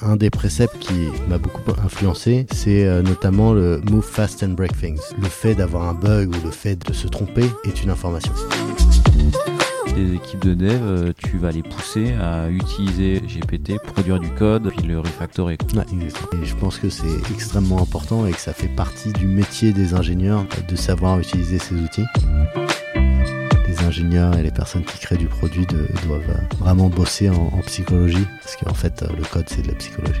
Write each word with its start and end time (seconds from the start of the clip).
Un 0.00 0.16
des 0.16 0.30
préceptes 0.30 0.78
qui 0.78 0.94
m'a 1.28 1.38
beaucoup 1.38 1.58
influencé, 1.84 2.46
c'est 2.52 2.86
euh, 2.86 3.02
notamment 3.02 3.52
le 3.52 3.80
move 3.90 4.02
fast 4.02 4.42
and 4.42 4.50
break 4.50 4.76
things. 4.78 5.00
Le 5.20 5.28
fait 5.28 5.54
d'avoir 5.54 5.88
un 5.88 5.94
bug 5.94 6.34
ou 6.34 6.44
le 6.44 6.50
fait 6.50 6.76
de 6.76 6.92
se 6.92 7.08
tromper 7.08 7.44
est 7.64 7.82
une 7.82 7.90
information. 7.90 8.32
Les 9.98 10.14
équipes 10.14 10.44
de 10.44 10.54
dev, 10.54 10.80
euh, 10.80 11.12
tu 11.16 11.38
vas 11.38 11.50
les 11.50 11.64
pousser 11.64 12.12
à 12.12 12.48
utiliser 12.50 13.20
GPT, 13.20 13.82
produire 13.82 14.20
du 14.20 14.28
code, 14.28 14.70
puis 14.76 14.86
le 14.86 15.00
refactorer. 15.00 15.54
Et 15.54 16.46
je 16.46 16.54
pense 16.54 16.78
que 16.78 16.88
c'est 16.88 17.32
extrêmement 17.34 17.82
important 17.82 18.24
et 18.24 18.30
que 18.30 18.38
ça 18.38 18.52
fait 18.52 18.68
partie 18.68 19.12
du 19.12 19.26
métier 19.26 19.72
des 19.72 19.94
ingénieurs 19.94 20.44
de 20.68 20.76
savoir 20.76 21.18
utiliser 21.18 21.58
ces 21.58 21.74
outils. 21.74 22.04
Les 23.66 23.82
ingénieurs 23.84 24.38
et 24.38 24.44
les 24.44 24.52
personnes 24.52 24.84
qui 24.84 25.00
créent 25.00 25.16
du 25.16 25.26
produit 25.26 25.66
doivent 25.66 26.46
vraiment 26.60 26.88
bosser 26.90 27.28
en, 27.28 27.50
en 27.52 27.60
psychologie, 27.66 28.26
parce 28.40 28.54
qu'en 28.54 28.74
fait, 28.74 29.02
euh, 29.02 29.08
le 29.16 29.24
code, 29.24 29.48
c'est 29.48 29.62
de 29.62 29.68
la 29.68 29.74
psychologie. 29.74 30.20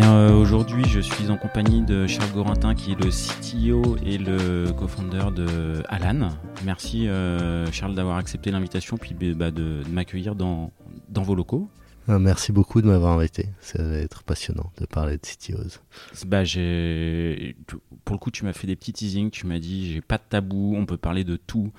Bien, 0.00 0.16
euh, 0.16 0.32
aujourd'hui, 0.32 0.84
je 0.86 1.00
suis 1.00 1.28
en 1.28 1.36
compagnie 1.36 1.82
de 1.82 2.06
Charles 2.06 2.32
Gorintin, 2.32 2.74
qui 2.74 2.92
est 2.92 2.94
le 2.94 3.10
CTO 3.10 3.98
et 4.02 4.16
le 4.16 4.72
co-founder 4.72 5.30
de 5.30 5.82
Alan. 5.90 6.30
Merci, 6.64 7.06
euh, 7.06 7.70
Charles, 7.70 7.94
d'avoir 7.94 8.16
accepté 8.16 8.50
l'invitation 8.50 8.96
puis 8.96 9.14
bah, 9.34 9.50
de, 9.50 9.82
de 9.82 9.88
m'accueillir 9.90 10.34
dans, 10.34 10.72
dans 11.10 11.20
vos 11.20 11.34
locaux. 11.34 11.68
Euh, 12.08 12.18
Merci 12.18 12.50
beaucoup 12.50 12.80
de 12.80 12.86
m'avoir 12.86 13.18
invité. 13.18 13.48
Ça 13.60 13.82
va 13.82 13.96
être 13.96 14.22
passionnant 14.22 14.72
de 14.80 14.86
parler 14.86 15.18
de 15.18 15.22
CTOs. 15.22 15.80
Bah, 16.26 16.44
j'ai... 16.44 17.56
Pour 18.06 18.14
le 18.14 18.20
coup, 18.20 18.30
tu 18.30 18.46
m'as 18.46 18.54
fait 18.54 18.66
des 18.66 18.76
petits 18.76 18.94
teasings. 18.94 19.30
Tu 19.30 19.46
m'as 19.46 19.58
dit, 19.58 19.92
j'ai 19.92 20.00
pas 20.00 20.16
de 20.16 20.24
tabou, 20.26 20.76
on 20.78 20.86
peut 20.86 20.96
parler 20.96 21.24
de 21.24 21.36
tout. 21.36 21.72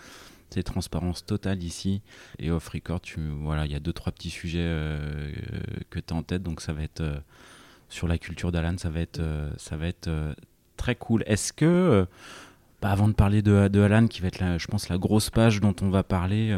C'est 0.52 0.62
transparence 0.62 1.26
totale 1.26 1.64
ici. 1.64 2.04
Et 2.38 2.52
off 2.52 2.68
record, 2.68 3.02
tu... 3.02 3.20
voilà, 3.42 3.66
il 3.66 3.72
y 3.72 3.76
a 3.76 3.80
deux, 3.80 3.94
trois 3.94 4.12
petits 4.12 4.30
sujets 4.30 4.60
euh, 4.62 5.32
que 5.90 6.00
tu 6.00 6.14
as 6.14 6.18
en 6.18 6.22
tête. 6.22 6.44
Donc, 6.44 6.62
ça 6.62 6.72
va 6.72 6.84
être 6.84 7.02
euh, 7.02 7.18
sur 7.92 8.08
la 8.08 8.18
culture 8.18 8.52
d'Alan, 8.52 8.76
ça 8.78 8.90
va 8.90 9.02
être, 9.02 9.20
euh, 9.20 9.50
ça 9.58 9.78
va 9.78 9.88
être 9.88 10.08
euh, 10.08 10.34
très 10.78 10.96
cool. 10.96 11.24
Est-ce 11.28 11.54
que, 11.54 11.66
euh, 11.66 12.06
bah, 12.82 12.90
avant 12.90 13.08
de 13.08 13.14
parler 13.14 13.42
de, 13.42 13.82
Alan, 13.82 14.08
qui 14.08 14.22
va 14.22 14.30
être, 14.30 14.40
la, 14.40 14.58
je 14.58 14.68
pense, 14.68 14.90
la 14.90 14.98
grosse 14.98 15.30
page 15.30 15.60
dont 15.62 15.76
on 15.82 15.90
va 15.90 16.02
parler, 16.02 16.58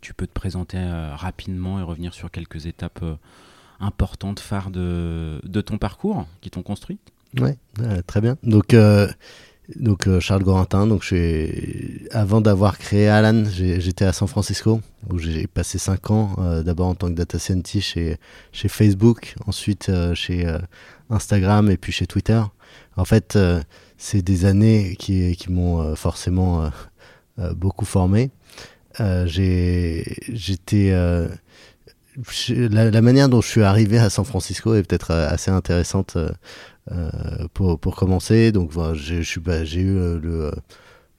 tu 0.00 0.14
peux 0.14 0.26
te 0.26 0.32
présenter 0.32 0.78
rapidement 1.14 1.78
et 1.78 1.82
revenir 1.82 2.14
sur 2.14 2.30
quelques 2.30 2.64
étapes 2.64 3.04
importantes, 3.78 4.40
phares 4.40 4.70
de, 4.70 5.60
ton 5.66 5.76
parcours 5.76 6.26
qui 6.40 6.50
t'ont 6.50 6.62
construit? 6.62 6.98
Ouais, 7.38 7.58
très 8.06 8.22
bien. 8.22 8.38
Donc, 8.42 8.74
donc 9.76 10.06
euh, 10.06 10.20
Charles 10.20 10.42
Gorintin. 10.42 10.86
Donc, 10.86 11.12
avant 12.10 12.40
d'avoir 12.40 12.78
créé 12.78 13.08
Alan, 13.08 13.44
j'étais 13.50 14.04
à 14.04 14.12
San 14.12 14.28
Francisco 14.28 14.80
où 15.10 15.18
j'ai 15.18 15.46
passé 15.46 15.78
5 15.78 16.10
ans. 16.10 16.36
euh, 16.38 16.62
D'abord 16.62 16.88
en 16.88 16.94
tant 16.94 17.08
que 17.08 17.14
data 17.14 17.38
scientist 17.38 17.88
chez, 17.88 18.18
Facebook, 18.68 19.34
ensuite 19.46 19.88
euh, 19.88 20.14
chez 20.14 20.46
Instagram 21.10 21.70
et 21.70 21.76
puis 21.76 21.92
chez 21.92 22.06
Twitter. 22.06 22.40
En 22.96 23.04
fait, 23.04 23.38
c'est 23.96 24.22
des 24.22 24.44
années 24.44 24.96
qui, 24.98 25.36
m'ont 25.48 25.94
forcément 25.96 26.70
beaucoup 27.56 27.84
formé. 27.84 28.30
J'étais 29.26 30.92
la, 32.48 33.02
manière 33.02 33.28
dont 33.28 33.40
je 33.40 33.48
suis 33.48 33.62
arrivé 33.62 33.98
à 33.98 34.10
San 34.10 34.24
Francisco 34.24 34.74
est 34.74 34.82
peut-être 34.84 35.12
assez 35.12 35.50
intéressante 35.50 36.16
pour, 37.54 37.78
pour 37.78 37.96
commencer. 37.96 38.52
Donc 38.52 38.70
voilà, 38.70 38.94
j'ai 38.94 39.80
eu 39.80 39.96
euh, 39.96 40.18
le, 40.20 40.52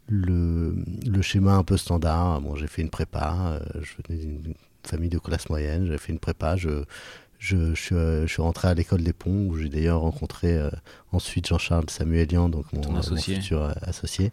le, 0.07 0.75
le 1.05 1.21
schéma 1.21 1.53
un 1.55 1.63
peu 1.63 1.77
standard. 1.77 2.41
Bon, 2.41 2.55
j'ai 2.55 2.67
fait 2.67 2.81
une 2.81 2.89
prépa, 2.89 3.35
euh, 3.75 3.81
je 3.81 3.93
venais 4.07 4.25
d'une 4.25 4.53
famille 4.83 5.09
de 5.09 5.17
classe 5.19 5.49
moyenne, 5.49 5.87
j'ai 5.87 5.97
fait 5.97 6.11
une 6.13 6.19
prépa, 6.19 6.55
je, 6.57 6.83
je, 7.39 7.73
je, 7.73 7.81
suis, 7.81 7.95
euh, 7.95 8.27
je 8.27 8.31
suis 8.33 8.41
rentré 8.41 8.67
à 8.67 8.73
l'école 8.73 9.01
des 9.01 9.13
ponts 9.13 9.47
où 9.47 9.57
j'ai 9.57 9.69
d'ailleurs 9.69 10.01
rencontré 10.01 10.55
euh, 10.57 10.69
ensuite 11.11 11.47
Jean-Charles 11.47 11.89
Samuelian, 11.89 12.49
donc 12.49 12.71
mon, 12.73 12.95
associé. 12.95 13.35
futur 13.35 13.63
euh, 13.63 13.71
associé. 13.81 14.31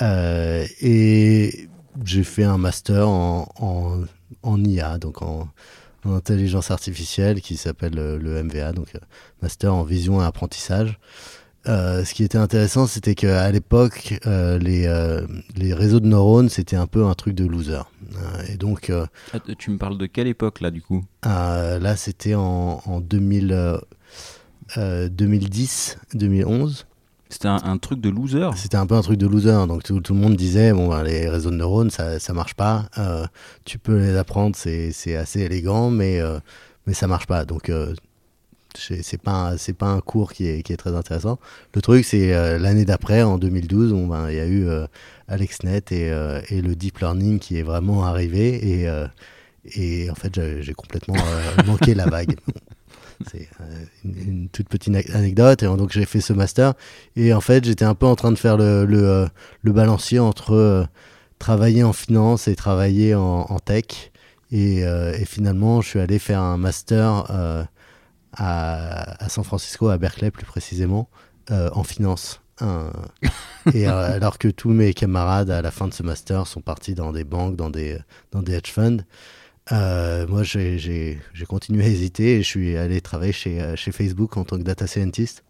Euh, 0.00 0.66
et 0.80 1.68
j'ai 2.04 2.24
fait 2.24 2.44
un 2.44 2.58
master 2.58 3.08
en, 3.08 3.48
en, 3.58 4.04
en 4.42 4.64
IA, 4.64 4.98
donc 4.98 5.22
en, 5.22 5.48
en 6.08 6.14
intelligence 6.14 6.70
artificielle, 6.70 7.40
qui 7.40 7.56
s'appelle 7.56 7.98
euh, 7.98 8.18
le 8.18 8.42
MVA, 8.42 8.72
donc 8.72 8.94
euh, 8.94 8.98
master 9.42 9.74
en 9.74 9.82
vision 9.84 10.20
et 10.20 10.24
apprentissage. 10.24 10.98
Euh, 11.66 12.04
ce 12.04 12.14
qui 12.14 12.24
était 12.24 12.38
intéressant, 12.38 12.86
c'était 12.86 13.14
qu'à 13.14 13.50
l'époque, 13.50 14.18
euh, 14.26 14.58
les, 14.58 14.86
euh, 14.86 15.26
les 15.56 15.74
réseaux 15.74 16.00
de 16.00 16.06
neurones, 16.06 16.48
c'était 16.48 16.76
un 16.76 16.86
peu 16.86 17.04
un 17.04 17.14
truc 17.14 17.34
de 17.34 17.44
loser. 17.44 17.82
Et 18.48 18.56
donc, 18.56 18.90
Ah, 19.34 19.38
Tu 19.58 19.70
me 19.70 19.76
parles 19.76 19.98
de 19.98 20.06
quelle 20.06 20.28
époque 20.28 20.60
là 20.60 20.70
du 20.70 20.80
coup? 20.80 21.04
Là, 21.24 21.96
c'était 21.96 22.34
en, 22.34 22.80
en 22.86 23.00
2000, 23.00 23.52
euh, 23.52 23.78
euh, 24.78 25.08
2010, 25.08 25.98
2011. 26.14 26.86
C'était 27.30 27.48
un, 27.48 27.60
un 27.62 27.76
truc 27.78 28.00
de 28.00 28.08
loser 28.08 28.50
C'était 28.56 28.76
un 28.76 28.86
peu 28.86 28.94
un 28.94 29.02
truc 29.02 29.18
de 29.18 29.26
loser. 29.26 29.66
Donc 29.66 29.82
tout, 29.82 30.00
tout 30.00 30.14
le 30.14 30.20
monde 30.20 30.36
disait 30.36 30.72
bon, 30.72 30.88
ben, 30.88 31.02
les 31.02 31.28
réseaux 31.28 31.50
de 31.50 31.56
neurones, 31.56 31.90
ça, 31.90 32.18
ça 32.18 32.32
marche 32.32 32.54
pas. 32.54 32.86
Euh, 32.96 33.26
tu 33.64 33.78
peux 33.78 33.98
les 33.98 34.16
apprendre, 34.16 34.56
c'est 34.56 35.16
assez 35.16 35.40
élégant, 35.40 35.90
mais, 35.90 36.20
euh, 36.20 36.38
mais 36.86 36.94
ça 36.94 37.06
marche 37.06 37.26
pas. 37.26 37.44
Donc 37.44 37.68
euh, 37.68 37.94
c'est 38.74 39.20
pas, 39.20 39.54
pas 39.78 39.86
un 39.86 40.00
cours 40.00 40.32
qui 40.32 40.48
est, 40.48 40.62
qui 40.62 40.72
est 40.72 40.76
très 40.76 40.94
intéressant. 40.94 41.38
Le 41.74 41.82
truc, 41.82 42.04
c'est 42.04 42.32
euh, 42.34 42.58
l'année 42.58 42.84
d'après, 42.84 43.22
en 43.22 43.38
2012, 43.38 43.92
on, 43.92 44.06
ben, 44.06 44.30
il 44.30 44.36
y 44.36 44.40
a 44.40 44.46
eu 44.46 44.66
euh, 44.66 44.86
AlexNet 45.28 45.92
et, 45.92 46.06
et 46.48 46.62
le 46.62 46.74
deep 46.76 46.98
learning 46.98 47.38
qui 47.38 47.58
est 47.58 47.62
vraiment 47.62 48.04
arrivé. 48.04 48.84
Et, 48.84 48.88
et 49.74 50.10
en 50.10 50.14
fait, 50.14 50.40
j'ai 50.62 50.72
complètement 50.72 51.16
manqué 51.66 51.94
la 51.94 52.06
vague. 52.06 52.36
C'est 53.30 53.48
une, 54.04 54.16
une 54.16 54.48
toute 54.48 54.68
petite 54.68 54.94
anecdote. 55.14 55.62
Et 55.62 55.66
donc, 55.66 55.90
j'ai 55.92 56.04
fait 56.04 56.20
ce 56.20 56.32
master. 56.32 56.74
Et 57.16 57.32
en 57.34 57.40
fait, 57.40 57.64
j'étais 57.64 57.84
un 57.84 57.94
peu 57.94 58.06
en 58.06 58.14
train 58.16 58.30
de 58.32 58.38
faire 58.38 58.56
le, 58.56 58.84
le, 58.84 59.02
euh, 59.08 59.26
le 59.62 59.72
balancier 59.72 60.18
entre 60.18 60.52
euh, 60.54 60.84
travailler 61.38 61.82
en 61.82 61.92
finance 61.92 62.48
et 62.48 62.54
travailler 62.56 63.14
en, 63.14 63.46
en 63.48 63.58
tech. 63.58 64.12
Et, 64.50 64.84
euh, 64.84 65.12
et 65.18 65.24
finalement, 65.24 65.80
je 65.80 65.88
suis 65.88 66.00
allé 66.00 66.18
faire 66.18 66.40
un 66.40 66.56
master 66.56 67.26
à, 68.32 69.24
à 69.24 69.28
San 69.28 69.44
Francisco, 69.44 69.88
à 69.88 69.98
Berkeley 69.98 70.30
plus 70.30 70.46
précisément, 70.46 71.08
en 71.50 71.82
finance. 71.82 72.40
Un- 72.60 72.90
et 73.72 73.88
euh, 73.88 73.92
alors 74.16 74.38
que 74.38 74.48
tous 74.48 74.70
mes 74.70 74.92
camarades 74.94 75.50
à 75.50 75.62
la 75.62 75.70
fin 75.70 75.86
de 75.88 75.94
ce 75.94 76.02
master 76.02 76.46
sont 76.46 76.60
partis 76.60 76.94
dans 76.94 77.12
des 77.12 77.24
banques, 77.24 77.56
dans 77.56 77.70
des, 77.70 77.98
dans 78.32 78.42
des 78.42 78.54
hedge 78.54 78.70
funds, 78.72 78.98
euh, 79.72 80.26
moi 80.26 80.42
j'ai- 80.42 81.18
continué 81.48 81.84
à 81.84 81.88
hésiter 81.88 82.36
et 82.36 82.42
je 82.42 82.46
suis 82.48 82.76
allé 82.76 83.00
travailler 83.00 83.32
chez, 83.32 83.60
euh, 83.60 83.76
chez 83.76 83.92
Facebook 83.92 84.36
en 84.36 84.44
tant 84.44 84.58
que 84.58 84.62
data 84.62 84.86
scientist. 84.86 85.44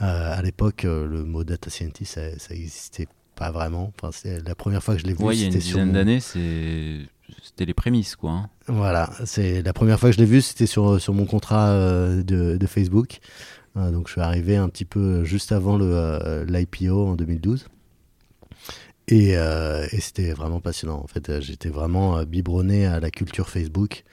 Euh, 0.00 0.38
à 0.38 0.42
l'époque, 0.42 0.84
euh, 0.84 1.06
le 1.06 1.24
mot 1.24 1.42
data 1.44 1.70
scientist, 1.70 2.14
ça, 2.14 2.38
ça 2.38 2.54
existait 2.54 3.08
pas 3.34 3.50
vraiment. 3.50 3.92
Enfin, 4.02 4.10
la 4.44 4.54
première 4.54 4.82
fois 4.82 4.94
que 4.94 5.00
je 5.00 5.06
l'ai 5.06 5.14
vu, 5.14 5.24
Ouais, 5.24 5.34
il 5.36 5.40
y 5.40 5.42
a 5.42 5.46
une 5.46 5.52
dizaine 5.58 5.92
d'années, 5.92 6.20
c'était 6.20 7.66
les 7.66 7.74
prémices 7.74 8.16
quoi. 8.16 8.30
hein. 8.30 8.50
Voilà, 8.68 9.10
c'est 9.24 9.62
la 9.62 9.72
première 9.72 9.98
fois 10.00 10.10
que 10.10 10.16
je 10.16 10.20
l'ai 10.20 10.26
vu, 10.26 10.40
c'était 10.40 10.66
sur, 10.66 11.00
sur 11.00 11.14
mon 11.14 11.24
contrat 11.26 11.70
euh, 11.70 12.22
de, 12.22 12.56
de 12.56 12.66
Facebook. 12.66 13.18
Donc 13.76 14.08
je 14.08 14.12
suis 14.14 14.20
arrivé 14.20 14.56
un 14.56 14.68
petit 14.68 14.84
peu 14.84 15.22
juste 15.22 15.52
avant 15.52 15.78
l'IPO 15.78 17.06
en 17.08 17.14
2012. 17.14 17.66
Et, 19.08 19.36
euh, 19.36 19.86
et 19.92 20.00
c'était 20.00 20.32
vraiment 20.32 20.60
passionnant. 20.60 21.00
En 21.02 21.06
fait, 21.06 21.28
Euh, 21.30 21.40
j'étais 21.40 21.70
vraiment 21.70 22.18
euh, 22.18 22.24
biberonné 22.24 22.86
à 22.86 23.00
la 23.00 23.10
culture 23.10 23.48
Facebook. 23.48 24.04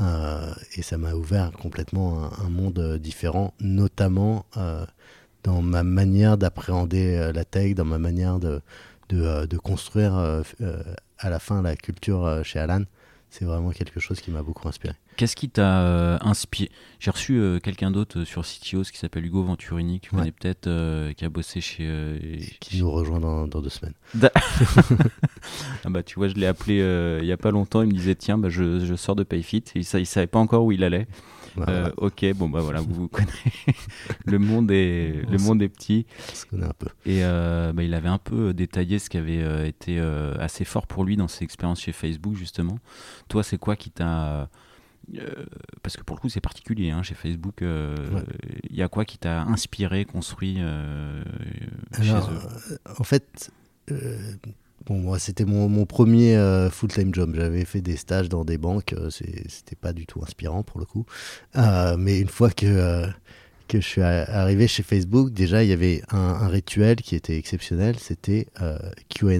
Euh, 0.00 0.52
et 0.76 0.82
ça 0.82 0.98
m'a 0.98 1.14
ouvert 1.14 1.52
complètement 1.52 2.30
un, 2.40 2.48
monde 2.48 2.78
euh, 2.78 2.98
différent, 2.98 3.54
notamment 3.60 4.46
euh, 4.56 4.86
dans 5.44 5.62
ma 5.62 5.82
manière 5.84 6.38
d'appréhender 6.38 7.32
la 7.34 7.44
tech, 7.44 7.74
dans 7.74 7.84
ma 7.84 7.98
manière 7.98 8.38
de, 8.38 8.60
de, 9.08 9.46
de 9.46 9.58
construire 9.58 10.14
à 11.18 11.30
la 11.30 11.38
fin 11.38 11.62
la 11.62 11.76
culture 11.76 12.42
chez 12.44 12.58
Alan. 12.58 12.82
C'est 13.30 13.44
vraiment 13.44 13.70
quelque 13.70 14.00
chose 14.00 14.20
qui 14.20 14.32
m'a 14.32 14.42
beaucoup 14.42 14.66
inspiré. 14.68 14.94
Qu'est-ce 15.16 15.36
qui 15.36 15.48
t'a 15.48 15.82
euh, 15.82 16.18
inspiré? 16.20 16.70
J'ai 16.98 17.10
reçu 17.10 17.38
euh, 17.38 17.60
quelqu'un 17.60 17.92
d'autre 17.92 18.24
sur 18.24 18.44
Citios 18.44 18.82
qui 18.82 18.98
s'appelle 18.98 19.24
Hugo 19.24 19.44
Venturini, 19.44 20.00
tu 20.00 20.10
connais 20.10 20.32
peut-être, 20.32 20.66
euh, 20.66 21.12
qui 21.12 21.24
a 21.24 21.28
bossé 21.28 21.60
chez. 21.60 22.40
qui 22.58 22.78
nous 22.78 22.90
rejoint 22.90 23.20
dans, 23.20 23.46
deux 23.46 23.68
semaines. 23.68 23.94
ah 25.84 25.90
bah 25.90 26.02
tu 26.02 26.16
vois, 26.16 26.28
je 26.28 26.34
l'ai 26.34 26.46
appelé 26.46 26.78
il 27.22 27.26
y 27.26 27.32
a 27.32 27.36
pas 27.36 27.52
longtemps, 27.52 27.82
il 27.82 27.88
me 27.88 27.92
disait 27.92 28.16
tiens, 28.16 28.36
bah, 28.36 28.48
je, 28.48 28.84
je 28.84 28.94
sors 28.96 29.14
de 29.14 29.22
Payfit, 29.22 29.64
et 29.74 29.80
il, 29.80 29.86
il 29.94 30.06
savait 30.06 30.26
pas 30.26 30.40
encore 30.40 30.64
où 30.64 30.72
il 30.72 30.82
allait. 30.82 31.06
Euh, 31.58 31.90
ok, 31.96 32.24
bon 32.34 32.48
bah 32.48 32.60
voilà, 32.60 32.80
vous 32.80 32.94
vous 32.94 33.08
connaissez. 33.08 33.52
le 34.24 34.38
monde 34.38 34.70
est 34.70 35.28
le 35.28 35.38
monde 35.38 35.62
est 35.62 35.68
petit. 35.68 36.06
On 36.30 36.34
se 36.34 36.46
connaît 36.46 36.66
un 36.66 36.74
peu. 36.78 36.88
Et 37.06 37.24
euh, 37.24 37.72
bah, 37.72 37.82
il 37.82 37.94
avait 37.94 38.08
un 38.08 38.18
peu 38.18 38.52
détaillé 38.52 38.98
ce 38.98 39.10
qui 39.10 39.16
avait 39.16 39.42
euh, 39.42 39.66
été 39.66 39.98
assez 40.38 40.64
fort 40.64 40.86
pour 40.86 41.04
lui 41.04 41.16
dans 41.16 41.28
ses 41.28 41.44
expériences 41.44 41.80
chez 41.80 41.92
Facebook 41.92 42.34
justement. 42.36 42.78
Toi, 43.28 43.42
c'est 43.42 43.58
quoi 43.58 43.76
qui 43.76 43.90
t'a 43.90 44.48
parce 45.82 45.96
que 45.96 46.04
pour 46.04 46.14
le 46.14 46.20
coup 46.20 46.28
c'est 46.28 46.40
particulier 46.40 46.90
hein, 46.90 47.02
chez 47.02 47.14
Facebook. 47.14 47.62
Il 47.62 48.76
y 48.76 48.82
a 48.82 48.88
quoi 48.88 49.04
qui 49.04 49.18
t'a 49.18 49.42
inspiré, 49.42 50.04
construit 50.04 50.56
chez 50.56 52.12
eux? 52.12 52.78
En 52.98 53.04
fait, 53.04 53.50
Bon, 54.86 54.98
moi, 54.98 55.18
c'était 55.18 55.44
mon, 55.44 55.68
mon, 55.68 55.84
premier 55.84 56.36
euh, 56.36 56.70
full-time 56.70 57.14
job. 57.14 57.34
J'avais 57.36 57.64
fait 57.64 57.82
des 57.82 57.96
stages 57.96 58.28
dans 58.28 58.44
des 58.44 58.56
banques. 58.56 58.94
Euh, 58.94 59.10
c'était 59.10 59.76
pas 59.76 59.92
du 59.92 60.06
tout 60.06 60.20
inspirant 60.22 60.62
pour 60.62 60.80
le 60.80 60.86
coup. 60.86 61.04
Euh, 61.56 61.96
mais 61.98 62.18
une 62.18 62.28
fois 62.28 62.50
que, 62.50 63.06
que 63.68 63.80
je 63.80 63.86
suis 63.86 64.00
arrivé 64.02 64.68
chez 64.68 64.82
Facebook, 64.82 65.30
déjà, 65.32 65.62
il 65.62 65.68
y 65.68 65.72
avait 65.72 66.02
un, 66.10 66.18
un 66.18 66.48
rituel 66.48 66.96
qui 66.96 67.14
était 67.14 67.36
exceptionnel. 67.36 67.98
C'était 67.98 68.46
QA 69.10 69.38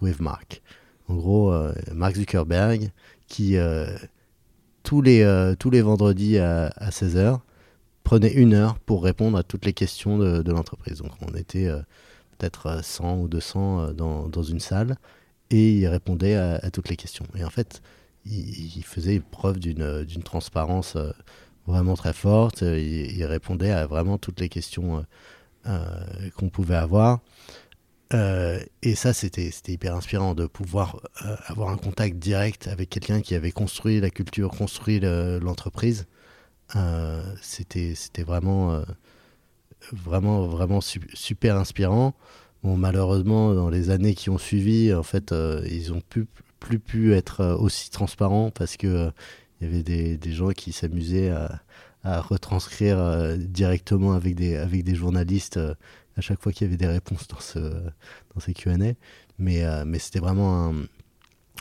with 0.00 0.20
Mark. 0.20 0.62
En 1.08 1.14
gros, 1.14 1.54
Mark 1.94 2.16
Zuckerberg 2.16 2.90
qui, 3.28 3.56
tous, 4.82 5.00
les, 5.00 5.54
tous 5.58 5.70
les 5.70 5.80
vendredis 5.80 6.38
à, 6.38 6.66
à 6.76 6.90
16h, 6.90 7.38
prenait 8.02 8.32
une 8.32 8.54
heure 8.54 8.78
pour 8.80 9.04
répondre 9.04 9.38
à 9.38 9.44
toutes 9.44 9.64
les 9.64 9.72
questions 9.72 10.18
de, 10.18 10.42
de 10.42 10.52
l'entreprise. 10.52 10.98
Donc, 10.98 11.12
on 11.20 11.34
était 11.36 11.68
peut-être 12.42 12.82
100 12.82 13.04
euh, 13.04 13.22
ou 13.22 13.28
200 13.28 13.80
euh, 13.80 13.92
dans, 13.92 14.28
dans, 14.28 14.42
une 14.42 14.60
salle, 14.60 14.96
et 15.50 15.72
il 15.72 15.86
répondait 15.86 16.34
à, 16.34 16.70
toutes 16.70 16.88
les 16.88 16.96
questions. 16.96 17.26
Et 17.36 17.44
en 17.44 17.50
fait, 17.50 17.82
il, 18.24 18.82
faisait 18.84 19.20
preuve 19.20 19.58
d'une 19.58 20.22
transparence 20.24 20.96
euh, 20.96 21.10
vraiment 21.66 21.94
très 21.94 22.12
forte, 22.12 22.62
il, 22.62 23.24
répondait 23.24 23.70
à 23.70 23.86
vraiment 23.86 24.18
toutes 24.18 24.40
les 24.40 24.48
questions 24.48 25.04
qu'on 25.64 26.48
pouvait 26.48 26.74
avoir. 26.74 27.20
et 28.12 28.94
ça, 28.94 29.12
c'était 29.12 29.50
hyper 29.68 29.94
inspirant 29.94 30.34
de 30.34 30.46
pouvoir 30.46 31.00
avoir 31.46 31.68
un 31.68 31.76
contact 31.76 32.16
direct 32.16 32.66
avec 32.66 32.88
quelqu'un 32.88 33.20
qui 33.20 33.34
avait 33.34 33.52
construit 33.52 34.00
la 34.00 34.10
culture, 34.10 34.50
construit 34.50 35.00
l'entreprise. 35.00 36.06
c'était 37.42 38.24
vraiment 38.24 38.82
vraiment, 39.92 40.46
vraiment 40.46 40.80
super 40.80 41.56
inspirant. 41.56 42.14
Bon, 42.62 42.76
malheureusement, 42.76 43.54
dans 43.54 43.70
les 43.70 43.90
années 43.90 44.14
qui 44.14 44.30
ont 44.30 44.38
suivi, 44.38 44.94
en 44.94 45.02
fait, 45.02 45.32
euh, 45.32 45.66
ils 45.68 45.92
ont 45.92 46.00
pu, 46.00 46.26
plus 46.60 46.78
pu 46.78 47.12
être 47.14 47.40
euh, 47.40 47.56
aussi 47.56 47.90
transparents 47.90 48.50
parce 48.52 48.76
que 48.76 48.86
euh, 48.86 49.10
il 49.60 49.66
y 49.66 49.70
avait 49.70 49.82
des, 49.82 50.16
des 50.16 50.32
gens 50.32 50.50
qui 50.50 50.72
s'amusaient 50.72 51.30
à, 51.30 51.60
à, 52.04 52.20
retranscrire 52.20 53.36
directement 53.38 54.12
avec 54.12 54.34
des, 54.34 54.56
avec 54.56 54.84
des 54.84 54.94
journalistes 54.94 55.58
à 56.16 56.20
chaque 56.20 56.40
fois 56.42 56.52
qu'il 56.52 56.66
y 56.66 56.68
avait 56.68 56.76
des 56.76 56.86
réponses 56.88 57.28
dans, 57.28 57.38
ce, 57.40 57.58
dans 57.58 58.40
ces 58.40 58.54
Q&A. 58.54 58.94
Mais, 59.38 59.62
mais 59.86 59.98
c'était 60.00 60.18
vraiment 60.18 60.68
un, 60.68 60.74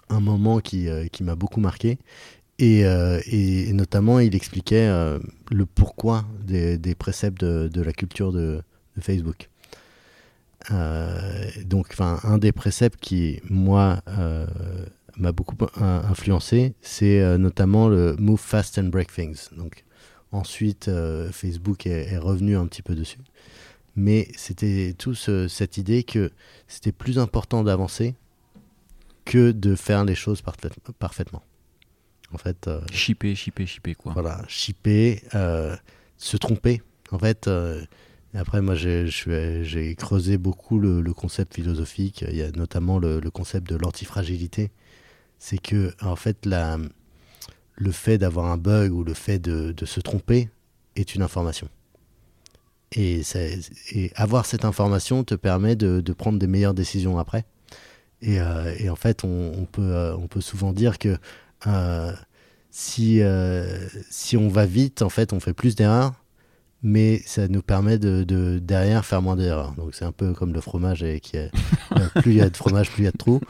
un, 0.09 0.19
moment 0.19 0.59
qui, 0.61 0.87
qui 1.11 1.23
m'a 1.23 1.35
beaucoup 1.35 1.59
marqué. 1.59 1.99
Euh, 2.61 3.21
et, 3.25 3.73
notamment, 3.73 4.19
il 4.19 4.35
expliquait 4.35 4.87
euh, 4.87 5.19
le 5.51 5.65
pourquoi 5.65 6.25
des, 6.43 6.95
préceptes 6.95 7.43
de, 7.43 7.81
la 7.81 7.93
culture 7.93 8.31
de, 8.31 8.61
Facebook. 8.99 9.49
Euh, 10.69 11.49
donc, 11.65 11.95
un 11.99 12.37
des 12.37 12.51
préceptes 12.51 12.99
qui, 12.99 13.41
moi, 13.49 14.01
m'a 15.17 15.31
beaucoup 15.31 15.55
influencé, 15.77 16.73
c'est 16.81 17.37
notamment 17.37 17.87
le 17.87 18.15
Move 18.17 18.39
Fast 18.39 18.77
and 18.77 18.85
Break 18.85 19.11
Things. 19.11 19.49
Donc, 19.57 19.83
ensuite, 20.31 20.89
Facebook 21.31 21.87
est, 21.87 22.17
revenu 22.17 22.55
un 22.57 22.67
petit 22.67 22.83
peu 22.83 22.95
dessus. 22.95 23.19
Mais 23.95 24.29
c'était 24.37 24.95
tout 24.97 25.15
cette 25.15 25.77
idée 25.77 26.03
que 26.03 26.31
c'était 26.67 26.93
plus 26.93 27.19
important 27.19 27.63
d'avancer 27.63 28.15
que 29.25 29.51
de 29.51 29.75
faire 29.75 30.05
les 30.05 30.15
choses 30.15 30.41
parfaitement 30.99 31.43
en 32.33 32.37
fait. 32.37 32.67
Euh, 32.67 32.81
shipper, 32.91 33.35
shipper, 33.35 33.65
shipper, 33.65 33.95
quoi. 33.95 34.13
Voilà, 34.13 34.43
shipper, 34.47 35.21
euh, 35.35 35.75
se 36.17 36.37
tromper. 36.37 36.81
En 37.11 37.19
fait, 37.19 37.47
euh, 37.47 37.83
après, 38.33 38.61
moi, 38.61 38.75
j'ai 38.75 39.95
creusé 39.97 40.37
beaucoup 40.37 40.79
le, 40.79 41.13
concept 41.13 41.55
philosophique. 41.55 42.23
Il 42.27 42.35
y 42.35 42.41
a 42.41 42.51
notamment 42.51 42.99
le, 42.99 43.19
concept 43.29 43.67
de 43.69 43.75
l'antifragilité. 43.75 44.71
C'est 45.39 45.57
que, 45.57 45.93
en 46.01 46.15
fait, 46.15 46.45
la, 46.45 46.77
le 47.75 47.91
fait 47.91 48.17
d'avoir 48.17 48.45
un 48.47 48.57
bug 48.57 48.93
ou 48.93 49.03
le 49.03 49.13
fait 49.13 49.39
de, 49.39 49.71
de, 49.71 49.85
se 49.85 49.99
tromper 49.99 50.49
est 50.95 51.15
une 51.15 51.23
information. 51.23 51.67
Et, 52.93 53.21
et, 53.93 54.11
avoir 54.15 54.45
cette 54.45 54.65
information 54.65 55.23
te 55.23 55.35
permet 55.35 55.75
de, 55.75 56.01
de, 56.01 56.13
prendre 56.13 56.37
des 56.37 56.47
meilleures 56.47 56.73
décisions 56.73 57.17
après. 57.17 57.45
Et, 58.21 58.35
et 58.35 58.89
en 58.89 58.95
fait, 58.95 59.23
on, 59.23 59.51
on, 59.57 59.65
peut, 59.65 60.13
on 60.15 60.27
peut 60.27 60.41
souvent 60.41 60.73
dire 60.73 60.99
que 60.99 61.17
si, 62.71 63.21
euh, 63.21 63.87
si 64.09 64.37
on 64.37 64.47
va 64.47 64.65
vite, 64.65 65.01
en 65.01 65.09
fait, 65.09 65.33
on 65.33 65.39
fait 65.39 65.53
plus 65.53 65.75
d'erreurs, 65.75 66.13
mais 66.81 67.21
ça 67.25 67.47
nous 67.47 67.61
permet 67.61 67.99
de, 67.99 68.23
de 68.23 68.59
derrière 68.59 69.05
faire 69.05 69.21
moins 69.21 69.35
d'erreurs. 69.35 69.73
Donc 69.73 69.93
c'est 69.93 70.05
un 70.05 70.13
peu 70.13 70.33
comme 70.33 70.53
le 70.53 70.61
fromage 70.61 71.03
et 71.03 71.19
qui 71.19 71.37
est, 71.37 71.51
euh, 71.97 72.21
plus 72.21 72.31
il 72.31 72.37
y 72.37 72.41
a 72.41 72.49
de 72.49 72.57
fromage, 72.57 72.89
plus 72.89 73.03
il 73.03 73.05
y 73.05 73.09
a 73.09 73.11
de 73.11 73.17
trous. 73.17 73.41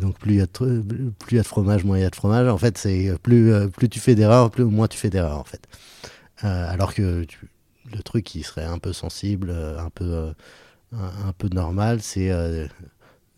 donc 0.00 0.18
plus 0.18 0.32
il 0.32 0.38
y 0.38 0.40
a 0.40 0.46
de, 0.46 0.82
plus 1.18 1.32
il 1.32 1.36
y 1.36 1.38
a 1.38 1.42
de 1.42 1.46
fromage, 1.46 1.84
moins 1.84 1.98
il 1.98 2.02
y 2.02 2.06
a 2.06 2.10
de 2.10 2.16
fromage. 2.16 2.48
En 2.48 2.58
fait, 2.58 2.78
c'est 2.78 3.12
plus 3.22 3.52
plus 3.70 3.88
tu 3.88 4.00
fais 4.00 4.14
d'erreurs, 4.14 4.50
plus 4.50 4.64
moins 4.64 4.88
tu 4.88 4.98
fais 4.98 5.10
d'erreurs 5.10 5.38
en 5.38 5.44
fait. 5.44 5.68
alors 6.42 6.94
que 6.94 7.26
le 7.92 8.02
truc 8.02 8.24
qui 8.24 8.42
serait 8.42 8.64
un 8.64 8.78
peu 8.78 8.92
sensible, 8.92 9.50
un 9.50 9.90
peu 9.90 10.32
un, 10.92 11.32
peu 11.36 11.48
normal, 11.48 12.00
c'est 12.00 12.30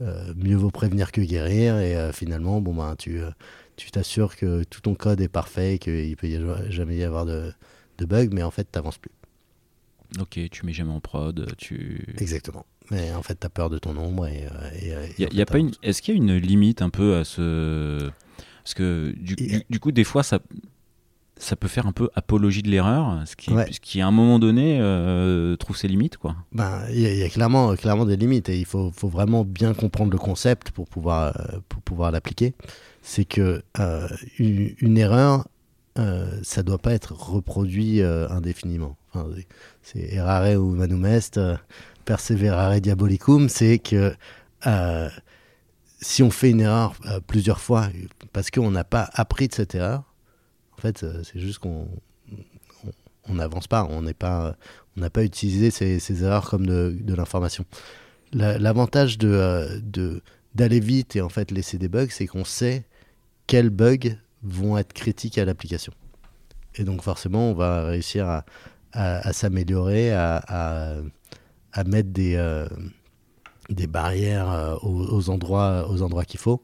euh, 0.00 0.32
mieux 0.36 0.56
vaut 0.56 0.70
prévenir 0.70 1.12
que 1.12 1.20
guérir. 1.20 1.78
Et 1.78 1.96
euh, 1.96 2.12
finalement, 2.12 2.60
bon, 2.60 2.74
ben, 2.74 2.96
tu 2.96 3.20
euh, 3.20 3.30
tu 3.76 3.90
t'assures 3.90 4.36
que 4.36 4.64
tout 4.64 4.80
ton 4.80 4.94
code 4.94 5.20
est 5.20 5.28
parfait, 5.28 5.78
qu'il 5.78 6.16
peut 6.16 6.28
y 6.28 6.38
jamais 6.70 6.96
y 6.96 7.04
avoir 7.04 7.24
de, 7.24 7.52
de 7.98 8.04
bugs, 8.04 8.28
mais 8.32 8.42
en 8.42 8.50
fait, 8.50 8.64
tu 8.64 8.78
n'avances 8.78 8.98
plus. 8.98 9.12
Ok, 10.20 10.38
tu 10.50 10.66
mets 10.66 10.72
jamais 10.72 10.92
en 10.92 11.00
prod, 11.00 11.54
tu... 11.56 12.04
Exactement. 12.18 12.66
Mais 12.90 13.12
en 13.12 13.22
fait, 13.22 13.38
tu 13.38 13.46
as 13.46 13.50
peur 13.50 13.70
de 13.70 13.78
ton 13.78 13.94
nombre. 13.94 14.26
Et, 14.26 14.48
y 15.18 15.40
a, 15.40 15.46
pas 15.46 15.58
une... 15.58 15.70
Est-ce 15.82 16.02
qu'il 16.02 16.14
y 16.14 16.18
a 16.18 16.20
une 16.20 16.36
limite 16.36 16.82
un 16.82 16.90
peu 16.90 17.16
à 17.16 17.24
ce... 17.24 18.10
Parce 18.64 18.74
que 18.74 19.14
du, 19.16 19.36
du 19.70 19.80
coup, 19.80 19.92
des 19.92 20.04
fois, 20.04 20.22
ça, 20.22 20.40
ça 21.40 21.56
peut 21.56 21.68
faire 21.68 21.86
un 21.86 21.92
peu 21.92 22.10
apologie 22.14 22.62
de 22.62 22.68
l'erreur, 22.68 23.22
ce 23.24 23.34
qui, 23.34 23.52
qui 23.80 24.00
à 24.00 24.06
un 24.06 24.10
moment 24.10 24.38
donné 24.38 24.78
euh, 24.80 25.56
trouve 25.56 25.76
ses 25.76 25.88
limites. 25.88 26.18
quoi. 26.18 26.36
Ben, 26.52 26.82
il 26.92 27.00
y, 27.00 27.22
a 27.22 27.28
clairement, 27.30 27.74
clairement 27.76 28.04
des 28.04 28.16
limites 28.16 28.50
et 28.50 28.58
il 28.58 28.66
faut, 28.66 28.92
faut 28.94 29.08
vraiment 29.08 29.44
bien 29.44 29.72
comprendre 29.72 30.12
le 30.12 30.18
concept 30.18 30.70
pour 30.70 30.86
pouvoir, 30.86 31.34
euh, 31.34 31.58
pour 31.68 31.80
pouvoir 31.80 32.10
l'appliquer. 32.12 32.54
C'est 33.02 33.24
que 33.24 33.62
euh, 33.78 34.06
une, 34.38 34.98
erreur, 34.98 35.48
ça 36.42 36.62
doit 36.62 36.78
pas 36.78 36.92
être 36.92 37.14
reproduit 37.14 38.02
indéfiniment. 38.02 38.96
Enfin, 39.12 39.28
c'est 39.82 40.12
errare 40.12 40.58
ou 40.58 40.70
manum 40.70 41.04
est, 41.06 41.38
perseverare 42.04 42.80
diabolicum, 42.80 43.48
c'est 43.48 43.78
que 43.78 44.14
si 46.00 46.22
on 46.22 46.30
fait 46.30 46.50
une 46.50 46.60
erreur 46.60 46.94
plusieurs 47.26 47.60
fois 47.60 47.88
parce 48.32 48.50
qu'on 48.50 48.70
n'a 48.70 48.84
pas 48.84 49.10
appris 49.14 49.48
de 49.48 49.54
cette 49.54 49.74
erreur, 49.74 50.09
fait, 50.80 51.02
euh, 51.02 51.22
c'est 51.22 51.38
juste 51.38 51.58
qu'on 51.58 51.86
n'avance 53.28 53.66
pas, 53.66 53.86
on 53.88 54.02
n'est 54.02 54.14
pas, 54.14 54.56
on 54.96 55.00
n'a 55.00 55.10
pas 55.10 55.24
utilisé 55.24 55.70
ces, 55.70 56.24
erreurs 56.24 56.48
comme 56.48 56.66
de, 56.66 57.14
l'information. 57.14 57.64
L'avantage 58.32 59.18
euh, 59.22 59.80
de, 59.82 60.22
d'aller 60.54 60.80
vite 60.80 61.16
et 61.16 61.20
en 61.20 61.28
fait 61.28 61.50
laisser 61.50 61.78
des 61.78 61.88
bugs, 61.88 62.08
c'est 62.10 62.26
qu'on 62.26 62.44
sait 62.44 62.84
quels 63.46 63.70
bugs 63.70 64.16
vont 64.42 64.78
être 64.78 64.92
critiques 64.92 65.38
à 65.38 65.44
l'application. 65.44 65.92
Et 66.76 66.84
donc 66.84 67.02
forcément, 67.02 67.50
on 67.50 67.54
va 67.54 67.84
réussir 67.84 68.42
à, 68.92 69.32
s'améliorer, 69.32 70.12
à, 70.12 71.02
mettre 71.86 72.10
des, 72.10 72.36
euh, 72.36 72.68
des 73.68 73.86
barrières 73.86 74.78
aux, 74.82 75.30
endroits, 75.30 75.88
aux 75.90 76.02
endroits 76.02 76.24
qu'il 76.24 76.40
faut. 76.40 76.62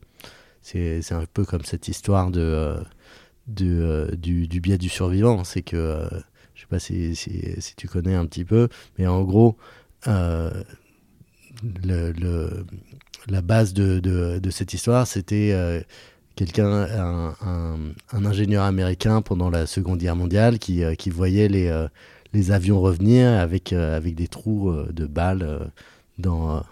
C'est 0.62 1.12
un 1.12 1.24
peu 1.32 1.44
comme 1.44 1.64
cette 1.64 1.88
histoire 1.88 2.30
de, 2.30 2.76
de, 3.46 3.66
euh, 3.66 4.16
du, 4.16 4.48
du, 4.48 4.60
biais 4.60 4.78
du 4.78 4.88
survivant. 4.88 5.44
C'est 5.44 5.62
que, 5.62 5.76
euh, 5.76 6.08
je 6.54 6.62
sais 6.62 6.66
pas 6.68 6.78
si, 6.78 7.14
si, 7.14 7.74
tu 7.76 7.88
connais 7.88 8.14
un 8.14 8.26
petit 8.26 8.44
peu, 8.44 8.68
mais 8.98 9.06
en 9.06 9.22
gros, 9.22 9.56
euh, 10.06 10.50
le, 11.84 12.12
le, 12.12 12.66
la 13.28 13.42
base 13.42 13.72
de, 13.72 13.98
de, 13.98 14.38
de, 14.38 14.50
cette 14.50 14.72
histoire, 14.74 15.06
c'était 15.06 15.84
quelqu'un, 16.34 16.66
un, 16.66 17.34
un, 17.40 17.78
un, 18.12 18.24
ingénieur 18.24 18.64
américain 18.64 19.22
pendant 19.22 19.50
la 19.50 19.66
Seconde 19.66 19.98
Guerre 19.98 20.16
mondiale 20.16 20.58
qui, 20.58 20.82
qui 20.96 21.10
voyait 21.10 21.48
les, 21.48 21.86
les 22.32 22.50
avions 22.52 22.80
revenir 22.80 23.28
avec, 23.28 23.72
avec 23.72 24.14
des 24.14 24.28
trous 24.28 24.72
de 24.90 25.06
balles 25.06 25.70
dans, 26.18 26.62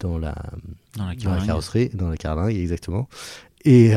dans, 0.00 0.18
la, 0.18 0.34
dans, 0.96 1.06
la 1.06 1.14
dans 1.14 1.34
la 1.34 1.46
carrosserie, 1.46 1.90
dans 1.92 2.08
la 2.08 2.16
carlingue, 2.16 2.56
exactement. 2.56 3.08
Et, 3.64 3.92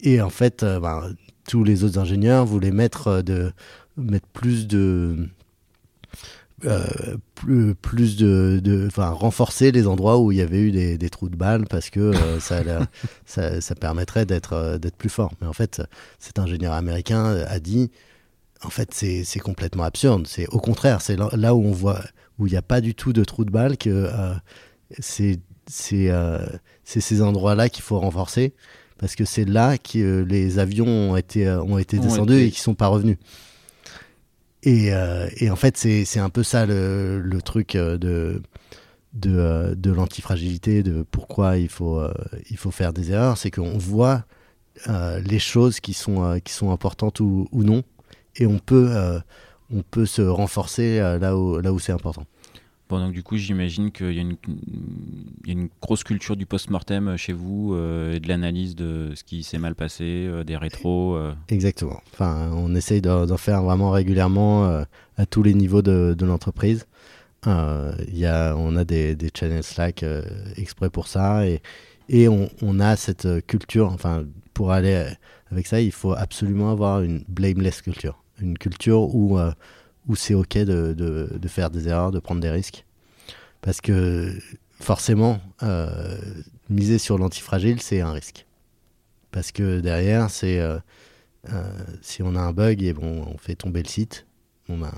et 0.00 0.20
en 0.20 0.30
fait, 0.30 0.64
ben, 0.64 1.14
tous 1.48 1.64
les 1.64 1.84
autres 1.84 1.98
ingénieurs 1.98 2.44
voulaient 2.44 2.70
mettre, 2.70 3.22
de, 3.22 3.52
mettre 3.96 4.26
plus 4.28 4.66
de 4.66 5.28
euh, 6.64 7.18
plus, 7.34 7.74
plus 7.74 8.16
de, 8.16 8.60
de 8.64 8.88
renforcer 8.96 9.72
les 9.72 9.86
endroits 9.86 10.18
où 10.18 10.32
il 10.32 10.38
y 10.38 10.40
avait 10.40 10.60
eu 10.60 10.72
des, 10.72 10.96
des 10.96 11.10
trous 11.10 11.28
de 11.28 11.36
balles 11.36 11.66
parce 11.68 11.90
que 11.90 12.00
euh, 12.00 12.40
ça, 12.40 12.62
ça, 13.26 13.60
ça, 13.60 13.74
permettrait 13.74 14.24
d'être 14.24 14.54
euh, 14.54 14.78
d'être 14.78 14.96
plus 14.96 15.10
fort. 15.10 15.32
Mais 15.42 15.46
en 15.46 15.52
fait, 15.52 15.82
cet 16.18 16.38
ingénieur 16.38 16.72
américain 16.72 17.26
a 17.46 17.60
dit, 17.60 17.90
en 18.64 18.70
fait, 18.70 18.94
c'est 18.94 19.40
complètement 19.40 19.84
absurde. 19.84 20.26
C'est 20.26 20.48
au 20.48 20.58
contraire, 20.58 21.02
c'est 21.02 21.16
là, 21.16 21.54
où 21.54 21.62
on 21.62 21.72
voit 21.72 22.00
où 22.38 22.46
il 22.46 22.52
n'y 22.52 22.56
a 22.56 22.62
pas 22.62 22.80
du 22.80 22.94
tout 22.94 23.12
de 23.12 23.22
trous 23.22 23.44
de 23.44 23.50
balles 23.50 23.76
que 23.76 24.10
c'est 24.98 25.40
c'est 25.68 26.10
ces 26.84 27.22
endroits-là 27.22 27.68
qu'il 27.68 27.82
faut 27.82 27.98
renforcer 27.98 28.54
parce 28.98 29.14
que 29.14 29.24
c'est 29.24 29.44
là 29.44 29.78
que 29.78 30.22
les 30.22 30.58
avions 30.58 30.86
ont 30.86 31.16
été 31.16 31.48
ont 31.48 31.78
été 31.78 31.98
descendus 31.98 32.40
et 32.40 32.50
qui 32.50 32.60
sont 32.60 32.74
pas 32.74 32.88
revenus. 32.88 33.18
Et, 34.66 34.92
euh, 34.92 35.28
et, 35.36 35.48
en 35.48 35.56
fait, 35.56 35.76
c'est 35.76 36.18
un 36.18 36.28
peu 36.28 36.42
ça 36.42 36.66
le, 36.66 37.20
le 37.20 37.40
truc 37.40 37.76
euh, 37.76 37.96
de, 37.98 38.42
de, 39.12 39.36
euh, 39.36 39.74
de 39.76 39.92
l'antifragilité, 39.92 40.82
de 40.82 41.04
pourquoi 41.08 41.56
il 41.56 41.68
faut, 41.68 42.02
il 42.50 42.56
faut 42.56 42.72
faire 42.72 42.92
des 42.92 43.12
erreurs, 43.12 43.38
c'est 43.38 43.52
qu'on 43.52 43.78
voit 43.78 44.24
les 44.88 45.38
choses 45.38 45.80
qui 45.80 45.94
sont, 45.94 46.40
qui 46.44 46.52
sont 46.52 46.70
importantes 46.72 47.20
ou, 47.20 47.48
ou 47.52 47.62
non, 47.62 47.82
et 48.34 48.46
on 48.46 48.58
peut, 48.58 48.90
on 49.72 49.82
peut 49.82 50.04
se 50.04 50.20
renforcer 50.20 50.98
là 50.98 51.36
où, 51.36 51.60
là 51.60 51.72
où 51.72 51.78
c'est 51.78 51.92
important. 51.92 52.26
Bon, 52.88 53.00
donc 53.00 53.12
du 53.12 53.22
coup, 53.22 53.36
j'imagine 53.36 53.90
qu'il 53.90 54.12
y, 54.12 54.38
y, 55.46 55.50
a 55.50 55.52
une 55.52 55.68
grosse 55.80 56.04
culture 56.04 56.36
du 56.36 56.46
post-mortem 56.46 57.08
euh, 57.08 57.16
chez 57.16 57.32
vous 57.32 57.74
euh, 57.74 58.14
et 58.14 58.20
de 58.20 58.28
l'analyse 58.28 58.74
de 58.74 59.12
ce 59.14 59.24
qui 59.24 59.42
s'est 59.42 59.58
mal 59.58 59.74
passé, 59.74 60.04
euh, 60.04 60.44
des 60.44 60.56
rétros. 60.56 61.18
Exactement. 61.48 62.00
Enfin, 62.12 62.50
on 62.54 62.74
essaye 62.74 63.00
d'en 63.00 63.36
faire 63.36 63.62
vraiment 63.62 63.90
régulièrement 63.90 64.84
à 65.16 65.26
tous 65.26 65.42
les 65.42 65.54
niveaux 65.54 65.82
de, 65.82 66.14
de 66.16 66.26
l'entreprise. 66.26 66.86
Y 67.46 68.26
a, 68.26 68.54
on 68.56 68.76
a 68.76 68.84
des, 68.84 69.16
channels 69.34 69.62
Slack 69.62 70.04
exprès 70.56 70.90
pour 70.90 71.06
ça 71.06 71.46
et, 71.46 71.62
et 72.08 72.28
on, 72.28 72.48
on, 72.62 72.80
a 72.80 72.96
cette 72.96 73.46
culture. 73.46 73.90
Enfin, 73.92 74.24
pour 74.52 74.72
aller 74.72 75.06
avec 75.50 75.66
ça, 75.66 75.80
il 75.80 75.92
faut 75.92 76.12
absolument 76.12 76.70
avoir 76.70 77.02
une 77.02 77.24
blameless 77.28 77.82
culture. 77.82 78.22
Une 78.40 78.58
culture 78.58 79.14
où 79.14 79.38
où 80.08 80.14
c'est 80.14 80.34
ok 80.34 80.58
de, 80.58 80.94
de, 80.94 81.48
faire 81.48 81.70
des 81.70 81.88
erreurs, 81.88 82.10
de 82.10 82.18
prendre 82.18 82.40
des 82.40 82.50
risques. 82.50 82.84
Parce 83.60 83.80
que 83.80 84.32
forcément, 84.80 85.40
euh, 85.62 86.18
miser 86.68 86.98
sur 86.98 87.18
l'antifragile, 87.18 87.80
c'est 87.80 88.00
un 88.00 88.12
risque. 88.12 88.46
Parce 89.30 89.52
que 89.52 89.80
derrière, 89.80 90.30
c'est 90.30 90.60
euh, 90.60 90.78
euh, 91.52 91.70
si 92.02 92.22
on 92.22 92.34
a 92.36 92.40
un 92.40 92.52
bug 92.52 92.82
et 92.82 92.92
bon, 92.92 93.26
on 93.26 93.38
fait 93.38 93.54
tomber 93.54 93.82
le 93.82 93.88
site, 93.88 94.26
bon 94.68 94.78
ben, 94.78 94.92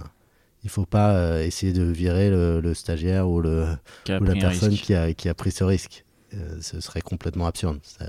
il 0.65 0.71
faut 0.71 0.87
pas 0.87 1.43
essayer 1.45 1.73
de 1.73 1.85
virer 1.85 2.31
le, 2.31 2.61
le 2.61 2.75
stagiaire 2.75 3.29
ou, 3.29 3.41
le, 3.41 3.67
ou 4.09 4.25
la 4.25 4.35
personne 4.35 4.75
qui 4.75 4.95
a, 4.95 5.15
qui 5.15 5.29
a, 5.29 5.35
pris 5.35 5.53
ce 5.53 5.65
risque. 5.65 6.05
Ce 6.61 6.81
serait 6.81 7.01
complètement 7.01 7.47
absurde. 7.47 7.79
Ça, 7.83 8.05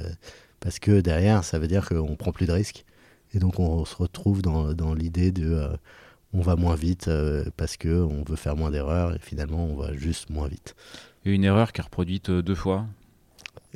parce 0.60 0.80
que 0.80 1.00
derrière, 1.00 1.44
ça 1.44 1.60
veut 1.60 1.68
dire 1.68 1.88
qu'on 1.88 2.16
prend 2.16 2.32
plus 2.32 2.48
de 2.48 2.52
risques. 2.52 2.86
Et 3.34 3.40
donc 3.40 3.60
on 3.60 3.86
se 3.86 3.96
retrouve 3.96 4.42
dans, 4.42 4.74
dans 4.74 4.96
l'idée 4.96 5.32
de 5.32 5.70
on 6.34 6.42
va 6.42 6.56
moins 6.56 6.76
vite 6.76 7.10
parce 7.56 7.78
que 7.78 8.02
on 8.02 8.24
veut 8.24 8.36
faire 8.36 8.56
moins 8.56 8.72
d'erreurs 8.72 9.14
et 9.14 9.20
finalement 9.20 9.66
on 9.66 9.76
va 9.76 9.94
juste 9.94 10.32
moins 10.32 10.48
vite. 10.48 10.76
Et 11.30 11.36
une 11.36 11.44
erreur 11.44 11.72
qui 11.72 11.82
est 11.82 11.84
reproduite 11.84 12.30
euh, 12.30 12.42
deux 12.42 12.56
fois 12.56 12.88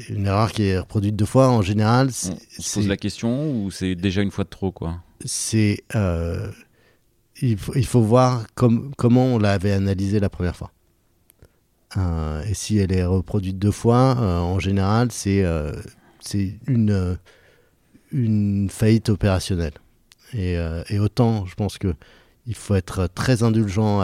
Une 0.10 0.25
erreur 0.25 0.51
qui 0.51 0.63
est 0.63 0.79
reproduite 0.79 1.15
deux 1.15 1.25
fois 1.25 1.50
en 1.50 1.62
général. 1.62 2.07
On, 2.07 2.62
se 2.62 2.79
pose 2.79 2.88
la 2.88 2.98
question 2.98 3.51
ou 3.51 3.69
c'est 3.69 3.93
déjà 3.95 4.22
une 4.22 4.31
fois 4.31 4.43
de 4.43 4.50
trop 4.50 4.72
quoi 4.72 5.03
C'est 5.24 5.83
euh, 5.95 6.51
il, 7.41 7.57
faut, 7.57 7.75
il 7.75 7.86
faut 7.86 8.01
voir 8.01 8.48
comme, 8.55 8.93
comment 8.98 9.25
on 9.25 9.38
l'avait 9.38 9.72
analysé 9.72 10.19
la 10.19 10.29
première 10.29 10.55
fois. 10.55 10.72
Euh, 11.95 12.43
et 12.45 12.55
si 12.55 12.79
elle 12.79 12.91
est 12.91 13.05
reproduite 13.05 13.60
deux 13.60 13.72
fois, 13.72 14.17
euh, 14.19 14.39
en 14.39 14.57
général, 14.57 15.12
c'est 15.12 15.45
une, 16.65 17.17
une 18.12 18.69
faillite 18.72 19.10
opérationnelle. 19.10 19.74
Et, 20.33 20.55
et, 20.89 20.98
autant, 20.98 21.45
je 21.45 21.53
pense 21.53 21.77
que 21.77 21.93
il 22.48 22.55
faut 22.55 22.74
être 22.74 23.07
très 23.13 23.43
indulgent 23.43 24.01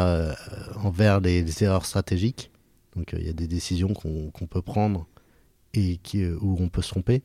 envers 0.83 1.19
les, 1.19 1.41
les, 1.41 1.63
erreurs 1.63 1.87
stratégiques. 1.87 2.51
Donc 2.99 3.13
il 3.13 3.19
euh, 3.19 3.27
y 3.27 3.29
a 3.29 3.33
des 3.33 3.47
décisions 3.47 3.93
qu'on 3.93 4.29
qu 4.31 4.45
peut 4.45 4.61
prendre 4.61 5.07
et 5.73 5.97
qui, 6.03 6.23
euh, 6.23 6.37
où 6.41 6.57
on 6.59 6.69
peut 6.69 6.81
se 6.81 6.89
tromper. 6.89 7.23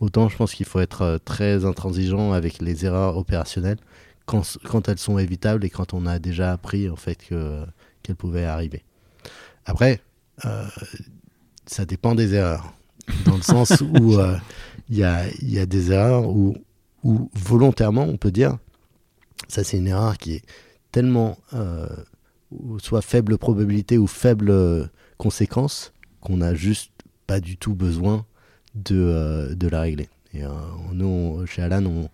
Autant 0.00 0.28
je 0.28 0.36
pense 0.36 0.54
qu'il 0.54 0.66
faut 0.66 0.80
être 0.80 1.18
très 1.24 1.64
intransigeant 1.64 2.32
avec 2.32 2.60
les 2.60 2.84
erreurs 2.84 3.16
opérationnelles 3.16 3.78
quand, 4.26 4.58
quand, 4.64 4.88
elles 4.88 4.98
sont 4.98 5.18
évitables 5.18 5.64
et 5.64 5.70
quand 5.70 5.94
on 5.94 6.06
a 6.06 6.18
déjà 6.18 6.52
appris 6.52 6.88
en 6.88 6.96
fait 6.96 7.16
qu'elles 7.16 7.66
qu 8.02 8.14
pouvaient 8.14 8.44
arriver. 8.44 8.84
Après, 9.66 10.00
euh, 10.44 10.66
ça 11.66 11.84
dépend 11.84 12.14
des 12.14 12.34
erreurs. 12.34 12.72
Dans 13.24 13.36
le 13.36 13.42
sens 13.42 13.80
où 13.80 14.18
il 14.88 14.96
y, 14.98 15.04
a, 15.04 15.24
y 15.42 15.58
a 15.58 15.66
des 15.66 15.92
erreurs 15.92 16.28
où, 16.28 16.56
où 17.02 17.30
volontairement 17.34 18.04
on 18.04 18.16
peut 18.16 18.30
dire 18.30 18.58
ça, 19.48 19.64
c'est 19.64 19.78
une 19.78 19.88
erreur 19.88 20.16
qui 20.16 20.34
est 20.34 20.42
tellement 20.90 21.38
euh, 21.52 21.88
soit 22.78 23.02
faible 23.02 23.36
probabilité 23.38 23.98
ou 23.98 24.06
faible 24.06 24.50
euh, 24.50 24.86
conséquence 25.18 25.92
qu'on 26.20 26.38
n'a 26.38 26.54
juste 26.54 26.92
pas 27.26 27.40
du 27.40 27.56
tout 27.56 27.74
besoin 27.74 28.26
de, 28.74 28.96
euh, 28.96 29.54
de 29.54 29.68
la 29.68 29.80
régler. 29.80 30.08
Et 30.32 30.44
euh, 30.44 30.50
nous, 30.92 31.46
chez 31.46 31.62
Alan, 31.62 31.84
on, 31.86 32.10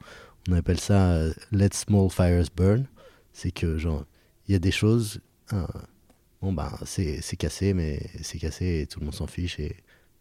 on 0.49 0.53
appelle 0.53 0.81
ça 0.81 1.13
euh, 1.13 1.33
Let 1.53 1.71
Small 1.73 2.11
Fires 2.11 2.49
Burn. 2.57 2.87
C'est 3.33 3.51
que, 3.51 3.79
genre, 3.79 4.05
il 4.47 4.53
y 4.53 4.55
a 4.55 4.59
des 4.59 4.71
choses, 4.71 5.21
euh, 5.53 5.67
bon, 6.43 6.53
ben, 6.53 6.71
c'est 6.85 7.37
cassé, 7.37 7.73
mais 7.73 8.01
c'est 8.23 8.39
cassé 8.39 8.81
et 8.81 8.87
tout 8.87 9.01
le 9.01 9.07
monde 9.07 9.15
s'en 9.15 9.27
fiche. 9.27 9.59
Et, 9.59 9.77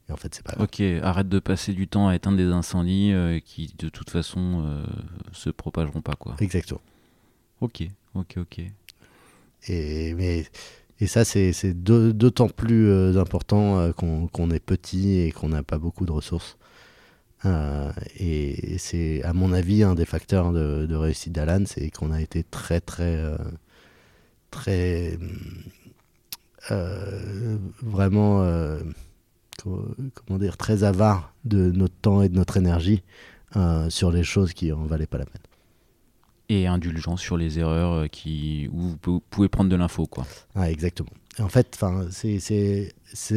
et, 0.07 0.11
en 0.11 0.17
fait, 0.17 0.33
c'est 0.33 0.43
pas 0.43 0.53
grave. 0.53 0.63
Ok, 0.63 0.81
arrête 1.03 1.27
de 1.27 1.39
passer 1.39 1.73
du 1.73 1.87
temps 1.87 2.07
à 2.07 2.15
éteindre 2.15 2.37
des 2.37 2.45
incendies 2.45 3.13
qui, 3.43 3.73
de 3.77 3.89
toute 3.89 4.09
façon, 4.09 4.83
se 5.33 5.49
propageront 5.49 6.01
pas, 6.01 6.15
quoi. 6.15 6.35
Exactement. 6.39 6.81
Ok, 7.61 7.83
ok, 8.13 8.37
ok. 8.37 8.61
Et, 9.67 10.13
mais, 10.13 10.45
et 11.01 11.07
ça, 11.07 11.23
c'est 11.23 11.53
d'autant 11.73 12.49
plus 12.49 12.89
euh, 12.89 13.21
important 13.21 13.79
euh, 13.79 13.91
qu'on 13.93 14.27
qu 14.27 14.53
est 14.53 14.59
petit 14.59 15.19
et 15.19 15.31
qu'on 15.31 15.49
n'a 15.49 15.63
pas 15.63 15.77
beaucoup 15.77 16.05
de 16.05 16.11
ressources. 16.11 16.57
Euh, 17.45 17.91
et 18.17 18.77
c'est, 18.79 19.23
à 19.23 19.31
mon 19.33 19.53
avis, 19.53 19.83
un 19.83 19.95
des 19.95 20.05
facteurs 20.05 20.51
de, 20.51 20.93
réussite 20.93 21.31
d'Alan, 21.31 21.63
c'est 21.65 21.89
qu'on 21.89 22.11
a 22.11 22.21
été 22.21 22.43
très, 22.43 22.81
très, 22.81 23.17
très, 24.51 25.17
vraiment, 27.81 28.43
euh, 28.43 28.79
comment 29.63 30.37
dire, 30.37 30.57
très 30.57 30.83
avare 30.83 31.33
de 31.45 31.71
notre 31.71 31.95
temps 31.95 32.21
et 32.21 32.29
de 32.29 32.35
notre 32.35 32.57
énergie 32.57 33.03
sur 33.89 34.11
les 34.11 34.23
choses 34.23 34.53
qui 34.53 34.71
en 34.73 34.85
valaient 34.85 35.07
pas 35.07 35.17
la 35.17 35.25
peine 35.25 35.41
et 36.49 36.67
indulgent 36.67 37.17
sur 37.17 37.37
les 37.37 37.59
erreurs 37.59 37.93
euh, 37.93 38.07
qui, 38.07 38.69
où 38.73 38.95
vous 39.01 39.19
pouvez 39.29 39.47
prendre 39.47 39.69
de 39.69 39.75
l'info. 39.75 40.05
quoi. 40.07 40.25
Ah, 40.55 40.69
exactement. 40.69 41.09
En 41.39 41.49
fait, 41.49 41.79
c'est, 42.11 42.39
c'est, 42.39 42.93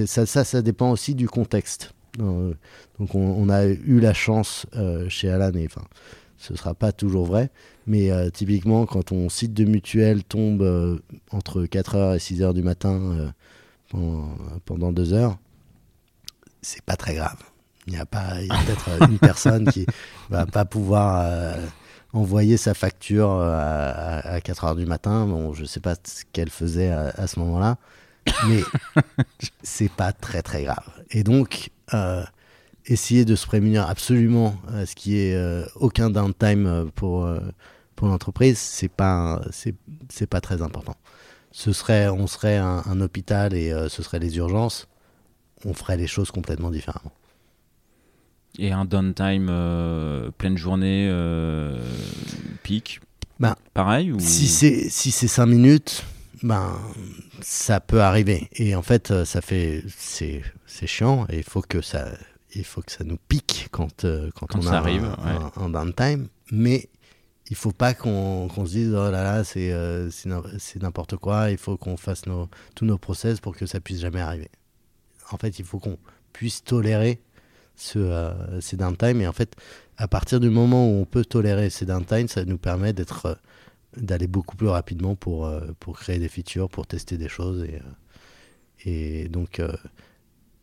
ça, 0.07 0.27
ça, 0.27 0.45
ça 0.45 0.63
dépend 0.63 0.91
aussi 0.91 1.15
du 1.15 1.29
contexte. 1.29 1.95
Euh, 2.21 2.53
donc 2.99 3.15
on, 3.15 3.21
on, 3.21 3.49
a 3.49 3.65
eu 3.65 4.01
la 4.01 4.13
chance 4.13 4.67
euh, 4.77 5.09
chez 5.09 5.31
Alan, 5.31 5.53
et 5.55 5.67
enfin, 5.67 5.87
ce 6.37 6.53
ne 6.53 6.59
sera 6.59 6.75
pas 6.75 6.93
toujours 6.93 7.27
vrai, 7.27 7.51
mais 7.87 8.11
euh, 8.11 8.29
typiquement 8.31 8.85
quand 8.87 9.05
ton 9.05 9.29
site 9.29 9.55
de 9.55 9.65
mutuelle 9.65 10.25
tombe 10.25 11.01
entre 11.31 11.63
4h 11.63 12.17
et 12.17 12.19
6h 12.19 12.53
du 12.55 12.63
matin 12.63 13.33
pendant, 13.89 14.29
pendant 14.65 14.93
2 14.93 15.13
heures, 15.15 15.39
c'est 16.61 16.83
pas 16.83 16.97
très 16.97 17.15
grave. 17.15 17.39
Il 17.87 17.95
y 17.95 17.97
a, 17.97 18.07
pas, 18.07 18.41
y 18.41 18.51
a 18.51 18.59
peut-être 18.65 19.11
une 19.11 19.19
personne 19.19 19.69
qui 19.71 19.87
va 20.31 20.47
pas 20.47 20.65
pouvoir 20.65 21.57
envoyer 22.13 22.57
sa 22.57 22.75
facture 22.75 23.31
euh, 23.31 23.55
à, 23.55 24.35
à 24.35 24.41
4 24.41 24.65
heures 24.65 24.77
du 24.77 24.87
matin. 24.87 25.27
Bon, 25.27 25.53
je 25.55 25.65
sais 25.65 25.81
pas 25.81 25.95
ce 26.05 26.25
qu'elle 26.33 26.51
faisait 26.51 26.91
à, 26.91 27.09
à 27.17 27.27
ce 27.27 27.39
moment-là, 27.41 27.79
mais 28.49 28.61
c'est 29.63 29.91
pas 29.91 30.13
très 30.13 30.43
très 30.43 30.65
grave. 30.65 30.85
Et 31.11 31.25
donc, 31.25 31.71
euh, 31.95 32.25
essayer 32.87 33.25
de 33.25 33.37
se 33.37 33.47
prémunir 33.47 33.89
absolument 33.89 34.57
à 34.73 34.87
ce 34.87 34.95
qui 34.95 35.19
est 35.19 35.35
euh, 35.35 35.65
aucun 35.77 36.11
downtime 36.11 36.91
pour, 36.95 37.25
euh, 37.25 37.41
pour 37.97 38.09
l'entreprise, 38.09 38.59
c'est 38.59 38.89
pas, 38.91 39.41
c'est 39.53 40.27
pas 40.27 40.41
très 40.41 40.63
important. 40.63 40.97
Ce 41.53 41.73
serait, 41.73 42.09
on 42.09 42.27
serait 42.27 42.57
un, 42.57 42.83
un 42.87 43.01
hôpital 43.01 43.55
et 43.55 43.73
ce 43.89 44.03
serait 44.03 44.19
les 44.19 44.39
urgences, 44.39 44.89
on 45.67 45.75
ferait 45.75 45.99
les 45.99 46.07
choses 46.07 46.31
complètement 46.31 46.71
différemment. 46.71 47.13
Et 48.59 48.71
un 48.73 48.85
downtime 48.85 49.47
pleine 50.39 50.57
journée, 50.59 51.11
pic 52.63 53.01
Ben, 53.41 53.55
Pareil 53.75 54.13
ou... 54.13 54.21
Si 54.21 54.47
c'est 54.47 54.89
si 54.91 55.11
c'est 55.11 55.29
5 55.29 55.47
minutes, 55.47 56.05
ben 56.43 56.79
ça 57.41 57.81
peut 57.81 58.03
arriver. 58.03 58.49
Et 58.53 58.75
en 58.75 58.83
fait, 58.83 59.25
ça 59.25 59.41
fait 59.41 59.85
c'est 59.97 60.43
chiant 60.87 61.27
et 61.31 61.39
il 61.39 61.45
faut 61.45 61.63
que 61.63 61.81
ça 61.81 62.09
il 62.55 62.65
faut 62.65 62.83
que 62.83 62.93
ça 62.93 63.05
nous 63.05 63.17
pique 63.29 63.69
quand 63.71 64.03
quand, 64.35 64.47
Quand 64.47 64.59
on 64.59 64.63
ça 64.63 64.73
a 64.75 64.79
arrive, 64.79 65.05
un, 65.05 65.09
ouais. 65.25 65.45
un- 65.57 65.63
un 65.65 65.69
downtime. 65.71 66.29
Mais 66.51 66.89
il 67.49 67.57
faut 67.57 67.73
pas 67.73 67.95
qu'on 67.95 68.49
qu'on 68.55 68.67
se 68.67 68.73
dise 68.73 68.91
oh 68.95 69.11
là 69.11 69.23
là 69.23 69.45
c'est 69.45 69.73
euh, 69.73 70.11
n'importe 70.81 71.17
quoi. 71.17 71.51
Il 71.51 71.57
faut 71.59 71.77
qu'on 71.79 71.97
fasse 71.97 72.27
nos, 72.27 72.49
tous 72.75 72.85
nos 72.85 72.99
process 72.99 73.41
pour 73.41 73.57
que 73.57 73.65
ça 73.65 73.81
puisse 73.81 74.01
jamais 74.01 74.21
arriver. 74.21 74.51
En 75.31 75.39
fait, 75.39 75.59
il 75.59 75.65
faut 75.65 75.79
qu'on 75.79 75.97
puisse 76.35 76.63
tolérer 76.63 77.21
ce, 77.77 77.99
euh, 77.99 78.61
ces 78.61 78.77
downtime. 78.77 79.21
Et 79.21 79.27
en 79.29 79.33
fait, 79.33 79.55
à 79.97 80.09
partir 80.09 80.41
du 80.41 80.51
moment 80.51 80.89
où 80.89 81.01
on 81.01 81.05
peut 81.05 81.25
tolérer 81.25 81.71
ces 81.71 81.87
downtime, 81.87 82.29
ça 82.29 82.45
nous 82.45 82.59
permet 82.59 82.93
d'être 82.93 83.27
euh, 83.27 83.35
d'aller 83.97 84.27
beaucoup 84.27 84.57
plus 84.57 84.69
rapidement 84.69 85.15
pour, 85.17 85.45
euh, 85.47 85.61
pour 85.79 85.99
créer 85.99 86.19
des 86.19 86.29
features, 86.29 86.69
pour 86.71 86.87
tester 86.87 87.19
des 87.19 87.29
choses 87.29 87.65
et, 87.65 87.75
euh, 87.77 87.81
et 89.25 89.29
donc 89.29 89.61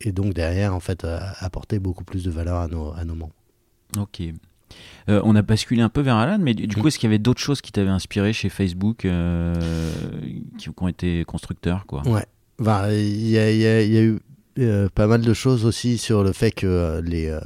et 0.01 0.11
donc 0.11 0.33
derrière 0.33 0.73
en 0.73 0.79
fait 0.79 1.05
apporter 1.39 1.77
beaucoup 1.79 2.03
plus 2.03 2.23
de 2.23 2.31
valeur 2.31 2.57
à 2.57 2.67
nos, 2.67 2.91
à 2.93 3.03
nos 3.05 3.15
membres. 3.15 3.35
Ok. 3.97 4.21
Euh, 5.09 5.21
on 5.23 5.35
a 5.35 5.41
basculé 5.41 5.81
un 5.81 5.89
peu 5.89 6.01
vers 6.01 6.15
Alan, 6.15 6.37
mais 6.39 6.53
du, 6.53 6.67
du 6.67 6.75
Mm. 6.77 6.81
coup, 6.81 6.87
est-ce 6.87 6.99
qu'il 6.99 7.07
y 7.07 7.11
avait 7.11 7.19
d'autres 7.19 7.41
choses 7.41 7.59
qui 7.61 7.71
t'avaient 7.71 7.89
inspiré 7.89 8.33
chez 8.33 8.49
Facebook 8.49 9.03
euh, 9.05 9.55
qui, 10.57 10.69
qui 10.69 10.83
ont 10.83 10.87
été 10.87 11.23
constructeurs 11.25 11.85
quoi? 11.85 12.07
Ouais. 12.07 12.25
Enfin, 12.61 12.91
y 12.91 12.95
y 12.95 13.35
il 13.35 13.93
y 13.93 13.97
a 13.97 14.03
eu 14.03 14.19
euh, 14.65 14.89
pas 14.89 15.07
mal 15.07 15.21
de 15.21 15.33
choses 15.33 15.65
aussi 15.65 15.97
sur 15.97 16.23
le 16.23 16.33
fait 16.33 16.51
que 16.51 16.67
euh, 16.67 17.01
les, 17.01 17.27
euh, 17.27 17.39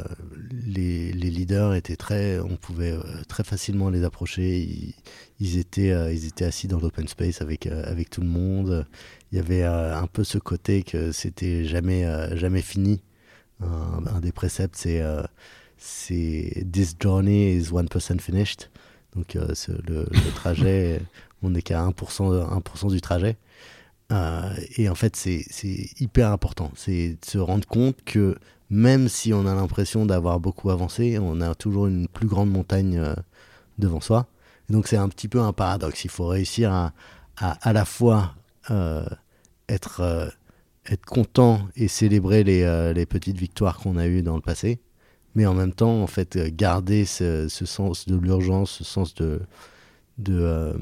les, 0.65 1.11
les 1.11 1.29
leaders 1.29 1.73
étaient 1.73 1.95
très, 1.95 2.39
on 2.39 2.55
pouvait 2.55 2.95
très 3.27 3.43
facilement 3.43 3.89
les 3.89 4.03
approcher. 4.03 4.59
Ils, 4.59 4.95
ils 5.39 5.57
étaient, 5.57 5.91
ils 6.13 6.25
étaient 6.25 6.45
assis 6.45 6.67
dans 6.67 6.79
l'open 6.79 7.07
space 7.07 7.41
avec, 7.41 7.67
avec 7.67 8.09
tout 8.09 8.21
le 8.21 8.27
monde. 8.27 8.85
Il 9.31 9.37
y 9.37 9.39
avait 9.39 9.63
un 9.63 10.07
peu 10.07 10.23
ce 10.23 10.37
côté 10.37 10.83
que 10.83 11.11
c'était 11.11 11.65
jamais, 11.65 12.05
jamais 12.37 12.61
fini. 12.61 13.01
Un, 13.61 14.05
un 14.07 14.19
des 14.19 14.31
préceptes, 14.31 14.75
c'est 14.77 15.01
c'est 15.77 16.65
This 16.71 16.95
journey 16.99 17.55
is 17.57 17.71
1% 17.71 18.19
finished. 18.19 18.69
Donc 19.15 19.33
le, 19.33 19.47
le 19.87 20.33
trajet, 20.35 21.01
on 21.43 21.49
n'est 21.49 21.61
qu'à 21.61 21.85
1%, 21.85 22.85
1 22.85 22.87
du 22.87 23.01
trajet. 23.01 23.37
Euh, 24.11 24.53
et 24.77 24.89
en 24.89 24.95
fait, 24.95 25.15
c'est 25.15 25.45
hyper 25.99 26.31
important. 26.31 26.71
C'est 26.75 27.17
de 27.21 27.25
se 27.25 27.37
rendre 27.37 27.67
compte 27.67 27.97
que 28.05 28.35
même 28.69 29.07
si 29.07 29.33
on 29.33 29.45
a 29.45 29.55
l'impression 29.55 30.05
d'avoir 30.05 30.39
beaucoup 30.39 30.69
avancé, 30.69 31.17
on 31.19 31.41
a 31.41 31.55
toujours 31.55 31.87
une 31.87 32.07
plus 32.07 32.27
grande 32.27 32.51
montagne 32.51 32.97
euh, 32.97 33.13
devant 33.77 34.01
soi. 34.01 34.27
Donc 34.69 34.87
c'est 34.87 34.97
un 34.97 35.09
petit 35.09 35.27
peu 35.27 35.39
un 35.41 35.53
paradoxe. 35.53 36.03
Il 36.05 36.09
faut 36.09 36.27
réussir 36.27 36.71
à 36.71 36.93
à, 37.37 37.57
à 37.67 37.73
la 37.73 37.85
fois 37.85 38.35
euh, 38.69 39.05
être, 39.67 40.31
être 40.85 41.05
content 41.05 41.61
et 41.75 41.87
célébrer 41.87 42.43
les, 42.43 42.93
les 42.93 43.05
petites 43.07 43.37
victoires 43.37 43.79
qu'on 43.79 43.97
a 43.97 44.05
eues 44.07 44.21
dans 44.21 44.35
le 44.35 44.41
passé, 44.41 44.79
mais 45.35 45.47
en 45.47 45.55
même 45.55 45.73
temps, 45.73 46.03
en 46.03 46.07
fait, 46.07 46.37
garder 46.55 47.05
ce, 47.05 47.47
ce 47.47 47.65
sens 47.65 48.07
de 48.07 48.15
l'urgence, 48.15 48.69
ce 48.71 48.83
sens 48.83 49.15
de, 49.15 49.41
de, 50.19 50.75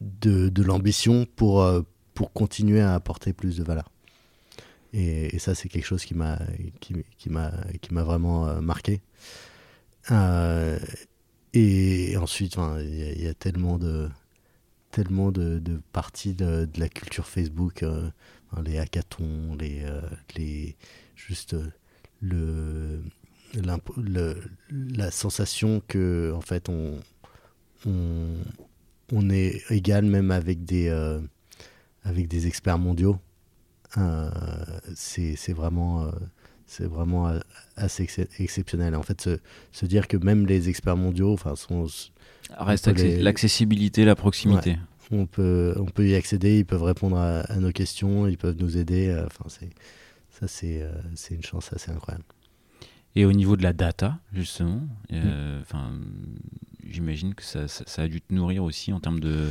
de, 0.00 0.48
de 0.48 0.62
l'ambition 0.62 1.26
pour, 1.36 1.62
euh, 1.62 1.82
pour 2.14 2.32
continuer 2.32 2.80
à 2.80 2.94
apporter 2.94 3.32
plus 3.32 3.56
de 3.56 3.64
valeur. 3.64 3.90
Et, 4.92 5.38
ça, 5.40 5.54
c'est 5.54 5.68
quelque 5.68 5.86
chose 5.86 6.04
qui 6.04 6.14
m'a 6.14 6.38
qui, 6.80 6.94
qui 7.18 7.28
vraiment 8.04 8.46
euh, 8.46 8.60
marqué. 8.60 9.02
Euh, 10.12 10.78
et 11.52 12.16
ensuite, 12.16 12.56
il 12.78 13.22
y, 13.22 13.26
a- 13.26 13.34
tellement 13.34 13.78
de 13.78 14.08
tellement 14.92 15.32
de, 15.32 15.58
de 15.58 15.80
parties 15.92 16.34
de, 16.34 16.66
de 16.66 16.80
la 16.80 16.88
culture 16.88 17.26
Facebook, 17.26 17.84
les 18.64 18.78
hackathons, 18.78 19.56
les 19.58 19.84
les 20.36 20.76
juste 21.16 21.56
le, 22.20 23.02
la 24.70 25.10
sensation 25.10 25.82
que 25.88 26.32
en 26.34 26.40
fait 26.40 26.68
on, 26.68 26.98
on 29.14 29.30
est 29.30 29.62
égal 29.70 30.04
même 30.04 30.30
avec 30.30 30.64
des 30.64 30.88
euh, 30.88 31.20
avec 32.02 32.28
des 32.28 32.46
experts 32.46 32.78
mondiaux. 32.78 33.18
Euh, 33.96 34.30
c'est 34.94 35.52
vraiment 35.52 36.02
euh, 36.02 36.10
c'est 36.66 36.86
vraiment 36.86 37.32
assez 37.76 38.02
ex- 38.02 38.20
exceptionnel. 38.38 38.94
En 38.96 39.02
fait, 39.02 39.20
se, 39.20 39.38
se 39.72 39.86
dire 39.86 40.08
que 40.08 40.16
même 40.16 40.46
les 40.46 40.68
experts 40.68 40.96
mondiaux, 40.96 41.36
sont, 41.56 41.86
Reste 42.58 42.88
accé- 42.88 43.02
les- 43.16 43.22
l'accessibilité, 43.22 44.04
la 44.04 44.16
proximité. 44.16 44.76
on 45.10 45.26
peut 45.26 45.74
on 45.78 45.84
peut 45.86 46.08
y 46.08 46.14
accéder, 46.14 46.58
ils 46.58 46.66
peuvent 46.66 46.82
répondre 46.82 47.16
à, 47.16 47.40
à 47.42 47.56
nos 47.56 47.70
questions, 47.72 48.26
ils 48.26 48.38
peuvent 48.38 48.56
nous 48.58 48.76
aider. 48.76 49.14
Enfin, 49.26 49.44
c'est 49.48 49.70
ça, 50.30 50.48
c'est 50.48 50.82
euh, 50.82 50.90
une 51.30 51.42
chance 51.44 51.72
assez 51.72 51.90
incroyable. 51.92 52.24
Et 53.14 53.24
au 53.24 53.32
niveau 53.32 53.56
de 53.56 53.62
la 53.62 53.72
data, 53.72 54.18
justement, 54.32 54.80
Mm. 55.10 55.12
euh, 55.12 55.60
enfin, 55.60 55.92
j'imagine 56.88 57.34
que 57.34 57.42
ça, 57.42 57.68
ça- 57.68 57.84
ça 57.86 58.02
a 58.02 58.08
dû 58.08 58.20
te 58.20 58.32
nourrir 58.34 58.62
aussi 58.64 58.92
en 58.92 59.00
termes 59.00 59.20
de. 59.20 59.48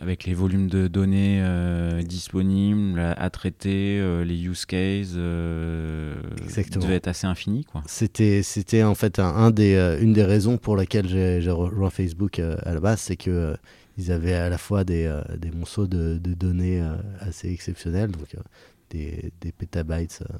Avec 0.00 0.24
les 0.24 0.32
volumes 0.32 0.68
de 0.68 0.88
données 0.88 1.40
euh, 1.42 2.00
disponibles, 2.02 2.98
à 2.98 3.28
traiter, 3.28 3.98
euh, 4.00 4.24
les 4.24 4.42
use 4.42 4.64
cases, 4.64 5.12
euh, 5.16 6.14
Exactement. 6.44 6.86
devait 6.86 6.94
être 6.96 7.08
assez 7.08 7.26
infini. 7.26 7.66
C'était, 7.86 8.42
c'était 8.42 8.84
en 8.84 8.94
fait 8.94 9.18
un, 9.18 9.26
un 9.26 9.50
des, 9.50 9.74
euh, 9.74 10.00
une 10.00 10.14
des 10.14 10.24
raisons 10.24 10.56
pour 10.56 10.78
lesquelles 10.78 11.06
j'ai, 11.08 11.46
rejoint 11.50 11.90
Facebook 11.90 12.38
euh, 12.38 12.56
à 12.62 12.72
la 12.72 12.80
base, 12.80 13.00
c'est 13.00 13.16
que 13.16 13.30
euh, 13.30 13.54
ils 13.98 14.10
avaient 14.10 14.32
à 14.32 14.48
la 14.48 14.56
fois 14.56 14.82
des, 14.82 15.04
euh, 15.04 15.20
des 15.36 15.50
monceaux 15.50 15.86
de, 15.86 16.16
de 16.16 16.32
données 16.32 16.80
euh, 16.80 16.94
assez 17.20 17.52
exceptionnels, 17.52 18.12
donc 18.12 18.34
euh, 18.34 18.40
des, 18.88 19.30
des 19.42 19.52
pétabytes, 19.52 20.22
euh, 20.22 20.36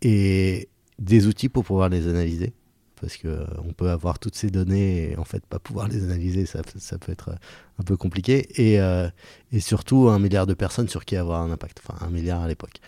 et 0.00 0.70
des 0.98 1.26
outils 1.26 1.50
pour 1.50 1.64
pouvoir 1.64 1.90
les 1.90 2.08
analyser. 2.08 2.54
Parce 3.02 3.16
que 3.16 3.26
euh, 3.26 3.44
on 3.68 3.72
peut 3.72 3.90
avoir 3.90 4.20
toutes 4.20 4.36
ces 4.36 4.48
données 4.48 5.10
et 5.10 5.16
en 5.18 5.24
fait 5.24 5.44
pas 5.44 5.58
pouvoir 5.58 5.88
les 5.88 6.04
analyser, 6.04 6.46
ça, 6.46 6.62
ça 6.78 6.98
peut 6.98 7.10
être 7.10 7.30
euh, 7.30 7.36
un 7.80 7.82
peu 7.82 7.96
compliqué. 7.96 8.46
Et, 8.62 8.80
euh, 8.80 9.08
et 9.50 9.58
surtout 9.58 10.08
un 10.08 10.20
milliard 10.20 10.46
de 10.46 10.54
personnes 10.54 10.88
sur 10.88 11.04
qui 11.04 11.16
avoir 11.16 11.42
un 11.42 11.50
impact, 11.50 11.82
enfin 11.84 11.98
un 12.06 12.10
milliard 12.10 12.40
à 12.42 12.48
l'époque. 12.48 12.78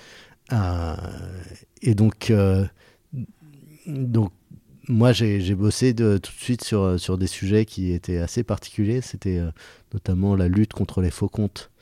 Et 1.82 1.94
donc, 1.96 2.32
donc 3.86 4.32
moi, 4.86 5.12
j'ai 5.12 5.54
bossé 5.54 5.94
de, 5.94 6.18
tout 6.18 6.30
de 6.30 6.40
suite 6.40 6.62
sur, 6.62 7.00
sur 7.00 7.18
des 7.18 7.26
sujets 7.26 7.64
qui 7.64 7.90
étaient 7.90 8.18
assez 8.18 8.44
particuliers. 8.44 9.00
C'était 9.00 9.42
notamment 9.92 10.36
la 10.36 10.46
lutte 10.46 10.72
contre 10.72 11.00
les 11.00 11.10
faux 11.10 11.28
comptes 11.28 11.72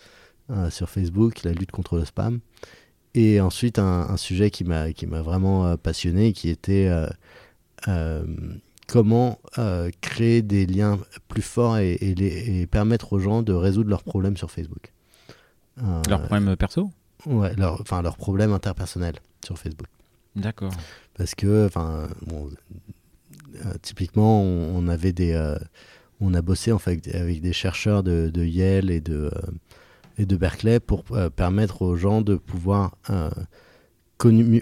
sur 0.70 0.88
Facebook, 0.88 1.42
la 1.42 1.52
lutte 1.52 1.72
contre 1.72 1.98
le 1.98 2.06
spam. 2.06 2.38
Et 3.14 3.42
ensuite, 3.42 3.78
un, 3.78 4.16
sujet 4.16 4.50
qui 4.50 4.64
m'a 4.64 4.86
vraiment 5.22 5.76
passionné, 5.76 6.32
qui 6.32 6.48
était 6.48 6.88
comment 8.86 9.38
euh, 9.58 9.90
créer 10.00 10.42
des 10.42 10.66
liens 10.66 10.98
plus 11.28 11.42
forts 11.42 11.78
et, 11.78 11.92
et 11.94 12.14
les- 12.14 12.60
et 12.62 12.66
permettre 12.66 13.12
aux 13.12 13.18
gens 13.18 13.42
de 13.42 13.52
résoudre 13.52 13.88
leurs 13.90 14.02
problèmes 14.04 14.36
sur 14.36 14.50
Facebook. 14.50 14.92
Euh, 15.82 16.02
Leur 16.08 16.22
problème 16.22 16.54
perso? 16.56 16.90
Ouais, 17.26 17.54
leur, 17.56 17.80
enfin, 17.80 18.02
leurs 18.02 18.16
problèmes 18.16 18.52
interpersonnels 18.52 19.16
sur 19.44 19.56
Facebook 19.58 19.86
D'accord. 20.36 20.72
parce 21.14 21.34
que 21.34 21.66
enfin 21.66 22.08
bon, 22.26 22.50
euh, 23.64 23.74
typiquement 23.80 24.42
on, 24.42 24.76
on 24.76 24.88
avait 24.88 25.12
des 25.12 25.32
euh, 25.32 25.56
on 26.20 26.34
a 26.34 26.42
bossé 26.42 26.72
en 26.72 26.78
fait 26.78 27.14
avec 27.14 27.40
des 27.40 27.52
chercheurs 27.52 28.02
de, 28.02 28.28
de 28.32 28.44
Yale 28.44 28.90
et 28.90 29.00
de 29.00 29.30
euh, 29.34 29.40
et 30.18 30.26
de 30.26 30.36
Berkeley 30.36 30.80
pour 30.80 31.04
euh, 31.12 31.30
permettre 31.30 31.82
aux 31.82 31.96
gens 31.96 32.22
de 32.22 32.34
pouvoir 32.36 32.96
euh, 33.10 33.30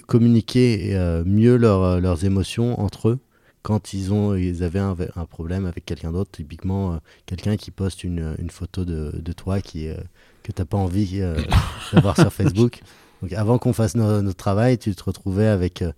communiquer 0.06 0.94
euh, 0.94 1.22
mieux 1.26 1.56
leur- 1.56 2.00
leurs 2.00 2.24
émotions 2.24 2.80
entre 2.80 3.08
eux. 3.10 3.18
Quand 3.62 3.92
ils 3.92 4.12
ont 4.12 4.34
ils 4.34 4.62
avaient 4.64 4.78
un, 4.78 4.96
un 5.16 5.24
problème 5.26 5.66
avec 5.66 5.84
quelqu'un 5.84 6.12
d'autre 6.12 6.30
typiquement 6.32 6.94
euh, 6.94 6.98
quelqu'un 7.26 7.56
qui 7.58 7.70
poste 7.70 8.04
une, 8.04 8.34
une 8.38 8.48
photo 8.50 8.86
de, 8.86 9.12
de 9.20 9.32
toi 9.32 9.60
qui 9.60 9.88
euh, 9.88 9.96
que 10.42 10.52
t'as 10.52 10.64
pas 10.64 10.78
envie 10.78 11.20
euh, 11.20 11.36
d'avoir 11.92 12.16
sur 12.16 12.32
Facebook. 12.32 12.80
Donc 13.20 13.34
avant 13.34 13.58
qu'on 13.58 13.74
fasse 13.74 13.94
no- 13.96 14.22
notre 14.22 14.38
travail 14.38 14.78
tu 14.78 14.94
te 14.94 15.04
retrouvais 15.04 15.46
avec 15.46 15.82
euh, 15.82 15.92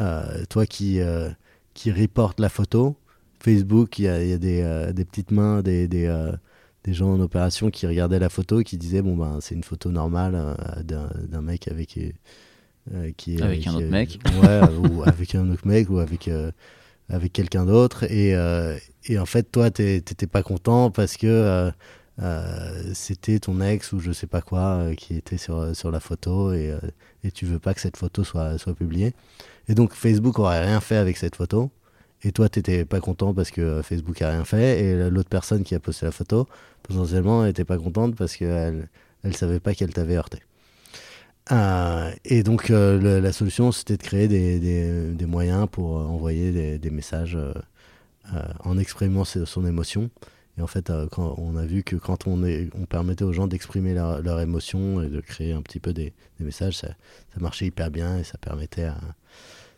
euh, 0.00 0.44
toi 0.48 0.66
qui 0.66 1.00
euh, 1.00 1.30
qui 1.74 1.92
reporte 1.92 2.40
la 2.40 2.48
photo. 2.48 2.96
Facebook 3.40 3.98
il 3.98 4.06
y 4.06 4.08
a, 4.08 4.22
il 4.22 4.30
y 4.30 4.32
a 4.32 4.38
des, 4.38 4.62
euh, 4.62 4.92
des 4.94 5.04
petites 5.04 5.30
mains 5.30 5.60
des, 5.60 5.86
des, 5.88 6.06
euh, 6.06 6.32
des 6.84 6.94
gens 6.94 7.12
en 7.12 7.20
opération 7.20 7.70
qui 7.70 7.86
regardaient 7.86 8.18
la 8.18 8.30
photo 8.30 8.60
et 8.60 8.64
qui 8.64 8.78
disaient 8.78 9.02
bon 9.02 9.16
ben 9.16 9.38
c'est 9.42 9.54
une 9.54 9.64
photo 9.64 9.90
normale 9.90 10.34
euh, 10.34 10.82
d'un 10.82 11.42
mec 11.42 11.68
avec 11.68 11.98
euh, 12.92 13.10
qui 13.16 13.36
est 13.36 13.42
Avec 13.42 13.66
un 13.66 13.70
qui 13.72 13.76
autre 13.76 13.86
mec. 13.88 14.18
ouais 14.42 14.60
ou 14.78 15.02
avec 15.06 15.34
un 15.34 15.50
autre 15.50 15.66
mec 15.66 15.88
ou 15.90 15.98
avec 15.98 16.28
euh, 16.28 16.50
avec 17.08 17.32
quelqu'un 17.32 17.64
d'autre 17.66 18.04
et, 18.04 18.34
euh, 18.34 18.76
et 19.06 19.18
en 19.18 19.26
fait 19.26 19.50
toi 19.52 19.70
t'étais 19.70 20.26
pas 20.26 20.42
content 20.42 20.90
parce 20.90 21.16
que 21.16 21.70
euh, 22.22 22.92
c'était 22.94 23.38
ton 23.40 23.60
ex 23.60 23.92
ou 23.92 24.00
je 24.00 24.12
sais 24.12 24.26
pas 24.26 24.40
quoi 24.40 24.90
qui 24.96 25.16
était 25.16 25.36
sur, 25.36 25.74
sur 25.74 25.90
la 25.90 26.00
photo 26.00 26.52
et, 26.52 26.72
et 27.24 27.30
tu 27.30 27.44
veux 27.46 27.58
pas 27.58 27.74
que 27.74 27.80
cette 27.80 27.96
photo 27.96 28.22
soit, 28.24 28.56
soit 28.58 28.74
publiée. 28.74 29.14
Et 29.68 29.74
donc 29.74 29.92
Facebook 29.94 30.38
aurait 30.38 30.64
rien 30.64 30.80
fait 30.80 30.96
avec 30.96 31.16
cette 31.16 31.36
photo. 31.36 31.70
Et 32.22 32.32
toi, 32.32 32.48
tu 32.48 32.60
n'étais 32.60 32.84
pas 32.86 33.00
content 33.00 33.34
parce 33.34 33.50
que 33.50 33.82
Facebook 33.82 34.22
a 34.22 34.30
rien 34.30 34.44
fait. 34.44 34.80
Et 34.82 35.10
l'autre 35.10 35.28
personne 35.28 35.62
qui 35.62 35.74
a 35.74 35.80
posté 35.80 36.06
la 36.06 36.12
photo, 36.12 36.48
potentiellement, 36.82 37.44
n'était 37.44 37.64
pas 37.66 37.76
contente 37.76 38.16
parce 38.16 38.36
qu'elle 38.36 38.88
ne 39.24 39.32
savait 39.32 39.60
pas 39.60 39.74
qu'elle 39.74 39.92
t'avait 39.92 40.16
heurté. 40.16 40.38
Euh, 41.52 42.10
et 42.24 42.42
donc, 42.42 42.70
euh, 42.70 43.20
la 43.20 43.32
solution, 43.32 43.72
c'était 43.72 43.96
de 43.96 44.02
créer 44.02 44.28
des, 44.28 45.26
moyens 45.26 45.68
pour 45.70 45.98
euh, 45.98 46.04
envoyer 46.04 46.78
des, 46.78 46.90
messages 46.90 47.38
en 48.64 48.78
exprimant 48.78 49.24
son 49.24 49.66
émotion. 49.66 50.10
Et 50.56 50.62
en 50.62 50.66
fait, 50.66 50.90
quand 51.10 51.34
on 51.38 51.56
a 51.56 51.66
vu 51.66 51.82
que 51.82 51.96
quand 51.96 52.26
on, 52.26 52.40
permettait 52.88 53.24
aux 53.24 53.32
gens 53.32 53.48
d'exprimer 53.48 53.92
leur, 53.94 54.22
leur, 54.22 54.40
émotion 54.40 55.02
et 55.02 55.08
de 55.08 55.20
créer 55.20 55.52
un 55.52 55.62
petit 55.62 55.80
peu 55.80 55.92
des, 55.92 56.14
messages, 56.40 56.78
ça, 56.78 56.88
marchait 57.38 57.66
hyper 57.66 57.90
bien 57.90 58.18
et 58.18 58.24
ça 58.24 58.38
permettait 58.38 58.88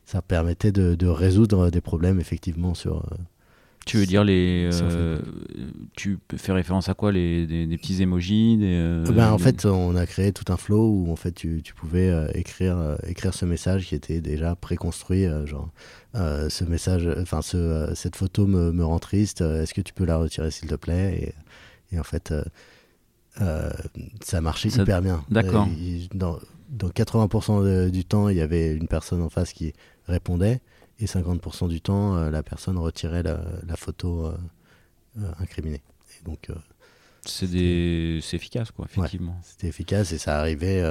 ça 0.04 0.22
permettait 0.22 0.72
de, 0.72 1.06
résoudre 1.08 1.70
des 1.70 1.80
problèmes 1.80 2.20
effectivement 2.20 2.74
sur. 2.74 3.04
Euh, 3.86 3.90
tu 3.90 3.96
veux 3.98 4.06
dire 4.06 4.24
les. 4.24 4.68
Euh, 4.72 5.18
tu 5.94 6.18
fais 6.36 6.52
référence 6.52 6.88
à 6.88 6.94
quoi 6.94 7.12
les, 7.12 7.46
des, 7.46 7.78
petits 7.78 8.02
emojis 8.02 8.56
des, 8.56 8.74
euh, 8.74 9.04
ben, 9.12 9.32
En 9.32 9.38
fait, 9.38 9.64
on 9.64 9.94
a 9.96 10.06
créé 10.06 10.32
tout 10.32 10.50
un 10.52 10.56
flow 10.56 10.88
où 10.88 11.12
en 11.12 11.16
fait 11.16 11.32
tu, 11.32 11.62
tu 11.62 11.74
pouvais 11.74 12.12
écrire, 12.34 12.96
écrire 13.06 13.34
ce 13.34 13.44
message 13.44 13.86
qui 13.86 13.94
était 13.94 14.20
déjà 14.20 14.56
préconstruit. 14.56 15.26
genre, 15.44 15.70
ce 16.14 16.64
message, 16.64 17.08
enfin, 17.20 17.42
ce, 17.42 17.92
cette 17.94 18.16
photo 18.16 18.46
me, 18.46 18.72
me 18.72 18.84
rend 18.84 18.98
triste. 18.98 19.40
Est-ce 19.40 19.74
que 19.74 19.80
tu 19.80 19.92
peux 19.92 20.04
la 20.04 20.18
retirer 20.18 20.50
s'il 20.50 20.68
te 20.68 20.74
plaît? 20.74 21.34
Et, 21.92 21.94
et, 21.94 22.00
en 22.00 22.04
fait, 22.04 22.34
ça 24.22 24.40
marchait 24.40 24.68
hyper 24.68 25.02
bien. 25.02 25.24
D'accord. 25.30 25.68
Dans, 26.14 26.38
dans 26.70 26.88
80% 26.88 27.90
du 27.90 28.04
temps, 28.04 28.28
il 28.28 28.36
y 28.36 28.40
avait 28.40 28.74
une 28.74 28.88
personne 28.88 29.22
en 29.22 29.28
face 29.28 29.52
qui 29.52 29.72
répondait 30.08 30.60
et 30.98 31.06
50% 31.06 31.68
du 31.68 31.80
temps, 31.80 32.16
euh, 32.16 32.30
la 32.30 32.42
personne 32.42 32.78
retirait 32.78 33.22
la, 33.22 33.76
photo 33.76 34.26
euh, 34.26 34.36
euh, 35.18 35.30
incriminée. 35.38 35.82
Et 36.18 36.24
donc, 36.24 36.50
c'est 37.24 37.50
des... 37.50 38.20
efficace, 38.32 38.70
quoi, 38.70 38.86
effectivement. 38.88 39.38
c'était 39.42 39.68
efficace 39.68 40.12
et 40.12 40.18
ça 40.18 40.38
arrivait 40.38 40.82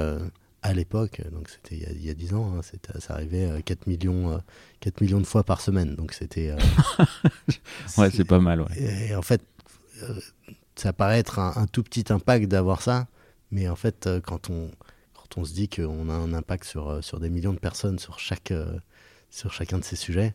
à 0.62 0.72
l'époque, 0.74 1.22
donc 1.32 1.48
c'était 1.48 1.76
il, 1.76 2.04
y 2.04 2.10
a 2.10 2.14
10 2.14 2.34
ans, 2.34 2.54
hein, 2.56 2.60
ça 2.98 3.14
arrivait 3.14 3.62
4 3.64 3.86
millions, 3.86 4.40
4 4.80 5.00
millions 5.00 5.20
de 5.20 5.26
fois 5.26 5.44
par 5.44 5.60
semaine. 5.60 5.94
Donc 5.94 6.12
c'était. 6.12 6.52
ouais, 7.98 8.10
c'est 8.10 8.24
pas 8.24 8.40
mal. 8.40 8.62
Ouais. 8.62 9.08
Et, 9.08 9.14
en 9.14 9.22
fait, 9.22 9.42
ça 10.74 10.92
paraît 10.92 11.18
être 11.18 11.38
un, 11.38 11.66
tout 11.66 11.82
petit 11.82 12.12
impact 12.12 12.46
d'avoir 12.46 12.82
ça, 12.82 13.08
mais 13.50 13.68
en 13.68 13.76
fait, 13.76 14.08
quand 14.24 14.50
on, 14.50 14.70
quand 15.14 15.40
on 15.40 15.44
se 15.44 15.54
dit 15.54 15.68
qu'on 15.68 16.08
a 16.10 16.14
un 16.14 16.32
impact 16.34 16.64
sur, 16.64 17.02
sur 17.02 17.18
des 17.18 17.30
millions 17.30 17.54
de 17.54 17.58
personnes 17.58 17.98
sur 17.98 18.18
chaque, 18.18 18.52
sur 19.30 19.52
chacun 19.52 19.78
de 19.78 19.84
ces 19.84 19.96
sujets, 19.96 20.34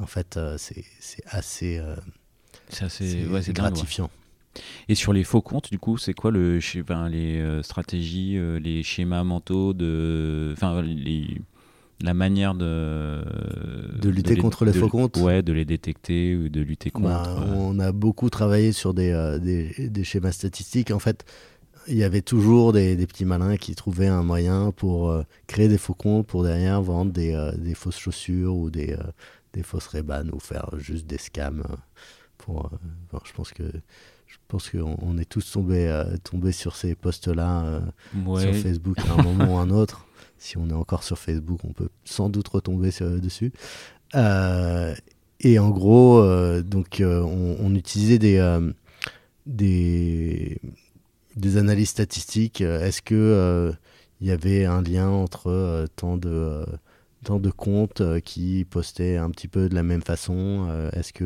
en 0.00 0.06
fait, 0.06 0.36
euh, 0.36 0.56
c'est 0.58 0.84
assez, 1.26 1.78
euh, 1.78 1.96
assez, 2.80 3.26
gratifiant. 3.52 4.10
Et 4.88 4.94
sur 4.94 5.12
les 5.12 5.24
faux 5.24 5.40
comptes, 5.40 5.70
du 5.70 5.78
coup, 5.78 5.96
c'est 5.96 6.14
quoi 6.14 6.30
le, 6.30 6.58
les 7.08 7.40
euh, 7.40 7.62
stratégies, 7.62 8.38
les 8.60 8.82
schémas 8.82 9.24
mentaux 9.24 9.72
de, 9.72 10.52
enfin, 10.52 10.82
les, 10.82 11.40
la 12.02 12.14
manière 12.14 12.54
de 12.54 13.22
de 14.00 14.08
lutter 14.10 14.36
contre 14.36 14.64
les 14.64 14.72
faux 14.72 14.88
comptes? 14.88 15.16
ouais 15.18 15.42
de 15.42 15.52
les 15.52 15.64
détecter 15.64 16.34
ou 16.34 16.48
de 16.48 16.60
lutter 16.60 16.90
bah, 16.90 17.22
contre 17.24 17.46
on 17.54 17.78
a 17.78 17.92
beaucoup 17.92 18.28
travaillé 18.28 18.72
sur 18.72 18.92
des, 18.92 19.38
des, 19.40 19.88
des, 19.88 20.04
schémas 20.04 20.32
statistiques. 20.32 20.90
En 20.90 20.98
fait 20.98 21.24
il 21.88 21.96
y 21.96 22.04
avait 22.04 22.22
toujours 22.22 22.72
des, 22.72 22.96
petits 23.06 23.24
malins 23.24 23.56
qui 23.56 23.74
trouvaient 23.74 24.08
un 24.08 24.22
moyen 24.22 24.72
pour 24.72 25.10
euh, 25.10 25.24
créer 25.46 25.68
des 25.68 25.78
faux 25.78 25.94
comptes 25.94 26.26
pour 26.26 26.42
derrière 26.42 26.80
vendre 26.82 27.12
des, 27.12 27.34
euh, 27.34 27.52
des 27.52 27.74
fausses 27.74 27.98
chaussures 27.98 28.56
ou 28.56 28.70
des, 28.70 28.92
euh, 28.92 29.02
des 29.52 29.62
fausses 29.62 29.86
Ray-Ban 29.88 30.28
ou 30.32 30.40
faire 30.40 30.70
juste 30.78 31.06
des 31.06 31.18
scams. 31.18 31.64
Pour, 32.38 32.70
je 33.24 33.32
pense 33.32 33.52
que 33.52 33.62
je 34.26 34.36
pense 34.48 34.70
qu'on 34.70 35.18
est 35.18 35.28
tous 35.28 35.52
tombés, 35.52 36.04
tombés 36.24 36.52
sur 36.52 36.74
ces 36.74 36.94
posts-là 36.94 37.82
sur 38.12 38.54
Facebook 38.54 38.98
à 39.00 39.12
un 39.12 39.22
moment 39.22 39.54
ou 39.54 39.58
un 39.58 39.70
autre. 39.70 40.06
Si 40.38 40.56
on 40.56 40.68
est 40.70 40.74
encore 40.74 41.04
sur 41.04 41.18
Facebook, 41.18 41.60
on 41.64 41.72
peut 41.72 41.90
sans 42.04 42.30
doute 42.30 42.48
retomber 42.48 42.90
dessus. 43.20 43.52
et 44.14 45.58
en 45.58 45.70
gros, 45.70 46.24
donc, 46.62 47.00
on, 47.00 47.56
on, 47.60 47.74
utilisait 47.74 48.18
des, 48.18 48.58
des 49.46 50.58
des 51.36 51.56
analyses 51.56 51.90
statistiques. 51.90 52.60
Euh, 52.60 52.84
est-ce 52.84 53.02
que 53.02 53.14
euh, 53.14 53.72
il 54.20 54.28
y 54.28 54.30
avait 54.30 54.64
un 54.64 54.82
lien 54.82 55.08
entre 55.08 55.48
euh, 55.48 55.86
tant 55.96 56.16
de 56.16 56.64
tant 57.24 57.38
de 57.38 57.50
comptes 57.50 58.02
qui 58.22 58.64
postaient 58.68 59.16
un 59.16 59.30
petit 59.30 59.46
peu 59.46 59.68
de 59.68 59.74
la 59.76 59.84
même 59.84 60.02
façon 60.02 60.68
Est-ce 60.92 61.12
que 61.12 61.24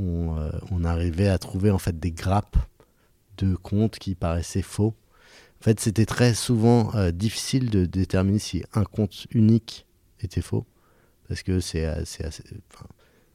on, 0.00 0.84
arrivait 0.84 1.28
à 1.28 1.38
trouver 1.38 1.70
en 1.70 1.78
fait 1.78 2.00
des 2.00 2.10
grappes 2.10 2.56
de 3.38 3.54
comptes 3.54 4.00
qui 4.00 4.16
paraissaient 4.16 4.62
faux? 4.62 4.94
En 5.60 5.64
fait, 5.64 5.78
c'était 5.78 6.06
très 6.06 6.34
souvent 6.34 6.90
difficile 7.12 7.70
de 7.70 7.86
déterminer 7.86 8.40
si 8.40 8.64
un 8.74 8.82
compte 8.82 9.28
unique 9.30 9.86
était 10.20 10.42
faux 10.42 10.66
parce 11.28 11.44
que 11.44 11.60
c'est 11.60 11.84
assez, 11.84 12.24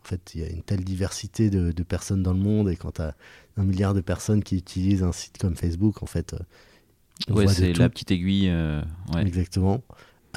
en 0.07 0.09
fait, 0.09 0.35
il 0.35 0.41
y 0.41 0.43
a 0.45 0.47
une 0.47 0.63
telle 0.63 0.85
diversité 0.85 1.49
de, 1.49 1.83
personnes 1.83 2.23
dans 2.23 2.31
le 2.31 2.39
monde, 2.39 2.69
et 2.69 2.77
quand 2.77 2.93
tu 2.93 3.01
as 3.01 3.13
un 3.57 3.63
milliard 3.63 3.93
de 3.93 3.99
personnes 3.99 4.41
qui 4.41 4.55
utilisent 4.55 5.03
un 5.03 5.11
site 5.11 5.37
comme 5.37 5.57
Facebook, 5.57 6.01
en 6.01 6.05
fait. 6.05 6.33
Euh, 6.33 7.33
ouais, 7.33 7.47
c'est 7.47 7.73
la 7.73 7.89
petite 7.89 8.11
aiguille. 8.11 8.49
Euh, 8.49 8.81
Exactement. 9.17 9.83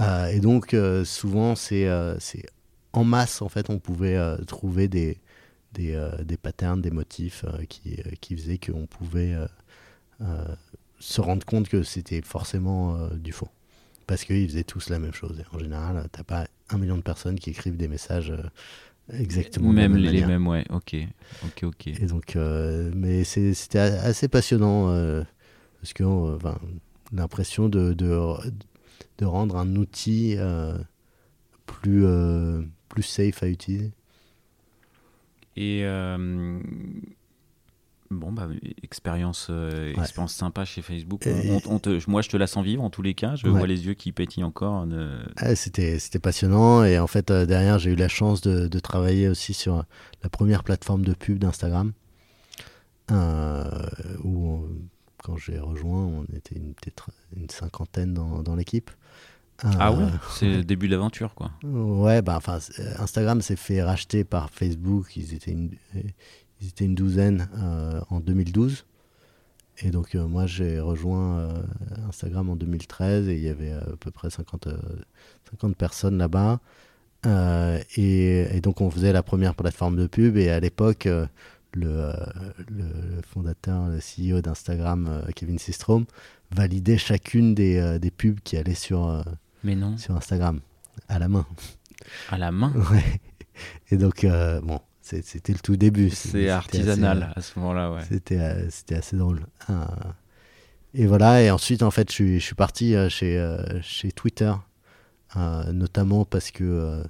Euh, 0.01 0.27
et 0.27 0.41
donc, 0.41 0.75
souvent, 1.05 1.55
c'est 1.55 1.89
en 2.93 3.05
masse, 3.05 3.43
en 3.43 3.49
fait, 3.49 3.71
on 3.71 3.79
pouvait 3.79 4.19
trouver 4.49 4.89
des, 4.89 5.21
des, 5.73 6.11
des, 6.25 6.37
patterns, 6.37 6.83
des 6.83 6.91
motifs 6.91 7.45
qui, 7.69 7.97
qui 8.21 8.37
faisaient 8.37 8.59
qu'on 8.59 8.87
pouvait 8.87 9.37
se 10.99 11.21
rendre 11.21 11.47
compte 11.47 11.69
que 11.69 11.85
c'était 11.85 12.23
forcément 12.23 13.09
du 13.15 13.31
faux. 13.31 13.51
Parce 14.09 14.25
qu'ils 14.25 14.49
faisaient 14.49 14.65
tous 14.65 14.89
la 14.89 14.99
même 14.99 15.15
chose. 15.15 15.39
Et 15.39 15.55
en 15.55 15.61
général, 15.61 16.09
tu 16.13 16.19
n'as 16.19 16.25
pas 16.25 16.49
un 16.71 16.79
million 16.79 16.97
de 16.97 17.03
personnes 17.03 17.39
qui 17.39 17.51
écrivent 17.51 17.77
des 17.77 17.87
messages 17.87 18.33
Exactement. 19.19 19.73
Même 19.73 19.97
les, 19.97 20.25
mêmes, 20.25 20.47
ouais. 20.47 20.65
Ok, 20.71 20.97
ok, 21.45 21.65
ok. 21.65 21.87
Et 21.89 22.07
donc, 22.07 22.37
euh, 22.37 22.91
mais 22.95 23.25
c'était 23.25 23.79
assez 23.79 24.29
passionnant 24.29 24.91
euh, 24.91 25.23
parce 25.81 25.93
que 25.93 26.03
euh, 26.05 26.39
l'impression 27.13 27.69
de, 27.69 27.93
de, 27.93 28.35
de, 29.19 29.25
rendre 29.25 29.57
un 29.57 29.77
outil 29.77 30.37
plus 31.67 32.07
plus 32.89 33.03
safe 33.03 33.43
à 33.43 33.49
utiliser. 33.49 33.93
Et 35.57 35.85
Bon, 38.11 38.33
bah, 38.33 38.49
expérience, 38.83 39.47
euh, 39.51 39.93
expérience 39.95 40.35
sympa 40.35 40.65
chez 40.65 40.83
Facebook. 40.83 41.29
moi, 42.09 42.23
je 42.23 42.29
te 42.29 42.37
la 42.37 42.49
sens 42.49 42.65
vivre 42.65 42.83
en 42.83 42.91
tous 42.91 43.03
les 43.03 43.15
cas. 43.15 43.37
Je 43.37 43.47
vois 43.47 43.69
les 43.69 43.87
yeux 43.87 43.95
qui 43.95 44.11
pétillent 44.11 44.43
encore. 44.43 44.85
C'était 45.55 46.19
passionnant. 46.21 46.83
Et 46.83 46.99
en 46.99 47.07
fait, 47.07 47.31
euh, 47.31 47.47
derrière, 47.47 47.79
j'ai 47.79 47.93
eu 47.93 47.97
la 47.97 48.09
chance 48.09 48.41
de, 48.41 48.67
de, 48.67 48.81
travailler 48.81 49.29
aussi 49.29 49.55
sur 49.55 49.85
la 50.25 50.29
première 50.29 50.65
plateforme 50.65 51.05
de 51.05 51.15
pub 51.15 51.39
d'Instagram. 51.39 51.93
Euh, 53.13 53.89
où, 54.25 54.67
quand 55.23 55.37
j'ai 55.37 55.61
rejoint, 55.61 56.05
on 56.05 56.25
était 56.35 56.59
peut-être 56.59 57.11
une 57.37 57.49
cinquantaine 57.49 58.13
dans, 58.13 58.43
dans 58.43 58.57
l'équipe. 58.57 58.91
ah 59.63 59.93
ouais 59.93 60.07
C'est 60.33 60.49
le 60.49 60.65
début 60.65 60.89
de 60.89 60.93
l'aventure, 60.93 61.35
quoi. 61.37 61.53
Ouais, 61.63 62.23
bah, 62.23 62.41
Instagram 62.99 63.41
s'est 63.41 63.55
fait 63.55 63.83
racheter 63.85 64.25
par 64.25 64.51
Facebook. 64.51 65.17
Ils 65.17 65.33
étaient 65.33 65.53
une 65.53 65.71
ils 66.61 66.69
étaient 66.69 66.85
une 66.85 66.95
douzaine 66.95 67.49
euh, 67.59 68.01
en 68.11 68.21
2012. 68.21 68.85
Et 69.83 69.91
donc 69.91 70.15
euh, 70.15 70.27
moi 70.27 70.47
j'ai 70.47 70.79
rejoint 70.79 71.39
euh, 71.39 71.63
Instagram 72.09 72.51
en 72.51 72.57
2013 72.57 73.29
et 73.29 73.35
il 73.35 73.41
y 73.41 73.49
avait 73.49 73.73
à 73.73 73.85
peu 73.99 74.11
près 74.11 74.29
50, 74.29 74.69
50 75.51 75.77
personnes 75.77 76.19
là-bas. 76.19 76.61
Et, 77.97 78.61
donc 78.63 78.81
on 78.81 78.91
faisait 78.91 79.13
la 79.13 79.23
première 79.23 79.55
plateforme 79.55 79.97
de 79.97 80.07
pub 80.07 80.37
et 80.37 80.51
à 80.51 80.61
l'époque 80.61 81.07
le, 81.73 82.13
le, 82.69 82.85
fondateur, 83.23 83.89
le 83.89 83.99
CEO 83.99 84.41
d'Instagram, 84.41 85.23
Kevin 85.37 85.59
Systrom, 85.59 86.07
validait 86.51 86.99
chacune 86.99 87.55
des, 87.55 87.99
des, 87.99 88.11
pubs 88.11 88.41
qui 88.41 88.57
allaient 88.57 88.75
sur, 88.75 89.23
Mais 89.65 89.77
non. 89.77 89.97
sur 89.99 90.17
Instagram 90.17 90.61
à 91.09 91.19
la 91.19 91.29
main. 91.29 91.47
À 92.31 92.39
la 92.39 92.51
main 92.51 92.73
Ouais. 92.91 93.21
Et 93.91 93.99
donc, 93.99 94.27
bon, 94.63 94.81
c'était 95.23 95.53
le 95.53 95.59
tout 95.59 95.77
début. 95.77 96.11
C'est 96.11 96.49
artisanal 96.49 97.33
à 97.35 97.41
ce 97.41 97.59
moment-là, 97.59 97.93
ouais. 97.93 98.03
C'était 98.09 98.39
euh, 98.39 98.71
c'était 98.71 98.97
assez 98.97 99.17
drôle. 99.17 99.41
Ah. 99.69 99.89
Et 100.95 101.07
voilà, 101.07 101.43
et 101.43 101.51
ensuite, 101.51 101.83
en 101.83 101.91
fait, 101.91 102.11
je 102.11 102.15
suis, 102.15 102.41
je 102.41 102.45
suis 102.45 102.55
parti 102.55 102.95
euh, 102.95 103.09
chez, 103.09 103.39
euh, 103.39 103.81
chez 103.81 104.11
Twitter, 104.11 104.53
notamment 105.73 106.25
parce 106.25 106.51
que 106.51 107.05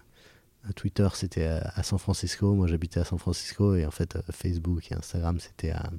Twitter, 0.77 1.09
c'était 1.15 1.47
à, 1.47 1.83
San 1.83 1.99
Francisco. 1.99 2.55
Moi, 2.55 2.67
j'habitais 2.67 3.01
à 3.01 3.05
San 3.05 3.19
Francisco, 3.19 3.75
et 3.77 3.87
en 3.87 3.91
fait, 3.91 4.19
Facebook 4.31 4.93
et 4.93 4.95
Instagram, 4.95 5.39
c'était 5.41 5.71
à, 5.71 5.91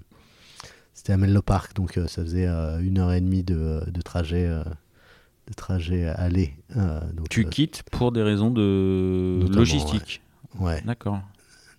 c'était 0.94 1.14
à 1.14 1.18
Menlo 1.18 1.42
Park, 1.42 1.74
donc 1.76 1.94
ça 1.94 2.24
faisait 2.24 2.48
une 2.48 3.00
heure 3.00 3.12
et 3.12 3.22
demie 3.22 3.44
de, 3.44 3.84
de 3.88 4.02
trajet 4.02 4.48
de 4.48 5.54
trajet 5.56 6.06
aller. 6.06 6.54
donc, 6.76 7.30
tu 7.30 7.46
quittes 7.46 7.82
pour 7.90 8.12
des 8.12 8.22
raisons 8.22 8.52
de 8.52 9.48
logistique. 9.52 10.22
Ouais. 10.60 10.82
D'accord. 10.86 11.22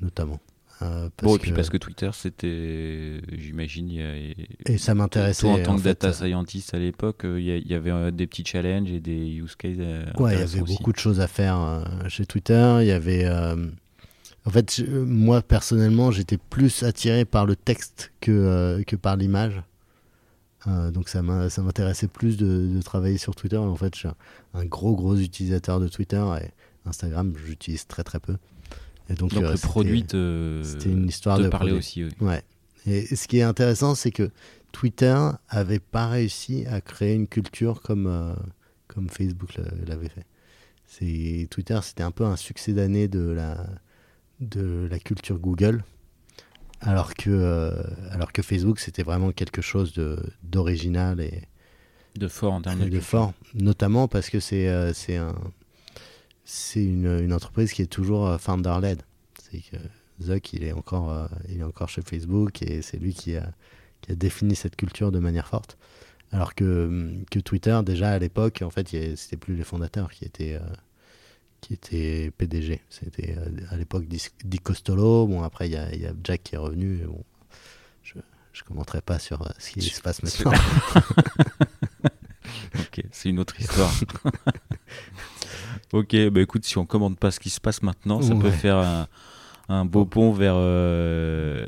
Notamment. 0.03 0.41
Euh, 0.83 1.09
bon, 1.23 1.37
et 1.37 1.38
puis 1.38 1.53
parce 1.53 1.71
que 1.71 1.77
Twitter, 1.77 2.11
c'était, 2.12 3.21
j'imagine, 3.33 3.93
et 4.67 4.79
ça 4.79 4.95
m'intéressait. 4.95 5.47
en 5.47 5.62
tant 5.62 5.77
que 5.77 5.83
data 5.83 6.09
euh, 6.09 6.12
scientist 6.12 6.75
à 6.75 6.79
l'époque, 6.79 7.21
il 7.25 7.41
y, 7.41 7.75
avait 7.75 7.91
euh, 7.91 8.11
des 8.11 8.27
petits 8.27 8.45
challenges 8.45 8.91
et 8.91 9.01
des 9.01 9.29
use 9.29 9.55
cases. 9.55 9.79
ouais, 10.19 10.35
il 10.35 10.38
y 10.41 10.43
avait 10.43 10.61
beaucoup 10.61 10.93
de 10.93 10.99
choses 10.99 11.21
à 11.21 11.29
faire 11.29 11.85
chez 12.09 12.27
Twitter. 12.27 12.79
Il 12.81 12.87
y 12.87 12.91
avait, 12.91 13.29
en 13.31 14.51
fait, 14.51 14.83
moi 14.88 15.43
personnellement, 15.43 16.11
j'étais 16.11 16.38
plus 16.38 16.83
attiré 16.83 17.25
par 17.25 17.47
le 17.47 17.55
texte 17.55 18.12
que 18.21 18.83
que 18.87 18.97
par 18.97 19.17
l'image. 19.17 19.62
donc 20.67 21.09
ça 21.09 21.23
m'intéressait 21.23 22.09
plus 22.09 22.37
de, 22.37 22.81
travailler 22.83 23.19
sur 23.19 23.37
Twitter. 23.37 23.59
En 23.59 23.77
fait, 23.77 23.95
je 23.95 24.01
suis 24.01 24.09
un 24.55 24.65
gros 24.65 24.97
gros 24.97 25.17
utilisateur 25.17 25.79
de 25.79 25.87
Twitter 25.87 26.25
et 26.43 26.51
Instagram, 26.88 27.33
j'utilise 27.47 27.87
très 27.87 28.03
très 28.03 28.19
peu. 28.19 28.37
Et 29.12 29.14
donc, 29.14 29.33
donc 29.35 29.44
euh, 29.44 29.53
le 29.53 29.59
produit 29.59 30.05
C'était 30.62 30.90
une 30.90 31.07
histoire 31.07 31.38
de 31.38 31.48
parler 31.48 31.72
aussi. 31.72 32.05
Ouais. 32.20 32.42
Et 32.87 33.14
ce 33.14 33.29
qui 33.29 33.38
est 33.38 33.42
intéressant, 33.42 33.94
c'est 33.94 34.11
que 34.11 34.31
Twitter 34.72 35.16
avait 35.48 35.79
pas 35.79 36.09
réussi 36.09 36.64
à 36.66 36.81
créer 36.81 37.14
une 37.14 37.29
culture 37.29 37.83
comme, 37.83 38.07
euh, 38.07 38.35
comme 38.88 39.09
Facebook 39.09 39.51
l'avait 39.87 40.09
fait. 40.09 40.25
C'est 40.87 41.46
Twitter, 41.51 41.79
c'était 41.83 42.03
un 42.03 42.11
peu 42.11 42.25
un 42.25 42.37
succès 42.37 42.72
d'année 42.72 43.07
de 43.07 43.31
la, 43.31 43.66
de 44.40 44.88
la 44.90 44.98
culture 44.98 45.38
Google, 45.38 45.85
alors 46.81 47.14
que, 47.14 47.31
euh, 47.31 47.83
alors 48.11 48.33
que 48.33 48.42
Facebook, 48.42 48.81
c'était 48.81 49.03
vraiment 49.03 49.31
quelque 49.31 49.62
chose 49.62 49.94
d'original 50.42 51.20
et 51.20 51.42
de 52.16 52.29
fort 52.29 52.53
en 52.53 52.61
termes 52.61 52.90
de, 52.90 53.01
fort, 53.01 53.33
notamment 53.55 54.07
parce 54.07 54.29
que 54.29 54.38
c'est 54.38 54.92
c'est 54.92 55.16
un 55.16 55.35
c'est 56.53 56.85
une, 56.85 57.07
une, 57.07 57.33
entreprise 57.33 57.73
qui 57.73 57.81
est 57.81 57.87
toujours 57.87 58.27
euh, 58.27 58.37
founder-led. 58.37 59.01
C'est 59.43 59.61
que 59.61 59.77
Zuck, 60.21 60.53
il 60.53 60.65
est, 60.65 60.73
encore, 60.73 61.11
euh, 61.11 61.27
il 61.49 61.61
est 61.61 61.65
encore 61.65 61.88
chez 61.88 62.03
Facebook 62.03 62.61
et 62.61 62.83
c'est 62.83 62.99
lui 62.99 63.15
qui 63.15 63.37
a, 63.37 63.51
qui 64.03 64.12
a 64.12 64.15
défini 64.15 64.55
cette 64.55 64.77
culture 64.77 65.11
de 65.12 65.19
manière 65.19 65.49
forte. 65.49 65.79
Alors 66.31 66.55
que, 66.55 67.15
que 67.31 67.38
Twitter, 67.38 67.81
déjà 67.85 68.11
à 68.11 68.19
l'époque, 68.19 68.61
en 68.62 68.69
fait, 68.69 68.88
c'était 69.17 69.38
plus 69.38 69.57
les 69.57 69.65
fondateurs 69.65 70.11
qui 70.11 70.27
étaient, 70.27 70.55
euh, 70.55 70.75
qui 71.62 71.73
étaient 71.73 72.31
PDG. 72.37 72.83
C'était 72.91 73.35
à 73.71 73.77
l'époque 73.79 74.05
Di 74.07 74.59
Costolo. 74.59 75.27
Bon, 75.27 75.43
après, 75.43 75.69
il 75.69 75.73
y 75.73 75.77
a, 75.77 75.95
y 75.95 76.05
a, 76.05 76.12
Jack 76.23 76.43
qui 76.43 76.55
est 76.55 76.59
revenu. 76.59 76.99
Bon, 77.07 77.25
je 78.05 78.19
ne 78.19 78.62
commenterai 78.67 79.01
pas 79.01 79.19
sur 79.19 79.51
ce 79.59 79.71
qui 79.71 79.81
se 79.81 80.03
passe 80.03 80.23
maintenant. 80.23 80.53
ok, 82.75 83.05
c'est 83.11 83.31
une 83.31 83.38
autre 83.38 83.59
histoire. 83.59 83.93
Ok, 85.92 86.16
bah 86.31 86.40
écoute, 86.40 86.64
si 86.64 86.78
on 86.78 86.87
commande 86.87 87.18
pas 87.18 87.31
ce 87.31 87.38
qui 87.38 87.50
se 87.50 87.61
passe 87.61 87.83
maintenant, 87.83 88.22
ça 88.22 88.35
peut 88.35 88.50
faire 88.50 89.09
un, 89.68 89.85
beau 89.85 90.07
pont 90.07 90.33
vers 90.33 90.55
euh, 90.57 91.66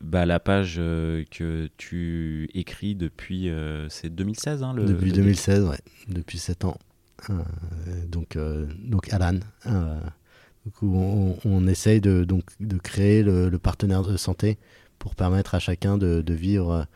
bah, 0.00 0.24
la 0.24 0.40
page 0.40 0.76
euh, 0.78 1.24
que 1.30 1.68
tu 1.76 2.48
écris 2.54 2.94
depuis 2.94 3.50
euh, 3.50 3.88
c'est 3.90 4.08
2016 4.08 4.62
hein, 4.62 4.72
le, 4.72 4.84
Depuis 4.84 5.12
2016, 5.12 5.64
ouais, 5.64 5.78
depuis 6.08 6.38
7 6.38 6.64
ans. 6.64 6.78
donc, 8.08 8.38
donc 8.78 9.12
Alan. 9.12 9.38
on, 10.80 11.36
on, 11.44 11.66
essaye 11.66 12.00
de, 12.00 12.24
donc, 12.24 12.44
de 12.58 12.78
créer 12.78 13.22
le, 13.22 13.50
partenaire 13.58 14.02
de 14.02 14.16
santé 14.16 14.56
pour 14.98 15.14
permettre 15.14 15.54
à 15.54 15.58
chacun 15.58 15.98
de, 15.98 16.22
de 16.22 16.34
vivre 16.34 16.86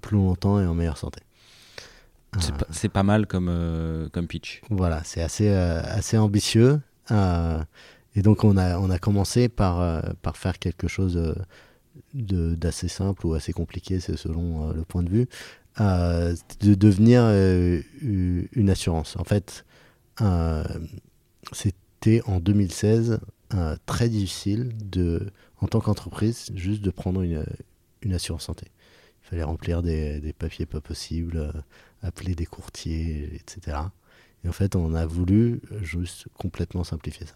plus 0.00 0.16
longtemps 0.16 0.60
et 0.60 0.66
en 0.66 0.74
meilleure 0.74 0.96
santé. 0.96 1.20
C'est 2.70 2.88
pas, 2.88 3.02
mal 3.02 3.26
comme, 3.26 3.48
euh, 3.48 4.08
comme 4.10 4.26
pitch. 4.26 4.60
Voilà, 4.70 5.02
c'est 5.04 5.22
assez, 5.22 5.48
euh, 5.48 5.80
assez 5.84 6.18
ambitieux. 6.18 6.80
Euh, 7.10 7.62
et 8.14 8.22
donc, 8.22 8.44
on 8.44 8.56
a, 8.56 8.78
on 8.78 8.90
a 8.90 8.98
commencé 8.98 9.48
par, 9.48 10.02
par 10.22 10.36
faire 10.36 10.58
quelque 10.58 10.88
chose 10.88 11.34
d'assez 12.14 12.88
simple 12.88 13.26
ou 13.26 13.34
assez 13.34 13.52
compliqué, 13.52 14.00
c'est 14.00 14.16
selon 14.16 14.72
le 14.72 14.82
point 14.82 15.02
de 15.02 15.10
vue, 15.10 15.28
de 15.78 16.74
devenir 16.74 17.22
une 18.02 18.70
assurance. 18.70 19.16
En 19.16 19.24
fait, 19.24 19.64
c'était 21.52 22.22
en 22.26 22.40
2016 22.40 23.20
très 23.86 24.08
difficile 24.08 24.72
de, 24.84 25.30
en 25.60 25.68
tant 25.68 25.80
qu'entreprise, 25.80 26.50
juste 26.56 26.82
de 26.82 26.90
prendre 26.90 27.22
une, 27.22 27.44
une 28.02 28.14
assurance 28.14 28.44
santé. 28.44 28.66
Il 29.22 29.28
fallait 29.28 29.44
remplir 29.44 29.82
des, 29.82 30.20
des 30.20 30.32
papiers 30.32 30.66
pas 30.66 30.80
possibles 30.80 31.52
appeler 32.02 32.34
des 32.34 32.46
courtiers, 32.46 33.30
etc. 33.34 33.78
Et 34.44 34.48
en 34.48 34.52
fait, 34.52 34.76
on 34.76 34.94
a 34.94 35.06
voulu 35.06 35.60
juste 35.82 36.26
complètement 36.34 36.84
simplifier 36.84 37.26
ça. 37.26 37.34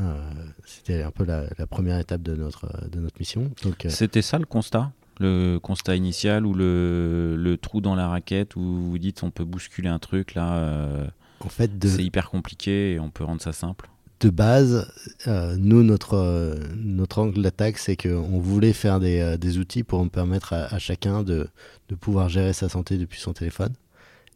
Euh, 0.00 0.30
c'était 0.64 1.02
un 1.02 1.10
peu 1.10 1.24
la, 1.24 1.66
première 1.66 1.98
étape 1.98 2.22
de 2.22 2.34
notre, 2.34 2.88
de 2.88 2.98
notre 2.98 3.18
mission. 3.18 3.50
Euh, 3.66 3.90
C'était 3.90 4.22
ça 4.22 4.38
le 4.38 4.46
constat? 4.46 4.92
Le 5.20 5.58
constat 5.58 5.96
initial 5.96 6.46
ou 6.46 6.54
le, 6.54 7.36
le, 7.36 7.56
trou 7.58 7.80
dans 7.80 7.94
la 7.94 8.08
raquette 8.08 8.56
où 8.56 8.62
vous 8.62 8.98
dites 8.98 9.22
on 9.22 9.30
peut 9.30 9.44
bousculer 9.44 9.90
un 9.90 9.98
truc 9.98 10.34
là 10.34 10.54
euh, 10.54 11.06
en 11.44 11.48
fait, 11.48 11.70
c'est 11.84 12.04
hyper 12.04 12.30
compliqué 12.30 12.92
et 12.92 13.00
on 13.00 13.10
peut 13.10 13.24
rendre 13.24 13.42
ça 13.42 13.52
simple? 13.52 13.90
De 14.22 14.30
base, 14.30 14.90
nous, 15.26 15.82
notre, 15.82 16.56
notre 16.76 17.18
angle 17.18 17.42
d'attaque, 17.42 17.78
c'est 17.78 17.96
qu'on 17.96 18.38
voulait 18.38 18.72
faire 18.72 19.00
des, 19.00 19.36
des, 19.38 19.58
outils 19.58 19.82
pour 19.82 20.08
permettre 20.08 20.52
à, 20.52 20.78
chacun 20.78 21.22
de, 21.22 21.48
de 21.88 21.94
pouvoir 21.94 22.28
gérer 22.28 22.52
sa 22.52 22.68
santé 22.68 22.98
depuis 22.98 23.20
son 23.20 23.32
téléphone. 23.32 23.74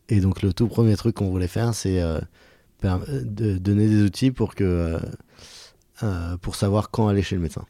Et 0.08 0.20
donc 0.20 0.42
le 0.42 0.52
tout 0.52 0.68
premier 0.68 0.96
truc 0.96 1.16
qu'on 1.16 1.30
voulait 1.30 1.48
faire, 1.48 1.74
c'est 1.74 2.00
euh, 2.00 2.20
de 2.82 3.58
donner 3.58 3.88
des 3.88 4.02
outils 4.02 4.30
pour 4.30 4.54
que 4.54 4.64
euh, 4.64 4.98
euh, 6.02 6.36
pour 6.36 6.54
savoir 6.54 6.90
quand 6.90 7.08
aller 7.08 7.22
chez 7.22 7.36
le 7.36 7.42
médecin. 7.42 7.64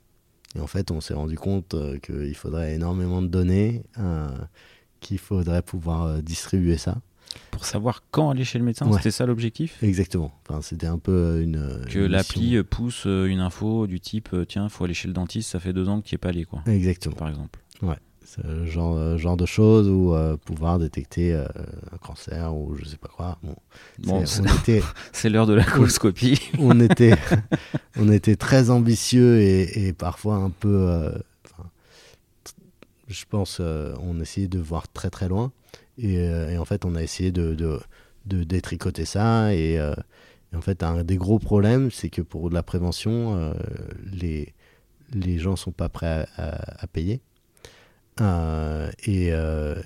Et 0.54 0.60
en 0.60 0.66
fait, 0.66 0.90
on 0.90 1.00
s'est 1.00 1.14
rendu 1.14 1.36
compte 1.36 1.74
qu'il 2.02 2.34
faudrait 2.34 2.74
énormément 2.74 3.20
de 3.20 3.26
données, 3.26 3.84
qu'il 5.00 5.18
faudrait 5.18 5.60
pouvoir 5.60 6.22
distribuer 6.22 6.78
ça. 6.78 6.96
Pour 7.50 7.64
savoir 7.64 8.02
quand 8.10 8.30
aller 8.30 8.44
chez 8.44 8.58
le 8.58 8.64
médecin, 8.64 8.90
c'était 8.92 9.10
ça 9.10 9.26
l'objectif? 9.26 9.82
Exactement. 9.82 10.32
Enfin, 10.48 10.62
c'était 10.62 10.86
un 10.86 10.98
peu 10.98 11.40
une. 11.42 11.84
Que 11.90 11.98
l'appli 11.98 12.62
pousse 12.62 13.04
une 13.04 13.40
info 13.40 13.86
du 13.86 14.00
type 14.00 14.34
tiens, 14.48 14.68
faut 14.68 14.84
aller 14.84 14.94
chez 14.94 15.08
le 15.08 15.14
dentiste, 15.14 15.50
ça 15.50 15.60
fait 15.60 15.72
deux 15.72 15.88
ans 15.88 16.00
que 16.00 16.06
tu 16.06 16.14
n'y 16.14 16.16
es 16.16 16.18
pas 16.18 16.28
allé, 16.28 16.44
quoi. 16.44 16.62
Exactement. 16.66 17.16
Par 17.16 17.28
exemple. 17.28 17.60
Ouais 17.82 17.96
ce 18.26 18.66
genre, 18.66 18.96
euh, 18.96 19.16
genre 19.16 19.36
de 19.36 19.46
choses 19.46 19.88
ou 19.88 20.14
euh, 20.14 20.36
pouvoir 20.36 20.78
détecter 20.78 21.32
euh, 21.32 21.46
un 21.92 21.96
cancer 21.98 22.54
ou 22.54 22.74
je 22.76 22.84
sais 22.84 22.96
pas 22.96 23.08
quoi. 23.08 23.38
Bon, 23.98 24.24
c'est 25.12 25.28
l'heure 25.30 25.46
de 25.46 25.54
la 25.54 25.64
coloscopie. 25.64 26.40
on, 26.58 26.80
était, 26.80 27.14
on 27.96 28.10
était 28.10 28.36
très 28.36 28.70
ambitieux 28.70 29.40
et, 29.40 29.86
et 29.86 29.92
parfois 29.92 30.36
un 30.36 30.50
peu. 30.50 31.12
je 33.08 33.24
pense 33.28 33.60
on 33.60 34.20
essayait 34.20 34.48
de 34.48 34.58
voir 34.58 34.88
très 34.88 35.10
très 35.10 35.28
loin 35.28 35.52
et, 35.98 36.14
et 36.16 36.58
en 36.58 36.64
fait 36.64 36.84
on 36.84 36.94
a 36.94 37.02
essayé 37.02 37.32
de, 37.32 37.54
de, 37.54 37.80
de 38.26 38.44
détricoter 38.44 39.04
ça 39.04 39.54
et, 39.54 39.80
en 40.54 40.60
fait 40.60 40.82
un 40.82 41.04
des 41.04 41.16
gros 41.16 41.38
problèmes 41.38 41.90
c'est 41.90 42.08
que 42.08 42.22
pour 42.22 42.48
de 42.48 42.54
la 42.54 42.62
prévention 42.62 43.54
les, 44.12 44.54
les 45.12 45.38
gens 45.38 45.56
sont 45.56 45.72
pas 45.72 45.88
prêts 45.88 46.26
à, 46.36 46.82
à 46.82 46.86
payer 46.86 47.20
euh, 48.20 48.90
euh, 49.08 49.82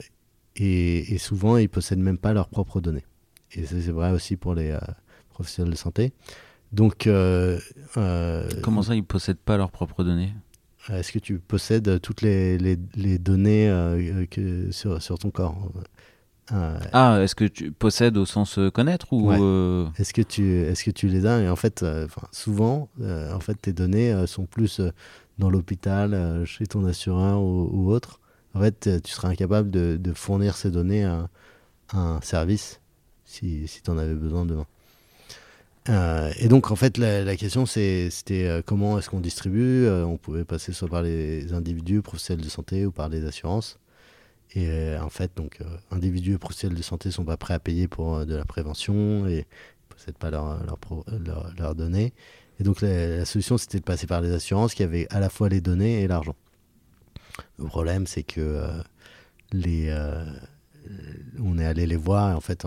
et, 0.57 1.15
et, 1.15 1.19
souvent, 1.19 1.57
ils 1.57 1.69
possèdent 1.69 2.01
même 2.01 2.19
pas 2.19 2.33
leurs 2.33 2.49
propres 2.49 2.81
données. 2.81 3.05
Et 3.53 3.67
c'est 3.67 3.91
vrai 3.91 4.13
aussi 4.13 4.37
pour 4.37 4.55
les 4.55 4.71
euh, 4.71 4.79
professionnels 5.31 5.73
de 5.73 5.79
santé. 5.79 6.13
Donc, 6.73 7.09
comment 8.63 8.83
ça, 8.83 8.95
ils 8.95 9.05
possèdent 9.05 9.39
pas 9.39 9.57
leurs 9.57 9.73
propres 9.73 10.05
données? 10.05 10.33
Est-ce 10.89 11.13
que 11.13 11.19
tu 11.19 11.39
possèdes 11.39 12.01
toutes 12.01 12.23
les, 12.23 12.59
les, 12.59 12.79
les 12.95 13.19
données 13.19 13.69
que, 14.31 14.71
sur, 14.71 15.03
sur, 15.03 15.19
ton 15.19 15.31
corps? 15.31 15.73
Ah, 16.51 17.21
est-ce 17.23 17.35
que 17.35 17.45
tu 17.45 17.71
possèdes 17.73 18.17
au 18.17 18.27
sens 18.27 18.59
connaître 18.75 19.13
ou 19.13 19.33
Est-ce 19.99 20.13
que 20.13 20.23
tu 20.23 20.63
est-ce 20.63 20.85
que 20.85 20.91
tu 20.91 21.09
les 21.09 21.27
as? 21.27 21.41
Et 21.41 21.49
en 21.49 21.57
fait, 21.57 21.85
souvent, 22.33 22.89
en 23.01 23.41
fait, 23.41 23.55
tes 23.55 23.73
données 23.73 24.27
sont 24.27 24.47
plus 24.47 24.81
dans 25.39 25.51
l'hôpital, 25.51 26.43
chez 26.45 26.67
ton 26.67 26.85
assureur 26.87 27.41
ou, 27.41 27.71
ou 27.73 27.93
autre 27.93 28.21
en 28.55 28.61
fait, 28.61 28.87
euh, 28.87 29.01
tu 29.01 29.13
serais 29.13 29.29
incapable 29.29 29.71
de, 29.71 29.97
de 29.97 30.13
fournir 30.13 30.57
ces 30.57 30.71
données 30.71 31.05
à, 31.05 31.29
un 31.93 32.21
service 32.21 32.81
si, 33.25 33.67
si 33.67 33.83
tu 33.83 33.91
en 33.91 33.99
avais 33.99 34.15
besoin 34.15 34.47
demain. 34.47 34.67
Euh, 35.89 36.31
et 36.39 36.49
donc, 36.49 36.71
en 36.71 36.77
fait, 36.77 36.99
la, 36.99 37.37
question, 37.37 37.67
c'était 37.67 38.47
euh, 38.47 38.63
comment 38.65 38.99
est-ce 38.99 39.11
qu'on 39.11 39.21
distribue? 39.21 39.89
On 39.89 40.17
pouvait 40.17 40.45
passer 40.45 40.73
soit 40.73 40.89
par 40.89 41.03
les 41.03 41.53
individus, 41.53 42.03
professionnels 42.03 42.45
de 42.45 42.51
santé, 42.51 42.87
ou 42.87 42.93
par 42.93 43.09
les 43.09 43.25
assurances. 43.25 43.79
Et 44.55 44.97
en 45.01 45.11
fait, 45.11 45.31
donc, 45.37 45.61
individus 45.91 46.35
et 46.35 46.39
professionnels 46.39 46.77
de 46.77 46.83
santé 46.83 47.09
ne 47.09 47.13
sont 47.13 47.25
pas 47.25 47.37
prêts 47.37 47.55
à 47.55 47.61
payer 47.61 47.87
pour 47.87 48.27
de 48.27 48.35
la 48.35 48.45
prévention 48.45 49.27
et 49.27 49.47
ne 49.47 49.95
possèdent 49.95 50.19
pas 50.19 50.31
leurs 50.31 50.61
leur, 51.25 51.53
leur, 51.57 51.75
données. 51.75 52.13
Et 52.59 52.65
donc, 52.65 52.81
la, 52.81 53.25
solution, 53.25 53.59
c'était 53.59 53.79
de 53.79 53.85
passer 53.85 54.07
par 54.09 54.21
les 54.21 54.33
assurances 54.33 54.75
qui 54.75 54.83
avaient 54.83 55.07
à 55.11 55.21
la 55.21 55.31
fois 55.31 55.49
les 55.49 55.61
données 55.61 56.03
et 56.03 56.09
l'argent. 56.09 56.35
Le 57.59 57.67
problème, 57.67 58.09
c'est 58.09 58.25
que 58.25 58.65
les, 59.53 59.95
on 61.43 61.59
est 61.59 61.65
allé 61.65 61.87
les 61.87 61.97
voir, 61.97 62.37
en 62.37 62.41
fait, 62.41 62.67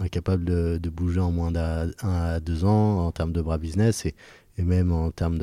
incapables 0.00 0.44
de, 0.44 0.90
bouger 0.90 1.20
en 1.20 1.30
moins 1.30 1.52
d'un 1.52 1.90
à 2.02 2.40
deux 2.40 2.64
ans 2.64 3.06
en 3.06 3.12
termes 3.12 3.32
de 3.32 3.40
bras 3.42 3.58
business 3.58 4.06
et, 4.06 4.14
et 4.58 4.62
même 4.62 4.92
en 4.92 5.10
termes 5.10 5.38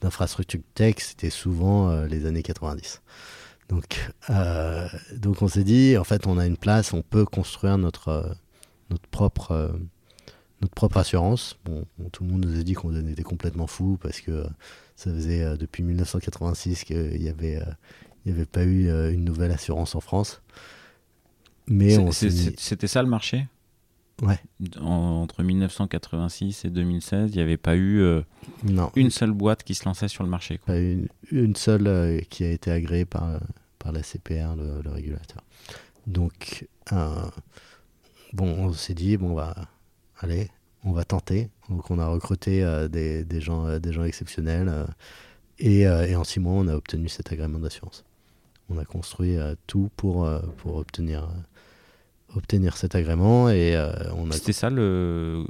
d'infrastructure 0.00 0.60
tech, 0.74 0.96
c'était 0.98 1.30
souvent 1.30 2.04
les 2.04 2.26
années 2.26 2.42
90. 2.42 3.02
Donc, 3.68 4.12
euh, 4.30 4.88
donc 5.16 5.42
on 5.42 5.48
s'est 5.48 5.64
dit, 5.64 5.96
en 5.96 6.04
fait, 6.04 6.26
on 6.26 6.38
a 6.38 6.46
une 6.46 6.56
place, 6.56 6.92
on 6.92 7.02
peut 7.02 7.24
construire 7.24 7.78
notre, 7.78 8.36
notre, 8.90 9.08
propre, 9.08 9.76
notre 10.60 10.74
propre 10.74 10.98
assurance. 10.98 11.58
Bon, 11.64 11.84
tout 12.12 12.24
le 12.24 12.30
monde 12.30 12.46
nous 12.46 12.58
a 12.58 12.62
dit 12.62 12.74
qu'on 12.74 12.94
était 13.08 13.22
complètement 13.22 13.66
fou 13.66 13.98
parce 14.00 14.20
que 14.20 14.46
ça 14.94 15.10
faisait 15.10 15.42
euh, 15.42 15.56
depuis 15.56 15.82
1986 15.82 16.84
qu'il 16.84 17.20
n'y 17.20 17.28
avait, 17.28 17.60
il 18.24 18.32
y 18.32 18.34
avait 18.34 18.46
pas 18.46 18.64
eu 18.64 18.88
euh, 18.88 19.12
une 19.12 19.24
nouvelle 19.24 19.52
assurance 19.52 19.94
en 19.94 20.00
France. 20.00 20.42
Mais 21.68 21.96
c'était 22.12 22.86
ça 22.86 23.02
le 23.02 23.08
marché? 23.08 23.46
Ouais. 24.22 24.38
entre 24.80 25.42
1986 25.42 26.64
et 26.64 26.70
2016, 26.70 27.32
il 27.32 27.36
n'y 27.36 27.42
avait 27.42 27.58
pas 27.58 27.76
eu 27.76 28.02
non. 28.64 28.90
une 28.96 29.10
seule 29.10 29.32
boîte 29.32 29.62
qui 29.62 29.74
se 29.74 29.84
lançait 29.84 30.08
sur 30.08 30.24
le 30.24 30.30
marché. 30.30 30.58
Quoi. 30.58 30.76
Une, 30.76 31.08
une, 31.30 31.54
seule 31.54 32.22
qui 32.30 32.44
a 32.44 32.50
été 32.50 32.70
agréée 32.70 33.04
par, 33.04 33.40
par 33.78 33.92
la 33.92 34.02
CPR, 34.02 34.56
le, 34.56 34.90
régulateur. 34.90 35.42
Donc, 36.06 36.66
bon, 38.32 38.46
on 38.46 38.72
s'est 38.72 38.94
dit, 38.94 39.16
bon, 39.16 39.34
va, 39.34 39.54
allez, 40.20 40.50
on 40.84 40.92
va 40.92 41.04
tenter. 41.04 41.50
Donc, 41.68 41.90
on 41.90 41.98
a 41.98 42.06
recruté 42.06 42.62
euh, 42.64 42.88
des, 42.88 43.24
des, 43.24 43.40
gens, 43.40 43.66
euh, 43.66 43.78
des 43.78 43.92
gens 43.92 44.04
exceptionnels. 44.04 44.68
Euh, 44.68 44.86
et, 45.58 45.80
et, 45.82 46.16
en 46.16 46.24
six 46.24 46.38
mois, 46.38 46.52
on 46.52 46.68
a 46.68 46.74
obtenu 46.74 47.08
cet 47.08 47.32
agrément 47.32 47.58
d'assurance. 47.58 48.04
On 48.68 48.78
a 48.78 48.84
construit 48.84 49.36
tout 49.66 49.90
pour, 49.96 50.28
pour 50.58 50.76
obtenir, 50.76 51.30
obtenir 52.34 52.76
cet 52.76 52.94
agrément. 52.94 53.48
Et, 53.48 53.76
on 54.16 54.30
a... 54.30 54.34
C'était 54.34 54.52
ça 54.52 54.70
le. 54.70 55.44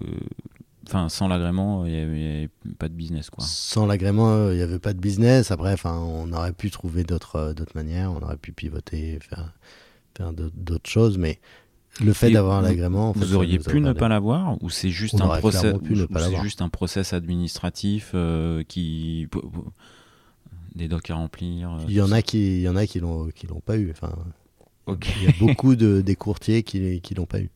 Enfin, 0.87 1.09
sans 1.09 1.27
l'agrément, 1.27 1.85
il 1.85 1.93
n'y 1.93 2.01
avait 2.01 2.49
pas 2.79 2.89
de 2.89 2.95
business, 2.95 3.29
quoi. 3.29 3.45
Sans 3.45 3.87
l'agrément, 3.87 4.51
il 4.51 4.57
n'y 4.57 4.63
avait 4.63 4.79
pas 4.79 4.93
de 4.93 5.01
business. 5.01 5.51
Après, 5.51 5.73
enfin, 5.73 5.99
on 5.99 6.33
aurait 6.33 6.53
pu 6.53 6.71
trouver 6.71 7.03
d'autres, 7.03 7.53
d'autres 7.55 7.75
manières. 7.75 8.13
On 8.13 8.23
aurait 8.23 8.37
pu 8.37 8.53
pivoter, 8.53 9.19
faire, 9.21 9.53
faire 10.17 10.33
d'autres 10.33 10.89
choses. 10.89 11.19
Mais 11.19 11.41
le 12.01 12.13
fait 12.13 12.31
d'avoir 12.31 12.63
l'agrément. 12.63 13.13
Vous 13.13 13.35
auriez 13.35 13.59
pu 13.59 13.81
ne 13.81 13.93
pas 13.93 14.09
l'avoir 14.09 14.63
ou 14.63 14.71
c'est 14.71 14.91
juste, 14.91 15.21
un 15.21 15.39
process, 15.39 15.75
juste 16.43 16.63
un 16.63 16.69
process 16.69 17.13
administratif 17.13 18.13
euh, 18.15 18.63
qui. 18.65 19.29
Des 20.75 20.89
docs 20.89 21.09
à 21.09 21.15
remplir 21.15 21.73
euh, 21.73 21.85
Il 21.89 21.95
y 21.95 22.03
en 22.03 22.13
a 22.13 22.21
qui, 22.21 22.59
il 22.59 22.61
y 22.61 22.69
en 22.69 22.77
a 22.77 22.87
qui 22.87 23.01
l'ont, 23.01 23.29
qui 23.35 23.47
l'ont 23.47 23.61
pas 23.61 23.79
eu. 23.79 23.91
Enfin, 23.91 24.13
Il 24.89 25.25
y 25.25 25.29
a 25.29 25.33
beaucoup 25.39 25.77
de, 25.77 26.01
des 26.05 26.17
courtiers 26.17 26.63
qui, 26.63 27.01
qui 27.01 27.15
l'ont 27.15 27.27
pas 27.27 27.41
eu. 27.41 27.51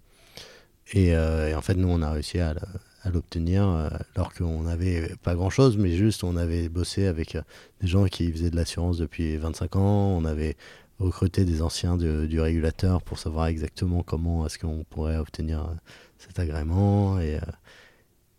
Et, 0.93 1.15
euh, 1.15 1.51
et, 1.51 1.55
en 1.55 1.63
fait, 1.63 1.75
nous, 1.75 1.89
on 1.89 2.03
a 2.03 2.11
réussi 2.11 2.41
à, 2.41 2.55
à 3.03 3.11
l'obtenir 3.11 3.91
alors 4.15 4.35
qu'on 4.35 4.63
n'avait 4.63 5.15
pas 5.23 5.35
grand 5.35 5.51
chose, 5.51 5.77
mais 5.77 5.97
juste 5.97 6.25
on 6.25 6.37
avait 6.37 6.69
bossé 6.69 7.07
avec 7.07 7.39
des 7.81 7.87
gens 7.87 8.07
qui 8.07 8.31
faisaient 8.31 8.51
de 8.51 8.57
l'assurance 8.57 8.99
depuis 8.99 9.37
25 9.37 9.77
ans, 9.77 10.17
on 10.19 10.25
avait 10.25 10.57
recruter 11.01 11.45
des 11.45 11.63
anciens 11.63 11.97
du 11.97 12.41
régulateur 12.41 13.03
pour 13.03 13.19
savoir 13.19 13.47
exactement 13.47 14.03
comment 14.03 14.47
est-ce 14.47 14.59
qu'on 14.59 14.85
pourrait 14.85 15.17
obtenir 15.17 15.61
euh, 15.61 15.75
cet 16.19 16.39
agrément 16.39 17.19
et, 17.19 17.37
euh, 17.37 17.41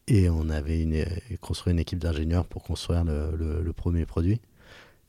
et 0.07 0.29
on 0.29 0.49
avait 0.49 0.81
une, 0.81 1.03
construit 1.39 1.73
une 1.73 1.79
équipe 1.79 1.99
d'ingénieurs 1.99 2.45
pour 2.45 2.63
construire 2.63 3.03
le, 3.03 3.71
premier 3.73 4.05
produit. 4.05 4.41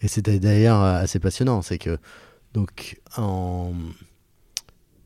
Et 0.00 0.08
c'était 0.08 0.38
d'ailleurs 0.38 0.80
assez 0.80 1.18
passionnant, 1.18 1.60
c'est 1.62 1.78
que 1.78 1.98
donc 2.54 3.00
en 3.16 3.72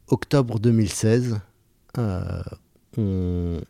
octobre 0.09 0.59
2016, 0.59 1.41
euh, 1.99 2.43
on, 2.97 3.61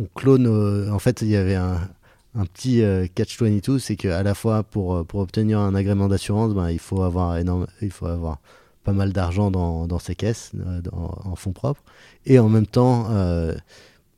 on 0.00 0.04
clone, 0.14 0.90
en 0.90 0.98
fait 0.98 1.22
il 1.22 1.28
y 1.28 1.36
avait 1.36 1.54
un, 1.54 1.88
un 2.34 2.44
petit 2.44 2.82
euh, 2.82 3.06
catch-22, 3.12 3.78
c'est 3.78 3.96
qu'à 3.96 4.22
la 4.22 4.34
fois 4.34 4.62
pour, 4.62 4.96
euh, 4.96 5.04
pour 5.04 5.20
obtenir 5.20 5.58
un 5.58 5.74
agrément 5.74 6.08
d'assurance, 6.08 6.54
ben, 6.54 6.70
il, 6.70 6.78
faut 6.78 7.02
avoir 7.02 7.36
énorme, 7.36 7.66
il 7.82 7.90
faut 7.90 8.06
avoir 8.06 8.38
pas 8.84 8.92
mal 8.92 9.12
d'argent 9.12 9.50
dans, 9.50 9.86
dans, 9.86 9.98
ses 9.98 10.14
caisses, 10.14 10.52
euh, 10.54 10.80
en 10.92 11.34
fonds 11.34 11.52
propres, 11.52 11.82
et 12.26 12.38
en 12.38 12.48
même 12.48 12.66
temps, 12.66 13.08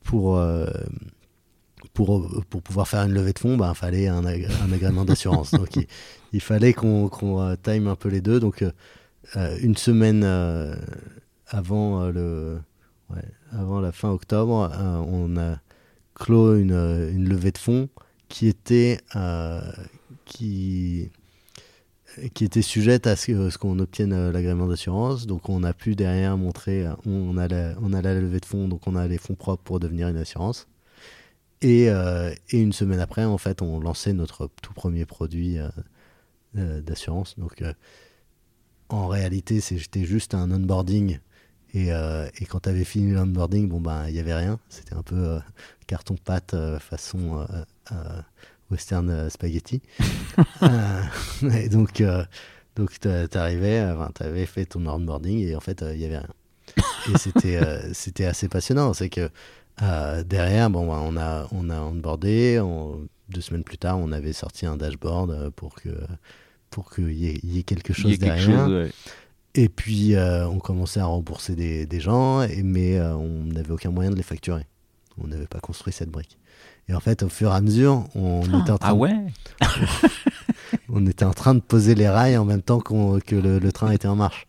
pour, 0.03 0.39
pour, 1.93 2.43
pour 2.49 2.61
pouvoir 2.61 2.87
faire 2.87 3.03
une 3.03 3.13
levée 3.13 3.33
de 3.33 3.39
fonds, 3.39 3.57
ben, 3.57 3.71
il 3.73 3.77
fallait 3.77 4.07
un, 4.07 4.25
agrément 4.25 5.05
d'assurance. 5.05 5.51
Donc 5.51 5.69
il, 6.33 6.41
fallait 6.41 6.73
qu'on 6.73 7.09
time 7.61 7.87
un 7.87 7.95
peu 7.95 8.09
les 8.09 8.21
deux. 8.21 8.39
Donc 8.39 8.63
une 9.35 9.77
semaine 9.77 10.23
avant, 11.47 12.09
le, 12.09 12.59
avant 13.51 13.81
la 13.81 13.91
fin 13.91 14.09
octobre, 14.09 14.71
on 15.07 15.37
a 15.37 15.59
clos 16.15 16.55
une, 16.55 16.71
une 17.13 17.27
levée 17.27 17.51
de 17.51 17.57
fonds 17.57 17.89
qui 18.31 18.47
était, 18.47 18.99
euh, 19.15 19.61
qui, 20.25 21.11
qui 22.33 22.45
était 22.45 22.61
sujette 22.61 23.05
à 23.05 23.15
ce, 23.15 23.57
qu'on 23.57 23.77
obtienne 23.79 24.13
euh, 24.13 24.31
l'agrément 24.31 24.67
d'assurance. 24.67 25.27
Donc 25.27 25.49
on 25.49 25.63
a 25.63 25.73
pu 25.73 25.95
derrière 25.95 26.37
montrer, 26.37 26.87
euh, 26.87 26.93
on 27.05 27.37
a, 27.37 27.47
la, 27.47 27.73
on 27.81 27.93
a 27.93 28.01
la 28.01 28.15
levée 28.15 28.39
de 28.39 28.45
fonds, 28.45 28.67
donc 28.69 28.87
on 28.87 28.95
a 28.95 29.07
les 29.07 29.17
fonds 29.17 29.35
propres 29.35 29.63
pour 29.63 29.79
devenir 29.79 30.07
une 30.07 30.17
assurance. 30.17 30.67
Et, 31.61 31.85
et 31.85 32.57
une 32.57 32.73
semaine 32.73 32.99
après, 32.99 33.23
en 33.23 33.37
fait, 33.37 33.61
on 33.61 33.79
lançait 33.79 34.13
notre 34.13 34.49
tout 34.61 34.73
premier 34.73 35.05
produit 35.05 35.57
d'assurance. 36.55 37.37
Donc 37.37 37.63
en 38.89 39.07
réalité, 39.07 39.61
c'était 39.61 40.05
juste 40.05 40.33
un 40.33 40.49
onboarding. 40.49 41.19
Et, 41.73 41.89
et 41.89 42.45
quand 42.45 42.61
tu 42.61 42.69
avais 42.69 42.83
fini 42.83 43.11
l'onboarding, 43.11 43.69
bon, 43.69 43.79
ben, 43.79 44.07
il 44.07 44.13
n'y 44.13 44.19
avait 44.19 44.33
rien. 44.33 44.59
C'était 44.69 44.95
un 44.95 45.03
peu 45.03 45.39
carton-pâte 45.85 46.55
façon 46.79 47.45
euh, 47.91 48.21
western 48.69 49.09
euh, 49.09 49.29
spaghetti. 49.29 49.81
Euh, 50.63 51.01
et 51.53 51.67
donc, 51.67 52.01
donc 52.75 52.99
tu 52.99 53.37
arrivais, 53.37 53.85
tu 54.15 54.23
avais 54.23 54.45
fait 54.45 54.65
ton 54.65 54.85
onboarding 54.85 55.39
et 55.39 55.55
en 55.55 55.59
fait, 55.59 55.83
il 55.91 55.97
n'y 55.97 56.05
avait 56.05 56.19
rien. 56.19 56.33
Et 57.09 57.17
c'était 57.17 57.59
c'était 57.93 58.25
assez 58.25 58.47
passionnant. 58.47 58.93
C'est 58.93 59.09
que 59.09 59.29
derrière, 60.25 60.69
bon, 60.69 60.87
bah, 60.87 61.01
on 61.03 61.17
a, 61.17 61.47
on 61.51 61.69
a 61.69 61.79
onboardé. 61.81 62.61
deux 63.29 63.41
semaines 63.41 63.63
plus 63.63 63.77
tard, 63.77 63.97
on 63.97 64.11
avait 64.11 64.33
sorti 64.33 64.65
un 64.65 64.77
dashboard 64.77 65.49
pour 65.51 65.75
que 65.75 65.89
pour 66.69 66.89
qu'il 66.89 67.11
y, 67.11 67.37
y, 67.43 67.59
ait 67.59 67.63
quelque 67.63 67.91
chose 67.91 68.17
derrière. 68.17 68.87
Et 69.55 69.67
puis, 69.67 70.15
on 70.17 70.59
commençait 70.59 71.01
à 71.01 71.05
rembourser 71.05 71.55
des, 71.55 71.85
des 71.85 71.99
gens, 71.99 72.43
et, 72.43 72.63
mais 72.63 72.99
on 73.01 73.45
n'avait 73.45 73.71
aucun 73.71 73.91
moyen 73.91 74.11
de 74.11 74.15
les 74.15 74.23
facturer. 74.23 74.65
On 75.17 75.27
n'avait 75.27 75.47
pas 75.47 75.59
construit 75.59 75.91
cette 75.91 76.09
brique. 76.09 76.37
Et 76.87 76.93
en 76.93 76.99
fait, 76.99 77.23
au 77.23 77.29
fur 77.29 77.51
et 77.51 77.55
à 77.55 77.61
mesure, 77.61 78.05
on 78.15 78.41
ah, 78.53 78.59
était 78.59 78.71
en 78.71 78.77
train. 78.77 78.89
Ah 78.89 78.95
ouais 78.95 79.15
On 80.89 81.05
était 81.05 81.25
en 81.25 81.33
train 81.33 81.53
de 81.53 81.59
poser 81.59 81.95
les 81.95 82.09
rails 82.09 82.37
en 82.37 82.45
même 82.45 82.61
temps 82.61 82.79
que 82.79 83.35
le, 83.35 83.71
train 83.71 83.91
était 83.91 84.07
en 84.07 84.15
marche. 84.15 84.45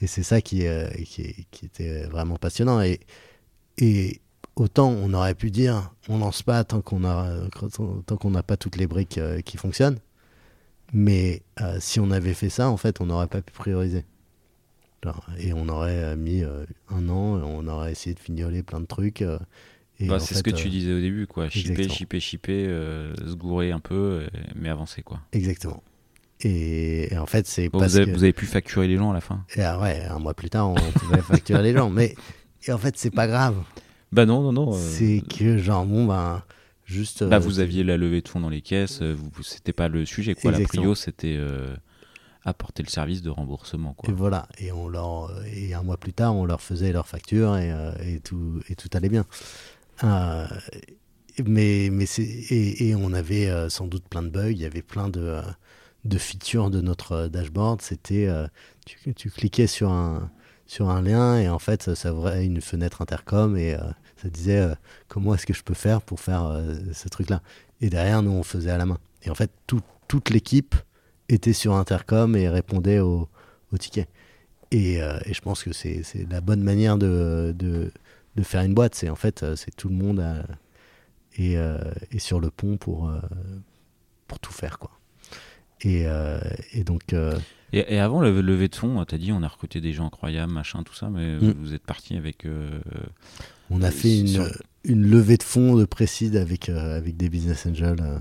Et 0.00 0.06
c'est 0.06 0.22
ça 0.22 0.40
qui, 0.40 0.66
euh, 0.66 0.88
qui, 1.04 1.46
qui, 1.50 1.66
était 1.66 2.04
vraiment 2.04 2.36
passionnant. 2.36 2.80
Et, 2.80 3.00
et 3.78 4.20
autant 4.56 4.90
on 4.90 5.12
aurait 5.14 5.34
pu 5.34 5.50
dire 5.50 5.92
on 6.08 6.18
lance 6.18 6.42
pas 6.42 6.64
tant 6.64 6.80
qu'on 6.80 7.04
a 7.04 7.48
tant 8.06 8.16
qu'on 8.16 8.30
n'a 8.30 8.42
pas 8.42 8.56
toutes 8.56 8.76
les 8.76 8.86
briques 8.86 9.18
euh, 9.18 9.40
qui 9.40 9.56
fonctionnent. 9.56 9.98
Mais 10.92 11.42
euh, 11.60 11.78
si 11.80 12.00
on 12.00 12.10
avait 12.10 12.34
fait 12.34 12.50
ça, 12.50 12.68
en 12.68 12.76
fait, 12.76 13.00
on 13.00 13.06
n'aurait 13.06 13.26
pas 13.26 13.40
pu 13.40 13.52
prioriser. 13.52 14.04
et 15.38 15.54
on 15.54 15.68
aurait 15.70 16.14
mis 16.16 16.42
un 16.90 17.08
an, 17.08 17.40
on 17.42 17.66
aurait 17.66 17.92
essayé 17.92 18.14
de 18.14 18.20
fignoler 18.20 18.62
plein 18.62 18.80
de 18.80 18.86
trucs. 18.86 19.24
Bah, 20.08 20.18
c'est 20.18 20.34
ce 20.34 20.42
que 20.42 20.50
tu 20.50 20.68
euh, 20.68 20.70
disais 20.70 20.92
au 20.92 21.00
début, 21.00 21.26
quoi. 21.26 21.48
Chipper, 21.48 21.88
chipper, 21.88 22.20
chipper, 22.20 22.66
euh, 22.66 23.14
se 23.16 23.34
gourer 23.34 23.72
un 23.72 23.80
peu, 23.80 24.26
mais 24.54 24.68
avancer, 24.68 25.02
quoi. 25.02 25.20
Exactement. 25.32 25.82
Et, 26.44 27.10
en 27.16 27.26
fait, 27.26 27.46
c'est 27.46 27.70
vous, 27.72 27.82
avez, 27.82 28.12
vous 28.12 28.24
avez 28.24 28.32
pu 28.32 28.46
facturer 28.46 28.88
les 28.88 28.96
gens 28.96 29.12
à 29.12 29.14
la 29.14 29.20
fin 29.20 29.44
et, 29.54 29.62
ah 29.62 29.78
ouais, 29.78 30.02
un 30.02 30.18
mois 30.18 30.34
plus 30.34 30.50
tard, 30.50 30.70
on 30.70 30.74
pouvait 30.74 31.20
facturer 31.22 31.62
les 31.62 31.72
gens. 31.72 31.88
Mais 31.88 32.16
et 32.66 32.72
en 32.72 32.78
fait, 32.78 32.96
c'est 32.96 33.14
pas 33.14 33.28
grave. 33.28 33.56
Bah 34.12 34.26
non, 34.26 34.42
non, 34.42 34.52
non. 34.52 34.74
Euh, 34.74 34.76
c'est 34.76 35.22
que, 35.28 35.58
genre, 35.58 35.86
bon, 35.86 36.06
ben. 36.06 36.42
Juste, 36.84 37.24
bah, 37.24 37.38
vous 37.38 37.60
aviez 37.60 37.84
la 37.84 37.96
levée 37.96 38.20
de 38.20 38.28
fonds 38.28 38.40
dans 38.40 38.50
les 38.50 38.60
caisses, 38.60 39.00
vous, 39.00 39.30
c'était 39.42 39.72
pas 39.72 39.88
le 39.88 40.04
sujet, 40.04 40.34
quoi. 40.34 40.50
La 40.50 40.60
prio, 40.60 40.94
c'était 40.94 41.38
apporter 42.44 42.82
le 42.82 42.88
service 42.88 43.22
de 43.22 43.30
remboursement. 43.30 43.94
Quoi. 43.94 44.10
Et 44.10 44.12
voilà, 44.12 44.48
et, 44.58 44.72
on 44.72 44.88
leur, 44.88 45.30
et 45.46 45.74
un 45.74 45.82
mois 45.84 45.96
plus 45.96 46.12
tard, 46.12 46.34
on 46.34 46.44
leur 46.44 46.60
faisait 46.60 46.92
leur 46.92 47.06
facture 47.06 47.56
et, 47.56 47.72
et, 48.04 48.18
tout, 48.18 48.60
et 48.68 48.74
tout 48.74 48.88
allait 48.94 49.08
bien. 49.08 49.24
Euh, 50.04 50.46
mais, 51.44 51.88
mais 51.90 52.06
et, 52.18 52.88
et, 52.88 52.94
on 52.94 53.12
avait 53.12 53.48
euh, 53.48 53.68
sans 53.68 53.86
doute 53.86 54.04
plein 54.08 54.22
de 54.22 54.28
bugs, 54.28 54.50
il 54.50 54.58
y 54.58 54.64
avait 54.64 54.82
plein 54.82 55.08
de, 55.08 55.20
euh, 55.20 55.42
de 56.04 56.18
features 56.18 56.70
de 56.70 56.80
notre 56.80 57.28
dashboard. 57.28 57.80
C'était, 57.82 58.28
tu, 58.86 59.14
tu, 59.14 59.30
cliquais 59.30 59.66
sur 59.66 59.90
un, 59.90 60.30
sur 60.66 60.90
un 60.90 61.02
lien 61.02 61.38
et 61.38 61.48
en 61.48 61.58
fait, 61.58 61.94
ça, 61.94 62.12
ouvrait 62.14 62.44
une 62.44 62.60
fenêtre 62.60 63.02
intercom 63.02 63.56
et 63.56 63.76
ça 64.22 64.28
disait 64.28 64.68
comment 65.08 65.34
est-ce 65.34 65.46
que 65.46 65.54
je 65.54 65.62
peux 65.62 65.74
faire 65.74 66.00
pour 66.00 66.20
faire 66.20 66.60
ce 66.92 67.08
truc-là? 67.08 67.42
Et 67.80 67.90
derrière, 67.90 68.22
nous, 68.22 68.30
on 68.30 68.42
faisait 68.42 68.70
à 68.70 68.78
la 68.78 68.86
main. 68.86 68.98
Et 69.24 69.30
en 69.30 69.34
fait, 69.34 69.50
toute 70.08 70.30
l'équipe 70.30 70.74
était 71.28 71.52
sur 71.52 71.74
Intercom 71.74 72.36
et 72.36 72.48
répondait 72.48 73.00
aux, 73.00 73.28
tickets. 73.78 74.08
Et, 74.70 74.96
et, 74.96 75.34
je 75.34 75.40
pense 75.40 75.62
que 75.64 75.72
c'est 75.72 76.02
la 76.30 76.40
bonne 76.40 76.62
manière 76.62 76.96
de, 76.96 77.54
de, 77.58 77.92
de 78.36 78.42
faire 78.42 78.62
une 78.62 78.74
boîte. 78.74 78.94
C'est 78.94 79.08
en 79.08 79.16
fait, 79.16 79.44
c'est 79.56 79.74
tout 79.74 79.88
le 79.88 79.94
monde 79.94 80.20
à, 80.20 80.44
et, 81.36 81.56
et, 82.10 82.18
sur 82.18 82.40
le 82.40 82.50
pont 82.50 82.76
pour, 82.76 83.12
pour 84.26 84.38
tout 84.38 84.52
faire. 84.52 84.78
Quoi. 84.78 84.90
Et, 85.82 86.06
et 86.72 86.84
donc. 86.84 87.14
Et, 87.72 87.98
avant 87.98 88.20
le 88.20 88.40
levée 88.40 88.68
de 88.68 88.76
fonds, 88.76 89.04
tu 89.04 89.14
as 89.14 89.18
dit 89.18 89.32
on 89.32 89.42
a 89.42 89.48
recruté 89.48 89.80
des 89.80 89.92
gens 89.92 90.06
incroyables, 90.06 90.52
machin, 90.52 90.82
tout 90.82 90.94
ça, 90.94 91.08
mais 91.08 91.36
mm. 91.36 91.54
vous 91.58 91.74
êtes 91.74 91.84
parti 91.84 92.16
avec. 92.16 92.46
On 93.72 93.82
a 93.82 93.90
fait 93.90 94.20
une, 94.20 94.50
une 94.84 95.08
levée 95.08 95.36
de 95.36 95.42
fonds 95.42 95.76
de 95.76 95.84
précise 95.84 96.36
avec, 96.36 96.68
euh, 96.68 96.96
avec 96.96 97.16
des 97.16 97.28
business 97.28 97.66
angels 97.66 98.00
euh, 98.00 98.18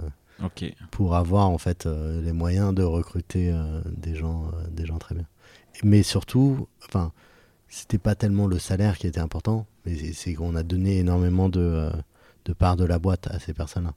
pour 0.91 1.16
avoir 1.16 1.49
en 1.49 1.58
fait 1.58 1.86
euh, 1.86 2.22
les 2.22 2.32
moyens 2.32 2.74
de 2.74 2.84
recruter 2.84 3.54
des, 3.86 4.16
gens, 4.16 4.49
des 4.72 4.86
gens 4.86 4.97
très 4.97 5.16
bien. 5.16 5.26
Mais 5.84 6.04
surtout, 6.04 6.68
enfin, 6.86 7.12
c'était 7.68 7.97
pas 7.97 8.16
tellement 8.16 8.47
le 8.47 8.60
salaire 8.60 8.97
qui 8.97 9.08
était 9.08 9.20
important, 9.20 9.68
mais 9.86 10.14
c'est 10.14 10.34
qu'on 10.34 10.56
a 10.56 10.64
donné 10.64 10.99
énormément 10.99 11.49
de, 11.49 11.89
de 12.45 12.54
parts 12.54 12.78
de 12.78 12.86
la 12.86 12.99
boîte 12.99 13.28
à 13.28 13.39
ces 13.39 13.54
personnes-là. 13.54 13.93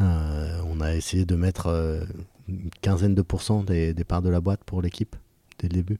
on 0.00 0.80
a 0.80 0.94
essayé 0.94 1.24
de 1.24 1.36
mettre 1.36 1.68
une 2.48 2.70
quinzaine 2.82 3.14
de 3.14 3.22
pourcents 3.22 3.62
des, 3.62 3.94
des 3.94 4.04
parts 4.04 4.22
de 4.22 4.30
la 4.30 4.40
boîte 4.40 4.64
pour 4.64 4.82
l'équipe 4.82 5.14
dès 5.58 5.68
le 5.68 5.74
début. 5.74 5.98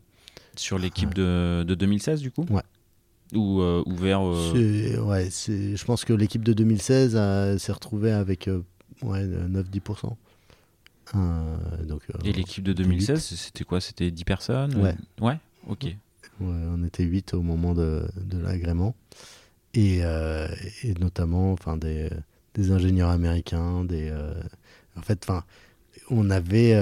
Sur 0.57 0.79
l'équipe 0.79 1.15
de, 1.15 1.65
de 1.67 1.75
2016 1.75 2.21
du 2.21 2.31
coup? 2.31 2.45
Ouais 2.51 2.63
ou 3.35 3.61
euh, 3.61 3.83
ouvert 3.87 4.21
euh, 4.23 4.99
Ouais, 5.01 5.29
je 5.31 5.85
pense 5.85 6.05
que 6.05 6.13
l'équipe 6.13 6.43
de 6.43 6.53
2016 6.53 7.59
s'est 7.59 7.73
retrouvée 7.73 8.13
avec 8.13 8.49
euh, 8.49 8.63
ouais, 9.03 9.25
9-10%. 9.25 10.17
donc, 11.87 12.03
Et 12.25 12.33
l'équipe 12.33 12.65
de 12.65 12.73
2016, 12.73 13.21
c'était 13.23 13.65
quoi? 13.65 13.81
C'était 13.81 14.11
10 14.11 14.25
personnes? 14.25 14.77
Ouais. 14.77 14.95
Ouais, 15.21 15.39
ok. 15.69 15.95
on 16.41 16.85
était 16.85 17.05
8 17.05 17.35
au 17.35 17.43
moment 17.43 17.75
de, 17.75 18.07
de 18.17 18.39
l'agrément. 18.39 18.95
Et, 19.75 19.99
et, 19.99 20.95
notamment 20.99 21.53
enfin, 21.53 21.77
des, 21.77 22.11
des, 22.55 22.73
ingénieurs 22.73 23.11
américains. 23.11 23.85
Des, 23.85 24.13
en 24.97 25.03
fait, 25.03 25.25
enfin, 25.29 25.45
on 26.11 26.31
avait 26.31 26.75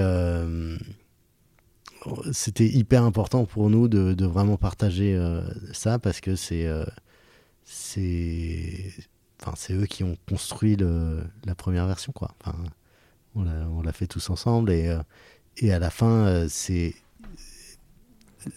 c'était 2.31 2.67
hyper 2.67 3.03
important 3.03 3.45
pour 3.45 3.69
nous 3.69 3.87
de, 3.87 4.25
vraiment 4.25 4.57
partager 4.57 5.15
euh, 5.15 5.41
ça 5.73 5.99
parce 5.99 6.21
que 6.21 6.35
c'est 6.35 6.65
euh, 6.65 6.85
c'est 7.65 8.93
eux 9.71 9.85
qui 9.85 10.03
ont 10.03 10.17
construit 10.27 10.75
le, 10.75 11.23
la 11.45 11.55
première 11.55 11.87
version 11.87 12.11
quoi. 12.11 12.35
Enfin, 12.41 12.57
on 13.35 13.81
l'a 13.81 13.93
fait 13.93 14.07
tous 14.07 14.29
ensemble 14.29 14.71
et 14.71 14.87
euh, 14.87 15.01
et 15.57 15.73
à 15.73 15.79
la 15.79 15.89
fin 15.89 16.47
c'est 16.47 16.95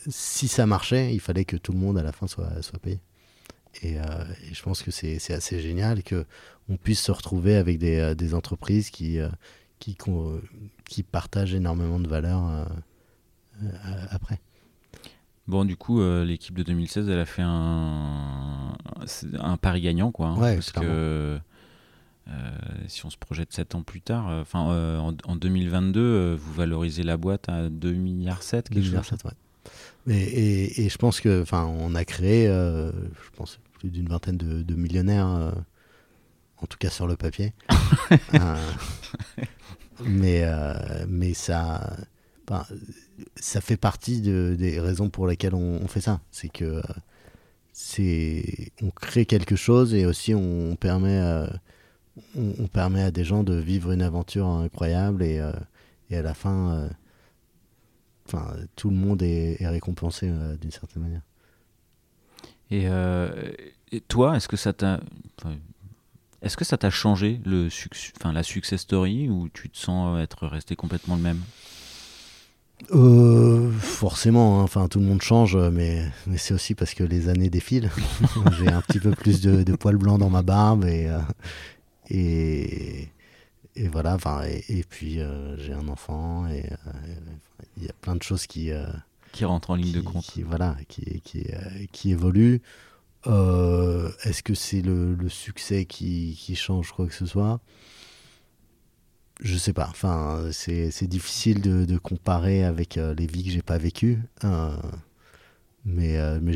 si 0.09 0.47
ça 0.49 0.67
marchait 0.67 1.13
il 1.13 1.21
fallait 1.21 1.45
que 1.45 1.57
tout 1.57 1.73
le 1.73 1.79
monde 1.79 1.99
à 1.99 2.03
la 2.03 2.13
fin 2.13 2.27
soit 2.27 2.63
soit 2.63 2.79
payé. 2.79 3.01
Et, 3.83 3.97
je 4.53 4.63
pense 4.63 4.83
que 4.83 4.91
c'est 4.91 5.33
assez 5.33 5.61
génial 5.61 6.03
que 6.03 6.27
on 6.69 6.77
puisse 6.77 7.01
se 7.01 7.11
retrouver 7.11 7.57
avec 7.57 7.79
des, 7.79 8.15
des 8.15 8.35
entreprises 8.35 8.91
qui 8.91 9.19
qui, 9.79 9.97
qui 10.85 11.03
partagent 11.03 11.55
énormément 11.55 11.99
de 11.99 12.07
valeurs 12.07 12.69
après. 14.11 14.41
Bon, 15.49 15.65
du 15.65 15.77
coup, 15.77 16.01
euh, 16.01 16.25
l'équipe 16.25 16.57
de 16.57 16.63
2016, 16.63 17.09
elle 17.09 17.19
a 17.19 17.27
fait 17.27 17.43
un, 17.43 18.75
un 19.41 19.57
pari 19.57 19.81
gagnant, 19.81 20.13
quoi. 20.13 20.29
Hein, 20.29 20.37
parce 20.39 20.71
que 20.71 21.39
euh, 22.29 22.51
si 22.87 23.05
on 23.05 23.11
se 23.11 23.17
projette 23.17 23.53
7 23.53 23.75
ans 23.75 23.83
plus 23.83 24.01
tard, 24.01 24.29
enfin 24.41 24.61
en, 24.61 25.37
2022, 25.37 26.35
vous 26.35 26.53
valorisez 26.53 27.03
la 27.03 27.17
boîte 27.17 27.49
à 27.49 27.69
2 27.69 27.93
milliards 27.93 28.43
7, 28.43 28.69
quelque 28.69 28.85
chose. 28.85 29.11
ouais. 29.25 29.33
Et, 30.15 30.85
et, 30.85 30.89
je 30.89 30.99
pense 30.99 31.21
que, 31.21 31.43
enfin, 31.43 31.65
on 31.65 31.95
a 31.95 32.05
créé, 32.05 32.47
je 32.47 33.31
pense, 33.37 33.59
plus 33.79 33.91
d'une 33.91 34.09
vingtaine 34.09 34.37
de, 34.37 34.63
de 34.63 34.75
millionnaires, 34.75 35.53
en 36.59 36.67
tout 36.67 36.79
cas 36.79 36.91
sur 36.91 37.09
le 37.09 37.17
papier. 37.17 37.53
mais, 40.05 40.45
mais 41.09 41.35
ça 41.35 41.97
ça 43.37 43.61
fait 43.61 43.77
partie 43.77 44.21
des 44.21 44.81
raisons 44.81 45.11
pour 45.11 45.27
lesquelles 45.27 45.55
on, 45.55 45.87
fait 45.89 46.01
ça. 46.01 46.21
C'est 46.31 46.49
que 46.49 46.83
c'est 47.73 48.73
on 48.83 48.91
crée 48.91 49.27
quelque 49.27 49.57
chose 49.57 49.95
et 49.95 50.07
aussi 50.07 50.35
on 50.35 50.77
permet, 50.77 51.19
à, 51.19 51.53
on, 52.37 52.67
permet 52.67 53.03
à 53.03 53.11
des 53.11 53.25
gens 53.25 53.43
de 53.43 53.55
vivre 53.55 53.93
une 53.93 54.03
aventure 54.03 54.47
incroyable 54.47 55.23
et, 55.23 55.39
euh, 55.39 55.53
à 56.11 56.23
la 56.23 56.35
fin, 56.35 56.73
euh, 56.73 56.89
enfin, 58.27 58.55
tout 58.77 58.91
le 58.91 58.97
monde 58.97 59.23
est, 59.23 59.67
récompensé 59.67 60.29
euh, 60.29 60.57
d'une 60.57 60.71
certaine 60.71 61.03
manière. 61.03 61.23
Et, 62.71 62.87
et 63.95 64.01
toi, 64.01 64.35
est-ce 64.37 64.49
que 64.49 64.57
ça 64.57 64.73
t'a 64.73 65.01
est-ce 66.43 66.57
que 66.57 66.65
ça 66.65 66.77
t'a 66.77 66.91
changé 66.91 67.41
le 67.45 67.69
enfin, 68.17 68.33
la 68.33 68.43
success 68.43 68.81
story 68.81 69.29
ou 69.29 69.49
tu 69.49 69.69
te 69.71 69.79
sens 69.79 70.21
être 70.21 70.47
resté 70.49 70.75
complètement 70.75 71.17
le 71.17 71.23
même? 71.23 71.41
Euh, 72.91 73.71
forcément, 73.73 74.61
hein. 74.61 74.63
enfin 74.65 74.89
tout 74.89 74.99
le 74.99 75.07
monde 75.07 75.23
change, 75.23 75.57
mais, 75.57 76.05
mais 76.27 76.37
c'est 76.37 76.55
aussi 76.55 76.75
parce 76.75 76.95
que 76.95 77.05
les 77.05 77.29
années 77.29 77.51
défilent. 77.51 77.91
J'ai 78.59 78.69
un 78.69 78.81
petit 78.81 78.99
peu 78.99 79.13
plus 79.13 79.41
de, 79.41 79.63
de, 79.63 79.77
poils 79.77 79.97
blancs 79.97 80.19
dans 80.19 80.31
ma 80.31 80.43
barbe 80.43 80.85
et, 80.85 81.07
euh, 81.09 81.19
et, 82.11 83.09
et, 83.77 83.89
voilà. 83.89 84.15
Enfin, 84.15 84.43
et, 84.69 84.85
puis 84.89 85.21
euh, 85.21 85.57
j'ai 85.59 85.73
un 85.73 85.89
enfant 85.89 86.47
et 86.49 86.65
il 87.77 87.85
y 87.85 87.89
a 87.89 87.93
plein 88.01 88.17
de 88.17 88.23
choses 88.23 88.47
qui 88.47 88.71
qui 89.33 89.45
rentrent 89.47 89.71
en 89.71 89.77
ligne 89.77 89.93
de 89.93 90.01
compte. 90.01 90.25
Qui, 90.25 90.43
voilà, 90.43 90.77
qui 90.89 91.21
qui, 91.25 91.47
qui 91.93 92.11
évoluent. 92.11 92.61
Est-ce 93.27 94.43
que 94.43 94.55
c'est 94.55 94.83
le, 94.83 95.15
le, 95.15 95.29
succès 95.29 95.85
qui, 95.85 96.37
qui 96.39 96.57
change 96.57 96.93
quoi 96.93 97.07
que 97.07 97.15
ce 97.15 97.27
soit? 97.27 97.61
Je 99.43 99.57
sais 99.57 99.73
pas. 99.73 99.89
Enfin, 99.91 100.49
c'est 100.53 101.07
difficile 101.07 101.61
de, 101.61 101.85
de, 101.85 101.99
comparer 101.99 102.65
avec 102.65 102.97
euh, 102.97 103.13
les 103.15 103.27
vies 103.27 103.45
que 103.45 103.51
j'ai 103.51 103.63
pas 103.63 103.79
vécues. 103.79 104.21
Euh, 104.45 104.77
mais 105.85 106.17
euh, 106.17 106.39
mais 106.41 106.53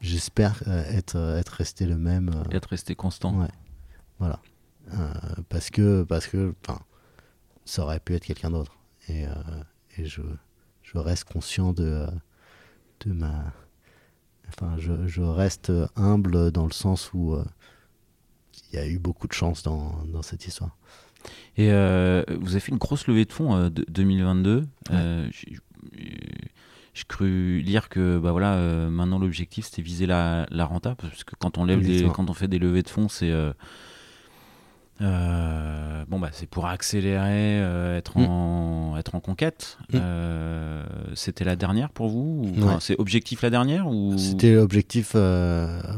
j'espère 0.00 0.62
être, 0.68 1.16
être 1.16 1.50
resté 1.50 1.86
le 1.86 1.96
même. 1.96 2.30
être 2.50 2.66
resté 2.66 2.94
constant. 2.94 3.40
Ouais. 3.40 3.48
Voilà. 4.18 4.40
parce 5.48 5.70
que, 5.70 6.02
parce 6.02 6.26
que 6.26 6.54
ça 7.64 7.82
aurait 7.82 8.00
pu 8.00 8.14
être 8.14 8.24
quelqu'un 8.24 8.50
d'autre. 8.50 8.76
Et, 9.08 9.24
et 9.96 10.04
je, 10.04 10.20
je, 10.82 10.98
reste 10.98 11.24
conscient 11.24 11.72
de, 11.72 12.06
de 13.00 13.12
ma. 13.12 13.52
Enfin, 14.48 14.76
je, 14.78 15.06
je, 15.06 15.22
reste 15.22 15.72
humble 15.96 16.50
dans 16.50 16.66
le 16.66 16.72
sens 16.72 17.12
où 17.14 17.36
il 18.52 18.76
y 18.76 18.78
a 18.78 18.86
eu 18.86 18.98
beaucoup 18.98 19.26
de 19.26 19.32
chance 19.32 19.62
dans, 19.62 20.04
dans 20.04 20.22
cette 20.22 20.46
histoire. 20.46 20.76
Et 21.56 21.70
euh, 21.72 22.22
vous 22.40 22.52
avez 22.52 22.60
fait 22.60 22.72
une 22.72 22.78
grosse 22.78 23.06
levée 23.06 23.24
de 23.24 23.32
fonds 23.32 23.56
euh, 23.56 23.70
de 23.70 23.84
2022. 23.88 24.64
Euh, 24.92 25.28
j'ai 26.92 27.04
cru 27.08 27.60
lire 27.60 27.88
que 27.88 28.18
bah 28.18 28.32
voilà, 28.32 28.56
maintenant 28.88 29.18
l'objectif 29.18 29.66
c'était 29.66 29.82
viser 29.82 30.06
la, 30.06 30.46
la 30.50 30.64
renta, 30.64 30.94
parce 30.94 31.24
que 31.24 31.34
quand 31.38 31.58
on, 31.58 31.64
lève 31.64 31.84
des, 31.84 32.04
quand 32.04 32.30
on 32.30 32.34
fait 32.34 32.48
des 32.48 32.58
levées 32.58 32.82
de 32.82 32.88
fonds, 32.88 33.08
c'est 33.10 33.30
bon 35.00 36.18
bah 36.18 36.30
c'est 36.32 36.48
pour 36.48 36.66
accélérer, 36.66 37.58
être, 37.98 38.18
mm. 38.18 38.24
en, 38.24 38.96
être 38.96 39.14
en 39.14 39.20
conquête. 39.20 39.76
Mm. 39.92 39.98
c'était 41.14 41.44
la 41.44 41.54
dernière 41.54 41.90
pour 41.90 42.08
vous 42.08 42.50
C'est 42.80 42.98
objectif 42.98 43.42
la 43.42 43.50
dernière 43.50 43.88
ou? 43.88 44.16
C'était 44.16 44.56
objectif 44.56 45.14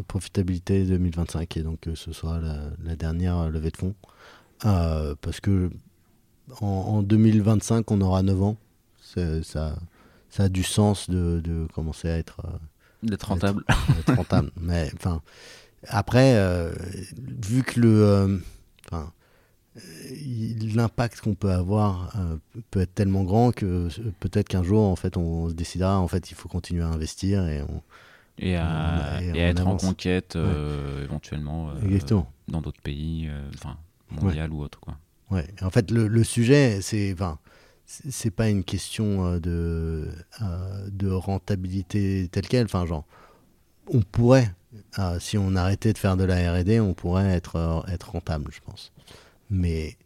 profitabilité 0.08 0.84
2025 0.84 1.56
et 1.58 1.62
donc 1.62 1.78
que 1.78 1.94
ce 1.94 2.12
soit 2.12 2.40
la, 2.40 2.58
la 2.84 2.96
dernière 2.96 3.48
levée 3.50 3.70
de 3.70 3.76
fonds. 3.76 3.94
Euh, 4.64 5.14
parce 5.20 5.40
que 5.40 5.70
en, 6.60 7.02
2025, 7.02 7.90
on 7.90 8.00
aura 8.00 8.22
9 8.22 8.42
ans. 8.42 8.56
Ça, 9.00 9.42
ça 9.42 9.74
a 10.38 10.48
du 10.48 10.62
sens 10.62 11.08
de, 11.08 11.40
de 11.42 11.66
commencer 11.74 12.08
à 12.08 12.18
être. 12.18 12.40
Euh, 12.44 12.58
D'être 13.02 13.28
rentable. 13.28 13.64
rentable. 14.08 14.50
Mais 14.60 14.90
enfin, 14.94 15.22
après, 15.86 16.34
euh, 16.36 16.72
vu 17.16 17.62
que 17.62 17.80
le. 17.80 18.42
Enfin, 18.86 19.12
l'impact 20.74 21.20
qu'on 21.20 21.36
peut 21.36 21.52
avoir 21.52 22.12
peut 22.72 22.80
être 22.80 22.94
tellement 22.94 23.22
grand 23.22 23.52
que 23.52 23.88
peut-être 24.18 24.48
qu'un 24.48 24.64
jour 24.64 24.82
en 24.82 24.96
fait 24.96 25.16
on 25.16 25.48
se 25.48 25.54
décidera 25.54 26.00
en 26.00 26.08
fait 26.08 26.32
il 26.32 26.34
faut 26.34 26.48
continuer 26.48 26.82
à 26.82 26.88
investir 26.88 27.46
et 27.46 27.62
on, 27.62 27.82
et 28.38 28.56
à, 28.56 29.20
être 29.22 29.64
en 29.64 29.76
conquête 29.76 30.36
éventuellement 31.04 31.70
dans 32.48 32.60
d'autres 32.60 32.82
pays 32.82 33.30
enfin 33.54 33.76
mondial 34.10 34.52
ou 34.52 34.62
autre. 34.62 34.80
Quoi. 34.80 34.96
Ouais, 35.30 35.46
en 35.62 35.70
fait, 35.70 35.90
le, 35.90 36.08
le 36.08 36.24
sujet, 36.24 36.80
c'est. 36.80 37.12
Enfin, 37.12 37.38
c'est 37.88 38.30
pas 38.30 38.50
une 38.50 38.64
question 38.64 39.24
euh, 39.24 39.40
de, 39.40 40.08
euh, 40.42 40.88
de 40.90 41.10
rentabilité 41.10 42.28
telle 42.30 42.46
quelle. 42.46 42.66
Enfin, 42.66 42.84
genre, 42.86 43.06
on 43.86 44.02
pourrait, 44.02 44.54
euh, 44.98 45.18
si 45.18 45.38
on 45.38 45.56
arrêtait 45.56 45.94
de 45.94 45.98
faire 45.98 46.16
de 46.16 46.24
la 46.24 46.52
RD, 46.52 46.80
on 46.80 46.92
pourrait 46.92 47.30
être, 47.30 47.84
être 47.88 48.10
rentable, 48.10 48.50
je 48.52 48.60
pense. 48.60 48.92
Mais 49.50 49.96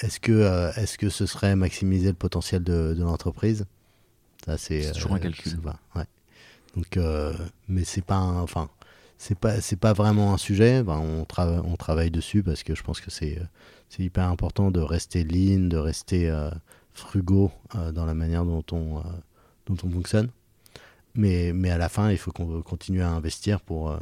est-ce 0.00 0.18
que, 0.18 0.70
est-ce 0.76 0.98
que 0.98 1.10
ce 1.10 1.26
serait 1.26 1.54
maximiser 1.54 2.08
le 2.08 2.14
potentiel 2.14 2.64
de, 2.64 2.94
de 2.94 3.02
l'entreprise? 3.04 3.66
Ça, 4.44 4.58
c'est 4.58 4.90
toujours 4.92 5.12
un 5.14 5.20
calcul. 5.20 5.60
ouais. 5.94 6.04
Donc, 6.76 6.98
mais 7.68 7.84
c'est 7.84 8.04
pas, 8.04 8.18
enfin, 8.18 8.68
c'est 9.20 9.38
pas, 9.38 9.60
c'est 9.60 9.76
pas 9.76 9.92
vraiment 9.92 10.32
un 10.32 10.38
sujet. 10.38 10.82
on, 10.86 11.26
on 11.26 11.76
travaille 11.76 12.10
dessus 12.10 12.42
parce 12.42 12.62
que 12.62 12.74
je 12.74 12.82
pense 12.82 13.00
que 13.00 13.10
c'est, 13.10 13.38
c'est 13.88 14.02
hyper 14.02 14.28
important 14.28 14.70
de 14.70 14.80
rester 14.80 15.24
lean, 15.24 15.68
de 15.68 15.76
rester 15.76 16.32
frugaux 16.94 17.52
dans 17.92 18.06
la 18.06 18.14
manière 18.14 18.44
dont 18.44 18.64
on, 18.72 19.02
dont 19.66 19.76
on 19.84 19.90
fonctionne. 19.90 20.30
Mais, 21.14 21.52
mais 21.52 21.70
à 21.70 21.76
la 21.76 21.88
fin, 21.88 22.10
il 22.10 22.16
faut 22.16 22.32
qu'on 22.32 22.62
continue 22.62 23.02
à 23.02 23.10
investir 23.10 23.60
pour, 23.60 23.94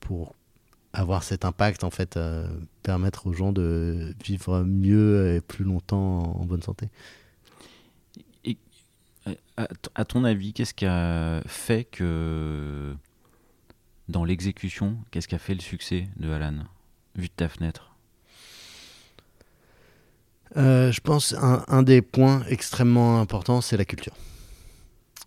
pour 0.00 0.34
avoir 0.96 1.22
cet 1.22 1.44
impact, 1.44 1.84
en 1.84 1.90
fait, 1.90 2.16
euh, 2.16 2.48
permettre 2.82 3.26
aux 3.26 3.32
gens 3.32 3.52
de 3.52 4.14
vivre 4.24 4.62
mieux 4.64 5.34
et 5.34 5.40
plus 5.40 5.64
longtemps 5.64 6.40
en, 6.40 6.44
bonne 6.44 6.62
santé. 6.62 6.88
Et, 8.44 8.56
à, 9.56 10.04
ton 10.04 10.24
avis, 10.24 10.52
qu'est-ce 10.52 10.74
qui 10.74 10.86
a 10.86 11.42
fait 11.46 11.84
que, 11.84 12.94
dans 14.08 14.24
l'exécution, 14.24 14.96
qu'est-ce 15.10 15.28
qui 15.28 15.34
a 15.34 15.38
fait 15.38 15.54
le 15.54 15.60
succès 15.60 16.08
de 16.16 16.30
Alan, 16.30 16.64
vu 17.14 17.28
de 17.28 17.32
ta 17.34 17.48
fenêtre? 17.48 17.94
Euh, 20.56 20.92
Je 20.92 21.00
pense 21.00 21.34
un, 21.34 21.64
un 21.68 21.82
des 21.82 22.02
points 22.02 22.44
extrêmement 22.48 23.20
importants, 23.20 23.60
c'est 23.60 23.76
la 23.76 23.84
culture. 23.84 24.14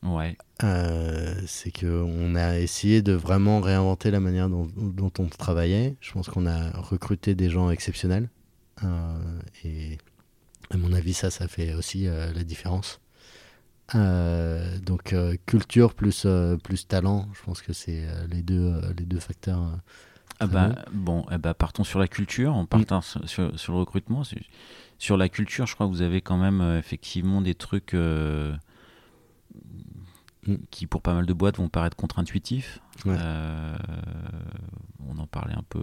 Ouais. 0.04 0.38
Euh, 0.64 1.36
c'est 1.46 1.72
qu'on 1.72 2.36
a 2.36 2.60
essayé 2.60 3.02
de 3.02 3.14
vraiment 3.14 3.62
réinventer 3.62 4.12
la 4.12 4.20
manière 4.20 4.50
dont, 4.50 5.12
on 5.20 5.26
travaillait. 5.28 5.96
Je 6.02 6.12
pense 6.12 6.30
qu'on 6.30 6.46
a 6.46 6.72
recruté 6.72 7.36
des 7.36 7.50
gens 7.50 7.70
exceptionnels. 7.70 8.30
Euh, 8.84 9.40
et 9.64 9.98
à 10.70 10.78
mon 10.78 10.94
avis, 10.94 11.14
ça, 11.14 11.32
ça 11.32 11.48
fait 11.48 11.74
aussi 11.74 12.08
euh, 12.08 12.32
la 12.34 12.44
différence. 12.44 13.00
Donc 13.94 15.16
culture 15.46 15.94
plus, 15.94 16.26
plus 16.64 16.88
talent, 16.88 17.28
je 17.34 17.44
pense 17.44 17.62
que 17.62 17.74
c'est 17.74 18.06
les, 18.30 18.42
deux, 18.42 18.80
les 18.98 19.06
deux 19.06 19.20
facteurs. 19.20 19.80
Ah 20.42 20.48
bah, 20.48 20.74
bon, 20.94 21.26
eh 21.32 21.38
bah, 21.38 21.54
partons 21.54 21.84
sur 21.84 22.00
la 22.00 22.08
culture, 22.08 22.56
en 22.56 22.66
partant 22.66 23.00
mm. 23.00 23.28
sur, 23.28 23.60
sur, 23.60 23.74
le 23.74 23.80
recrutement. 23.80 24.24
Sur 24.98 25.18
la 25.18 25.28
culture, 25.28 25.66
je 25.68 25.76
crois 25.76 25.86
que 25.86 25.92
vous 25.92 26.02
avez 26.02 26.22
quand 26.22 26.38
même 26.38 26.62
effectivement 26.78 27.42
des 27.42 27.56
trucs 27.56 27.94
Mm. 30.48 30.56
qui 30.72 30.88
pour 30.88 31.02
pas 31.02 31.14
mal 31.14 31.26
de 31.26 31.34
boîtes 31.34 31.58
vont 31.58 31.70
paraître 31.70 31.98
contre-intuitifs. 31.98 32.80
Euh, 33.06 33.78
on 35.08 35.18
en 35.18 35.28
parlait 35.28 35.54
un 35.54 35.64
peu. 35.68 35.82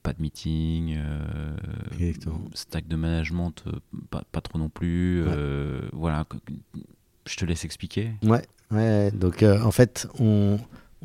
Euh, 0.00 0.02
pas 0.02 0.12
de 0.12 0.22
meeting, 0.22 0.96
euh, 0.96 2.12
stack 2.54 2.88
de 2.88 2.96
management, 2.96 3.64
pas, 4.10 4.40
trop 4.40 4.58
non 4.58 4.68
plus. 4.68 5.24
voilà, 5.92 6.26
je 7.26 7.36
te 7.36 7.44
laisse 7.44 7.64
expliquer. 7.64 8.12
Ouais, 8.22 8.42
ouais. 8.70 9.10
Donc 9.12 9.42
en 9.42 9.70
fait, 9.70 10.08
on, 10.18 10.58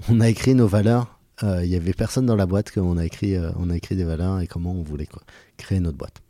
on, 0.09 0.21
a 0.21 0.29
écrit 0.29 0.55
nos 0.55 0.67
valeurs. 0.67 1.19
Il 1.41 1.67
y 1.67 1.75
avait 1.75 1.93
personne 1.93 2.25
dans 2.25 2.35
la 2.35 2.45
boîte 2.45 2.71
qu'on 2.71 2.97
a 2.97 3.05
écrit, 3.05 3.37
on 3.57 3.69
a 3.69 3.75
écrit 3.75 3.95
des 3.95 4.05
valeurs 4.05 4.39
et 4.39 4.47
comment 4.47 4.71
on 4.71 4.83
voulait 4.83 5.07
quoi, 5.07 5.21
créer 5.57 5.79
notre 5.79 5.97
boîte. 5.97 6.21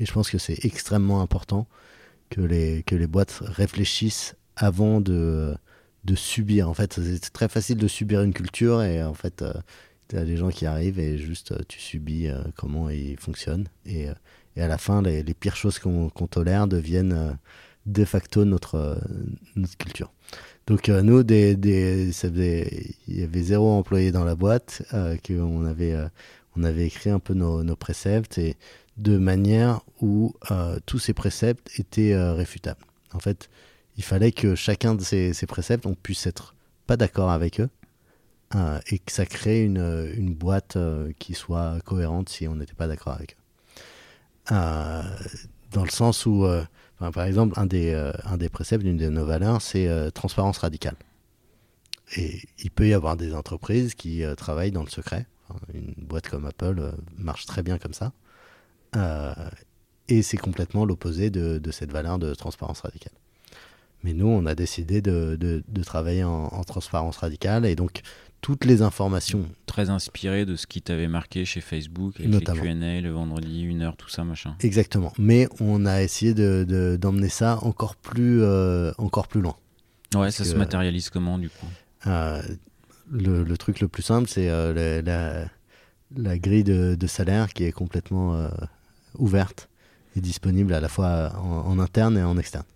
Et 0.00 0.06
je 0.06 0.12
pense 0.12 0.30
que 0.30 0.38
c'est 0.38 0.64
extrêmement 0.64 1.20
important 1.20 1.66
que 2.30 2.40
les, 2.40 2.82
que 2.82 2.96
les 2.96 3.06
boîtes 3.06 3.42
réfléchissent 3.42 4.34
avant 4.56 5.00
de, 5.00 5.54
de 6.04 6.14
subir. 6.14 6.68
En 6.68 6.74
fait, 6.74 6.94
c'est 6.94 7.32
très 7.32 7.48
facile 7.48 7.76
de 7.76 7.88
subir 7.88 8.22
une 8.22 8.32
culture 8.32 8.82
et 8.82 9.02
en 9.02 9.14
fait, 9.14 9.42
euh, 9.42 9.52
tu 10.08 10.16
as 10.16 10.24
des 10.24 10.36
gens 10.36 10.50
qui 10.50 10.66
arrivent 10.66 10.98
et 10.98 11.18
juste 11.18 11.52
euh, 11.52 11.58
tu 11.68 11.80
subis 11.80 12.28
euh, 12.28 12.42
comment 12.56 12.90
ils 12.90 13.18
fonctionnent. 13.18 13.68
Et, 13.86 14.06
et, 14.56 14.62
à 14.62 14.68
la 14.68 14.78
fin, 14.78 15.02
les, 15.02 15.22
les 15.22 15.34
pires 15.34 15.56
choses 15.56 15.78
qu'on 15.78 16.10
tolère 16.28 16.66
deviennent 16.66 17.38
de 17.86 18.04
facto 18.04 18.44
notre, 18.44 18.98
notre 19.56 19.76
culture. 19.76 20.12
Donc 20.66 20.88
nous, 20.88 21.22
des, 21.22 21.56
des, 21.56 22.10
il 23.08 23.20
y 23.20 23.22
avait 23.22 23.42
zéro 23.42 23.72
employé 23.72 24.12
dans 24.12 24.24
la 24.24 24.34
boîte, 24.34 24.82
qu'on 25.26 25.66
avait, 25.66 25.94
on 26.56 26.62
avait 26.62 26.86
écrit 26.86 27.10
un 27.10 27.18
peu 27.18 27.34
nos, 27.34 27.64
nos 27.64 27.76
préceptes 27.76 28.38
et 28.38 28.56
de 28.96 29.18
manière 29.18 29.80
où 30.00 30.34
tous 30.86 31.00
ces 31.00 31.12
préceptes 31.12 31.68
étaient 31.78 32.16
réfutables. 32.16 32.86
En 33.12 33.18
fait, 33.18 33.50
il 33.96 34.04
fallait 34.04 34.32
que 34.32 34.54
chacun 34.54 34.94
de 34.94 35.02
ces, 35.02 35.32
préceptes, 35.46 35.86
on 35.86 35.94
puisse 35.94 36.26
être 36.26 36.54
pas 36.86 36.96
d'accord 36.96 37.30
avec 37.30 37.60
eux 37.60 37.68
euh, 38.54 38.78
et 38.88 38.98
que 38.98 39.10
ça 39.10 39.26
crée 39.26 39.64
une, 39.64 40.12
une 40.16 40.34
boîte 40.34 40.76
euh, 40.76 41.12
qui 41.18 41.34
soit 41.34 41.80
cohérente 41.84 42.28
si 42.28 42.46
on 42.46 42.54
n'était 42.54 42.74
pas 42.74 42.86
d'accord 42.86 43.14
avec 43.14 43.32
eux. 43.32 44.54
Euh, 44.54 45.02
dans 45.72 45.82
le 45.82 45.90
sens 45.90 46.26
où, 46.26 46.46
par 46.98 47.24
exemple, 47.24 47.58
un 47.58 47.66
des, 47.66 47.94
un 48.24 48.36
des 48.36 48.48
préceptes 48.48 48.84
d'une 48.84 48.96
de 48.96 49.08
nos 49.08 49.24
valeurs, 49.24 49.60
c'est 49.60 49.88
transparence 50.12 50.58
radicale. 50.58 50.94
Et 52.16 52.42
il 52.58 52.70
peut 52.70 52.86
y 52.86 52.94
avoir 52.94 53.16
des 53.16 53.34
entreprises 53.34 53.94
qui 53.94 54.22
travaillent 54.36 54.70
dans 54.70 54.84
le 54.84 54.90
secret. 54.90 55.26
une 55.72 55.94
boîte 55.96 56.28
comme 56.28 56.46
Apple 56.46 56.92
marche 57.18 57.46
très 57.46 57.64
bien 57.64 57.78
comme 57.78 57.94
ça. 57.94 58.12
et 60.08 60.22
c'est 60.22 60.36
complètement 60.36 60.84
l'opposé 60.84 61.30
de, 61.30 61.58
de 61.58 61.70
cette 61.72 61.90
valeur 61.90 62.20
de 62.20 62.34
transparence 62.34 62.82
radicale. 62.82 63.14
Mais 64.04 64.12
nous, 64.12 64.26
on 64.26 64.44
a 64.44 64.54
décidé 64.54 65.00
de, 65.00 65.36
de, 65.36 65.82
travailler 65.82 66.24
en, 66.24 66.62
transparence 66.64 67.16
radicale 67.16 67.64
et 67.64 67.74
donc 67.74 68.02
toutes 68.44 68.66
les 68.66 68.82
informations. 68.82 69.48
Très 69.64 69.88
inspiré 69.88 70.44
de 70.44 70.54
ce 70.54 70.66
qui 70.66 70.82
t'avait 70.82 71.08
marqué 71.08 71.46
chez 71.46 71.62
Facebook, 71.62 72.16
avec 72.18 72.30
Notamment. 72.30 72.62
les 72.62 72.74
Q&A 72.74 73.00
le 73.00 73.10
vendredi, 73.10 73.62
une 73.62 73.80
heure, 73.80 73.96
tout 73.96 74.10
ça, 74.10 74.22
machin. 74.22 74.54
Exactement. 74.60 75.14
Mais 75.18 75.48
on 75.60 75.86
a 75.86 76.02
essayé 76.02 76.34
d'emmener 76.34 77.26
de, 77.26 77.32
ça 77.32 77.58
encore 77.62 77.96
plus, 77.96 78.42
euh, 78.42 78.92
encore 78.98 79.28
plus 79.28 79.40
loin. 79.40 79.56
Ouais, 80.14 80.30
ça 80.30 80.44
se 80.44 80.54
matérialise 80.56 81.08
comment 81.08 81.38
du 81.38 81.48
coup? 81.48 81.66
euh, 82.06 82.42
le, 83.10 83.44
le, 83.44 83.56
truc 83.56 83.80
le 83.80 83.88
plus 83.88 84.02
simple, 84.02 84.28
c'est 84.28 84.50
euh, 84.50 85.00
la, 85.00 85.48
la, 86.14 86.38
grille 86.38 86.64
de, 86.64 86.96
de, 86.96 87.06
salaire 87.06 87.50
qui 87.50 87.64
est 87.64 87.72
complètement 87.72 88.46
ouverte 89.18 89.70
et 90.16 90.20
disponible 90.20 90.74
à 90.74 90.80
la 90.80 90.88
fois 90.88 91.32
en 91.38 91.78
interne 91.78 92.18
et 92.18 92.22
en 92.22 92.36
externe. 92.36 92.66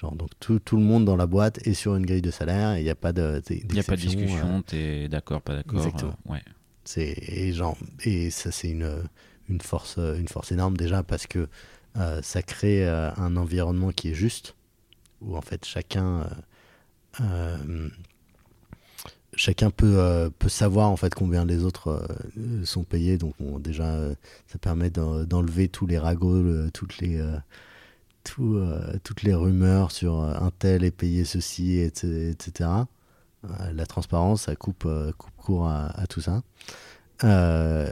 Genre, 0.00 0.14
donc 0.14 0.30
tout, 0.38 0.60
tout, 0.60 0.76
le 0.76 0.84
monde 0.84 1.04
dans 1.04 1.16
la 1.16 1.26
boîte 1.26 1.66
est 1.66 1.74
sur 1.74 1.96
une 1.96 2.06
grille 2.06 2.22
de 2.22 2.30
salaire 2.30 2.74
et 2.74 2.80
il 2.80 2.84
n'y 2.84 2.90
a 2.90 2.94
pas 2.94 3.12
de. 3.12 3.42
Il 3.50 3.72
n'y 3.72 3.80
a 3.80 3.82
pas 3.82 3.96
de 3.96 4.00
discussion, 4.00 4.58
euh, 4.58 4.62
tu 4.64 4.76
es 4.76 5.08
d'accord, 5.08 5.42
pas 5.42 5.56
d'accord. 5.56 5.78
Exactement. 5.78 6.16
Euh, 6.28 6.34
ouais. 6.34 6.42
Et, 6.96 7.52
genre, 7.52 7.76
et 8.04 8.30
ça, 8.30 8.52
c'est 8.52 8.70
une, 8.70 9.02
une, 9.48 9.60
force, 9.60 9.98
une 9.98 10.28
force 10.28 10.52
énorme 10.52 10.76
déjà 10.76 11.02
parce 11.02 11.26
que 11.26 11.48
euh, 11.96 12.22
ça 12.22 12.42
crée 12.42 12.88
un 12.88 13.36
environnement 13.36 13.90
qui 13.90 14.10
est 14.10 14.14
juste, 14.14 14.54
où 15.20 15.36
en 15.36 15.42
fait 15.42 15.64
chacun. 15.64 16.28
chacun 19.34 19.70
peut, 19.70 20.30
peut 20.38 20.48
savoir 20.48 20.90
en 20.90 20.96
fait 20.96 21.12
combien 21.12 21.44
les 21.44 21.64
autres 21.64 22.06
sont 22.62 22.84
payés. 22.84 23.18
Donc 23.18 23.34
bon, 23.40 23.58
déjà, 23.58 23.98
ça 24.46 24.58
permet 24.60 24.90
d'enlever 24.90 25.68
tous 25.68 25.88
les 25.88 25.98
ragots, 25.98 26.70
toutes 26.70 26.98
les 26.98 27.20
euh, 28.40 28.98
toutes 29.04 29.22
les 29.22 29.34
rumeurs 29.34 29.90
sur 29.90 30.20
euh, 30.20 30.34
un 30.40 30.50
tel 30.58 30.84
est 30.84 30.90
payé 30.90 31.24
ceci, 31.24 31.78
etc. 31.78 32.70
Euh, 33.44 33.72
la 33.72 33.86
transparence, 33.86 34.42
ça 34.42 34.56
coupe, 34.56 34.88
coupe 35.16 35.36
court 35.36 35.68
à, 35.68 36.06
tout 36.08 36.20
ça. 36.20 36.42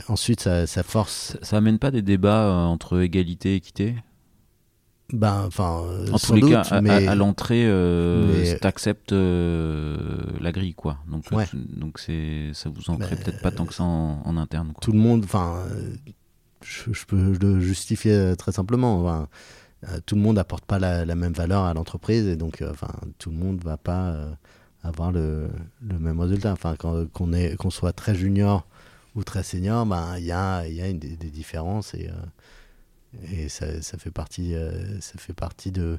ensuite, 0.08 0.40
ça, 0.40 0.82
force. 0.82 1.36
Ça, 1.42 1.56
amène 1.58 1.78
pas 1.78 1.90
des 1.90 2.02
débats 2.02 2.50
entre 2.66 3.00
égalité 3.00 3.52
et 3.52 3.56
équité? 3.56 3.94
Ben, 5.12 5.44
enfin, 5.46 5.84
en 6.12 6.18
tous 6.18 6.34
les 6.34 6.50
cas, 6.50 6.62
à, 6.62 7.14
l'entrée, 7.14 7.64
euh, 7.64 8.58
t'acceptes 8.58 9.12
la 9.12 10.52
grille, 10.52 10.74
quoi. 10.74 10.98
Donc, 11.08 11.24
donc 11.76 12.00
c'est, 12.00 12.50
ça 12.54 12.68
vous 12.68 12.90
en 12.90 12.96
crée 12.96 13.16
peut-être 13.16 13.40
pas 13.40 13.52
tant 13.52 13.66
que 13.66 13.74
ça 13.74 13.84
en, 13.84 14.36
interne. 14.36 14.72
Tout 14.80 14.92
le 14.92 14.98
monde, 14.98 15.22
enfin, 15.24 15.64
je, 16.62 17.04
peux 17.06 17.36
le 17.40 17.60
justifier 17.60 18.34
très 18.36 18.50
simplement. 18.50 19.00
Enfin, 19.00 19.28
tout 20.04 20.14
le 20.14 20.20
monde 20.20 20.36
n'apporte 20.36 20.64
pas 20.64 20.78
la, 20.78 21.04
même 21.14 21.32
valeur 21.32 21.64
à 21.64 21.74
l'entreprise 21.74 22.26
et 22.26 22.36
donc 22.36 22.62
euh, 22.62 22.70
enfin 22.70 22.92
tout 23.18 23.30
le 23.30 23.36
monde 23.36 23.62
va 23.62 23.76
pas 23.76 24.10
euh, 24.10 24.30
avoir 24.82 25.12
le, 25.12 25.48
le, 25.80 25.98
même 25.98 26.20
résultat. 26.20 26.52
Enfin, 26.52 26.76
qu'on 26.76 27.08
qu'on 27.08 27.70
soit 27.70 27.92
très 27.92 28.14
junior 28.14 28.66
ou 29.14 29.24
très 29.24 29.42
senior, 29.42 29.86
ben, 29.86 30.16
il 30.18 30.24
y 30.24 30.32
a, 30.32 30.66
y 30.68 30.80
a 30.80 30.88
une, 30.88 30.98
des, 30.98 31.16
différences 31.16 31.94
et, 31.94 32.10
et 33.32 33.48
ça, 33.48 33.80
ça, 33.80 33.96
fait 33.96 34.10
partie, 34.10 34.54
ça 35.00 35.18
fait 35.18 35.32
partie 35.32 35.72
de, 35.72 35.98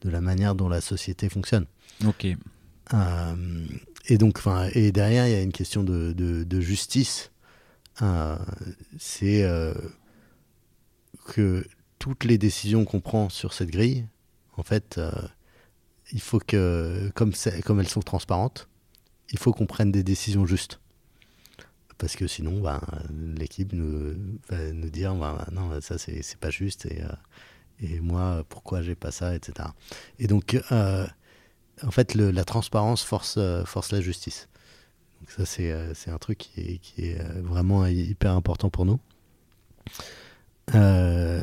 de 0.00 0.10
la 0.10 0.20
manière 0.20 0.54
dont 0.54 0.68
la 0.68 0.80
société 0.80 1.28
fonctionne. 1.28 1.66
Ok. 2.06 2.24
et 2.24 4.18
donc, 4.18 4.38
enfin, 4.38 4.68
et 4.72 4.90
derrière, 4.90 5.26
il 5.26 5.32
y 5.32 5.36
a 5.36 5.42
une 5.42 5.52
question 5.52 5.82
de, 5.82 6.12
de, 6.12 6.44
de 6.44 6.60
justice. 6.60 7.30
C'est 8.98 9.46
que 11.26 11.66
toutes 12.06 12.22
les 12.22 12.38
décisions 12.38 12.84
qu'on 12.84 13.00
prend 13.00 13.28
sur 13.30 13.52
cette 13.52 13.72
grille, 13.72 14.06
en 14.56 14.62
fait, 14.62 14.96
euh, 14.96 15.10
il 16.12 16.20
faut 16.20 16.38
que, 16.38 17.10
comme, 17.16 17.32
elles 17.80 17.88
sont 17.88 18.00
transparentes, 18.00 18.68
il 19.32 19.40
faut 19.40 19.52
qu'on 19.52 19.66
prenne 19.66 19.90
des 19.90 20.04
décisions 20.04 20.46
justes. 20.46 20.78
parce 21.98 22.14
que 22.14 22.28
sinon, 22.28 22.60
ben, 22.60 22.80
l'équipe 23.36 23.72
nous, 23.72 24.14
va 24.48 24.72
nous 24.72 24.88
dire 24.88 25.16
ben, 25.16 25.44
non, 25.50 25.80
ça 25.80 25.98
c'est 25.98 26.38
pas 26.38 26.50
juste 26.50 26.86
et, 26.86 27.02
et 27.80 27.98
moi, 27.98 28.44
pourquoi 28.48 28.82
j'ai 28.82 28.94
pas 28.94 29.10
ça, 29.10 29.34
etc. 29.34 29.70
Et 30.20 30.28
donc, 30.28 30.56
en 30.70 31.90
fait, 31.90 32.14
la 32.14 32.44
transparence 32.44 33.02
force, 33.02 33.36
la 33.36 34.00
justice. 34.00 34.48
Donc 35.20 35.30
ça, 35.32 35.44
c'est 35.44 36.10
un 36.10 36.18
truc 36.18 36.38
qui 36.38 36.80
est, 36.98 37.20
vraiment 37.42 37.84
hyper 37.84 38.30
important 38.30 38.70
pour 38.70 38.86
nous. 38.86 39.00
Euh, 40.74 41.42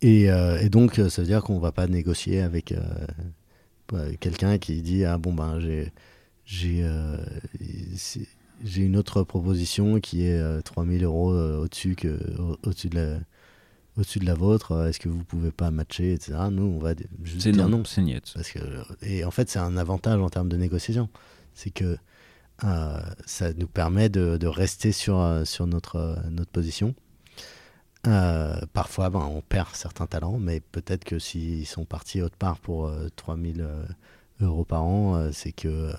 et, 0.00 0.24
et, 0.24 0.68
donc, 0.68 0.96
ça 0.96 1.22
veut 1.22 1.26
dire 1.26 1.42
qu'on 1.42 1.58
va 1.58 1.72
pas 1.72 1.86
négocier 1.86 2.40
avec 2.40 2.74
quelqu'un 4.20 4.58
qui 4.58 4.82
dit 4.82 5.04
ah 5.04 5.18
bon 5.18 5.34
ben 5.34 5.60
j'ai 5.60 5.92
j'ai 6.44 6.84
j'ai 8.64 8.82
une 8.82 8.96
autre 8.96 9.22
proposition 9.22 10.00
qui 10.00 10.24
est 10.24 10.62
3000 10.62 11.04
euros 11.04 11.32
au-dessus 11.32 11.94
que 11.94 12.18
au-dessus 12.62 12.88
de 12.88 12.96
la 12.96 13.18
au-dessus 13.96 14.18
de 14.18 14.26
la 14.26 14.34
vôtre, 14.34 14.86
est-ce 14.88 14.98
que 14.98 15.08
vous 15.08 15.24
pouvez 15.24 15.50
pas 15.50 15.70
matcher, 15.70 16.14
etc. 16.14 16.34
Nous, 16.50 16.62
on 16.62 16.78
va 16.78 16.94
juste 17.22 17.48
dire 17.48 17.68
non. 17.68 17.84
C'est 17.84 18.02
niet. 18.02 18.22
Parce 18.34 18.50
que, 18.50 18.60
et 19.02 19.24
en 19.24 19.30
fait, 19.30 19.50
c'est 19.50 19.58
un 19.58 19.76
avantage 19.76 20.20
en 20.20 20.30
termes 20.30 20.48
de 20.48 20.56
négociation. 20.56 21.08
C'est 21.54 21.70
que 21.70 21.96
euh, 22.64 23.00
ça 23.26 23.52
nous 23.52 23.66
permet 23.66 24.08
de, 24.08 24.36
de, 24.36 24.46
rester 24.46 24.92
sur, 24.92 25.42
sur 25.44 25.66
notre, 25.66 26.18
notre 26.30 26.50
position. 26.50 26.94
Euh, 28.06 28.60
parfois, 28.72 29.10
ben, 29.10 29.20
on 29.20 29.42
perd 29.42 29.74
certains 29.74 30.06
talents, 30.06 30.38
mais 30.38 30.60
peut-être 30.60 31.04
que 31.04 31.18
s'ils 31.18 31.66
sont 31.66 31.84
partis 31.84 32.20
autre 32.22 32.36
part 32.36 32.58
pour 32.58 32.92
3000 33.16 33.66
euros 34.40 34.64
par 34.64 34.82
an, 34.84 35.30
c'est 35.32 35.52
que, 35.52 35.92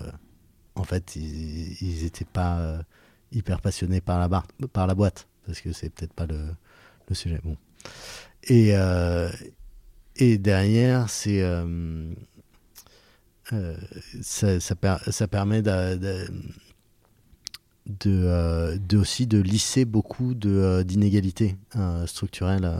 en 0.74 0.84
fait, 0.84 1.16
ils 1.16 2.02
n'étaient 2.02 2.26
pas 2.26 2.80
hyper 3.32 3.60
passionnés 3.60 4.00
par 4.00 4.18
la, 4.18 4.28
bar 4.28 4.46
par 4.72 4.86
la 4.86 4.94
boîte. 4.94 5.26
Parce 5.46 5.60
que 5.60 5.72
c'est 5.72 5.90
peut-être 5.90 6.12
pas 6.12 6.26
le, 6.26 6.54
le 7.08 7.14
sujet. 7.14 7.40
Bon. 7.44 7.56
Et, 8.44 8.70
euh, 8.74 9.30
et 10.16 10.38
derrière, 10.38 11.10
c'est 11.10 11.42
euh, 11.42 12.12
euh, 13.52 13.76
ça, 14.22 14.60
ça, 14.60 14.74
ça, 15.10 15.28
permet 15.28 15.62
de, 15.62 15.96
de, 15.96 16.28
de, 17.86 18.78
de, 18.78 18.96
aussi 18.96 19.26
de 19.26 19.38
lisser 19.38 19.84
beaucoup 19.84 20.34
d'inégalités 20.34 21.56
structurelles 22.06 22.70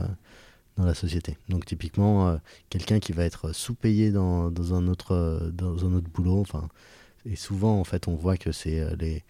dans 0.77 0.85
la 0.85 0.93
société. 0.93 1.37
Donc 1.49 1.65
typiquement, 1.65 2.39
quelqu'un 2.69 2.99
qui 2.99 3.11
va 3.11 3.23
être 3.23 3.51
sous-payé 3.53 4.11
dans, 4.11 4.51
dans, 4.51 4.73
un 4.73 4.87
autre, 4.87 5.51
dans 5.53 5.85
un 5.85 5.93
autre 5.93 6.09
boulot, 6.09 6.39
enfin, 6.41 6.67
et 7.25 7.35
souvent 7.35 7.79
en 7.79 7.83
fait 7.83 8.07
on 8.07 8.15
voit 8.15 8.37
que 8.37 8.51
c'est 8.51 8.95
les, 8.97 9.23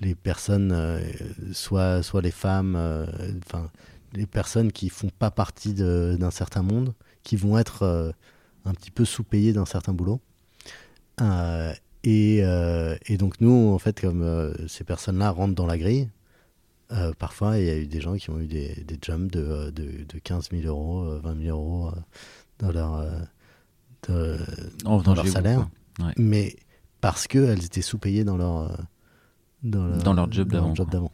les 0.00 0.14
personnes, 0.14 1.00
soit, 1.52 2.02
soit 2.02 2.22
les 2.22 2.30
femmes, 2.30 2.76
enfin 3.46 3.70
les 4.12 4.26
personnes 4.26 4.72
qui 4.72 4.88
font 4.88 5.10
pas 5.10 5.30
partie 5.30 5.74
d'un 5.74 6.30
certain 6.30 6.62
monde, 6.62 6.94
qui 7.22 7.36
vont 7.36 7.58
être 7.58 7.82
euh, 7.82 8.10
un 8.64 8.72
petit 8.72 8.90
peu 8.90 9.04
sous-payées 9.04 9.52
d'un 9.52 9.66
certain 9.66 9.92
boulot. 9.92 10.20
Euh, 12.06 12.10
et, 12.10 12.40
euh, 12.42 12.96
et, 13.06 13.16
donc 13.16 13.40
nous, 13.40 13.72
en 13.72 13.78
fait, 13.78 14.00
comme 14.00 14.54
ces 14.68 14.84
personnes-là 14.84 15.30
rentrent 15.30 15.54
dans 15.54 15.66
la 15.66 15.78
grille, 15.78 16.08
parfois 17.18 17.58
il 17.58 17.66
y 17.66 17.70
a 17.70 17.76
eu 17.76 17.86
des 17.86 18.00
gens 18.00 18.16
qui 18.16 18.30
ont 18.30 18.38
eu 18.40 18.46
des, 18.46 18.84
des 18.86 18.98
jumps 19.00 19.30
de, 19.30 19.70
de, 19.70 20.04
de, 20.04 20.18
15 20.18 20.50
000 20.50 20.62
euros, 20.66 21.18
20 21.22 21.42
000 21.42 21.56
euros 21.56 21.90
dans 22.58 22.72
leur, 22.72 23.04
dans 24.08 25.14
leur 25.14 25.26
salaire. 25.26 25.68
Mais 26.16 26.56
parce 27.00 27.26
qu'elles 27.26 27.64
étaient 27.64 27.82
sous-payées 27.82 28.24
dans 28.24 28.36
leur, 28.36 28.78
dans 29.62 29.86
leur, 29.86 29.98
dans 29.98 30.14
leur 30.14 30.32
job 30.32 30.48
d'avant. 30.48 31.12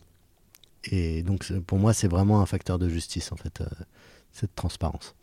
Et 0.90 1.22
donc, 1.22 1.50
pour 1.60 1.78
moi, 1.78 1.92
c'est 1.92 2.08
vraiment 2.08 2.40
un 2.40 2.46
facteur 2.46 2.78
de 2.78 2.88
justice, 2.88 3.32
en 3.32 3.36
fait, 3.36 3.60
euh, 3.60 3.66
cette 4.32 4.54
transparence. 4.54 5.14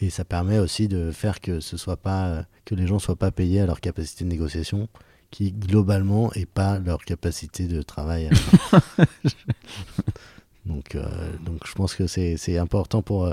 Et 0.00 0.10
ça 0.10 0.24
permet 0.24 0.58
aussi 0.58 0.88
de 0.88 1.10
faire 1.12 1.40
que 1.40 1.60
ce 1.60 1.76
soit 1.76 1.96
pas, 1.96 2.44
que 2.64 2.74
les 2.74 2.86
gens 2.86 2.98
soient 2.98 3.16
pas 3.16 3.30
payés 3.30 3.60
à 3.60 3.66
leur 3.66 3.80
capacité 3.80 4.24
de 4.24 4.30
négociation, 4.30 4.88
qui 5.30 5.52
globalement 5.52 6.32
est 6.32 6.46
pas 6.46 6.78
leur 6.78 7.04
capacité 7.04 7.66
de 7.66 7.82
travail. 7.82 8.30
donc, 10.66 10.94
euh, 10.94 11.06
donc, 11.44 11.66
je 11.66 11.72
pense 11.72 11.94
que 11.94 12.06
c'est 12.06 12.58
important 12.58 13.02
pour, 13.02 13.32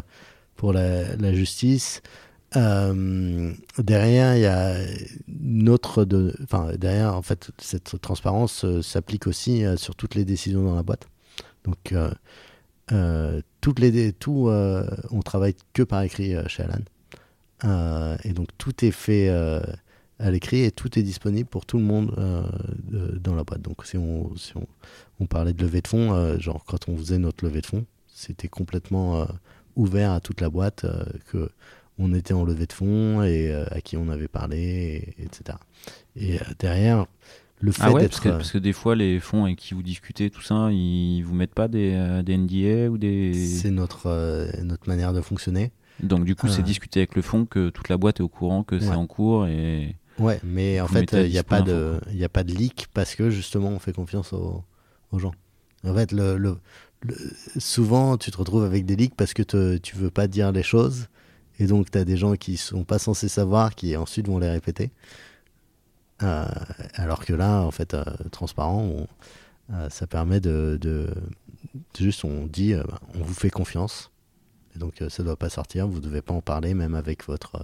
pour 0.55 0.73
la, 0.73 1.15
la 1.15 1.33
justice. 1.33 2.01
Euh, 2.57 3.53
derrière, 3.77 4.35
il 4.35 4.41
y 4.41 4.45
a 4.45 4.75
notre 5.27 6.05
de, 6.05 6.35
enfin 6.43 6.73
derrière, 6.77 7.15
en 7.15 7.21
fait, 7.21 7.51
cette 7.57 7.99
transparence 8.01 8.65
s'applique 8.81 9.27
aussi 9.27 9.63
sur 9.77 9.95
toutes 9.95 10.15
les 10.15 10.25
décisions 10.25 10.63
dans 10.63 10.75
la 10.75 10.83
boîte. 10.83 11.07
Donc, 11.63 11.91
euh, 11.91 12.07
euh, 12.07 12.13
toutes 13.61 13.79
les, 13.79 14.13
tout, 14.13 14.47
euh, 14.47 14.85
on 15.11 15.21
travaille 15.21 15.55
que 15.73 15.83
par 15.83 16.01
écrit 16.01 16.33
chez 16.47 16.63
Alan. 16.63 18.17
et 18.23 18.33
donc, 18.33 18.49
tout 18.57 18.83
est 18.83 18.91
fait 18.91 19.29
à 19.29 20.31
l'écrit 20.31 20.63
et 20.63 20.71
tout 20.71 20.99
est 20.99 21.03
disponible 21.03 21.49
pour 21.49 21.65
tout 21.65 21.77
le 21.77 21.83
monde 21.83 22.13
dans 23.19 23.35
la 23.35 23.43
boîte. 23.43 23.61
Donc, 23.61 23.85
si 23.85 23.97
on, 23.97 24.35
si 24.35 24.53
on 25.19 25.25
parlait 25.25 25.53
de 25.53 25.61
levée 25.61 25.81
de 25.81 25.87
fonds, 25.87 26.37
genre 26.39 26.63
quand 26.65 26.89
on 26.89 26.97
faisait 26.97 27.17
notre 27.17 27.45
levée 27.45 27.61
de 27.61 27.67
fonds, 27.67 27.85
c'était 28.07 28.49
complètement 28.49 29.27
ouvert 29.75 30.11
à 30.11 30.19
toute 30.19 30.41
la 30.41 30.49
boîte 30.49 30.85
que 31.31 31.49
on 31.99 32.13
était 32.13 32.33
en 32.33 32.45
levée 32.45 32.65
de 32.65 32.73
fonds 32.73 33.21
et 33.21 33.53
à 33.53 33.79
qui 33.81 33.95
on 33.95 34.09
avait 34.09 34.27
parlé, 34.27 35.13
etc. 35.19 35.57
Et 36.15 36.39
derrière, 36.57 37.05
le 37.61 37.71
ah 37.71 37.73
fait 37.73 37.83
ah 37.83 37.91
ouais, 37.91 38.07
parce 38.07 38.19
que, 38.19 38.29
parce 38.29 38.51
que, 38.51 38.57
des 38.57 38.73
fois, 38.73 38.95
les 38.95 39.19
fonds 39.19 39.45
avec 39.45 39.57
qui 39.57 39.73
vous 39.73 39.83
discutez, 39.83 40.29
tout 40.29 40.41
ça, 40.41 40.69
ils 40.71 41.21
vous 41.21 41.35
mettent 41.35 41.53
pas 41.53 41.67
des, 41.67 41.93
euh, 41.93 42.23
des 42.23 42.35
NDA 42.37 42.89
ou 42.89 42.97
des. 42.97 43.33
C'est 43.33 43.71
notre, 43.71 44.07
euh, 44.07 44.51
notre 44.63 44.89
manière 44.89 45.13
de 45.13 45.21
fonctionner. 45.21 45.71
Donc, 46.01 46.25
du 46.25 46.35
coup, 46.35 46.47
c'est 46.47 46.61
euh. 46.61 46.63
discuter 46.63 47.01
avec 47.01 47.15
le 47.15 47.21
fonds 47.21 47.45
que 47.45 47.69
toute 47.69 47.89
la 47.89 47.97
boîte 47.97 48.19
est 48.19 48.23
au 48.23 48.29
courant 48.29 48.63
que 48.63 48.79
c'est 48.79 48.89
en 48.89 49.07
cours 49.07 49.47
et. 49.47 49.95
Ouais, 50.19 50.39
mais 50.43 50.81
en 50.81 50.87
fait, 50.87 51.13
il 51.13 51.29
n'y 51.29 51.37
a, 51.37 51.43
pas 51.43 51.61
de, 51.61 51.99
a 52.21 52.29
pas 52.29 52.43
de 52.43 52.51
leak 52.51 52.87
parce 52.93 53.15
que 53.15 53.29
justement, 53.29 53.69
on 53.69 53.79
fait 53.79 53.93
confiance 53.93 54.33
aux, 54.33 54.63
aux 55.11 55.19
gens. 55.19 55.33
En 55.83 55.95
fait, 55.95 56.11
le, 56.11 56.37
le, 56.37 56.57
souvent, 57.57 58.17
tu 58.17 58.29
te 58.29 58.37
retrouves 58.37 58.63
avec 58.63 58.85
des 58.85 58.95
leaks 58.95 59.15
parce 59.15 59.33
que 59.33 59.41
te, 59.41 59.77
tu 59.77 59.95
veux 59.95 60.11
pas 60.11 60.27
dire 60.27 60.51
les 60.51 60.63
choses. 60.63 61.07
Et 61.59 61.65
donc, 61.65 61.91
tu 61.91 61.97
as 61.97 62.05
des 62.05 62.17
gens 62.17 62.35
qui 62.35 62.57
sont 62.57 62.83
pas 62.83 62.99
censés 62.99 63.29
savoir 63.29 63.75
qui 63.75 63.95
ensuite 63.95 64.27
vont 64.27 64.39
les 64.39 64.49
répéter. 64.49 64.91
Euh, 66.23 66.45
alors 66.95 67.25
que 67.25 67.33
là, 67.33 67.61
en 67.61 67.71
fait, 67.71 67.93
euh, 67.93 68.03
transparent, 68.31 69.07
euh, 69.71 69.89
ça 69.89 70.07
permet 70.07 70.39
de, 70.39 70.79
juste, 71.97 72.23
on 72.25 72.45
dit, 72.45 72.73
bah, 72.73 72.99
on 73.15 73.23
vous 73.23 73.33
fait 73.33 73.49
confiance. 73.49 74.11
Et 74.75 74.79
donc, 74.79 75.03
ça 75.09 75.23
ne 75.23 75.27
doit 75.27 75.37
pas 75.37 75.49
sortir. 75.49 75.87
Vous 75.87 75.99
ne 75.99 76.03
devez 76.03 76.21
pas 76.21 76.33
en 76.33 76.41
parler, 76.41 76.73
même 76.73 76.95
avec 76.95 77.25
votre, 77.25 77.61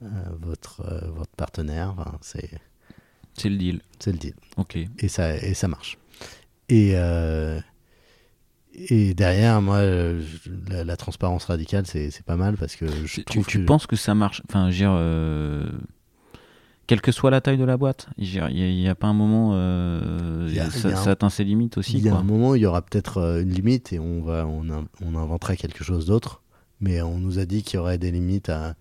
votre, 0.00 0.82
votre 1.12 1.32
partenaire. 1.36 1.94
c'est. 2.20 2.50
C'est 3.34 3.48
le 3.48 3.56
deal. 3.56 3.80
C'est 3.98 4.12
le 4.12 4.18
deal. 4.18 4.34
Ok. 4.56 4.76
Et 4.98 5.08
ça, 5.08 5.36
et 5.36 5.54
ça 5.54 5.66
marche. 5.66 5.98
Et, 6.68 6.94
et 8.74 9.14
derrière, 9.14 9.60
moi, 9.60 9.82
la, 10.68 10.96
transparence 10.96 11.46
radicale, 11.46 11.84
c'est 11.86 12.22
pas 12.24 12.36
mal 12.36 12.56
parce 12.56 12.76
que 12.76 12.86
je 13.06 13.22
tu, 13.22 13.42
tu 13.42 13.64
penses 13.64 13.88
que 13.88 13.96
ça 13.96 14.14
marche? 14.14 14.42
Enfin, 14.48 14.70
je 14.70 14.84
veux 14.84 15.70
dire 15.70 15.82
quelle 16.90 17.00
que 17.00 17.12
soit 17.12 17.30
la 17.30 17.40
taille 17.40 17.56
de 17.56 17.62
la 17.62 17.76
boîte. 17.76 18.08
Il 18.18 18.26
n'y 18.26 18.88
a, 18.88 18.96
pas 18.96 19.06
un 19.06 19.12
moment, 19.12 19.52
euh, 19.54 20.68
ça, 20.70 21.12
atteint 21.12 21.30
ses 21.30 21.44
limites 21.44 21.78
aussi. 21.78 21.98
Il 21.98 22.04
y 22.04 22.08
a 22.08 22.16
un 22.16 22.24
moment, 22.24 22.56
il 22.56 22.62
y 22.62 22.66
aura 22.66 22.82
peut-être 22.82 23.18
euh, 23.18 23.42
une 23.42 23.50
limite 23.50 23.92
et 23.92 24.00
on, 24.00 24.22
va, 24.22 24.44
on, 24.44 24.66
on 25.00 25.14
inventera 25.14 25.54
quelque 25.54 25.84
chose 25.84 26.06
d'autre. 26.06 26.42
Mais 26.80 27.00
on 27.00 27.18
nous 27.18 27.38
a 27.38 27.44
dit 27.44 27.62
qu'il 27.62 27.76
y 27.76 27.78
aurait 27.78 27.96
des 27.96 28.10
limites 28.10 28.48
à, 28.48 28.74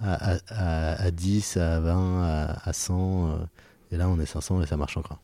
à, 0.00 0.38
à, 0.48 1.10
10, 1.12 1.56
à 1.58 1.78
20, 1.78 2.56
à, 2.64 2.72
100. 2.72 3.28
Euh, 3.28 3.36
et 3.92 3.96
là, 3.96 4.08
on 4.08 4.18
est 4.18 4.26
500 4.26 4.62
et 4.62 4.66
ça 4.66 4.76
marche 4.76 4.96
encore. 4.96 5.20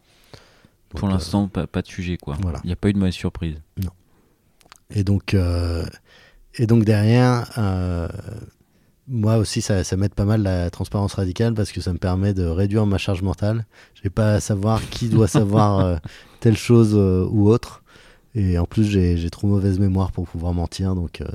Pour 0.90 1.08
l'instant, 1.08 1.48
pas, 1.48 1.66
pas, 1.66 1.82
de 1.82 1.88
sujet. 1.88 2.18
quoi. 2.18 2.36
Il 2.62 2.66
n'y 2.68 2.72
a 2.72 2.76
pas 2.76 2.88
eu 2.88 2.92
de 2.92 2.98
mauvaise 2.98 3.14
surprise. 3.14 3.56
Non. 3.82 3.90
Et 4.90 5.02
donc, 5.02 5.34
et 5.34 6.66
donc 6.68 6.84
derrière, 6.84 7.50
moi 9.08 9.38
aussi, 9.38 9.62
ça, 9.62 9.84
ça 9.84 9.96
m'aide 9.96 10.14
pas 10.14 10.24
mal 10.24 10.42
la 10.42 10.70
transparence 10.70 11.14
radicale 11.14 11.54
parce 11.54 11.72
que 11.72 11.80
ça 11.80 11.92
me 11.92 11.98
permet 11.98 12.34
de 12.34 12.44
réduire 12.44 12.86
ma 12.86 12.98
charge 12.98 13.22
mentale. 13.22 13.64
Je 13.94 14.02
n'ai 14.04 14.10
pas 14.10 14.34
à 14.34 14.40
savoir 14.40 14.86
qui 14.90 15.08
doit 15.08 15.28
savoir 15.28 15.80
euh, 15.80 15.96
telle 16.40 16.56
chose 16.56 16.92
euh, 16.94 17.26
ou 17.30 17.48
autre. 17.48 17.82
Et 18.34 18.58
en 18.58 18.66
plus, 18.66 18.84
j'ai 18.84 19.30
trop 19.30 19.46
mauvaise 19.46 19.78
mémoire 19.78 20.12
pour 20.12 20.28
pouvoir 20.28 20.52
mentir, 20.52 20.94
donc 20.94 21.22
euh, 21.22 21.26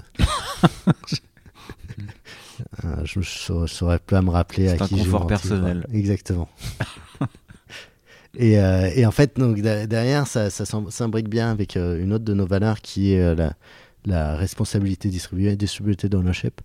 je 3.04 3.20
ne 3.20 3.68
saurais 3.68 4.00
pas 4.00 4.22
me 4.22 4.30
rappeler 4.30 4.70
à 4.70 4.78
qui 4.78 4.98
j'ai 4.98 5.04
confort 5.04 5.28
personnel. 5.28 5.86
Exactement. 5.92 6.48
et, 8.38 8.54
et, 8.54 9.06
en 9.06 9.12
fait, 9.12 9.38
donc, 9.38 9.60
derrière, 9.60 10.28
ça, 10.28 10.50
ça 10.50 10.66
s'imbrique 10.66 11.28
bien 11.28 11.52
avec 11.52 11.76
une 11.76 12.14
autre 12.14 12.24
de 12.24 12.34
nos 12.34 12.46
valeurs 12.46 12.80
qui 12.80 13.12
est 13.12 13.36
la, 13.36 13.54
la 14.06 14.36
responsabilité 14.36 15.10
distribuée, 15.10 15.56
distributed 15.58 16.14
ownership. 16.16 16.62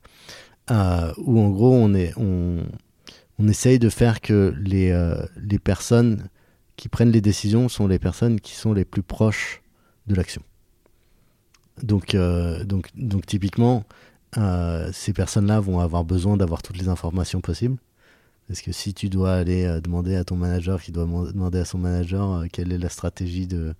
Euh, 0.70 1.12
où 1.16 1.40
en 1.40 1.48
gros 1.50 1.74
on, 1.74 3.48
essaye 3.48 3.78
de 3.78 3.88
faire 3.88 4.20
que 4.20 4.54
les, 4.58 4.90
euh, 4.90 5.24
les 5.36 5.58
personnes 5.58 6.28
qui 6.76 6.88
prennent 6.88 7.10
les 7.10 7.20
décisions 7.20 7.68
sont 7.68 7.86
les 7.86 7.98
personnes 7.98 8.40
qui 8.40 8.54
sont 8.54 8.72
les 8.72 8.84
plus 8.84 9.02
proches 9.02 9.62
de 10.06 10.14
l'action. 10.14 10.42
Donc, 11.82 12.14
euh, 12.14 12.64
typiquement, 13.26 13.84
ces 14.92 15.12
personnes-là 15.12 15.60
vont 15.60 15.80
avoir 15.80 16.04
besoin 16.04 16.36
d'avoir 16.36 16.62
toutes 16.62 16.78
les 16.78 16.88
informations 16.88 17.40
possibles. 17.40 17.78
Parce 18.46 18.62
que 18.62 18.72
si 18.72 18.94
tu 18.94 19.08
dois 19.08 19.34
aller 19.34 19.80
demander 19.82 20.16
à 20.16 20.24
ton 20.24 20.36
manager, 20.36 20.82
qui 20.82 20.90
doit 20.90 21.04
demander 21.04 21.58
à 21.58 21.64
son 21.64 21.78
manager 21.78 22.44
quelle 22.52 22.72
est 22.72 22.78
la 22.78 22.88
stratégie 22.88 23.46
de 23.46 23.74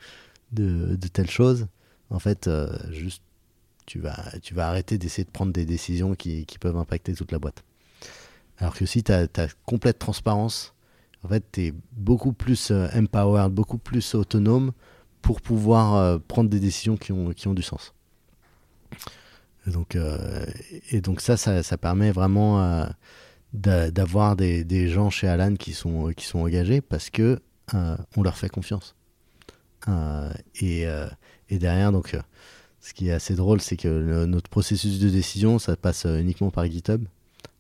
telle 1.12 1.30
chose, 1.30 1.66
en 2.10 2.18
fait, 2.18 2.48
juste, 2.90 3.22
tu 3.88 4.00
vas, 4.00 4.22
tu 4.42 4.52
vas 4.52 4.68
arrêter 4.68 4.98
d'essayer 4.98 5.24
de 5.24 5.30
prendre 5.30 5.50
des 5.50 5.64
décisions 5.64 6.14
qui, 6.14 6.44
qui, 6.44 6.58
peuvent 6.58 6.76
impacter 6.76 7.14
toute 7.14 7.32
la 7.32 7.38
boîte. 7.38 7.64
Alors 8.58 8.74
que 8.74 8.84
si 8.84 9.02
tu 9.02 9.10
as, 9.10 9.28
complète 9.64 9.98
transparence, 9.98 10.74
en 11.24 11.28
fait, 11.28 11.42
tu 11.50 11.62
es 11.62 11.74
beaucoup 11.92 12.34
plus 12.34 12.70
empowered, 12.70 13.50
beaucoup 13.50 13.78
plus 13.78 14.14
autonome 14.14 14.72
pour 15.22 15.40
pouvoir 15.40 15.94
euh, 15.94 16.18
prendre 16.18 16.50
des 16.50 16.60
décisions 16.60 16.98
qui 16.98 17.12
ont, 17.12 17.30
qui 17.30 17.48
ont 17.48 17.54
du 17.54 17.62
sens. 17.62 17.94
Et 19.66 19.70
donc, 19.70 19.96
euh, 19.96 20.44
et 20.90 21.00
donc 21.00 21.22
ça, 21.22 21.38
ça, 21.38 21.62
ça 21.62 21.78
permet 21.78 22.10
vraiment 22.10 22.62
euh, 22.62 22.86
d'avoir 23.54 24.36
des, 24.36 24.64
des, 24.64 24.88
gens 24.88 25.08
chez 25.08 25.28
Alan 25.28 25.54
qui 25.54 25.72
sont, 25.72 26.12
qui 26.14 26.26
sont 26.26 26.40
engagés 26.40 26.82
parce 26.82 27.08
que 27.08 27.40
on 28.16 28.22
leur 28.22 28.36
fait 28.36 28.48
confiance. 28.48 28.94
et, 30.60 30.86
et, 31.50 31.58
derrière, 31.58 31.92
donc, 31.92 32.16
ce 32.80 32.94
qui 32.94 33.08
est 33.08 33.12
assez 33.12 33.34
drôle, 33.34 33.60
c'est 33.60 33.76
que 33.76 34.24
notre 34.26 34.48
processus 34.48 34.98
de 34.98 35.08
décision, 35.08 35.58
ça 35.58 35.76
passe 35.76 36.04
uniquement 36.04 36.50
par 36.50 36.66
GitHub. 36.66 37.04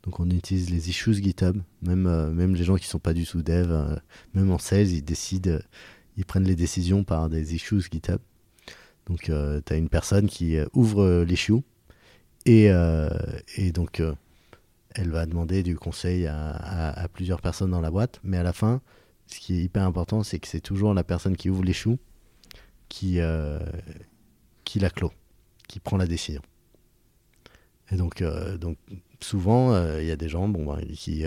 Donc 0.04 0.20
on 0.20 0.30
utilise 0.30 0.70
les 0.70 0.88
issues 0.88 1.14
GitHub, 1.14 1.60
même, 1.82 2.32
même 2.32 2.54
les 2.54 2.64
gens 2.64 2.76
qui 2.76 2.84
ne 2.84 2.90
sont 2.90 2.98
pas 2.98 3.14
du 3.14 3.26
tout 3.26 3.42
dev, 3.42 3.98
même 4.34 4.50
en 4.50 4.58
sales, 4.58 4.88
ils 4.88 5.04
décident 5.04 5.58
ils 6.18 6.26
prennent 6.26 6.44
les 6.44 6.56
décisions 6.56 7.04
par 7.04 7.30
des 7.30 7.54
issues 7.54 7.80
GitHub. 7.80 8.20
Donc, 9.06 9.30
euh, 9.30 9.60
tu 9.64 9.72
as 9.72 9.76
une 9.76 9.88
personne 9.88 10.28
qui 10.28 10.56
euh, 10.56 10.66
ouvre 10.74 11.02
euh, 11.02 11.24
l'issue 11.24 11.62
et, 12.44 12.70
et, 13.56 13.72
donc 13.72 14.02
elle 14.94 15.10
va 15.10 15.26
demander 15.26 15.62
du 15.62 15.76
conseil 15.76 16.26
à, 16.26 17.06
plusieurs 17.12 17.42
personnes 17.42 17.70
dans 17.70 17.82
la 17.82 17.90
boîte. 17.90 18.20
Mais 18.22 18.38
à 18.38 18.42
la 18.42 18.54
fin, 18.54 18.80
ce 19.26 19.38
qui 19.38 19.58
est 19.58 19.62
hyper 19.64 19.82
important, 19.82 20.22
c'est 20.22 20.38
que 20.38 20.48
c'est 20.48 20.60
toujours 20.60 20.94
la 20.94 21.04
personne 21.04 21.36
qui 21.36 21.50
ouvre 21.50 21.62
l'issue 21.62 21.98
qui, 22.88 23.18
qui 24.68 24.78
la 24.78 24.90
clôt, 24.90 25.12
qui 25.66 25.80
prend 25.80 25.96
la 25.96 26.06
décision. 26.06 26.42
Et 27.90 27.96
donc, 27.96 28.22
donc 28.60 28.76
souvent, 29.20 29.74
il 29.98 30.04
y 30.04 30.10
a 30.10 30.16
des 30.16 30.28
gens 30.28 30.46
bon, 30.46 30.74
ben, 30.74 30.84
qui 30.94 31.24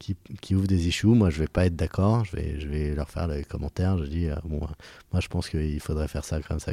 qui, 0.00 0.16
qui, 0.40 0.54
ouvrent 0.56 0.66
des 0.66 0.88
issues, 0.88 1.06
moi 1.06 1.30
je 1.30 1.38
vais 1.38 1.46
pas 1.46 1.66
être 1.66 1.76
d'accord, 1.76 2.24
je 2.24 2.34
vais, 2.34 2.58
je 2.58 2.66
vais 2.66 2.94
leur 2.94 3.08
faire 3.08 3.28
les 3.28 3.44
commentaires, 3.44 3.98
je 3.98 4.04
dis, 4.04 4.28
euh, 4.28 4.34
bon, 4.44 4.66
moi 5.12 5.20
je 5.20 5.28
pense 5.28 5.48
qu'il 5.48 5.78
faudrait 5.78 6.08
faire 6.08 6.24
ça 6.24 6.40
comme 6.40 6.58
ça, 6.58 6.72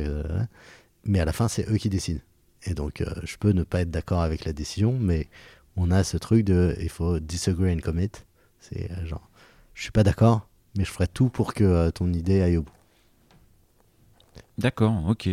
mais 1.03 1.19
à 1.19 1.25
la 1.25 1.33
fin 1.33 1.47
c'est 1.47 1.69
eux 1.69 1.77
qui 1.77 1.89
décident. 1.89 2.21
Et 2.63 2.73
donc 2.73 3.01
euh, 3.01 3.13
je 3.23 3.35
peux 3.37 3.51
ne 3.51 3.63
pas 3.63 3.81
être 3.81 3.91
d'accord 3.91 4.21
avec 4.21 4.45
la 4.45 4.53
décision, 4.53 4.97
mais 4.97 5.27
on 5.75 5.91
a 5.91 6.03
ce 6.03 6.17
truc 6.17 6.45
de, 6.45 6.75
il 6.79 6.89
faut 6.89 7.19
disagree 7.19 7.73
and 7.73 7.79
commit, 7.79 8.11
c'est 8.61 8.89
euh, 8.91 9.05
genre, 9.05 9.29
je 9.73 9.83
suis 9.83 9.91
pas 9.91 10.03
d'accord, 10.03 10.47
mais 10.77 10.85
je 10.85 10.91
ferai 10.91 11.07
tout 11.07 11.29
pour 11.29 11.53
que 11.53 11.89
ton 11.89 12.11
idée 12.13 12.41
aille 12.41 12.57
au 12.57 12.63
bout. 12.63 12.71
D'accord, 14.57 15.05
ok 15.07 15.29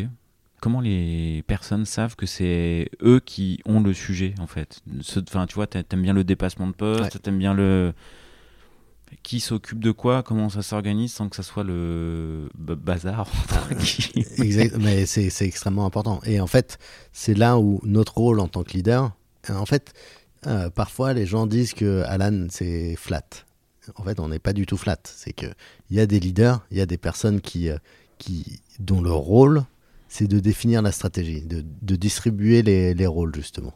comment 0.65 0.81
les 0.81 1.45
personnes 1.47 1.85
savent 1.85 2.17
que 2.17 2.25
c'est 2.25 2.89
eux 3.03 3.21
qui 3.21 3.61
ont 3.67 3.81
le 3.81 3.93
sujet 3.93 4.35
en 4.41 4.47
fait? 4.47 4.81
Enfin, 5.29 5.47
tu 5.47 5.57
vois, 5.57 5.67
t'aimes 5.67 6.01
bien 6.01 6.15
le 6.15 6.25
dépassement 6.25 6.67
de 6.67 6.73
poste, 6.73 7.21
t'aimes 7.21 7.37
bien 7.37 7.53
le 7.53 7.93
qui 9.23 9.41
s'occupe 9.41 9.79
de 9.79 9.91
quoi, 9.91 10.23
comment 10.23 10.49
ça 10.49 10.63
s'organise 10.63 11.13
sans 11.13 11.29
que 11.29 11.37
ça 11.37 11.43
soit 11.43 11.65
le 11.65 12.49
bazar. 12.57 13.29
exact, 14.39 14.77
mais 14.79 15.05
c'est 15.05 15.29
extrêmement 15.43 15.85
important. 15.85 16.21
Et 16.25 16.41
en 16.41 16.47
fait, 16.47 16.79
c'est 17.13 17.35
là 17.35 17.59
où 17.59 17.83
notre 17.85 18.15
rôle 18.15 18.41
en 18.41 18.49
tant 18.49 18.63
que 18.63 18.73
leader, 18.73 19.15
en 19.51 19.67
fait, 19.67 19.93
euh, 20.47 20.71
parfois 20.71 21.13
les 21.13 21.27
gens 21.27 21.47
disent 21.47 21.75
que 21.75 22.05
Alan 22.07 22.47
c'est 22.49 22.97
flat. 22.97 23.29
En 23.97 24.03
fait, 24.03 24.19
on 24.19 24.29
n'est 24.29 24.39
pas 24.39 24.55
du 24.55 24.65
tout 24.65 24.79
flat. 24.79 24.97
C'est 25.05 25.35
que 25.35 25.47
il 25.91 25.99
y 25.99 26.01
a 26.01 26.07
des 26.07 26.21
leaders, 26.21 26.65
il 26.71 26.79
y 26.79 26.81
a 26.81 26.87
des 26.87 26.97
personnes 26.97 27.43
qui, 27.43 27.69
euh, 27.69 27.77
qui 28.17 28.63
dont 28.79 29.03
le 29.03 29.13
rôle 29.13 29.67
c'est 30.15 30.29
de 30.29 30.39
définir 30.39 30.81
la 30.81 30.93
stratégie, 30.93 31.43
de, 31.43 31.97
distribuer 31.97 32.63
les, 32.63 33.07
rôles 33.07 33.35
justement. 33.35 33.75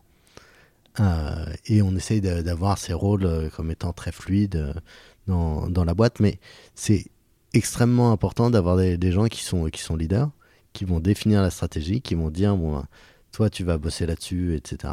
Euh, 1.00 1.52
et 1.66 1.82
on 1.82 1.96
essaye 1.96 2.20
d'avoir 2.20 2.78
ces 2.78 2.92
rôles 2.92 3.26
euh, 3.26 3.48
comme 3.50 3.72
étant 3.72 3.92
très 3.92 4.12
fluides 4.12 4.54
euh, 4.54 5.66
dans, 5.68 5.84
la 5.84 5.94
boîte, 5.94 6.20
mais 6.20 6.38
c'est 6.76 7.06
extrêmement 7.54 8.12
important 8.12 8.50
d'avoir 8.50 8.76
des, 8.76 9.10
gens 9.10 9.26
qui 9.26 9.42
sont, 9.42 9.64
qui 9.64 9.82
sont 9.82 9.96
leaders, 9.96 10.30
qui 10.74 10.84
vont 10.84 11.00
définir 11.00 11.42
la 11.42 11.50
stratégie, 11.50 12.00
qui 12.02 12.14
vont 12.14 12.30
dire, 12.30 12.56
bon, 12.56 12.84
toi 13.32 13.50
tu 13.50 13.64
vas 13.64 13.76
bosser 13.76 14.06
là-dessus, 14.06 14.54
etc. 14.54 14.92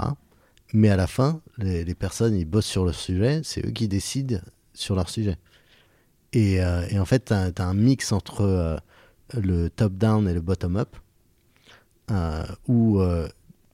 Mais 0.74 0.90
à 0.90 0.96
la 0.96 1.06
fin, 1.06 1.42
les, 1.60 1.94
personnes, 1.94 2.36
ils 2.36 2.46
bossent 2.46 2.66
sur 2.66 2.86
le 2.86 2.92
sujet, 2.92 3.42
c'est 3.44 3.64
eux 3.64 3.72
qui 3.72 3.88
décident 3.88 4.40
sur 4.74 4.96
leur 4.96 5.10
sujet. 5.10 5.38
Et, 6.34 6.60
en 6.66 7.06
fait, 7.06 7.26
tu 7.26 7.34
as, 7.34 7.54
un 7.60 7.74
mix 7.76 8.12
entre 8.12 8.82
le 9.36 9.70
top-down 9.70 10.28
et 10.28 10.34
le 10.34 10.42
bottom-up 10.42 10.98
où 12.68 13.00
euh, 13.00 13.28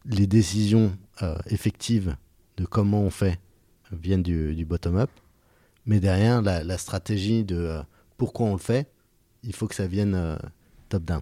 les 0.05 0.27
décisions 0.27 0.97
euh, 1.21 1.37
effectives 1.47 2.15
de 2.57 2.65
comment 2.65 3.01
on 3.01 3.09
fait 3.09 3.39
viennent 3.91 4.23
du, 4.23 4.65
bottom-up, 4.65 5.09
mais 5.85 5.99
derrière, 5.99 6.41
la, 6.41 6.77
stratégie 6.77 7.43
de 7.43 7.79
pourquoi 8.17 8.47
on 8.47 8.53
le 8.53 8.59
fait, 8.59 8.89
il 9.43 9.53
faut 9.53 9.67
que 9.67 9.75
ça 9.75 9.87
vienne 9.87 10.37
top-down. 10.87 11.21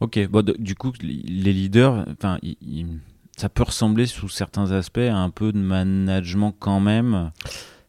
Ok, 0.00 0.26
bon, 0.28 0.42
du 0.58 0.74
coup, 0.74 0.92
les 1.02 1.52
leaders, 1.52 2.06
enfin, 2.10 2.38
ça 3.36 3.48
peut 3.48 3.62
ressembler 3.62 4.06
sous 4.06 4.28
certains 4.28 4.72
aspects 4.72 4.98
à 4.98 5.16
un 5.16 5.30
peu 5.30 5.52
de 5.52 5.58
management 5.58 6.54
quand 6.58 6.80
même 6.80 7.30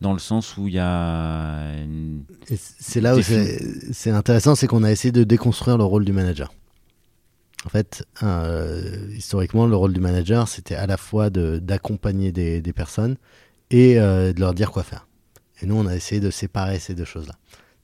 dans 0.01 0.13
le 0.13 0.19
sens 0.19 0.57
où 0.57 0.67
il 0.67 0.75
y 0.75 0.79
a. 0.79 1.71
C'est 2.55 3.01
là 3.01 3.15
où 3.15 3.21
c'est 3.21 4.11
intéressant, 4.11 4.53
c'est 4.53 4.67
qu'on 4.67 4.83
a 4.83 4.91
essayé 4.91 5.11
de 5.11 5.23
déconstruire 5.23 5.77
le 5.77 5.85
rôle 5.85 6.05
du 6.05 6.11
manager. 6.11 6.53
En 7.65 7.69
fait, 7.69 8.05
euh, 8.23 9.07
historiquement, 9.15 9.67
le 9.67 9.75
rôle 9.75 9.93
du 9.93 10.01
manager, 10.01 10.47
c'était 10.47 10.75
à 10.75 10.85
la 10.85 10.97
fois 10.97 11.29
d'accompagner 11.29 12.31
des, 12.31 12.73
personnes 12.73 13.15
et 13.69 13.99
euh, 13.99 14.33
de 14.33 14.39
leur 14.39 14.53
dire 14.53 14.71
quoi 14.71 14.83
faire. 14.83 15.07
Et 15.61 15.65
nous, 15.65 15.75
on 15.75 15.87
a 15.87 15.95
essayé 15.95 16.19
de 16.19 16.29
séparer 16.29 16.79
ces 16.79 16.93
deux 16.93 17.05
choses-là. 17.05 17.35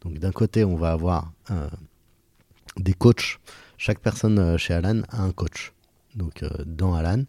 Donc, 0.01 0.19
d'un 0.19 0.32
côté, 0.32 0.65
on 0.65 0.75
va 0.75 0.91
avoir 0.91 1.32
euh, 1.51 1.69
des 2.77 2.93
coachs. 2.93 3.39
Chaque 3.77 3.99
personne 3.99 4.57
chez 4.57 4.73
Alan 4.73 5.01
a 5.09 5.21
un 5.21 5.32
coach. 5.32 5.71
Donc, 6.15 6.43
dans 6.65 6.93
Alan, 6.93 7.23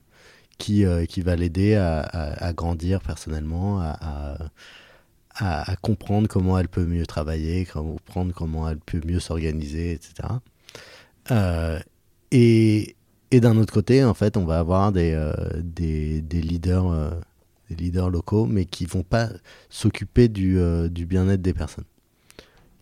qui, 0.59 0.85
qui 1.09 1.21
va 1.21 1.37
l'aider 1.37 1.77
à, 1.77 2.53
grandir 2.55 3.01
personnellement, 3.01 3.81
à, 3.81 4.39
comprendre 5.83 6.27
comment 6.27 6.59
elle 6.59 6.69
peut 6.69 6.85
mieux 6.85 7.07
travailler, 7.07 7.65
comprendre 7.67 8.35
comment 8.35 8.69
elle 8.69 8.81
peut 8.81 9.01
mieux 9.05 9.21
s'organiser, 9.21 9.93
etc. 9.93 10.29
et, 12.33 12.97
d'un 13.33 13.57
autre 13.57 13.73
côté, 13.73 14.05
en 14.05 14.15
fait, 14.15 14.37
on 14.37 14.45
va 14.45 14.59
avoir 14.59 14.93
des, 14.93 15.13
euh, 15.15 15.33
leaders, 16.31 16.91
euh, 16.91 17.11
des 17.69 17.77
leaders 17.77 18.11
locaux, 18.11 18.47
mais 18.47 18.65
qui 18.65 18.87
vont 18.87 19.03
pas 19.03 19.29
s'occuper 19.69 20.29
du, 20.29 20.59
euh, 20.59 20.89
bien-être 20.89 21.43
des 21.43 21.55
personnes. 21.55 21.85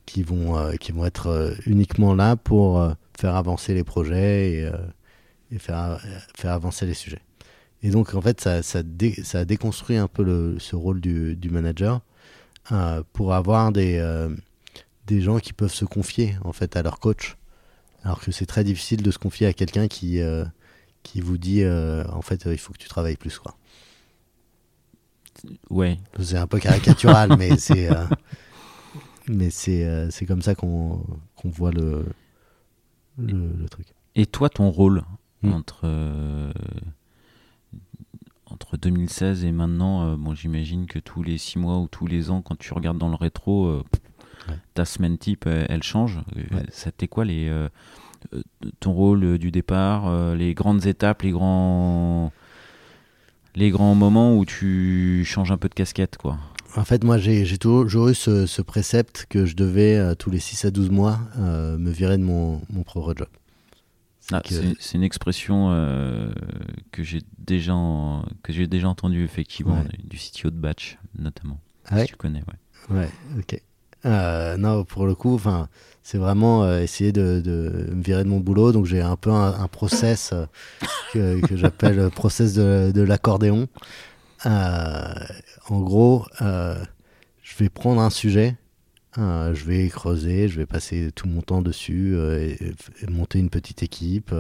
Qui 0.06 0.22
vont, 0.22 0.56
qui 0.78 0.92
vont 0.92 1.04
être 1.04 1.54
uniquement 1.66 2.14
là 2.14 2.34
pour 2.34 2.82
faire 3.18 3.36
avancer 3.36 3.74
les 3.74 3.84
projets 3.84 4.70
et, 5.50 5.58
faire, 5.58 6.00
faire 6.34 6.52
avancer 6.52 6.86
les 6.86 6.94
sujets. 6.94 7.20
Et 7.82 7.90
donc, 7.90 8.14
en 8.14 8.22
fait, 8.22 8.40
ça, 8.40 8.62
ça, 8.62 8.78
a 8.78 9.44
déconstruit 9.44 9.98
un 9.98 10.08
peu 10.08 10.58
ce 10.58 10.76
rôle 10.76 11.02
du, 11.02 11.36
du 11.36 11.50
manager 11.50 12.00
pour 13.12 13.34
avoir 13.34 13.70
des, 13.70 14.00
des 15.06 15.20
gens 15.20 15.40
qui 15.40 15.52
peuvent 15.52 15.74
se 15.74 15.84
confier 15.84 16.36
en 16.42 16.54
fait 16.54 16.74
à 16.76 16.82
leur 16.82 17.00
coach 17.00 17.37
alors 18.04 18.20
que 18.20 18.32
c'est 18.32 18.46
très 18.46 18.64
difficile 18.64 19.02
de 19.02 19.10
se 19.10 19.18
confier 19.18 19.46
à 19.46 19.52
quelqu'un 19.52 19.88
qui, 19.88 20.20
euh, 20.20 20.44
qui 21.02 21.20
vous 21.20 21.38
dit 21.38 21.62
euh, 21.62 22.04
en 22.12 22.22
fait 22.22 22.46
il 22.46 22.58
faut 22.58 22.72
que 22.72 22.78
tu 22.78 22.88
travailles 22.88 23.16
plus 23.16 23.38
quoi. 23.38 23.56
Ouais. 25.70 25.98
C'est 26.20 26.36
un 26.36 26.46
peu 26.46 26.58
caricatural 26.58 27.36
mais 27.36 27.56
c'est 27.58 27.90
euh, 27.90 28.06
mais 29.28 29.50
c'est 29.50 30.10
c'est 30.10 30.26
comme 30.26 30.42
ça 30.42 30.54
qu'on 30.54 31.04
qu'on 31.36 31.50
voit 31.50 31.72
le, 31.72 32.06
le, 33.18 33.68
truc. 33.68 33.86
Et 34.14 34.26
toi 34.26 34.48
ton 34.48 34.70
rôle 34.70 35.02
hmm. 35.42 35.52
entre 35.52 36.52
entre 38.46 38.76
2016 38.76 39.44
et 39.44 39.52
maintenant 39.52 40.16
bon 40.16 40.34
j'imagine 40.34 40.86
que 40.86 40.98
tous 40.98 41.22
les 41.22 41.38
six 41.38 41.58
mois 41.58 41.78
ou 41.78 41.88
tous 41.88 42.06
les 42.06 42.30
ans 42.30 42.42
quand 42.42 42.56
tu 42.56 42.72
regardes 42.72 42.98
dans 42.98 43.10
le 43.10 43.16
rétro 43.16 43.82
ta 44.74 44.84
semaine 44.84 45.18
type, 45.18 45.46
elle 45.46 45.82
change. 45.82 46.18
C'était 46.70 47.08
quoi 47.08 47.24
les, 47.24 47.50
euh, 48.34 48.42
ton 48.80 48.92
rôle 48.92 49.38
du 49.38 49.50
départ, 49.50 50.08
euh, 50.08 50.34
les 50.34 50.54
grandes 50.54 50.86
étapes, 50.86 51.22
les 51.22 51.30
grands, 51.30 52.32
les 53.54 53.70
grands 53.70 53.94
moments 53.94 54.36
où 54.36 54.44
tu 54.44 55.24
changes 55.24 55.52
un 55.52 55.56
peu 55.56 55.68
de 55.68 55.74
casquette 55.74 56.16
quoi 56.16 56.38
En 56.76 56.84
fait, 56.84 57.04
moi, 57.04 57.18
j'ai 57.18 57.58
toujours 57.58 58.08
eu 58.08 58.14
ce, 58.14 58.62
précepte 58.62 59.26
que 59.28 59.46
je 59.46 59.56
devais, 59.56 60.14
tous 60.16 60.30
les 60.30 60.40
6 60.40 60.64
à 60.64 60.70
12 60.70 60.90
mois, 60.90 61.20
me 61.36 61.90
virer 61.90 62.18
de 62.18 62.24
mon, 62.24 62.60
mon 62.70 62.82
propre 62.82 63.14
job. 63.16 63.28
Ah, 64.30 64.42
c'est 64.44 64.94
une 64.98 65.04
expression 65.04 65.70
que 66.92 67.02
j'ai 67.02 67.22
déjà, 67.38 67.74
que 68.42 68.52
j'ai 68.52 68.66
déjà 68.66 68.88
entendue 68.88 69.24
effectivement 69.24 69.84
du 70.04 70.18
CTO 70.18 70.50
de 70.50 70.58
Batch 70.58 70.98
notamment. 71.18 71.60
Ah 71.86 72.00
si 72.00 72.08
tu 72.08 72.16
connais, 72.16 72.40
ouais. 72.40 72.96
Ouais, 72.96 73.08
ok. 73.38 73.62
Non, 74.04 74.84
pour 74.84 75.06
le 75.06 75.14
coup, 75.14 75.38
c'est 76.08 76.16
vraiment 76.16 76.64
euh, 76.64 76.80
essayer 76.80 77.12
de, 77.12 77.42
me 77.94 78.02
virer 78.02 78.24
de 78.24 78.30
mon 78.30 78.40
boulot. 78.40 78.72
Donc 78.72 78.86
j'ai 78.86 79.02
un 79.02 79.16
peu 79.16 79.30
un, 79.30 79.68
process 79.68 80.32
euh, 80.32 81.38
que, 81.42 81.54
j'appelle 81.54 81.96
le 81.96 82.08
process 82.08 82.54
de, 82.54 83.02
l'accordéon. 83.02 83.68
Euh, 84.46 85.14
en 85.68 85.80
gros, 85.80 86.24
je 86.40 87.56
vais 87.58 87.68
prendre 87.68 88.00
un 88.00 88.08
sujet, 88.08 88.56
je 89.18 89.64
vais 89.66 89.86
creuser, 89.88 90.48
je 90.48 90.56
vais 90.56 90.64
passer 90.64 91.10
tout 91.14 91.28
mon 91.28 91.42
temps 91.42 91.60
dessus, 91.60 92.16
monter 93.10 93.38
une 93.38 93.50
petite 93.50 93.82
équipe. 93.82 94.34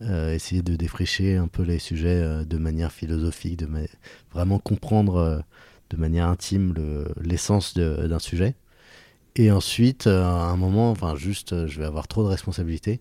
essayer 0.00 0.62
de 0.62 0.74
défricher 0.74 1.36
un 1.36 1.46
peu 1.46 1.62
les 1.62 1.78
sujets 1.78 2.44
de 2.44 2.58
manière 2.58 2.90
philosophique, 2.90 3.60
de 3.60 3.68
vraiment 4.32 4.58
comprendre 4.58 5.44
de 5.90 5.96
manière 5.96 6.26
intime 6.26 6.74
l'essence 7.22 7.74
d'un 7.74 8.18
sujet. 8.18 8.56
Et 9.38 9.50
ensuite, 9.50 10.06
euh, 10.06 10.24
à 10.24 10.46
un 10.46 10.56
moment, 10.56 10.90
enfin, 10.90 11.14
juste, 11.14 11.52
euh, 11.52 11.66
je 11.66 11.78
vais 11.78 11.84
avoir 11.84 12.08
trop 12.08 12.22
de 12.22 12.28
responsabilités. 12.28 13.00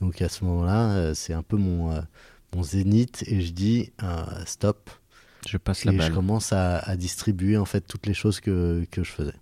Donc 0.00 0.22
à 0.22 0.30
ce 0.30 0.42
moment-là, 0.44 0.90
euh, 0.92 1.14
c'est 1.14 1.34
un 1.34 1.42
peu 1.42 1.58
mon, 1.58 1.90
mon 2.54 2.62
zénith 2.62 3.22
et 3.26 3.42
je 3.42 3.52
dis 3.52 3.92
stop. 4.46 4.90
Je 5.46 5.58
passe 5.58 5.84
la 5.84 5.92
et 5.92 5.96
balle. 5.96 6.10
je 6.10 6.14
commence 6.14 6.52
à, 6.52 6.96
distribuer 6.96 7.58
en 7.58 7.66
fait 7.66 7.82
toutes 7.82 8.06
les 8.06 8.14
choses 8.14 8.40
que, 8.40 8.86
que 8.90 9.04
je 9.04 9.10
faisais. 9.10 9.34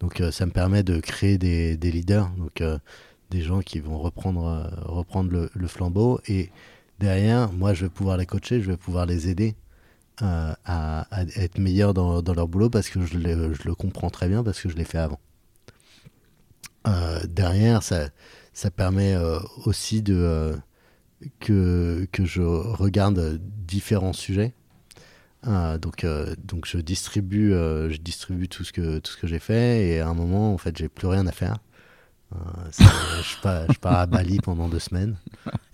Donc 0.00 0.20
ça 0.32 0.46
me 0.46 0.50
permet 0.50 0.82
de 0.82 0.98
créer 0.98 1.38
des, 1.38 1.76
des 1.76 1.92
leaders, 1.92 2.30
donc 2.38 2.62
des 3.30 3.42
gens 3.42 3.60
qui 3.60 3.78
vont 3.78 3.98
reprendre, 3.98 4.70
reprendre 4.86 5.30
le, 5.30 5.50
le, 5.54 5.68
flambeau. 5.68 6.20
Et 6.26 6.50
derrière, 6.98 7.52
moi, 7.52 7.74
je 7.74 7.84
vais 7.84 7.90
pouvoir 7.90 8.16
les 8.16 8.26
coacher, 8.26 8.60
je 8.60 8.70
vais 8.70 8.76
pouvoir 8.78 9.06
les 9.06 9.28
aider 9.28 9.54
à, 10.18 10.56
à, 10.64 11.22
être 11.36 11.58
meilleurs 11.58 11.94
dans, 11.94 12.22
dans, 12.22 12.34
leur 12.34 12.48
boulot 12.48 12.70
parce 12.70 12.88
que 12.88 13.04
je, 13.04 13.18
je 13.18 13.68
le 13.68 13.74
comprends 13.74 14.10
très 14.10 14.28
bien 14.28 14.42
parce 14.42 14.60
que 14.60 14.68
je 14.70 14.76
l'ai 14.76 14.84
fait 14.84 14.98
avant. 14.98 15.20
Euh, 16.86 17.20
derrière, 17.28 17.82
ça, 17.82 18.08
ça 18.52 18.70
permet 18.70 19.14
euh, 19.14 19.38
aussi 19.66 20.02
de, 20.02 20.16
euh, 20.16 20.56
que, 21.40 22.06
que 22.12 22.24
je 22.24 22.42
regarde 22.42 23.40
différents 23.66 24.12
sujets. 24.12 24.54
donc, 25.44 26.06
donc 26.44 26.66
je 26.66 26.78
distribue, 26.78 27.50
je 27.50 27.96
distribue 27.96 28.48
tout 28.48 28.64
ce 28.64 28.72
que 28.72 29.00
tout 29.00 29.12
ce 29.12 29.16
que 29.16 29.26
j'ai 29.26 29.40
fait 29.40 29.88
et 29.88 30.00
à 30.00 30.06
un 30.06 30.14
moment 30.14 30.54
en 30.54 30.58
fait 30.58 30.76
j'ai 30.76 30.88
plus 30.88 31.08
rien 31.08 31.26
à 31.26 31.32
faire. 31.32 31.56
je, 32.32 33.42
pars, 33.42 33.72
je, 33.72 33.78
pars, 33.78 33.98
à 33.98 34.06
Bali 34.06 34.38
pendant 34.38 34.68
deux 34.68 34.78
semaines. 34.78 35.16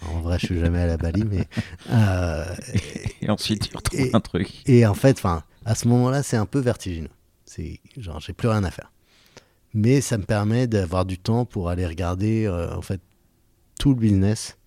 En 0.07 0.21
vrai, 0.21 0.39
je 0.39 0.47
suis 0.47 0.59
jamais 0.59 0.81
allé 0.81 0.93
à 0.93 0.97
Bali, 0.97 1.25
mais 1.25 1.47
et 3.21 3.31
ensuite 3.31 3.69
tu 3.69 3.77
retrouves 3.77 4.11
un 4.15 4.21
truc. 4.21 4.63
Et 4.67 4.87
en 4.87 4.95
fait, 4.95 5.19
enfin, 5.19 5.45
à 5.65 5.75
ce 5.75 5.87
moment-là, 5.89 6.23
c'est 6.23 6.39
un 6.39 6.47
peu 6.47 6.61
vertigineux. 6.61 7.11
C'est 7.45 7.81
genre 7.97 8.21
j'ai 8.21 8.33
plus 8.33 8.49
rien 8.49 8.65
à 8.65 8.71
faire 8.71 8.91
mais 9.75 10.01
ça 10.01 10.19
me 10.19 10.25
permet 10.25 10.67
d'avoir 10.67 11.05
du 11.05 11.19
temps 11.19 11.45
pour 11.45 11.69
aller 11.69 11.87
regarder 11.87 12.47
euh, 12.47 12.75
en 12.75 12.83
fait 12.83 13.01
tout 13.79 13.91
le 13.91 13.97
business, 13.97 14.59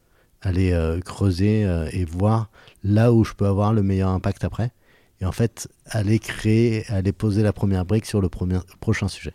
aller 0.41 0.71
euh, 0.71 0.99
creuser 0.99 1.65
euh, 1.65 1.89
et 1.91 2.05
voir 2.05 2.49
là 2.83 3.13
où 3.13 3.23
je 3.23 3.33
peux 3.33 3.47
avoir 3.47 3.73
le 3.73 3.83
meilleur 3.83 4.09
impact 4.09 4.43
après, 4.43 4.71
et 5.19 5.25
en 5.25 5.31
fait 5.31 5.69
aller 5.85 6.19
créer, 6.19 6.85
aller 6.89 7.11
poser 7.11 7.43
la 7.43 7.53
première 7.53 7.85
brique 7.85 8.05
sur 8.05 8.21
le 8.21 8.29
prochain 8.29 9.07
sujet. 9.07 9.33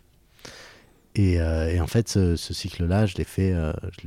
Et, 1.19 1.41
en 1.41 1.87
fait, 1.87 2.09
ce, 2.09 2.35
cycle-là, 2.35 3.07
je 3.07 3.15
l'ai 3.15 3.23
fait, 3.23 3.51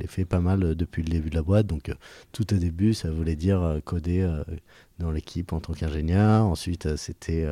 fait 0.07 0.23
pas 0.23 0.39
mal 0.39 0.75
depuis 0.75 1.03
le 1.03 1.09
début 1.09 1.29
de 1.29 1.35
la 1.35 1.41
boîte. 1.41 1.67
Donc, 1.67 1.93
tout 2.31 2.53
au 2.53 2.57
début, 2.57 2.93
ça 2.93 3.11
voulait 3.11 3.35
dire 3.35 3.81
coder 3.83 4.25
dans 4.97 5.11
l'équipe 5.11 5.51
en 5.51 5.59
tant 5.59 5.73
qu'ingénieur. 5.73 6.45
Ensuite, 6.45 6.95
c'était 6.95 7.45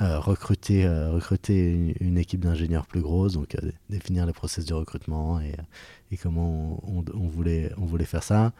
recruter, 0.00 0.84
euh, 0.84 1.10
recruter 1.10 1.94
une, 2.00 2.18
équipe 2.18 2.40
d'ingénieurs 2.40 2.86
plus 2.86 3.00
grosse, 3.00 3.32
donc 3.34 3.54
euh, 3.54 3.70
définir 3.88 4.26
les 4.26 4.32
process 4.32 4.64
de 4.66 4.74
recrutement 4.74 5.40
et, 5.40 5.54
et 6.10 6.16
comment 6.16 6.80
on, 6.86 7.04
on, 7.14 7.28
voulait, 7.28 7.72
on 7.78 7.86
voulait 7.86 8.04
faire 8.04 8.22
ça. 8.22 8.52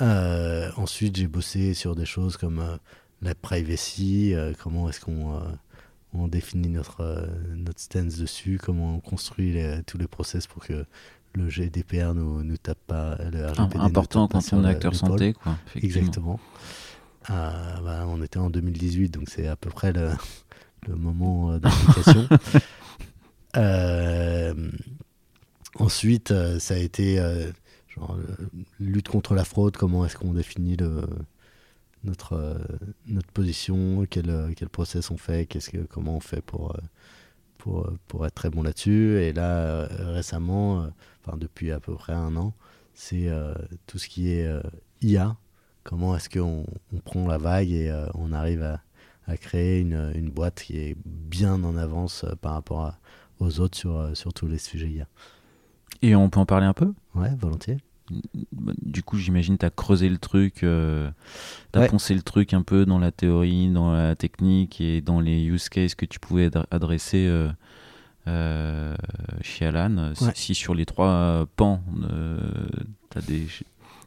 Euh, 0.00 0.70
ensuite, 0.76 1.16
j'ai 1.16 1.26
bossé 1.26 1.74
sur 1.74 1.96
des 1.96 2.04
choses 2.06 2.36
comme 2.36 2.78
la 3.22 3.34
privacy, 3.34 4.34
comment 4.62 4.88
est-ce 4.88 5.00
qu'on 5.00 5.40
on 6.14 6.28
définit 6.28 6.68
notre, 6.68 7.28
notre 7.56 7.80
stance 7.80 8.16
dessus, 8.16 8.60
comment 8.62 8.94
on 8.94 9.00
construit 9.00 9.56
tous 9.86 9.98
les 9.98 10.06
process 10.06 10.46
pour 10.46 10.64
que 10.64 10.84
le 11.34 11.48
GDPR 11.48 12.14
ne 12.14 12.42
nous, 12.42 12.56
tape 12.56 12.78
pas, 12.86 13.18
le 13.32 13.46
RGPD 13.46 13.78
Important 13.80 14.28
quand 14.28 14.40
on 14.52 14.64
est 14.64 14.68
acteur 14.68 14.94
santé, 14.94 15.32
quoi. 15.32 15.58
Exactement. 15.74 16.38
Bah, 17.28 18.06
on 18.06 18.22
était 18.22 18.38
en 18.38 18.50
2018, 18.50 19.10
donc 19.10 19.28
c'est 19.28 19.48
à 19.48 19.56
peu 19.56 19.68
près 19.68 19.92
le, 19.92 20.12
le 20.86 20.96
moment 20.96 21.52
euh, 21.52 21.58
d'application. 21.58 22.28
Euh, 23.56 24.52
ensuite, 25.76 26.32
euh, 26.32 26.58
ça 26.58 26.74
a 26.74 26.76
été 26.76 27.16
genre, 27.88 28.18
lutte 28.78 29.08
contre 29.08 29.34
la 29.34 29.42
fraude, 29.42 29.74
comment 29.74 30.04
est-ce 30.04 30.16
qu'on 30.16 30.34
définit 30.34 30.76
le, 30.76 31.00
notre, 32.04 32.60
notre 33.06 33.32
position, 33.32 34.06
quel, 34.08 34.52
quel 34.54 34.68
process 34.68 35.10
on 35.10 35.16
fait, 35.16 35.46
qu'est-ce 35.46 35.70
que, 35.70 35.78
comment 35.78 36.16
on 36.16 36.20
fait 36.20 36.42
pour, 36.42 36.76
pour, 37.56 37.90
pour 38.06 38.26
être 38.26 38.34
très 38.34 38.50
bon 38.50 38.62
là-dessus. 38.62 39.18
Et 39.22 39.32
là, 39.32 39.86
récemment, 39.86 40.86
enfin 41.24 41.38
depuis 41.38 41.72
à 41.72 41.80
peu 41.80 41.94
près 41.94 42.12
un 42.12 42.36
an, 42.36 42.52
c'est 42.92 43.28
tout 43.86 43.98
ce 43.98 44.08
qui 44.08 44.28
est 44.28 44.46
IA. 45.00 45.36
Comment 45.84 46.14
est-ce 46.14 46.28
qu'on 46.28 46.66
on 46.92 46.98
prend 46.98 47.26
la 47.26 47.38
vague 47.38 47.70
et 47.70 47.90
on 48.14 48.32
arrive 48.32 48.62
à, 48.62 48.82
à 49.28 49.36
créer 49.36 49.80
une, 49.80 50.12
une, 50.14 50.30
boîte 50.30 50.62
qui 50.62 50.78
est 50.78 50.96
bien 51.04 51.62
en 51.62 51.76
avance 51.76 52.24
euh, 52.24 52.34
par 52.40 52.54
rapport 52.54 52.94
aux 53.38 53.60
autres 53.60 53.76
sur, 53.76 53.96
euh, 53.96 54.14
sur 54.14 54.32
tous 54.32 54.48
les 54.48 54.58
sujets 54.58 54.88
IA. 54.88 55.06
Et 56.02 56.16
on 56.16 56.30
peut 56.30 56.40
en 56.40 56.46
parler 56.46 56.66
un 56.66 56.72
peu? 56.72 56.92
Ouais, 57.14 57.30
volontiers. 57.38 57.76
Du 58.82 59.02
coup, 59.02 59.18
j'imagine 59.18 59.58
tu 59.58 59.66
as 59.66 59.70
creusé 59.70 60.08
le 60.08 60.16
truc, 60.16 60.64
euh, 60.64 61.10
tu 61.74 61.78
as 61.78 61.88
poncé 61.88 62.14
le 62.14 62.22
truc 62.22 62.54
un 62.54 62.62
peu 62.62 62.86
dans 62.86 62.98
la 62.98 63.12
théorie, 63.12 63.68
dans 63.68 63.92
la 63.92 64.16
technique 64.16 64.80
et 64.80 65.02
dans 65.02 65.20
les 65.20 65.44
use 65.44 65.68
cases 65.68 65.94
que 65.94 66.06
tu 66.06 66.18
pouvais 66.18 66.48
adresser 66.70 67.28
euh, 68.26 68.96
chez 69.42 69.66
Alan. 69.66 70.12
Si 70.34 70.54
sur 70.54 70.74
les 70.74 70.86
trois 70.86 71.46
pans, 71.56 71.82
tu 73.10 73.18
as 73.18 73.20
des 73.20 73.46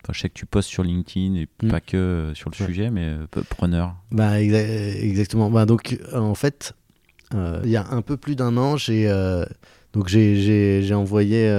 je 0.09 0.19
sais 0.19 0.29
que 0.29 0.33
tu 0.33 0.45
postes 0.45 0.69
sur 0.69 0.83
LinkedIn 0.83 1.35
et 1.35 1.47
mm. 1.63 1.69
pas 1.69 1.79
que 1.79 1.97
euh, 1.97 2.33
sur 2.33 2.49
le 2.49 2.55
sujet, 2.55 2.89
mais 2.89 3.05
euh, 3.05 3.43
preneur. 3.49 3.95
Bah, 4.11 4.41
exactement. 4.41 5.49
Bah, 5.49 5.65
donc, 5.65 5.97
euh, 6.13 6.19
en 6.19 6.35
fait, 6.35 6.73
il 7.33 7.69
y 7.69 7.77
a 7.77 7.87
un 7.91 8.01
peu 8.01 8.17
plus 8.17 8.35
d'un 8.35 8.57
an, 8.57 8.77
j'ai 8.77 9.09
donc 9.93 10.07
j'ai 10.07 10.93
envoyé, 10.93 11.49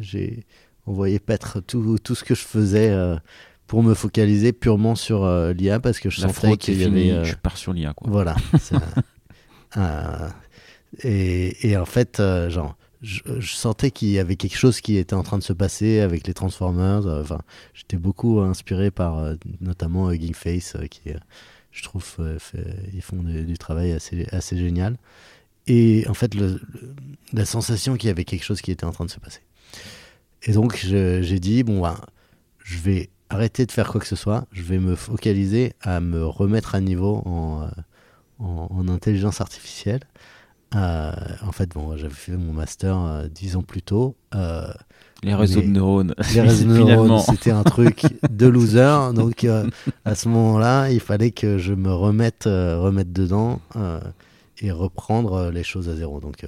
j'ai 0.00 0.44
envoyé 0.86 1.18
paître 1.18 1.60
tout, 1.60 1.98
tout, 1.98 2.14
ce 2.14 2.24
que 2.24 2.34
je 2.34 2.42
faisais 2.42 2.94
pour 3.66 3.82
me 3.82 3.94
focaliser 3.94 4.52
purement 4.52 4.94
sur 4.94 5.26
l'IA 5.52 5.80
parce 5.80 6.00
que 6.00 6.10
je 6.10 6.20
sentais 6.20 6.56
qu'il 6.56 6.80
y 6.80 6.84
avait. 6.84 7.24
Je 7.24 7.34
pars 7.34 7.56
sur 7.56 7.72
l'IA. 7.72 7.94
Voilà. 8.02 8.36
et, 11.02 11.70
et, 11.70 11.76
en 11.76 11.86
fait, 11.86 12.22
genre 12.48 12.77
je, 13.02 13.22
sentais 13.40 13.90
qu'il 13.90 14.08
y 14.08 14.18
avait 14.18 14.36
quelque 14.36 14.56
chose 14.56 14.80
qui 14.80 14.96
était 14.96 15.14
en 15.14 15.22
train 15.22 15.38
de 15.38 15.42
se 15.42 15.52
passer 15.52 16.00
avec 16.00 16.26
les 16.26 16.34
Transformers. 16.34 17.06
Euh, 17.06 17.22
enfin, 17.22 17.40
j'étais 17.74 17.96
beaucoup 17.96 18.40
inspiré 18.40 18.90
par 18.90 19.18
euh, 19.18 19.34
notamment 19.60 20.10
Hugging 20.10 20.34
Face, 20.34 20.74
euh, 20.76 20.86
qui, 20.86 21.10
je 21.70 21.82
trouve, 21.82 22.04
ils 22.92 23.02
font 23.02 23.22
du, 23.22 23.56
travail 23.58 23.92
assez, 23.92 24.26
assez 24.32 24.56
génial. 24.56 24.96
Et 25.66 26.06
en 26.08 26.14
fait, 26.14 26.34
la 27.32 27.44
sensation 27.44 27.96
qu'il 27.96 28.08
y 28.08 28.10
avait 28.10 28.24
quelque 28.24 28.44
chose 28.44 28.62
qui 28.62 28.72
était 28.72 28.86
en 28.86 28.90
train 28.90 29.04
de 29.04 29.10
se 29.10 29.20
passer. 29.20 29.42
Et 30.44 30.52
donc, 30.52 30.76
j'ai 30.76 31.40
dit, 31.40 31.62
bon, 31.62 31.82
ben, 31.82 32.00
je 32.58 32.78
vais 32.78 33.10
arrêter 33.28 33.66
de 33.66 33.72
faire 33.72 33.88
quoi 33.88 34.00
que 34.00 34.06
ce 34.06 34.16
soit, 34.16 34.46
je 34.50 34.62
vais 34.62 34.78
me 34.78 34.96
focaliser 34.96 35.74
à 35.82 36.00
me 36.00 36.24
remettre 36.24 36.74
à 36.74 36.80
niveau 36.80 37.22
en, 37.26 37.68
en 38.38 38.88
intelligence 38.88 39.42
artificielle. 39.42 40.00
Euh, 40.74 41.12
en 41.46 41.52
fait, 41.52 41.70
bon, 41.70 41.96
j'avais 41.96 42.12
fait 42.12 42.36
mon 42.36 42.52
master 42.52 42.96
euh, 42.98 43.28
dix 43.28 43.56
ans 43.56 43.62
plus 43.62 43.82
tôt. 43.82 44.16
Euh, 44.34 44.70
les 45.22 45.34
réseaux 45.34 45.62
de 45.62 45.66
neurones. 45.66 46.14
Les 46.34 46.40
réseaux 46.40 46.68
de 46.68 46.72
neurones, 46.84 47.20
c'était 47.20 47.50
un 47.50 47.64
truc 47.64 48.02
de 48.30 48.46
loser. 48.48 49.12
Donc, 49.14 49.46
à 50.04 50.14
ce 50.14 50.28
moment-là, 50.28 50.90
il 50.90 51.00
fallait 51.00 51.30
que 51.30 51.58
je 51.58 51.72
me 51.72 51.92
remette, 51.92 52.44
remette 52.44 53.12
dedans 53.12 53.60
et 54.60 54.70
reprendre 54.70 55.50
les 55.50 55.64
choses 55.64 55.88
à 55.88 55.96
zéro. 55.96 56.20
Donc, 56.20 56.44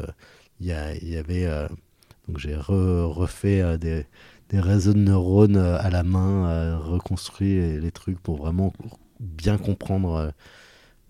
il 0.60 0.66
y, 0.66 0.70
y, 0.70 1.16
avait. 1.16 1.48
donc, 2.28 2.38
j'ai 2.38 2.54
refait 2.56 3.78
des, 3.78 4.06
des, 4.50 4.60
réseaux 4.60 4.92
de 4.92 4.98
neurones 4.98 5.56
à 5.56 5.90
la 5.90 6.02
main, 6.02 6.76
reconstruit 6.78 7.80
les, 7.80 7.90
trucs 7.90 8.20
pour 8.20 8.36
vraiment 8.36 8.72
bien 9.18 9.58
comprendre 9.58 10.32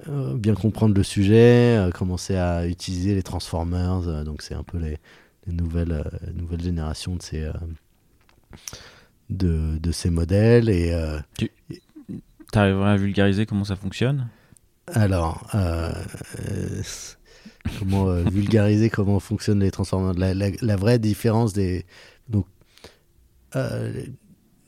bien 0.07 0.55
comprendre 0.55 0.95
le 0.95 1.03
sujet, 1.03 1.89
commencer 1.95 2.37
à 2.37 2.67
utiliser 2.67 3.15
les 3.15 3.23
transformers. 3.23 4.25
donc 4.25 4.43
c'est 4.43 4.55
un 4.55 4.63
peu 4.63 4.79
les, 4.79 4.99
nouvelles, 5.47 6.05
nouvelles 6.35 6.63
générations 6.63 7.17
de 7.17 7.23
ces, 7.23 7.51
de, 9.29 9.79
de, 9.79 9.93
ces 9.93 10.11
modèles. 10.11 10.69
Et, 10.69 10.95
tu 11.39 11.51
arriverais 12.55 12.91
à 12.91 12.97
vulgariser 12.97 13.47
comment 13.47 13.65
ça 13.65 13.77
fonctionne? 13.77 14.29
Alors, 14.87 15.47
comment 17.79 18.13
vulgariser 18.23 18.91
comment 18.91 19.21
fonctionnent 19.21 19.61
les 19.61 19.71
transformers? 19.71 20.15
La, 20.15 20.35
la, 20.35 20.77
vraie 20.77 20.99
différence 20.99 21.53
des... 21.53 21.85
Donc, 22.29 22.47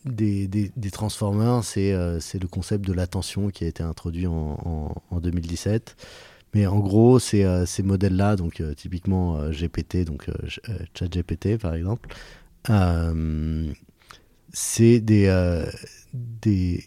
des, 0.05 0.49
des, 0.49 0.91
Transformers, 0.91 1.63
euh, 1.77 2.19
c'est 2.21 2.41
le 2.41 2.49
concept 2.49 2.87
de 2.87 2.93
l'attention 2.93 3.51
qui 3.51 3.65
a 3.65 3.69
été 3.69 3.83
introduit 3.83 4.27
en, 4.27 4.95
en, 5.11 5.21
2017. 5.21 5.97
Mais 6.55 6.67
en 6.67 6.81
gros, 6.81 7.19
euh, 7.35 7.67
ces 7.67 7.83
modèles-là, 7.83 8.37
donc 8.37 8.61
euh, 8.61 8.75
typiquement 8.75 9.49
GPT, 9.51 10.05
donc 10.05 10.27
ChatGPT 10.95 11.57
par 11.59 11.75
exemple, 11.75 12.15
c'est 14.53 15.01
des, 15.01 15.65
des, 16.13 16.85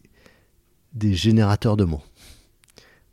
des, 0.93 1.13
générateurs 1.13 1.77
de 1.77 1.83
mots. 1.85 2.03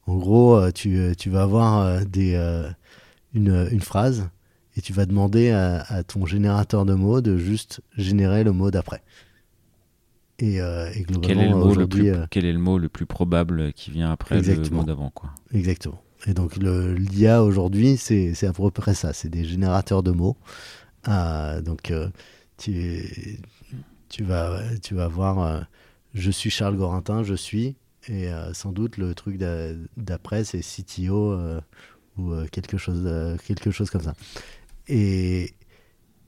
En 0.07 0.16
gros, 0.16 0.70
tu, 0.72 1.14
tu 1.16 1.30
vas 1.30 1.42
avoir 1.42 2.05
des, 2.05 2.34
une, 3.34 3.68
une, 3.70 3.80
phrase 3.80 4.28
et 4.76 4.80
tu 4.80 4.92
vas 4.92 5.07
demander 5.07 5.50
à 5.50 6.03
ton 6.05 6.26
générateur 6.26 6.84
de 6.84 6.94
mots 6.94 7.20
de 7.20 7.36
juste 7.36 7.80
générer 7.96 8.44
le 8.44 8.53
mot 8.53 8.70
d'après. 8.70 9.03
Euh, 10.43 10.90
et, 10.95 11.03
globalement, 11.03 11.20
quel 11.28 11.38
est, 11.38 11.49
le 11.49 11.57
mot 11.57 11.74
le 11.74 11.86
plus, 11.86 12.11
euh, 12.11 12.26
quel 12.30 12.45
est 12.45 12.53
le 12.53 12.59
mot 12.59 12.78
le 12.78 12.88
plus 12.88 13.07
probable 13.07 13.72
qui 13.72 13.90
vient 13.90 14.11
après 14.11 14.40
le 14.40 14.70
mot 14.70 14.82
d'avant 14.82 15.11
quoi? 15.11 15.30
Exactement. 15.53 16.03
Et 16.26 16.34
donc 16.34 16.57
l'IA 16.57 17.43
aujourd'hui, 17.43 17.97
c'est 17.97 18.45
à 18.45 18.53
peu 18.53 18.70
près 18.70 18.95
ça, 18.95 19.12
c'est 19.12 19.28
des 19.28 19.45
générateurs 19.45 20.03
de 20.03 20.11
mots. 20.11 20.36
Ah, 21.05 21.61
donc 21.62 21.90
euh, 21.90 22.09
tu, 22.59 23.40
tu, 24.09 24.24
vas, 24.24 24.61
tu 24.82 24.95
vas 24.95 25.09
voir, 25.09 25.66
je 26.14 26.30
suis 26.30 26.51
Charles 26.51 26.76
Gorintin, 26.76 27.22
je 27.22 27.34
suis, 27.34 27.76
et 28.09 28.28
sans 28.53 28.72
doute 28.72 28.99
le 28.99 29.14
truc 29.14 29.36
d'après, 29.97 30.45
c'est 30.45 30.61
CTO 30.61 31.36
ou 32.18 32.34
quelque, 32.51 32.78
chose, 32.78 33.09
quelque 33.45 33.70
chose 33.70 33.90
comme 33.90 34.03
ça. 34.03 34.14
Et, 34.88 35.55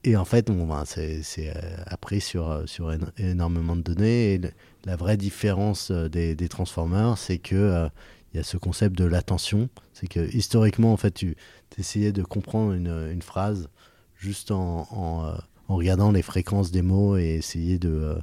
et 0.05 0.17
en 0.17 0.25
fait, 0.27 0.51
bon, 0.51 0.67
ben, 0.67 0.85
c'est 0.85 1.23
euh, 1.39 1.53
appris 1.87 2.21
sur, 2.21 2.51
euh, 2.51 2.67
sur 2.67 2.93
énormément 3.19 3.75
de 3.75 3.81
données. 3.81 4.35
Et 4.35 4.41
la 4.85 4.97
vraie 4.97 5.17
différence 5.17 5.91
euh, 5.91 6.09
des, 6.09 6.35
des 6.35 6.49
transformers, 6.49 7.17
c'est 7.17 7.39
que 7.39 7.89
il 8.33 8.37
y 8.39 8.41
a 8.41 8.43
ce 8.43 8.57
concept 8.59 8.97
de 8.99 9.05
l'attention. 9.05 9.69
C'est 9.93 10.09
que 10.09 10.29
historiquement, 10.37 10.93
en 10.93 10.97
fait, 10.97 11.13
tu 11.13 11.37
essayais 11.79 12.13
de 12.13 12.23
comprendre 12.23 12.73
une, 12.73 13.09
une 13.13 13.23
phrase 13.23 13.69
juste 14.17 14.51
en, 14.51 14.87
en, 14.91 15.35
regardant 15.75 16.13
les 16.13 16.23
fréquences 16.23 16.71
des 16.71 16.83
mots 16.83 17.17
et 17.17 17.37
essayer 17.37 17.79
de, 17.79 18.19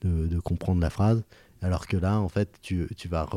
de, 0.00 0.26
de, 0.26 0.40
comprendre 0.40 0.80
la 0.80 0.90
phrase. 0.90 1.22
Alors 1.62 1.86
que 1.86 1.96
là, 1.96 2.18
en 2.18 2.28
fait, 2.28 2.48
tu, 2.62 2.88
tu 2.96 3.06
vas 3.06 3.28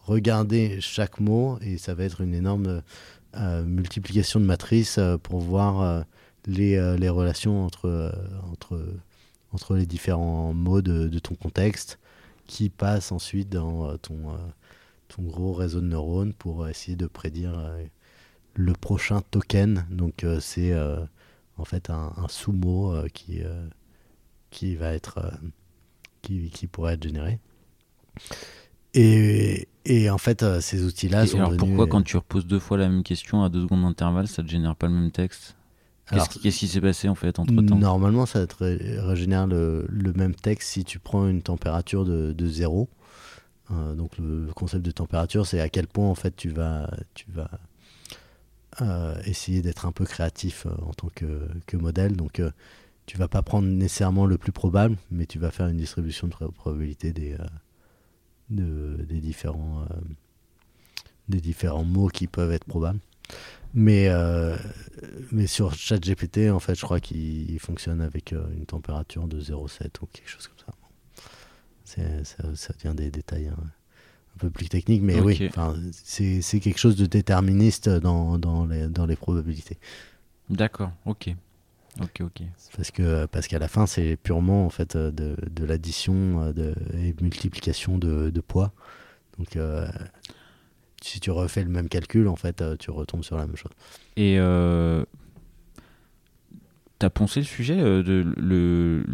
regarder 0.00 0.80
chaque 0.80 1.20
mot 1.20 1.58
et 1.62 1.78
ça 1.78 1.94
va 1.94 2.04
être 2.04 2.20
une 2.20 2.34
énorme 2.34 2.82
multiplication 3.64 4.40
de 4.40 4.46
matrices 4.46 4.98
pour 5.22 5.38
voir 5.38 6.04
les, 6.48 6.76
euh, 6.76 6.96
les 6.96 7.10
relations 7.10 7.64
entre, 7.64 7.86
euh, 7.86 8.10
entre, 8.50 8.82
entre 9.52 9.76
les 9.76 9.86
différents 9.86 10.52
mots 10.54 10.82
de, 10.82 11.18
ton 11.18 11.34
contexte 11.34 12.00
qui 12.46 12.70
passent 12.70 13.12
ensuite 13.12 13.50
dans 13.50 13.90
euh, 13.90 13.96
ton, 13.98 14.36
ton 15.08 15.22
gros 15.22 15.52
réseau 15.52 15.80
de 15.80 15.86
neurones 15.86 16.32
pour 16.32 16.66
essayer 16.66 16.96
de 16.96 17.06
prédire 17.06 17.72
le 18.54 18.72
prochain 18.72 19.20
token. 19.30 19.86
Donc 19.90 20.24
c'est 20.40 20.74
en 21.58 21.64
fait 21.64 21.90
un, 21.90 22.12
sous-mot 22.28 22.94
qui, 23.12 23.42
qui 24.50 24.74
va 24.74 24.94
être 24.94 25.32
qui, 26.22 26.50
qui, 26.50 26.66
pourrait 26.66 26.94
être 26.94 27.02
généré. 27.02 27.38
Et, 28.94 29.68
et 29.84 30.10
en 30.10 30.18
fait, 30.18 30.44
ces 30.60 30.84
outils-là 30.84 31.26
sont. 31.26 31.38
Alors 31.38 31.56
pourquoi, 31.56 31.86
quand 31.86 32.02
tu 32.02 32.16
reposes 32.16 32.46
deux 32.46 32.58
fois 32.58 32.78
la 32.78 32.88
même 32.88 33.02
question 33.02 33.44
à 33.44 33.50
deux 33.50 33.62
secondes 33.62 33.82
d'intervalle, 33.82 34.28
ça 34.28 34.42
ne 34.42 34.48
génère 34.48 34.76
pas 34.76 34.88
le 34.88 34.94
même 34.94 35.10
texte? 35.10 35.57
Qu'est-ce 36.10 36.58
qui 36.58 36.68
s'est 36.68 36.80
passé 36.80 37.08
en 37.08 37.14
fait 37.14 37.38
entre 37.38 37.54
temps 37.54 37.76
Normalement, 37.76 38.26
ça 38.26 38.46
te 38.46 38.56
régénère 38.62 39.46
le, 39.46 39.86
le, 39.88 40.12
même 40.12 40.34
texte 40.34 40.70
si 40.70 40.84
tu 40.84 40.98
prends 40.98 41.28
une 41.28 41.42
température 41.42 42.04
de, 42.04 42.32
de 42.32 42.46
zéro. 42.46 42.88
Euh, 43.70 43.94
donc 43.94 44.16
le 44.18 44.48
concept 44.54 44.84
de 44.84 44.90
température, 44.90 45.46
c'est 45.46 45.60
à 45.60 45.68
quel 45.68 45.86
point 45.86 46.08
en 46.08 46.14
fait 46.14 46.34
tu 46.34 46.48
vas, 46.48 46.90
tu 47.14 47.26
vas 47.30 47.50
euh, 48.80 49.20
essayer 49.24 49.60
d'être 49.60 49.86
un 49.86 49.92
peu 49.92 50.04
créatif 50.04 50.66
euh, 50.66 50.70
en 50.86 50.92
tant 50.92 51.08
que, 51.14 51.48
que 51.66 51.76
modèle. 51.76 52.16
Donc 52.16 52.42
tu 53.06 53.18
vas 53.18 53.28
pas 53.28 53.42
prendre 53.42 53.68
nécessairement 53.68 54.26
le 54.26 54.38
plus 54.38 54.52
probable, 54.52 54.96
mais 55.10 55.26
tu 55.26 55.38
vas 55.38 55.50
faire 55.50 55.68
une 55.68 55.76
distribution 55.76 56.28
de 56.28 56.32
probabilité 56.32 57.12
des, 57.12 57.36
de, 58.50 59.04
des 59.08 59.20
différents 59.20 59.84
des 61.28 61.40
différents 61.42 61.84
mots 61.84 62.08
qui 62.08 62.26
peuvent 62.26 62.52
être 62.52 62.64
probables. 62.64 63.00
Mais, 63.78 64.08
euh, 64.08 64.56
mais 65.30 65.46
sur 65.46 65.72
ChatGPT, 65.72 66.50
en 66.50 66.58
fait, 66.58 66.74
je 66.74 66.82
crois 66.82 66.98
qu'il 66.98 67.60
fonctionne 67.60 68.00
avec 68.00 68.32
euh, 68.32 68.44
une 68.56 68.66
température 68.66 69.28
de 69.28 69.40
0,7 69.40 69.86
ou 70.02 70.06
quelque 70.06 70.28
chose 70.28 70.48
comme 70.48 70.74
ça. 71.86 72.02
ça, 72.24 72.56
ça 72.56 72.74
devient 72.74 72.96
des 72.96 73.12
détails 73.12 73.46
hein, 73.46 73.56
un 73.56 74.38
peu 74.40 74.50
plus 74.50 74.68
techniques, 74.68 75.02
mais 75.02 75.20
oui, 75.20 75.48
c'est 75.92 76.58
quelque 76.58 76.80
chose 76.80 76.96
de 76.96 77.06
déterministe 77.06 77.88
dans, 77.88 78.36
dans, 78.36 78.66
les, 78.66 78.88
dans 78.88 79.06
les 79.06 79.14
probabilités. 79.14 79.78
D'accord, 80.50 80.90
ok. 81.06 81.36
Ok, 82.00 82.20
ok. 82.22 82.42
Parce 82.76 82.90
que 82.90 83.26
parce 83.26 83.46
qu'à 83.46 83.60
la 83.60 83.68
fin, 83.68 83.86
c'est 83.86 84.16
purement 84.16 84.66
en 84.66 84.70
fait 84.70 84.96
de, 84.96 85.36
de 85.36 85.64
l'addition 85.64 86.42
euh, 86.42 86.52
de, 86.52 86.74
et 86.94 87.14
multiplication 87.20 87.96
de, 87.96 88.30
de 88.30 88.40
poids. 88.40 88.72
Donc 89.38 89.56
si 91.02 91.20
tu 91.20 91.30
refais 91.30 91.62
le 91.62 91.70
même 91.70 91.88
calcul, 91.88 92.28
en 92.28 92.36
fait, 92.36 92.60
euh, 92.60 92.76
tu 92.76 92.90
retombes 92.90 93.24
sur 93.24 93.36
la 93.36 93.46
même 93.46 93.56
chose. 93.56 93.72
Et 94.16 94.36
euh, 94.38 95.04
t'as 96.98 97.10
pensé 97.10 97.40
le 97.40 97.46
sujet 97.46 97.78
euh, 97.78 98.02
de 98.02 98.34
le 98.36 99.04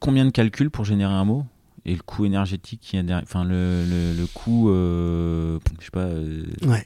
combien 0.00 0.24
de 0.24 0.30
calculs 0.30 0.70
pour 0.70 0.84
générer 0.84 1.12
un 1.12 1.24
mot 1.24 1.46
et 1.84 1.94
le 1.94 2.02
coût 2.02 2.24
énergétique 2.24 2.80
qui 2.80 2.98
a 2.98 3.20
enfin 3.22 3.44
le, 3.44 3.84
le, 4.14 4.26
coût, 4.26 4.68
je 4.70 5.84
sais 5.84 5.90
pas, 5.90 6.08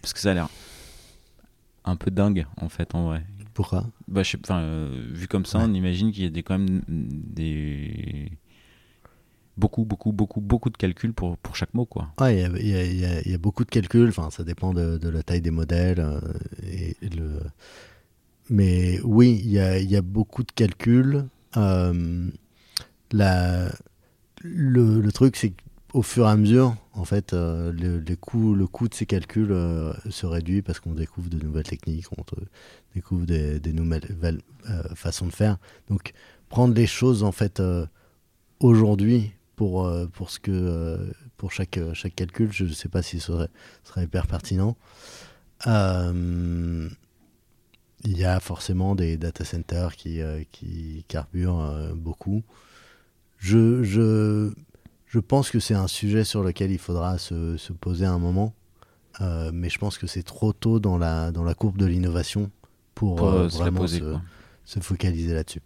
parce 0.00 0.12
que 0.12 0.20
ça 0.20 0.30
a 0.30 0.34
l'air 0.34 0.48
un 1.84 1.96
peu 1.96 2.10
dingue 2.10 2.46
en 2.56 2.68
fait 2.68 2.94
en 2.94 3.06
vrai. 3.06 3.24
Pourquoi? 3.54 3.84
Bah, 4.08 4.22
je 4.22 4.36
Vu 5.12 5.28
comme 5.28 5.44
ça, 5.44 5.58
on 5.58 5.74
imagine 5.74 6.10
qu'il 6.10 6.22
y 6.22 6.26
a 6.26 6.30
des, 6.30 6.42
quand 6.42 6.58
même 6.58 6.82
des 6.88 8.32
beaucoup, 9.56 9.84
beaucoup, 9.84 10.12
beaucoup, 10.12 10.40
beaucoup 10.40 10.70
de 10.70 10.76
calculs 10.76 11.12
pour, 11.12 11.36
pour 11.38 11.56
chaque 11.56 11.74
mot. 11.74 11.84
Quoi. 11.84 12.08
Il 12.20 12.38
y 12.38 12.74
a, 12.74 13.22
y, 13.22 13.34
a, 13.34 13.38
beaucoup 13.38 13.64
de 13.64 13.70
calculs, 13.70 14.08
enfin, 14.08 14.30
ça 14.30 14.44
dépend 14.44 14.72
de, 14.72 15.08
la 15.08 15.22
taille 15.22 15.40
des 15.40 15.50
modèles. 15.50 16.00
Euh, 16.00 16.20
et, 16.62 16.96
le... 17.08 17.40
Mais 18.50 19.00
oui, 19.02 19.40
il 19.44 19.50
y 19.50 19.96
a, 19.96 20.02
beaucoup 20.02 20.42
de 20.42 20.52
calculs. 20.52 21.26
Euh, 21.56 22.28
la, 23.12 23.68
le, 24.42 25.00
le, 25.00 25.12
truc, 25.12 25.36
c'est 25.36 25.52
qu'au 25.92 26.02
fur 26.02 26.26
et 26.26 26.30
à 26.30 26.36
mesure, 26.36 26.74
en 26.94 27.04
fait, 27.04 27.32
euh, 27.34 27.72
le, 27.72 27.98
les 27.98 28.16
coûts, 28.16 28.54
le 28.54 28.66
coût 28.66 28.88
de 28.88 28.94
ces 28.94 29.06
calculs 29.06 29.54
se 30.08 30.26
réduit 30.26 30.62
parce 30.62 30.80
qu'on 30.80 30.94
découvre 30.94 31.28
de 31.28 31.38
nouvelles 31.38 31.64
techniques, 31.64 32.06
on 32.16 32.24
découvre 32.94 33.26
des, 33.26 33.60
des 33.60 33.72
nouvelles 33.72 34.40
façons 34.94 35.26
de 35.26 35.32
faire. 35.32 35.58
Donc, 35.88 36.12
prendre 36.48 36.74
les 36.74 36.86
choses, 36.86 37.22
en 37.22 37.32
fait, 37.32 37.62
aujourd'hui 38.60 39.32
pour, 39.56 39.86
euh, 39.86 40.06
pour, 40.06 40.30
ce 40.30 40.38
que, 40.38 40.50
euh, 40.50 41.10
pour 41.36 41.52
chaque, 41.52 41.78
euh, 41.78 41.94
chaque 41.94 42.14
calcul. 42.14 42.52
Je 42.52 42.64
ne 42.64 42.72
sais 42.72 42.88
pas 42.88 43.02
si 43.02 43.20
ce 43.20 43.26
serait, 43.32 43.48
serait 43.84 44.04
hyper 44.04 44.26
pertinent. 44.26 44.76
il 45.66 46.90
y 48.04 48.24
a 48.24 48.40
forcément 48.40 48.94
des 48.94 49.16
data 49.16 49.44
centers 49.44 49.94
qui, 49.96 50.20
qui 50.50 51.04
carburent 51.08 51.94
beaucoup. 51.94 52.42
Je, 53.38 53.82
je, 53.82 54.52
je 55.06 55.18
pense 55.18 55.50
que 55.50 55.60
c'est 55.60 55.74
un 55.74 55.88
sujet 55.88 56.24
sur 56.24 56.42
lequel 56.42 56.70
il 56.72 56.78
faudra 56.78 57.18
se, 57.18 57.56
se 57.56 57.72
poser 57.72 58.06
un 58.06 58.18
moment. 58.18 58.54
mais 59.20 59.68
je 59.68 59.78
pense 59.78 59.98
que 59.98 60.08
c'est 60.08 60.24
trop 60.24 60.52
tôt 60.52 60.80
dans 60.80 60.98
la, 60.98 61.30
dans 61.30 61.44
la 61.44 61.54
courbe 61.54 61.78
de 61.78 61.86
l'innovation 61.86 62.50
pour, 62.96 63.18
vraiment 63.20 63.86
se, 63.86 64.16
se, 64.64 64.80
focaliser 64.80 65.34
là-dessus 65.34 65.62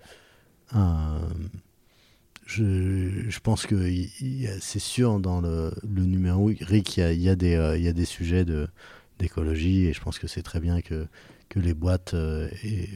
je, 2.47 3.29
je, 3.29 3.41
pense 3.41 3.67
que 3.67 3.91
c'est 4.61 4.79
sûr 4.79 5.19
dans 5.19 5.41
le, 5.41 5.73
le 5.83 6.05
numérique, 6.05 6.97
il 6.97 7.01
y 7.01 7.03
a, 7.03 7.13
il 7.13 7.21
y 7.21 7.29
a, 7.29 7.35
des, 7.35 7.57
euh, 7.57 7.77
y 7.77 7.89
a 7.89 7.93
des 7.93 8.05
sujets 8.05 8.47
d'écologie 9.19 9.87
et 9.87 9.93
je 9.93 10.01
pense 10.01 10.21
que 10.21 10.29
c'est 10.29 10.43
très 10.43 10.61
bien 10.61 10.81
que, 10.81 11.09
que 11.49 11.59
les 11.59 11.75
boîtes 11.75 12.15
euh, 12.15 12.49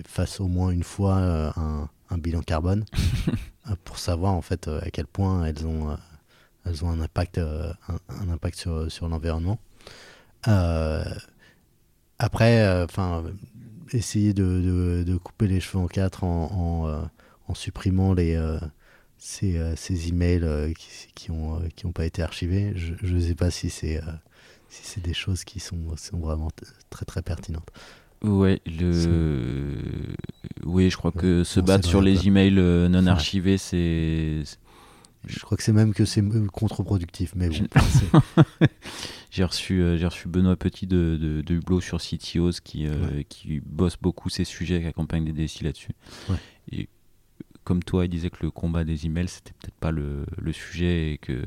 fassent 0.07 0.39
au 0.39 0.47
moins 0.47 0.71
une 0.71 0.85
fois 0.85 1.17
euh, 1.17 1.51
un, 1.57 1.89
un, 2.11 2.19
bilan 2.19 2.43
carbone 2.43 2.85
pour 3.85 3.99
savoir 3.99 4.35
en 4.35 4.41
fait 4.41 4.69
à 4.69 4.89
quel 4.91 5.09
point 5.09 5.45
elles 5.45 5.67
ont, 5.67 5.97
elles 6.65 6.85
ont 6.85 6.91
un 6.91 7.01
impact, 7.01 7.39
un, 7.39 8.29
impact 8.31 8.57
sur, 8.57 8.91
sur 8.91 9.09
l'environnement. 9.09 9.59
après, 12.21 12.85
enfin, 12.85 13.25
essayer 13.93 14.33
de, 14.33 15.03
de, 15.05 15.17
couper 15.17 15.49
les 15.49 15.59
cheveux 15.59 15.83
en 15.83 15.89
quatre 15.89 16.23
en, 16.23 16.85
en, 16.87 17.11
en 17.49 17.55
supprimant 17.55 18.15
les 18.15 18.37
ces, 19.21 19.61
ces 19.77 20.09
emails 20.09 20.75
qui, 20.75 20.89
qui 21.15 21.31
ont 21.31 21.61
qui 21.77 21.87
ont 21.87 21.93
pas 21.93 22.07
été 22.07 22.23
archivés. 22.23 22.73
Je 22.75 23.15
ne 23.15 23.21
sais 23.21 23.37
pas 23.37 23.51
si 23.51 23.71
c'est 23.71 24.01
si 24.69 24.83
c'est 24.85 25.03
des 25.03 25.15
choses 25.15 25.45
qui 25.45 25.61
sont, 25.61 25.97
sont 25.97 26.19
vraiment 26.19 26.51
très 26.91 27.05
très 27.05 27.23
pertinentes. 27.23 27.71
Ouais, 28.23 28.61
le... 28.67 29.77
oui, 30.65 30.91
je 30.91 30.97
crois 30.97 31.13
que 31.13 31.43
se 31.43 31.59
battre 31.59 31.89
sur 31.89 32.03
les 32.03 32.29
emails 32.29 32.59
euh, 32.59 32.89
non 32.89 33.07
archivés, 33.07 33.57
c'est. 33.57 34.43
Je 35.27 35.39
crois 35.41 35.57
que 35.57 35.63
c'est 35.63 35.73
même 35.73 35.93
que 35.93 36.05
c'est 36.05 36.23
contre-productif, 36.49 37.35
mais 37.35 37.49
bon. 37.49 37.67
j'ai 39.31 39.45
reçu, 39.45 39.83
euh, 39.83 39.99
j'ai 39.99 40.07
reçu 40.07 40.29
Benoît 40.29 40.57
Petit 40.57 40.87
de, 40.87 41.19
de, 41.21 41.43
de 41.43 41.55
Hublot 41.55 41.81
sur 41.83 41.99
CTOs 41.99 42.61
qui, 42.65 42.87
euh, 42.87 43.23
qui 43.29 43.61
bosse 43.61 43.97
beaucoup 44.01 44.31
ces 44.31 44.45
sujets, 44.45 44.81
qui 44.81 44.87
accompagne 44.87 45.31
des 45.31 45.33
DSI 45.33 45.65
là-dessus. 45.65 45.93
Et 46.73 46.89
comme 47.71 47.85
toi, 47.85 48.05
il 48.05 48.09
disait 48.09 48.31
que 48.31 48.43
le 48.43 48.51
combat 48.51 48.83
des 48.83 49.07
emails, 49.07 49.29
c'était 49.29 49.53
peut-être 49.53 49.77
pas 49.77 49.93
le, 49.93 50.27
sujet 50.51 51.13
et 51.13 51.19
que 51.19 51.41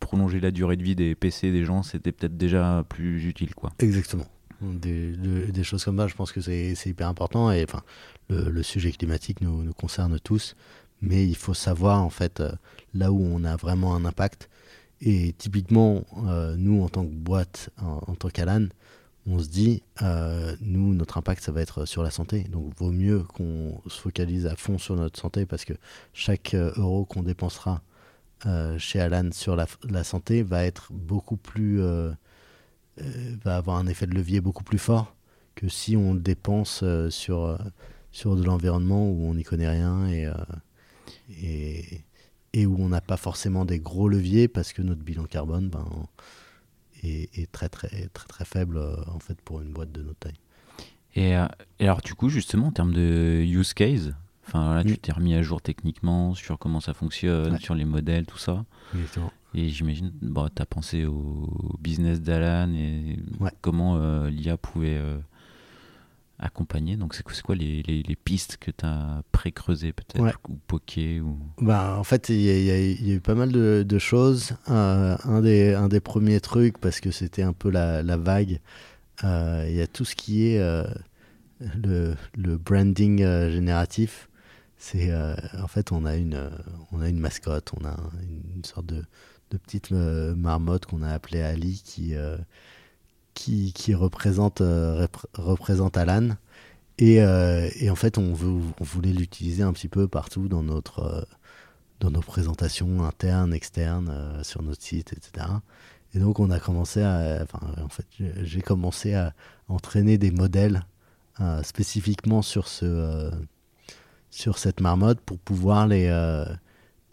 prolonger 0.00 0.40
la 0.40 0.50
durée 0.50 0.78
de 0.78 0.82
vie 0.82 0.96
des 0.96 1.14
PC 1.14 1.52
des 1.52 1.62
gens, 1.62 1.82
c'était 1.82 2.10
peut-être 2.10 2.38
déjà 2.38 2.86
plus 2.88 3.26
utile. 3.26 3.54
quoi. 3.54 3.74
Exactement. 3.80 4.24
Des, 4.62 5.62
choses 5.62 5.84
comme 5.84 5.98
ça, 5.98 6.06
je 6.06 6.14
pense 6.14 6.32
que 6.32 6.40
c'est 6.40 6.86
hyper 6.86 7.06
important. 7.06 7.52
Et 7.52 7.62
enfin, 7.64 7.82
le, 8.30 8.62
sujet 8.62 8.92
climatique 8.92 9.42
nous, 9.42 9.70
concerne 9.74 10.18
tous, 10.20 10.56
mais 11.02 11.28
il 11.28 11.36
faut 11.36 11.52
savoir 11.52 12.02
en 12.02 12.08
fait 12.08 12.40
euh, 12.40 12.52
là 12.94 13.12
où 13.12 13.22
on 13.22 13.44
a 13.44 13.56
vraiment 13.56 13.94
un 13.94 14.06
impact. 14.06 14.48
Et 15.02 15.34
typiquement, 15.36 16.04
euh, 16.28 16.56
nous 16.56 16.82
en 16.82 16.88
tant 16.88 17.04
que 17.04 17.12
boîte, 17.12 17.68
en, 17.76 18.14
tant 18.14 18.30
qu'Alan, 18.30 18.68
on 19.26 19.38
se 19.38 19.48
dit, 19.48 19.82
euh, 20.02 20.54
nous, 20.60 20.94
notre 20.94 21.18
impact, 21.18 21.42
ça 21.42 21.52
va 21.52 21.62
être 21.62 21.86
sur 21.86 22.02
la 22.02 22.10
santé. 22.10 22.44
Donc, 22.44 22.74
vaut 22.76 22.90
mieux 22.90 23.22
qu'on 23.22 23.80
se 23.86 24.00
focalise 24.00 24.46
à 24.46 24.56
fond 24.56 24.78
sur 24.78 24.96
notre 24.96 25.18
santé 25.18 25.46
parce 25.46 25.64
que 25.64 25.74
chaque 26.12 26.54
euro 26.54 27.04
qu'on 27.04 27.22
dépensera 27.22 27.82
euh, 28.46 28.78
chez 28.78 29.00
Alan 29.00 29.30
sur 29.32 29.56
la, 29.56 30.04
santé 30.04 30.42
va 30.42 30.64
être 30.66 30.92
beaucoup 30.92 31.36
plus 31.36 31.80
euh, 31.80 32.10
euh, 33.00 33.36
va 33.42 33.56
avoir 33.56 33.78
un 33.78 33.86
effet 33.86 34.06
de 34.06 34.14
levier 34.14 34.42
beaucoup 34.42 34.64
plus 34.64 34.78
fort 34.78 35.14
que 35.54 35.68
si 35.68 35.96
on 35.96 36.12
le 36.12 36.20
dépense 36.20 36.84
sur 37.08 37.58
sur 38.12 38.36
de 38.36 38.44
l'environnement 38.44 39.08
où 39.08 39.24
on 39.24 39.34
n'y 39.34 39.44
connaît 39.44 39.68
rien 39.68 40.08
et, 40.08 40.28
et, 41.42 42.02
et 42.52 42.66
où 42.66 42.76
on 42.78 42.88
n'a 42.90 43.00
pas 43.00 43.16
forcément 43.16 43.64
des 43.64 43.78
gros 43.78 44.08
leviers 44.08 44.48
parce 44.48 44.72
que 44.74 44.82
notre 44.82 45.02
bilan 45.02 45.24
carbone 45.24 45.70
ben, 45.70 45.86
est, 47.04 47.38
est, 47.38 47.50
très, 47.50 47.68
très, 47.68 48.08
très, 48.08 48.26
très 48.26 48.44
faible 48.44 48.80
en 49.06 49.18
fait 49.18 49.40
pour 49.42 49.60
une 49.60 49.72
boîte 49.72 49.92
de 49.92 50.02
notre 50.02 50.18
taille. 50.18 50.40
Et, 51.16 51.30
et, 51.78 51.84
alors, 51.84 52.00
du 52.00 52.14
coup, 52.14 52.28
justement, 52.28 52.66
en 52.66 52.72
termes 52.72 52.92
de 52.92 53.42
use 53.44 53.72
case, 53.72 54.14
Enfin, 54.46 54.74
là, 54.74 54.84
tu 54.84 54.92
mm. 54.92 54.96
t'es 54.98 55.12
remis 55.12 55.34
à 55.34 55.42
jour 55.42 55.62
techniquement 55.62 56.34
sur 56.34 56.58
comment 56.58 56.80
ça 56.80 56.94
fonctionne, 56.94 57.58
sur 57.58 57.74
les 57.74 57.84
modèles, 57.84 58.26
tout 58.26 58.38
ça. 58.38 58.64
Et 59.54 59.68
j'imagine, 59.68 60.12
bon, 60.20 60.48
tu 60.54 60.60
as 60.60 60.66
pensé 60.66 61.04
au 61.06 61.78
business 61.80 62.20
d'Alan 62.20 62.72
et 62.74 63.18
comment 63.60 63.96
euh, 63.96 64.28
l'IA 64.28 64.56
pouvait 64.56 64.96
euh, 64.96 65.16
accompagner. 66.38 66.96
Donc, 66.96 67.14
c'est 67.14 67.22
quoi 67.42 67.54
les, 67.54 67.82
les, 67.82 68.02
les, 68.02 68.16
pistes 68.16 68.56
que 68.58 68.70
tu 68.70 68.84
as 68.84 69.22
pré-creusées 69.32 69.92
peut-être 69.92 70.38
ou 70.48 70.58
poké 70.66 71.20
ou... 71.20 71.38
bah, 71.60 71.96
En 71.98 72.04
fait, 72.04 72.28
il 72.28 72.36
y, 72.36 72.64
y, 72.64 73.10
a 73.12 73.14
eu 73.14 73.20
pas 73.20 73.34
mal 73.34 73.52
de, 73.52 73.84
de 73.86 73.98
choses. 73.98 74.52
Euh, 74.70 75.16
un, 75.24 75.40
des, 75.40 75.74
un 75.74 75.88
des 75.88 76.00
premiers 76.00 76.40
trucs, 76.40 76.78
parce 76.78 77.00
que 77.00 77.10
c'était 77.10 77.42
un 77.42 77.52
peu 77.52 77.70
la, 77.70 78.02
la 78.02 78.16
vague, 78.16 78.60
il 79.22 79.74
y 79.74 79.80
a 79.80 79.86
tout 79.86 80.04
ce 80.04 80.14
qui 80.16 80.46
est 80.46 80.58
le, 81.60 82.14
le 82.36 82.56
branding 82.58 83.18
génératif 83.50 84.28
c'est 84.84 85.10
euh, 85.10 85.34
en 85.62 85.66
fait 85.66 85.92
on 85.92 86.04
a 86.04 86.14
une 86.14 86.50
on 86.92 87.00
a 87.00 87.08
une 87.08 87.18
mascotte, 87.18 87.72
on 87.80 87.86
a 87.86 87.96
une, 88.54 88.64
sorte 88.64 88.84
de, 88.84 89.02
de 89.50 89.56
petite 89.56 89.92
euh, 89.92 90.34
marmotte 90.34 90.84
qu'on 90.84 91.02
a 91.02 91.08
appelée 91.08 91.40
Ali 91.40 91.80
qui 91.82 92.14
euh, 92.14 92.36
qui, 93.34 93.72
qui, 93.72 93.94
représente 93.94 94.60
Alan 95.96 96.30
et, 96.98 97.14
et, 97.16 97.90
en 97.90 97.96
fait 97.96 98.18
on, 98.18 98.32
voulait 98.32 99.12
l'utiliser 99.12 99.62
un 99.62 99.72
petit 99.72 99.88
peu 99.88 100.08
partout 100.08 100.48
dans 100.48 100.62
notre 100.62 101.26
dans 102.00 102.10
nos 102.10 102.20
présentations 102.20 103.04
internes, 103.04 103.54
externes, 103.54 104.40
sur 104.42 104.62
notre 104.62 104.82
site, 104.82 105.12
etc. 105.12 105.46
Et 106.14 106.18
donc 106.18 106.38
on 106.38 106.50
a 106.50 106.60
commencé 106.60 107.00
enfin 107.00 107.60
en 107.82 107.88
fait 107.88 108.06
j'ai 108.42 108.60
commencé 108.62 109.14
à 109.14 109.32
entraîner 109.68 110.18
des 110.18 110.30
modèles 110.30 110.84
spécifiquement 111.62 112.42
sur 112.42 112.68
ce 112.68 113.32
sur 114.34 114.58
cette 114.58 114.80
marmotte 114.80 115.20
pour 115.20 115.38
pouvoir 115.38 115.86
les 115.86 116.08
euh, 116.08 116.44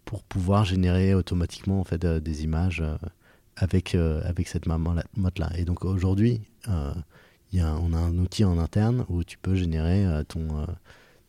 pour 0.06 0.24
pouvoir 0.24 0.66
générer 0.66 1.14
automatiquement 1.14 1.80
en 1.80 1.84
fait 1.84 2.04
euh, 2.04 2.20
des 2.20 2.44
images 2.44 2.82
euh, 2.82 2.98
avec 3.62 3.96
avec 3.96 4.48
cette 4.48 4.66
marmotte 4.66 5.40
là 5.40 5.50
et 5.56 5.66
donc 5.66 5.86
aujourd'hui 5.86 6.42
il 6.68 7.60
y 7.60 7.62
a, 7.62 7.76
on 7.76 7.94
a 7.94 7.98
un 7.98 8.18
outil 8.18 8.44
en 8.44 8.58
interne 8.58 9.06
où 9.10 9.24
tu 9.24 9.38
peux 9.38 9.56
générer 9.56 10.06
ton, 10.28 10.66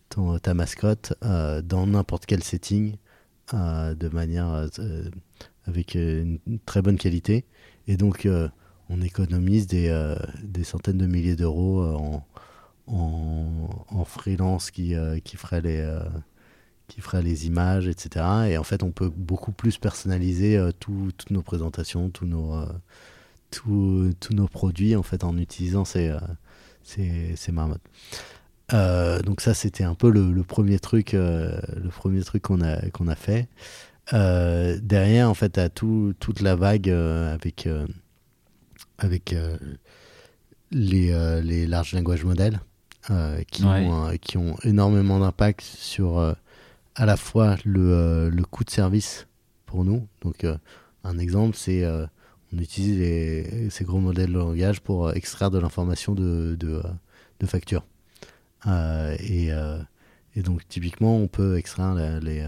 ton 0.09 0.39
ta 0.39 0.55
mascotte 0.55 1.15
dans 1.21 1.87
n'importe 1.87 2.27
quel 2.27 2.43
setting 2.43 2.97
de 3.53 4.09
manière 4.09 4.69
avec 5.67 5.95
une 5.95 6.39
très 6.65 6.81
bonne 6.81 6.97
qualité. 6.97 7.45
Et 7.89 7.97
donc 7.97 8.29
on 8.89 9.03
économise 9.03 9.67
des, 9.67 10.15
des 10.43 10.65
centaines 10.65 10.99
de 10.99 11.07
milliers 11.07 11.37
d'euros 11.37 11.83
en, 11.83 12.25
en, 12.87 14.05
freelance 14.05 14.71
qui, 14.71 14.95
euh, 14.95 15.19
qui, 15.21 15.37
ferait 15.37 15.61
les, 15.61 15.79
euh, 15.79 16.01
qui 16.95 17.01
ferait 17.01 17.23
les 17.23 17.47
images, 17.47 17.89
etc. 17.89 18.25
Et 18.49 18.59
en 18.59 18.65
fait, 18.65 18.83
on 18.83 18.91
peut 18.91 19.11
beaucoup 19.15 19.53
plus 19.53 19.79
personnaliser 19.79 20.57
euh, 20.57 20.73
toutes 20.79 21.31
nos 21.31 21.43
présentations, 21.43 22.11
tous 22.11 22.27
nos, 22.27 22.55
tous, 23.51 24.13
tous 24.21 24.35
nos 24.35 24.49
produits 24.49 24.97
en 24.97 25.03
fait 25.03 25.25
en 25.25 25.37
utilisant 25.39 25.85
ces, 25.85 26.15
ces, 26.83 27.35
ces 27.37 27.53
marmottes. 27.53 27.81
donc 29.25 29.41
ça, 29.41 29.55
c'était 29.55 29.85
un 29.85 29.95
peu 29.95 30.11
le, 30.11 30.43
premier 30.43 30.79
truc, 30.79 31.13
le 31.13 31.89
premier 31.91 32.23
truc 32.23 32.43
qu'on 32.43 32.61
a 32.61 32.89
qu'on 32.91 33.09
a 33.09 33.17
fait. 33.17 33.49
derrière, 34.13 35.31
en 35.31 35.35
fait, 35.35 35.59
à 35.59 35.69
tout, 35.69 36.15
toute 36.21 36.41
la 36.41 36.57
vague 36.57 36.89
avec 36.89 37.69
avec 38.99 39.35
les, 40.71 41.41
les 41.43 41.67
larges 41.67 41.95
language 41.95 42.25
models. 42.25 42.61
Euh, 43.11 43.43
qui, 43.51 43.65
ont, 43.65 44.07
euh, 44.07 44.15
qui 44.17 44.39
ont 44.39 44.57
énormément 44.63 45.19
d'impact 45.19 45.61
sur 45.61 46.19
euh, 46.19 46.35
à 46.95 47.07
la 47.07 47.17
fois 47.17 47.57
le, 47.65 48.29
le, 48.31 48.45
coût 48.45 48.65
de 48.65 48.71
service 48.71 49.27
pour 49.67 49.85
nous. 49.85 50.07
Donc, 50.21 50.47
un 51.05 51.19
exemple, 51.19 51.57
c'est 51.57 51.85
on 52.53 52.59
utilise 52.59 52.99
les, 52.99 53.71
ces 53.71 53.85
gros 53.85 54.01
modèles 54.01 54.33
de 54.33 54.39
langage 54.39 54.81
pour 54.81 55.13
extraire 55.13 55.51
de 55.51 55.59
l'information 55.59 56.15
de, 56.15 56.57
de, 56.59 57.47
factures. 57.47 57.85
et, 58.67 59.51
donc, 60.37 60.67
typiquement, 60.69 61.17
on 61.17 61.29
peut 61.29 61.57
extraire 61.57 62.21
les, 62.21 62.47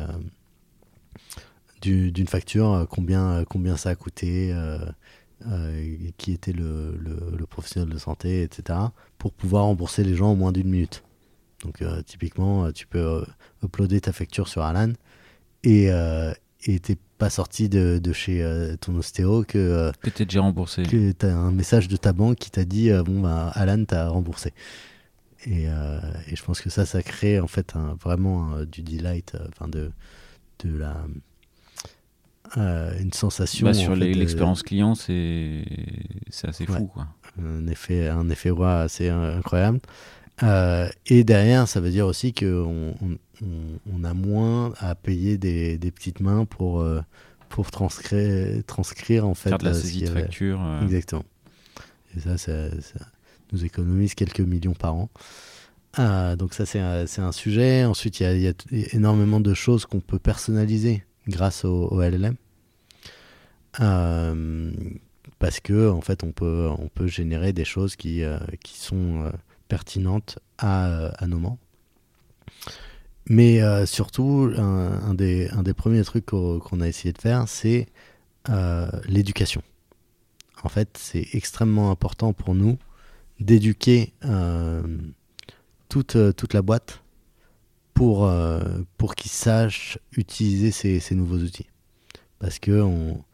d'une 1.80 2.28
facture 2.28 2.86
combien, 2.90 3.44
combien 3.48 3.76
ça 3.76 3.90
a 3.90 3.94
coûté, 3.94 4.54
euh, 5.46 6.10
qui 6.16 6.32
était 6.32 6.52
le, 6.52 6.96
le, 6.96 7.44
professionnel 7.46 7.92
de 7.92 7.98
santé, 7.98 8.42
etc., 8.42 8.78
pour 9.18 9.32
pouvoir 9.32 9.64
rembourser 9.64 10.02
les 10.02 10.14
gens 10.14 10.30
en 10.30 10.36
moins 10.36 10.52
d'une 10.52 10.70
minute. 10.70 11.02
Donc 11.64 11.82
euh, 11.82 12.02
typiquement, 12.02 12.66
euh, 12.66 12.72
tu 12.72 12.86
peux 12.86 13.24
uploader 13.62 14.00
ta 14.00 14.12
facture 14.12 14.48
sur 14.48 14.62
Alan 14.62 14.92
et 15.62 15.88
et 16.66 16.78
t'es 16.78 16.96
pas 17.18 17.28
sorti 17.28 17.68
de, 17.68 17.98
de 18.02 18.12
chez 18.12 18.42
ton 18.80 18.94
ostéo 18.96 19.44
que 19.46 19.92
que 20.00 20.10
t'es 20.10 20.24
déjà 20.24 20.40
remboursé. 20.40 20.82
Que 20.82 21.12
t'as 21.12 21.32
un 21.32 21.50
message 21.50 21.88
de 21.88 21.96
ta 21.96 22.12
banque 22.12 22.36
qui 22.36 22.50
t'a 22.50 22.64
dit 22.64 22.90
bon 23.04 23.20
bah 23.20 23.50
Alan 23.54 23.84
t'as 23.86 24.08
remboursé. 24.08 24.52
Et, 25.46 25.64
et, 25.64 26.36
je 26.36 26.42
pense 26.42 26.62
que 26.62 26.70
ça, 26.70 26.86
ça 26.86 27.02
crée 27.02 27.38
en 27.38 27.46
fait 27.46 27.76
un, 27.76 27.96
vraiment 28.02 28.64
du 28.64 28.82
delight, 28.82 29.36
enfin 29.50 29.68
de 29.68 29.90
de 30.60 30.78
la 30.78 31.04
euh, 32.56 32.92
une 33.00 33.12
sensation. 33.12 33.66
Bah, 33.66 33.74
sur 33.74 33.96
l'expérience 33.96 34.62
client, 34.62 34.94
c'est 34.94 35.64
assez 36.44 36.66
fou. 36.66 36.86
Quoi. 36.86 37.06
Un 37.42 37.66
effet, 37.66 38.08
un 38.08 38.28
effet 38.30 38.50
roi 38.50 38.80
assez 38.80 39.08
incroyable. 39.08 39.80
Euh, 40.42 40.88
et 41.06 41.22
derrière, 41.24 41.68
ça 41.68 41.80
veut 41.80 41.90
dire 41.90 42.06
aussi 42.06 42.32
qu'on 42.32 42.94
on, 43.00 43.48
on, 43.92 44.04
a 44.04 44.14
moins 44.14 44.74
à 44.78 44.94
payer 44.94 45.38
des, 45.38 45.78
des 45.78 45.90
petites 45.90 46.20
mains 46.20 46.44
pour, 46.44 46.80
euh, 46.80 47.00
pour 47.48 47.70
transcrire, 47.70 48.64
transcrire 48.66 49.28
en 49.28 49.34
fait. 49.34 49.50
Faire 49.50 49.58
de 49.58 49.64
la 49.64 49.74
saisie 49.74 50.02
de 50.02 50.10
facture. 50.10 50.60
Exactement. 50.82 51.24
Et 52.16 52.20
ça, 52.20 52.36
ça, 52.36 52.52
nous 53.52 53.64
économise 53.64 54.14
quelques 54.14 54.40
millions 54.40 54.74
par 54.74 54.94
an. 54.94 55.08
donc 56.36 56.54
ça, 56.54 56.66
c'est 56.66 56.80
un, 56.80 57.04
un, 57.18 57.32
sujet. 57.32 57.84
Ensuite, 57.84 58.18
il 58.18 58.38
y, 58.38 58.42
y, 58.42 58.48
a 58.48 58.54
énormément 58.92 59.40
de 59.40 59.54
choses 59.54 59.86
qu'on 59.86 60.00
peut 60.00 60.18
personnaliser 60.18 61.04
grâce 61.28 61.64
au, 61.64 62.00
LLM. 62.00 62.34
Euh, 63.80 64.72
parce 65.40 65.58
que 65.58 65.90
en 65.90 66.00
fait 66.00 66.22
on 66.22 66.30
peut 66.30 66.68
on 66.78 66.86
peut 66.86 67.08
générer 67.08 67.52
des 67.52 67.64
choses 67.64 67.96
qui 67.96 68.22
qui 68.62 68.78
sont 68.78 69.32
pertinentes 69.68 70.38
à, 70.58 71.08
à 71.22 71.26
nos 71.26 71.38
membres. 71.38 71.58
Mais 73.26 73.60
surtout, 73.86 74.52
un, 74.56 75.14
des, 75.14 75.48
premiers 75.74 76.04
trucs 76.04 76.26
qu'on 76.26 76.80
a 76.80 76.86
essayé 76.88 77.12
de 77.12 77.20
faire, 77.20 77.48
c'est 77.48 77.86
l'éducation. 79.06 79.62
En 80.62 80.68
fait, 80.68 80.98
c'est 81.00 81.28
extrêmement 81.32 81.90
important 81.90 82.34
pour 82.34 82.54
nous 82.54 82.76
d'éduquer 83.40 84.12
toute, 85.88 86.14
la 86.52 86.62
boîte 86.62 87.02
pour, 87.94 88.30
pour 88.98 89.14
qu'ils 89.14 89.30
sachent 89.30 89.98
utiliser 90.16 90.70
ces, 90.70 91.14
nouveaux 91.14 91.38
outils. 91.38 91.66
Parce 92.38 92.58
que 92.58 92.82
on, 92.82 93.24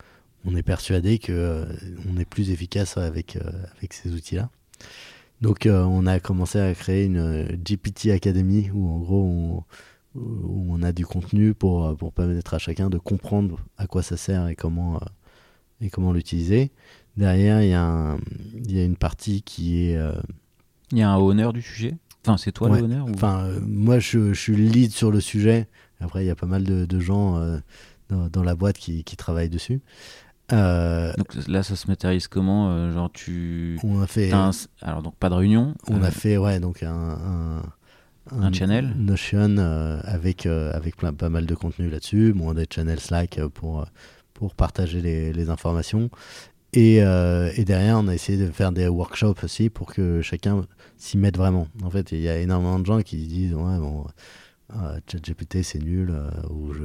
est 0.57 0.63
persuadé 0.63 1.19
qu'on 1.19 1.33
euh, 1.33 1.67
on 2.09 2.17
est 2.17 2.25
plus 2.25 2.51
efficace 2.51 2.97
avec, 2.97 3.37
euh, 3.37 3.51
avec 3.77 3.93
ces 3.93 4.13
outils-là. 4.13 4.51
Donc 5.41 5.67
euh, 5.67 5.83
on 5.85 6.07
a 6.07 6.21
commencé 6.21 6.59
à 6.59 6.75
créer 6.75 7.07
une 7.07 7.45
GPT 7.57 8.11
Academy 8.11 8.71
où 8.73 8.89
en 8.89 8.99
gros 8.99 9.23
on, 9.23 9.65
où 10.15 10.67
on 10.71 10.83
a 10.83 10.93
du 10.93 11.07
contenu 11.07 11.55
pour, 11.55 11.97
pour 11.97 12.13
permettre 12.13 12.55
à 12.55 12.59
chacun 12.59 12.91
de 12.91 12.99
comprendre 12.99 13.59
à 13.79 13.87
quoi 13.87 14.03
ça 14.03 14.17
sert 14.17 14.49
et 14.49 14.57
comment, 14.57 15.01
et 15.81 15.89
comment 15.89 16.13
l'utiliser. 16.13 16.71
Derrière, 17.17 17.63
il 17.63 17.71
y, 17.71 17.75
a 17.75 18.17
il 18.55 18.73
y 18.73 18.81
a 18.81 18.85
une 18.85 18.97
partie 18.97 19.43
qui 19.43 19.83
est... 19.83 19.99
Il 20.93 20.99
y 20.99 21.03
a 21.03 21.11
un 21.11 21.19
honneur 21.19 21.53
du 21.53 21.63
sujet? 21.63 21.97
Enfin, 22.25 22.37
c'est 22.37 22.53
toi 22.53 22.69
le 22.69 22.83
honneur 22.83 23.07
Enfin, 23.15 23.49
moi, 23.67 23.99
je, 23.99 24.33
je, 24.35 24.41
suis 24.41 24.57
le 24.57 24.65
lead 24.65 24.91
sur 24.91 25.11
le 25.11 25.21
sujet. 25.21 25.69
Après, 26.01 26.25
il 26.25 26.27
y 26.27 26.31
a 26.31 26.35
pas 26.35 26.47
mal 26.47 26.65
de, 26.65 26.85
de 26.85 27.01
gens 27.01 27.41
dans, 28.09 28.29
dans, 28.29 28.43
la 28.43 28.55
boîte 28.55 28.79
qui, 28.79 29.05
qui 29.05 29.17
travaillent 29.17 29.49
dessus. 29.49 29.81
Euh, 30.53 31.13
donc 31.17 31.35
là, 31.47 31.63
ça 31.63 31.77
se 31.77 31.87
matérialise 31.87 32.29
comment 32.29 32.71
euh, 32.71 32.93
Genre, 32.93 33.11
tu. 33.13 33.79
On 33.83 34.01
a 34.01 34.07
fait. 34.07 34.33
alors, 34.83 35.03
donc 35.03 35.15
pas 35.17 35.29
de 35.29 35.35
réunion 35.35 35.75
On 35.89 36.03
a 36.03 36.09
euh, 36.09 36.11
fait, 36.11 36.37
ouais, 36.37 36.61
donc 36.61 36.83
un. 36.83 37.63
Un, 38.33 38.53
channel 38.53 38.95
Notion 38.97 39.57
avec, 40.05 40.47
avec 40.47 40.97
plein, 40.97 41.13
pas 41.13 41.31
mal 41.31 41.47
de 41.47 41.55
contenu 41.57 41.91
là-dessus. 41.91 42.33
Bon, 42.33 42.53
des 42.55 42.67
channels 42.73 43.01
Slack 43.01 43.41
pour, 43.55 43.87
pour 44.35 44.55
partager 44.55 45.01
les, 45.01 45.33
les 45.33 45.51
informations. 45.51 46.11
Et, 46.73 46.99
et, 46.99 47.65
derrière, 47.65 47.99
on 47.99 48.07
a 48.07 48.15
essayé 48.15 48.39
de 48.39 48.53
faire 48.53 48.71
des 48.71 48.87
workshops 48.87 49.43
aussi 49.43 49.69
pour 49.69 49.93
que 49.93 50.23
chacun 50.23 50.65
s'y 50.97 51.19
mette 51.19 51.37
vraiment. 51.37 51.67
En 51.83 51.91
fait, 51.91 52.13
il 52.13 52.21
y 52.21 52.29
a 52.29 52.39
énormément 52.39 52.79
de 52.79 52.87
gens 52.87 53.01
qui 53.01 53.17
disent 53.17 53.55
Ouais, 53.55 53.79
bon, 53.79 54.07
ChatGPT 55.09 55.65
c'est 55.65 55.81
nul. 55.83 56.15
ou 56.51 56.73
je... 56.73 56.85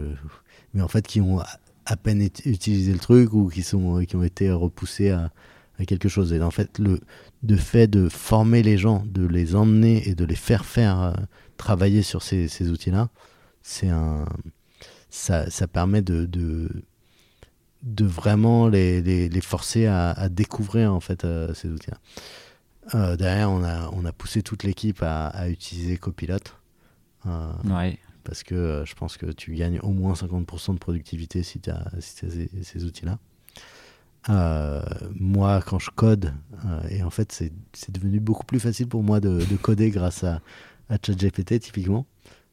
Mais 0.73 0.81
en 0.81 0.87
fait, 0.87 1.05
qui 1.05 1.21
ont 1.21 1.41
à 1.85 1.97
peine 1.97 2.21
utilisé 2.21 2.91
le 2.91 2.99
truc 2.99 3.33
ou 3.33 3.47
qui, 3.47 3.63
sont, 3.63 4.03
qui 4.05 4.15
ont 4.15 4.23
été 4.23 4.51
repoussés 4.51 5.11
à, 5.11 5.31
quelque 5.87 6.09
chose. 6.09 6.33
Et 6.33 6.41
en 6.41 6.51
fait, 6.51 6.79
le 6.79 6.99
de 7.43 7.55
fait 7.57 7.87
de 7.87 8.09
former 8.09 8.63
les 8.63 8.77
gens, 8.77 9.03
de 9.05 9.25
les 9.25 9.55
emmener 9.55 10.07
et 10.07 10.15
de 10.15 10.25
les 10.25 10.35
faire 10.35 10.65
faire 10.65 11.01
euh, 11.01 11.13
travailler 11.57 12.01
sur 12.01 12.23
ces, 12.23 12.69
outils-là, 12.69 13.09
c'est 13.61 13.89
un, 13.89 14.25
ça, 15.09 15.49
ça 15.51 15.67
permet 15.67 16.01
de, 16.01 16.25
de, 16.25 16.69
de 17.83 18.05
vraiment 18.05 18.67
les, 18.67 19.01
les, 19.01 19.29
les, 19.29 19.41
forcer 19.41 19.85
à, 19.85 20.11
à, 20.11 20.29
découvrir 20.29 20.93
en 20.93 21.01
fait 21.01 21.23
euh, 21.23 21.53
ces 21.53 21.69
outils-là. 21.69 21.97
Euh, 22.95 23.15
derrière, 23.15 23.51
on 23.51 23.63
a, 23.63 23.89
on 23.91 24.05
a 24.05 24.11
poussé 24.11 24.41
toute 24.41 24.63
l'équipe 24.63 25.03
à, 25.03 25.27
à, 25.27 25.49
utiliser 25.49 25.97
Copilot. 25.97 26.37
ouais 27.25 27.99
parce 28.25 28.43
que 28.43 28.55
euh, 28.55 28.85
je 28.85 28.95
pense 28.95 29.15
que 29.15 29.27
tu 29.27 29.53
gagnes 29.53 29.79
au 29.79 29.91
moins 29.91 30.13
50% 30.13 30.73
de 30.73 30.79
productivité 30.79 31.43
si 31.43 31.59
tu 31.61 31.69
as, 31.69 31.85
ces, 31.99 32.83
outils-là. 32.83 33.19
Euh, 34.29 34.81
moi, 35.17 35.61
quand 35.65 35.79
je 35.79 35.91
code, 35.91 36.33
euh, 36.65 36.87
et 36.89 37.03
en 37.03 37.11
fait, 37.11 37.31
c'est 37.31 37.91
devenu 37.91 38.19
beaucoup 38.19 38.45
plus 38.45 38.59
facile 38.59 38.87
pour 38.87 39.03
moi 39.03 39.19
de, 39.19 39.39
coder 39.61 39.91
grâce 39.91 40.23
à, 40.23 40.41
ChatGPT, 40.89 41.59
typiquement, 41.59 42.05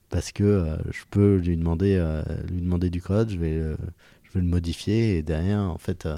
parce 0.08 0.32
que 0.32 0.78
je 0.90 1.02
peux 1.10 1.36
lui 1.36 1.56
demander, 1.56 1.96
lui 2.50 2.62
demander 2.62 2.88
du 2.88 3.02
code, 3.02 3.30
je 3.30 3.38
vais 3.38 3.76
le 4.34 4.42
modifier, 4.42 5.18
et 5.18 5.22
derrière, 5.22 5.60
en 5.60 5.78
fait, 5.78 6.08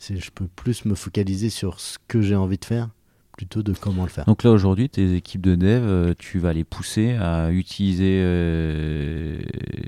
je 0.00 0.30
peux 0.30 0.46
plus 0.46 0.84
me 0.84 0.94
focaliser 0.94 1.50
sur 1.50 1.80
ce 1.80 1.98
que 2.08 2.22
j'ai 2.22 2.36
envie 2.36 2.58
de 2.58 2.64
faire 2.64 2.88
plutôt 3.32 3.62
de 3.62 3.72
comment 3.72 4.04
le 4.04 4.08
faire. 4.08 4.24
Donc 4.26 4.42
là 4.42 4.50
aujourd'hui, 4.50 4.88
tes 4.88 5.14
équipes 5.14 5.40
de 5.40 5.54
dev, 5.54 5.82
euh, 5.82 6.14
tu 6.18 6.38
vas 6.38 6.52
les 6.52 6.64
pousser 6.64 7.12
à 7.12 7.50
utiliser 7.50 8.20
euh, 8.22 9.40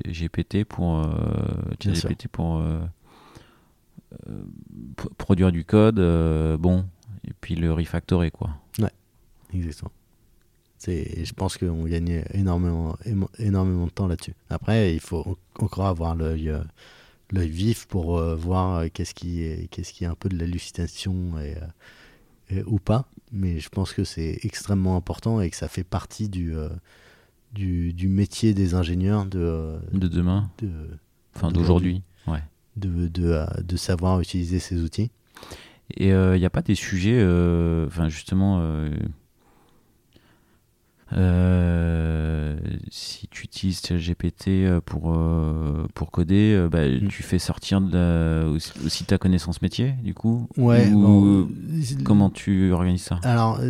GPT 0.06 0.64
pour, 0.64 1.00
euh, 1.00 1.06
GPT 1.80 2.28
pour 2.28 2.62
produire 5.18 5.52
du 5.52 5.64
code, 5.64 5.96
bon, 6.58 6.84
et 7.26 7.32
puis 7.40 7.54
le 7.54 7.72
refactorer 7.72 8.30
quoi. 8.30 8.50
Ouais, 8.78 8.92
exactement. 9.52 9.92
Je 10.86 11.32
pense 11.32 11.56
qu'on 11.56 11.84
gagne 11.84 12.24
énormément, 12.32 12.96
énormément 13.38 13.86
de 13.86 13.90
temps 13.90 14.06
là-dessus. 14.06 14.34
Après, 14.50 14.94
il 14.94 15.00
faut 15.00 15.38
encore 15.58 15.86
avoir 15.86 16.14
l'œil 16.14 16.52
vif 17.32 17.86
pour 17.86 18.20
voir 18.36 18.84
qu'est-ce 18.92 19.14
qui, 19.14 19.42
est, 19.42 19.68
qu'est-ce 19.70 19.92
qui 19.92 20.04
est 20.04 20.08
un 20.08 20.14
peu 20.14 20.28
de 20.28 20.38
l'hallucination 20.38 21.38
et 21.38 21.56
ou 22.66 22.78
pas, 22.78 23.08
mais 23.34 23.58
je 23.58 23.68
pense 23.68 23.92
que 23.92 24.04
c'est 24.04 24.38
extrêmement 24.42 24.96
important 24.96 25.40
et 25.40 25.50
que 25.50 25.56
ça 25.56 25.68
fait 25.68 25.84
partie 25.84 26.28
du, 26.28 26.56
euh, 26.56 26.68
du, 27.52 27.92
du, 27.92 28.08
métier 28.08 28.54
des 28.54 28.74
ingénieurs 28.74 29.26
de, 29.26 29.40
euh, 29.40 29.78
de 29.92 30.08
demain, 30.08 30.50
de, 30.58 30.70
enfin 31.34 31.50
d'aujourd'hui, 31.50 32.02
ouais. 32.28 32.42
de, 32.76 33.08
de, 33.08 33.24
euh, 33.24 33.46
de, 33.62 33.76
savoir 33.76 34.20
utiliser 34.20 34.60
ces 34.60 34.80
outils. 34.82 35.10
Et 35.96 36.08
il 36.08 36.38
n'y 36.38 36.46
a 36.46 36.50
pas 36.50 36.62
des 36.62 36.76
sujets, 36.76 37.20
enfin 37.86 38.08
justement, 38.08 38.58
euh, 41.16 42.56
si 42.90 43.28
tu 43.28 43.44
utilises 43.44 43.82
GPT 43.82 44.48
euh, 44.48 44.80
pour, 44.80 45.14
euh, 45.14 45.86
pour 45.94 46.10
coder, 46.10 46.66
bah, 46.70 46.88
mm. 46.88 47.08
tu 47.08 47.22
fais 47.22 47.38
sortir 47.38 47.80
de 47.80 48.48
aussi, 48.84 49.04
ta 49.04 49.18
connaissance 49.18 49.62
métier, 49.62 49.92
du 50.02 50.14
coup 50.14 50.48
Ouais. 50.56 50.90
comment 52.04 52.30
tu 52.30 52.72
organises 52.72 53.02
ça? 53.02 53.20
Alors, 53.22 53.60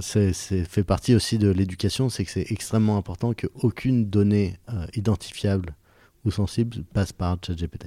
c'est 0.00 0.32
fait 0.32 0.84
partie 0.84 1.14
aussi 1.14 1.38
de 1.38 1.48
l'éducation, 1.48 2.08
c'est 2.08 2.24
que 2.24 2.30
c'est 2.30 2.50
extrêmement 2.50 2.96
important 2.96 3.32
qu'aucune 3.34 4.08
donnée 4.08 4.56
identifiable 4.94 5.74
ou 6.24 6.30
sensible 6.30 6.84
passe 6.92 7.12
par 7.12 7.36
ChatGPT. 7.44 7.86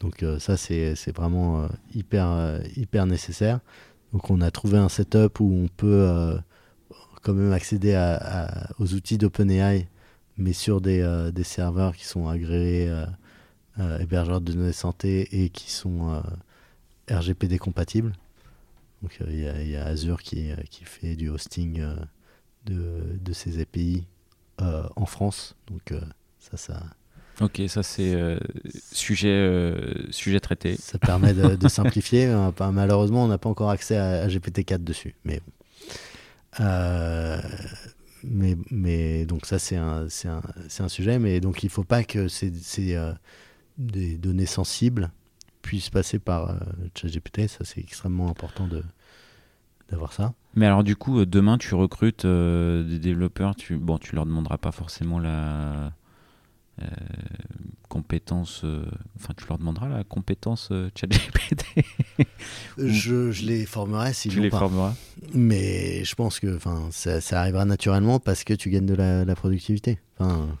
Donc 0.00 0.24
ça, 0.38 0.56
c'est 0.56 1.16
vraiment 1.16 1.68
hyper, 1.94 2.60
hyper 2.76 3.06
nécessaire. 3.06 3.60
Donc 4.12 4.30
on 4.30 4.40
a 4.40 4.50
trouvé 4.50 4.78
un 4.78 4.88
setup 4.88 5.40
où 5.40 5.52
on 5.52 5.68
peut 5.68 6.38
quand 7.26 7.34
même 7.34 7.52
accéder 7.52 7.94
à, 7.94 8.70
aux 8.78 8.94
outils 8.94 9.18
d'OpenAI, 9.18 9.88
mais 10.38 10.52
sur 10.52 10.80
des, 10.80 11.00
euh, 11.00 11.32
des, 11.32 11.42
serveurs 11.42 11.96
qui 11.96 12.04
sont 12.04 12.28
agréés 12.28 12.88
euh, 12.88 13.04
euh, 13.80 13.98
hébergeurs 13.98 14.40
de 14.40 14.52
données 14.52 14.72
santé 14.72 15.42
et 15.42 15.48
qui 15.48 15.72
sont 15.72 16.22
RGPD 17.10 17.58
compatibles. 17.58 18.12
Donc 19.02 19.18
il 19.28 19.40
y, 19.40 19.70
y, 19.70 19.76
a 19.76 19.86
Azure 19.86 20.22
qui, 20.22 20.50
qui 20.70 20.84
fait 20.84 21.16
du 21.16 21.28
hosting 21.28 21.84
de, 22.64 23.18
de, 23.20 23.32
ces 23.32 23.60
API 23.60 24.06
en 24.58 25.06
France. 25.06 25.56
Donc 25.66 25.92
ça, 26.38 26.56
ça. 26.56 26.82
Ok, 27.40 27.60
ça 27.66 27.82
c'est 27.82 28.16
sujet, 28.92 29.50
sujet 30.10 30.38
traité. 30.38 30.76
Ça 30.76 30.98
permet 31.00 31.34
de, 31.34 31.68
simplifier. 31.68 32.32
Malheureusement, 32.72 33.24
on 33.24 33.28
n'a 33.28 33.38
pas 33.38 33.48
encore 33.48 33.70
accès 33.70 33.96
à, 33.96 34.22
à 34.22 34.28
GPT-4 34.28 34.84
dessus. 34.84 35.16
Mais 35.24 35.40
bon. 35.44 35.52
Euh, 36.60 37.40
mais, 38.24 38.56
mais 38.70 39.26
donc 39.26 39.46
ça 39.46 39.58
c'est 39.58 39.76
un, 39.76 40.06
un, 40.24 40.40
un, 40.80 40.88
sujet, 40.88 41.18
mais 41.18 41.40
donc 41.40 41.62
il 41.62 41.66
ne 41.66 41.70
faut 41.70 41.84
pas 41.84 42.02
que 42.02 42.28
ces, 42.28 42.52
ces 42.52 42.96
euh, 42.96 43.12
des 43.78 44.16
données 44.16 44.46
sensibles 44.46 45.10
puissent 45.62 45.90
passer 45.90 46.18
par 46.18 46.50
euh, 46.50 46.58
ChatGPT, 46.94 47.48
ça 47.48 47.64
c'est 47.64 47.80
extrêmement 47.80 48.28
important 48.30 48.66
de 48.66 48.82
d'avoir 49.90 50.12
ça. 50.12 50.34
Mais 50.54 50.66
alors 50.66 50.82
du 50.82 50.96
coup, 50.96 51.24
demain 51.24 51.58
tu 51.58 51.74
recrutes 51.74 52.26
des 52.26 52.98
développeurs, 52.98 53.54
tu, 53.54 53.76
bon 53.76 53.98
tu 53.98 54.16
leur 54.16 54.26
demanderas 54.26 54.58
pas 54.58 54.72
forcément 54.72 55.20
la 55.20 55.92
euh, 56.82 56.86
compétence, 57.88 58.60
euh, 58.64 58.84
enfin 59.16 59.32
tu 59.34 59.46
leur 59.48 59.56
demanderas 59.56 59.88
la 59.88 60.04
compétence 60.04 60.70
ChatGPT. 60.94 61.64
je, 62.76 63.30
je, 63.30 63.46
les 63.46 63.64
formerai 63.64 64.12
si 64.12 64.28
tu 64.28 64.40
les 64.40 64.50
pas. 64.50 64.58
formeras. 64.58 64.94
Mais 65.34 66.04
je 66.04 66.14
pense 66.14 66.40
que 66.40 66.58
ça, 66.90 67.20
ça 67.20 67.40
arrivera 67.40 67.64
naturellement 67.64 68.20
parce 68.20 68.44
que 68.44 68.54
tu 68.54 68.70
gagnes 68.70 68.86
de 68.86 68.94
la, 68.94 69.34
productivité. 69.34 69.98
Enfin. 70.18 70.58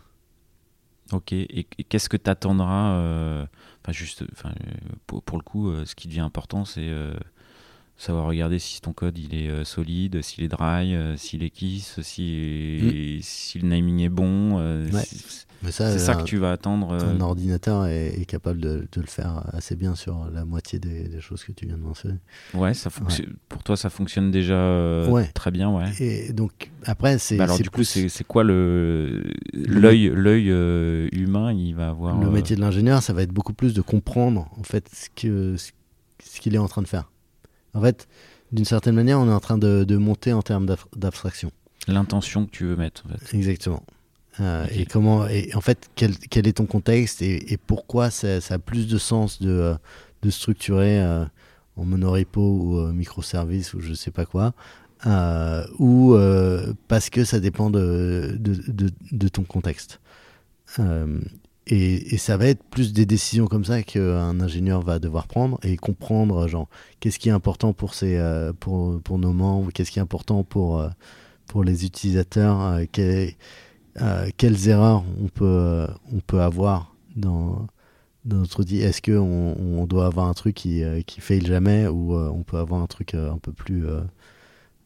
Ok, 1.12 1.32
et, 1.32 1.64
qu'est-ce 1.88 2.08
que 2.08 2.16
tu 2.16 2.28
attendras 2.30 2.98
Enfin, 3.82 3.92
juste, 3.92 4.24
enfin, 4.32 4.52
pour, 5.06 5.22
pour, 5.22 5.38
le 5.38 5.42
coup, 5.42 5.72
ce 5.84 5.94
qui 5.94 6.08
devient 6.08 6.20
important, 6.20 6.64
c'est 6.64 6.90
savoir 7.98 8.26
regarder 8.26 8.58
si 8.58 8.80
ton 8.80 8.92
code 8.92 9.18
il 9.18 9.34
est 9.34 9.64
solide, 9.64 10.22
s'il 10.22 10.44
est 10.44 10.48
dry, 10.48 10.94
s'il 11.16 11.42
est 11.42 11.50
kiss, 11.50 12.00
si, 12.02 13.18
si 13.22 13.58
le 13.58 13.68
naming 13.68 14.00
est 14.00 14.08
bon. 14.08 14.60
c'est 15.62 15.98
ça 15.98 16.14
que 16.14 16.24
tu 16.24 16.36
vas 16.36 16.52
attendre. 16.52 16.92
Un 16.92 17.20
ordinateur 17.20 17.86
est, 17.86 18.24
capable 18.26 18.60
de, 18.60 18.86
le 18.94 19.06
faire 19.06 19.44
assez 19.52 19.76
bien 19.76 19.94
sur 19.94 20.28
la 20.32 20.44
moitié 20.44 20.78
des, 20.78 21.20
choses 21.20 21.44
que 21.44 21.52
tu 21.52 21.66
viens 21.66 21.78
de 21.78 21.82
mentionner. 21.82 22.18
Ouais, 22.54 22.74
ça 22.74 22.90
pour 23.48 23.62
toi 23.62 23.76
ça 23.76 23.90
fonctionne 23.90 24.30
déjà 24.30 25.06
très 25.34 25.50
bien, 25.50 25.70
ouais. 25.70 25.90
Et 26.00 26.32
donc 26.32 26.70
après 26.84 27.18
c'est. 27.18 27.36
Bah 27.36 27.44
alors 27.44 27.58
du 27.58 27.70
coup 27.70 27.84
c'est 27.84 28.24
quoi 28.24 28.44
le 28.44 29.22
l'œil 29.52 30.12
l'œil 30.14 30.48
humain 31.12 31.52
il 31.52 31.74
va 31.74 31.88
avoir. 31.88 32.20
Le 32.20 32.30
métier 32.30 32.56
de 32.56 32.60
l'ingénieur 32.60 33.02
ça 33.02 33.12
va 33.12 33.22
être 33.22 33.32
beaucoup 33.32 33.54
plus 33.54 33.74
de 33.74 33.80
comprendre 33.80 34.50
en 34.58 34.62
fait 34.62 34.88
ce 34.92 35.08
que 35.08 35.56
ce 35.56 36.40
qu'il 36.40 36.54
est 36.54 36.58
en 36.58 36.68
train 36.68 36.82
de 36.82 36.88
faire. 36.88 37.10
En 37.76 37.82
fait, 37.82 38.08
d'une 38.52 38.64
certaine 38.64 38.94
manière, 38.94 39.20
on 39.20 39.28
est 39.28 39.32
en 39.32 39.40
train 39.40 39.58
de, 39.58 39.96
monter 39.96 40.32
en 40.32 40.42
termes 40.42 40.66
d'abstraction. 40.96 41.50
L'intention 41.88 42.46
que 42.46 42.50
tu 42.50 42.64
veux 42.64 42.76
mettre, 42.76 43.04
en 43.06 43.16
fait. 43.16 43.36
Exactement. 43.36 43.82
Euh, 44.40 44.66
et 44.70 44.86
comment, 44.86 45.26
et 45.28 45.54
en 45.54 45.60
fait, 45.60 45.88
quel, 45.94 46.16
quel 46.16 46.46
est 46.46 46.54
ton 46.54 46.66
contexte 46.66 47.22
et, 47.22 47.58
pourquoi 47.66 48.10
ça, 48.10 48.38
a 48.48 48.58
plus 48.58 48.86
de 48.88 48.98
sens 48.98 49.40
de, 49.40 49.50
euh, 49.50 49.74
de 50.22 50.30
structurer 50.30 51.00
euh, 51.00 51.24
en 51.76 51.84
monorepo 51.84 52.40
ou 52.40 52.92
microservice 52.92 53.74
ou 53.74 53.80
je 53.80 53.92
sais 53.92 54.10
pas 54.10 54.24
quoi, 54.24 54.54
ou 55.78 56.16
parce 56.88 57.10
que 57.10 57.24
ça 57.24 57.38
dépend 57.40 57.68
de, 57.68 58.36
de, 58.38 58.90
de 59.12 59.28
ton 59.28 59.42
contexte. 59.42 60.00
Et, 61.68 62.16
ça 62.18 62.36
va 62.36 62.46
être 62.46 62.62
plus 62.62 62.92
des 62.92 63.06
décisions 63.06 63.46
comme 63.46 63.64
ça 63.64 63.82
qu'un 63.82 64.40
ingénieur 64.40 64.82
va 64.82 65.00
devoir 65.00 65.26
prendre 65.26 65.58
et 65.64 65.76
comprendre, 65.76 66.46
genre, 66.46 66.68
qu'est-ce 67.00 67.18
qui 67.18 67.28
est 67.28 67.32
important 67.32 67.72
pour, 67.72 67.94
ces, 67.94 68.16
euh, 68.16 68.52
pour, 68.52 69.18
nos 69.18 69.32
membres, 69.32 69.72
qu'est-ce 69.72 69.90
qui 69.90 69.98
est 69.98 70.02
important 70.02 70.44
pour, 70.44 70.80
euh, 70.80 70.88
les 71.64 71.84
utilisateurs, 71.84 72.60
euh, 72.60 72.84
quelles 74.36 74.68
erreurs 74.68 75.04
on 75.20 75.28
peut, 75.28 76.40
avoir 76.40 76.94
dans, 77.16 77.66
notre 78.24 78.60
outil. 78.60 78.78
Est-ce 78.78 79.02
qu'on 79.02 79.56
on 79.58 79.86
doit 79.86 80.06
avoir 80.06 80.26
un 80.28 80.34
truc 80.34 80.54
qui, 80.54 80.82
qui 81.06 81.20
fail 81.20 81.44
jamais 81.44 81.86
ou 81.88 82.14
on 82.14 82.42
peut 82.42 82.58
avoir 82.58 82.82
un 82.82 82.86
truc 82.86 83.14
un 83.14 83.38
peu 83.38 83.52
plus, 83.52 83.86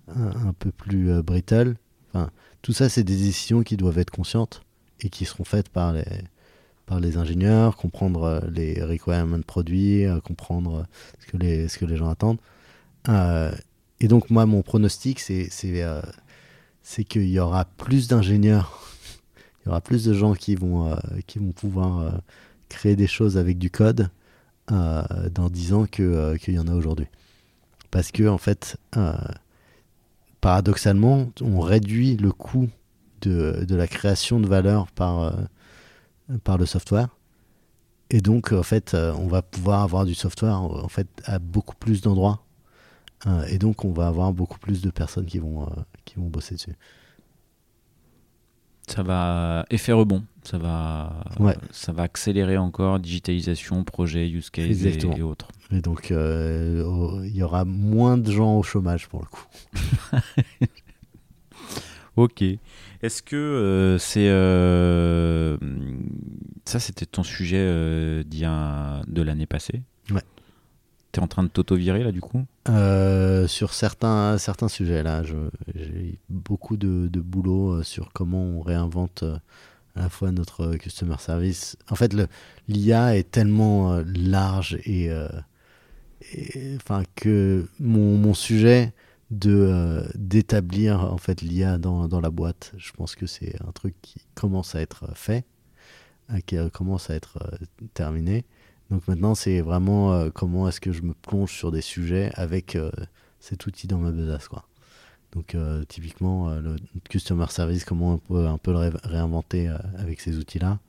un, 0.09 0.53
peu 0.59 0.71
plus 0.71 1.23
brittle? 1.23 1.77
Enfin, 2.13 2.31
Tout 2.63 2.73
ça, 2.73 2.89
c'est 2.89 3.03
des 3.05 3.17
décisions 3.17 3.63
qui 3.63 3.77
doivent 3.77 3.99
être 3.99 4.11
conscientes 4.11 4.63
et 5.01 5.09
qui 5.09 5.25
seront 5.25 5.45
faites 5.45 5.71
par 5.71 5.93
les 5.93 6.05
par 6.91 6.99
les 6.99 7.19
ingénieurs, 7.19 7.77
comprendre 7.77 8.25
euh, 8.25 8.41
les 8.53 8.83
requirements 8.83 9.41
produits, 9.43 10.07
euh, 10.07 10.19
comprendre 10.19 10.81
euh, 10.81 10.83
ce 11.21 11.27
que 11.29 11.37
les, 11.37 11.69
ce 11.69 11.79
que 11.79 11.85
les 11.85 11.97
gens 11.97 12.11
attendent. 12.11 12.41
et 14.01 14.09
donc 14.09 14.29
moi, 14.29 14.45
mon 14.45 14.63
pronostic, 14.63 15.21
c'est 15.21 15.49
c'est 16.83 17.05
qu'il 17.05 17.29
y 17.29 17.39
aura 17.39 17.65
plus 17.65 18.09
d'ingénieurs, 18.09 18.83
il 19.61 19.67
y 19.67 19.69
aura 19.69 19.81
plus 19.81 20.05
de 20.05 20.15
gens 20.15 20.35
qui 20.35 20.57
vont, 20.57 20.97
qui 21.29 21.39
vont 21.39 21.53
pouvoir 21.53 22.21
créer 22.69 22.97
des 22.97 23.07
choses 23.07 23.37
avec 23.39 23.59
du 23.59 23.71
code 23.71 24.11
dans 24.69 25.49
10 25.49 25.73
ans 25.75 25.87
qu'il 25.87 26.55
y 26.55 26.59
en 26.59 26.67
a 26.67 26.75
aujourd'hui. 26.75 27.07
Parce 27.93 28.11
que, 28.11 28.27
en 28.29 28.39
fait, 28.39 28.79
paradoxalement, 30.41 31.31
on 31.41 31.61
réduit 31.61 32.17
le 32.17 32.33
coût 32.33 32.69
de, 33.21 33.65
de, 33.69 33.77
la 33.77 33.87
création 33.87 34.41
de 34.41 34.49
valeur 34.49 34.91
par, 34.91 35.33
par 36.39 36.59
le 36.59 36.67
software. 36.67 37.09
Et 38.11 38.21
donc, 38.21 38.53
en 38.53 38.63
fait, 38.63 38.95
euh, 38.95 39.13
on 39.19 39.29
va 39.29 39.41
pouvoir 39.41 39.83
avoir 39.83 40.05
du 40.05 40.15
software 40.15 40.61
en 40.61 40.89
fait, 40.89 41.09
à 41.25 41.39
beaucoup 41.39 41.77
plus 41.77 42.01
d'endroits. 42.01 42.43
Euh, 43.27 43.45
et 43.47 43.59
donc, 43.59 43.85
on 43.85 43.93
va 43.93 44.09
avoir 44.09 44.33
beaucoup 44.33 44.59
plus 44.59 44.81
de 44.81 44.91
personnes 44.91 45.27
qui 45.27 45.39
vont, 45.39 45.63
euh, 45.63 45.67
qui 46.05 46.17
vont 46.17 46.27
bosser 46.27 46.55
dessus. 46.55 46.75
Ça 48.89 49.05
va 49.05 49.65
effet 49.71 49.93
rebond. 49.93 50.25
Ça 50.43 50.59
va, 50.59 51.23
ça 51.71 51.93
va 51.93 52.03
accélérer 52.03 52.57
encore 52.57 52.99
digitalisation, 52.99 53.85
projet, 53.85 54.29
use 54.29 54.51
case 54.51 54.85
et, 54.85 55.23
autres. 55.23 55.49
Et 55.71 55.81
donc, 55.81 56.11
il 56.11 57.33
y 57.33 57.43
aura 57.43 57.65
moins 57.65 58.19
de 58.19 58.33
gens 58.33 58.57
au 58.57 58.63
chômage 58.65 59.09
pour 59.09 59.21
le 59.21 59.27
coup. 59.27 59.47
ok. 62.17 62.43
Est-ce 63.03 63.23
que 63.23 63.37
euh, 63.37 63.99
c'est 63.99 64.29
euh, 64.29 65.20
ça 66.71 66.81
c'était 66.81 67.07
ton 67.07 67.23
sujet 67.23 67.59
euh, 67.59 68.23
de 68.25 69.23
l'année 69.23 69.47
passée 69.47 69.83
Ouais. 70.11 70.23
T'es 71.13 71.21
en 71.21 71.27
train 71.27 71.43
de 71.43 71.49
t'auto-virer 71.49 72.05
là 72.05 72.13
du 72.13 72.21
coup? 72.21 72.45
Sur 72.67 73.75
certains, 73.75 74.39
certains 74.39 74.69
sujets 74.69 75.03
là, 75.03 75.23
j'ai 75.25 76.19
beaucoup 76.29 76.77
de, 76.77 77.09
boulot 77.21 77.83
sur 77.83 78.13
comment 78.13 78.43
on 78.43 78.61
réinvente 78.61 79.25
à 79.97 80.03
la 80.03 80.09
fois 80.09 80.31
notre 80.31 80.77
customer 80.77 81.17
service. 81.19 81.77
En 81.91 81.97
fait, 81.97 82.15
l'IA 82.69 83.17
est 83.17 83.29
tellement 83.29 84.01
large 84.07 84.79
et, 84.85 85.11
enfin 86.77 87.03
que 87.17 87.67
mon, 87.81 88.17
mon 88.17 88.35
sujet 88.35 88.93
de 89.31 89.53
euh, 89.53 90.09
d'établir 90.15 91.13
en 91.13 91.19
fait 91.19 91.41
l'IA 91.41 91.79
dans, 91.79 92.09
dans, 92.09 92.21
la 92.21 92.31
boîte. 92.31 92.73
Je 92.77 92.93
pense 92.93 93.15
que 93.15 93.27
c'est 93.27 93.57
un 93.67 93.73
truc 93.73 93.95
qui 94.03 94.21
commence 94.35 94.75
à 94.75 94.81
être 94.81 95.17
fait, 95.17 95.39
euh, 95.39 95.43
qui 96.47 96.57
euh, 96.57 96.69
commence 96.69 97.11
à 97.11 97.15
être 97.15 97.39
terminé. 97.95 98.45
Donc 98.91 99.07
maintenant, 99.09 99.35
c'est 99.35 99.61
vraiment 99.61 100.31
comment 100.31 100.69
est-ce 100.69 100.81
que 100.81 100.91
je 100.91 101.03
me 101.03 101.15
plonge 101.15 101.53
sur 101.53 101.71
des 101.71 101.81
sujets 101.81 102.33
avec 102.35 102.77
cet 103.39 103.67
outil 103.67 103.87
dans 103.87 103.99
ma 103.99 104.11
besace, 104.11 104.49
quoi. 104.49 104.65
Donc 105.31 105.57
typiquement, 105.87 106.53
le 106.57 106.75
customer 107.09 107.47
service, 107.51 107.85
comment 107.85 108.15
on 108.15 108.19
peut 108.19 108.49
un 108.49 108.59
peu 108.59 108.73
le 108.73 108.91
réinventer 109.05 109.73
avec 109.97 110.21
ces 110.21 110.39
outils-là. 110.39 110.81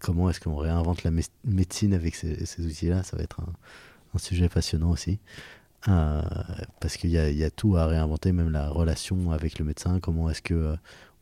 comment 0.00 0.28
est-ce 0.28 0.40
qu'on 0.40 0.56
réinvente 0.56 1.04
la 1.04 1.12
médecine 1.44 1.94
avec 1.94 2.16
ces, 2.16 2.66
outils-là 2.66 3.04
Ça 3.04 3.16
va 3.16 3.22
être 3.22 3.38
un, 3.40 4.18
sujet 4.18 4.48
passionnant 4.48 4.90
aussi. 4.90 5.20
Euh, 5.88 6.22
parce 6.80 6.96
qu'il 6.96 7.10
y, 7.10 7.44
a 7.44 7.50
tout 7.50 7.76
à 7.76 7.86
réinventer, 7.86 8.32
même 8.32 8.50
la 8.50 8.68
relation 8.68 9.32
avec 9.32 9.58
le 9.58 9.64
médecin, 9.64 9.98
comment 10.00 10.30
est-ce 10.30 10.42
que 10.42 10.54
euh, 10.54 10.76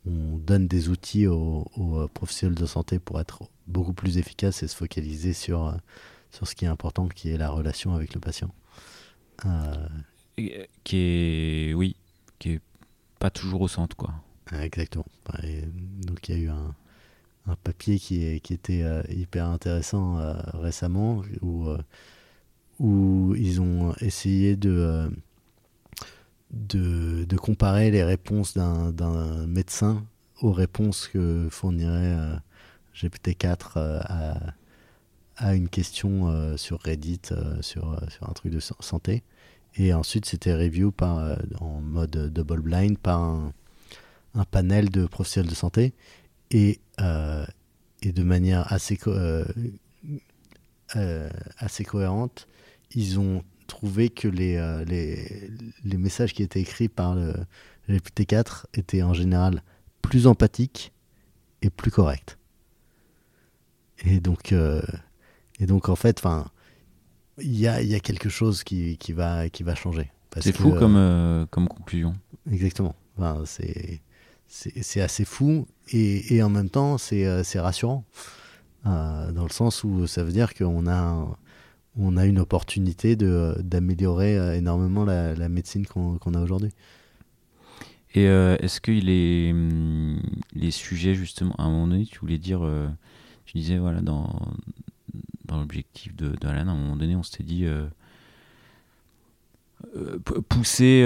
on 0.06 0.38
donne 0.38 0.66
des 0.66 0.88
outils 0.88 1.26
aux, 1.26 1.66
aux, 1.76 2.08
professionnels 2.08 2.58
de 2.58 2.66
santé 2.66 2.98
pour 2.98 3.20
être 3.20 3.42
beaucoup 3.66 3.92
plus 3.92 4.18
efficaces 4.18 4.62
et 4.62 4.68
se 4.68 4.76
focaliser 4.76 5.32
sur, 5.32 5.66
euh, 5.66 5.74
sur 6.30 6.48
ce 6.48 6.54
qui 6.54 6.64
est 6.64 6.68
important, 6.68 7.08
qui 7.08 7.30
est 7.30 7.38
la 7.38 7.50
relation 7.50 7.94
avec 7.94 8.14
le 8.14 8.20
patient. 8.20 8.54
qui 10.84 10.96
est, 10.96 11.74
oui, 11.74 11.96
qui 12.38 12.52
est 12.52 12.60
pas 13.18 13.30
toujours 13.30 13.60
au 13.62 13.68
centre, 13.68 13.96
quoi. 13.96 14.14
Exactement. 14.62 15.04
donc 16.02 16.28
il 16.28 16.34
y 16.34 16.38
a 16.38 16.40
eu 16.40 16.48
un, 16.48 16.74
un 17.46 17.54
papier 17.56 18.00
qui, 18.00 18.24
est, 18.24 18.40
qui 18.40 18.52
était 18.54 18.84
hyper 19.08 19.46
intéressant 19.46 20.18
récemment 20.54 21.22
où 21.40 21.68
où 22.80 23.34
ils 23.36 23.60
ont 23.60 23.94
essayé 24.00 24.56
de, 24.56 24.70
euh, 24.70 25.08
de, 26.50 27.36
comparer 27.36 27.90
les 27.90 28.04
réponses 28.04 28.54
d'un 28.54 29.46
médecin 29.46 30.04
aux 30.40 30.52
réponses 30.52 31.08
que 31.08 31.48
fournirait 31.50 32.14
euh, 32.16 32.36
GPT-4 32.94 33.58
euh, 33.76 34.00
à, 34.02 34.54
à, 35.36 35.54
une 35.54 35.68
question 35.68 36.56
sur 36.56 36.80
Reddit, 36.80 37.20
sur, 37.60 38.00
sur 38.10 38.28
un 38.28 38.32
truc 38.32 38.52
de 38.52 38.60
santé. 38.60 39.22
Et 39.76 39.94
ensuite, 39.94 40.26
c'était 40.26 40.54
review 40.54 40.90
par, 40.90 41.36
en 41.60 41.80
mode 41.80 42.32
double 42.32 42.60
blind 42.60 42.98
par 42.98 43.20
un, 43.20 43.52
un 44.34 44.44
panel 44.44 44.90
de 44.90 45.06
professionnels 45.06 45.50
de 45.50 45.54
santé. 45.54 45.94
Et, 46.50 46.80
et 48.02 48.12
de 48.12 48.22
manière 48.22 48.70
assez, 48.70 48.98
assez 51.58 51.84
cohérente, 51.84 52.48
ils 52.94 53.18
ont 53.18 53.42
trouvé 53.70 54.10
que 54.10 54.28
les, 54.28 54.56
euh, 54.56 54.84
les, 54.84 55.50
les, 55.84 55.96
messages 55.96 56.34
qui 56.34 56.42
étaient 56.42 56.60
écrits 56.60 56.88
par 56.88 57.14
le 57.14 57.32
GPT-4 57.88 58.64
étaient 58.74 59.02
en 59.02 59.14
général 59.14 59.62
plus 60.02 60.26
empathiques 60.26 60.92
et 61.62 61.70
plus 61.70 61.90
corrects. 61.90 62.36
Et 64.04 64.20
donc, 64.20 64.52
euh, 64.52 64.82
et 65.60 65.66
donc 65.66 65.88
en 65.88 65.96
fait, 65.96 66.22
il 67.38 67.56
y 67.56 67.66
a, 67.66 67.80
y 67.82 67.94
a 67.94 68.00
quelque 68.00 68.28
chose 68.28 68.64
qui, 68.64 68.98
qui, 68.98 69.12
va, 69.12 69.48
qui 69.48 69.62
va 69.62 69.74
changer. 69.74 70.10
C'est 70.40 70.54
fou 70.54 70.72
comme, 70.72 70.96
euh, 70.96 71.46
comme 71.46 71.68
conclusion. 71.68 72.14
Exactement. 72.50 72.94
Enfin, 73.18 73.44
c'est 74.48 75.00
assez 75.00 75.24
fou 75.24 75.66
et, 75.88 76.36
et, 76.36 76.42
en 76.42 76.50
même 76.50 76.70
temps, 76.70 76.98
c'est 76.98 77.60
rassurant. 77.60 78.04
dans 78.84 79.44
le 79.44 79.52
sens 79.52 79.84
où 79.84 80.06
ça 80.06 80.24
veut 80.24 80.32
dire 80.32 80.54
qu'on 80.54 80.86
a 80.86 81.38
on 81.96 82.16
a 82.16 82.26
une 82.26 82.38
opportunité 82.38 83.16
d'améliorer 83.16 84.38
euh, 84.38 84.56
énormément 84.56 85.04
la, 85.04 85.48
médecine 85.48 85.86
qu'on 85.86 86.34
a 86.34 86.40
aujourd'hui. 86.40 86.70
Et 88.14 88.26
euh, 88.26 88.56
est-ce 88.58 88.80
que 88.80 88.90
les, 88.90 89.50
hum, 89.52 90.20
les 90.54 90.70
sujets, 90.70 91.14
justement, 91.14 91.54
à 91.58 91.64
un 91.64 91.70
moment 91.70 91.88
donné, 91.88 92.06
tu 92.06 92.18
voulais 92.18 92.38
dire, 92.38 92.64
euh, 92.64 92.88
tu 93.44 93.58
disais, 93.58 93.78
voilà, 93.78 94.00
dans, 94.00 94.28
dans 95.44 95.58
l'objectif 95.58 96.14
de, 96.16 96.30
de 96.30 96.46
à 96.46 96.50
un 96.50 96.64
moment 96.64 96.96
donné, 96.96 97.16
on 97.16 97.22
s'était 97.22 97.44
dit, 97.44 97.66
pousser, 100.48 101.04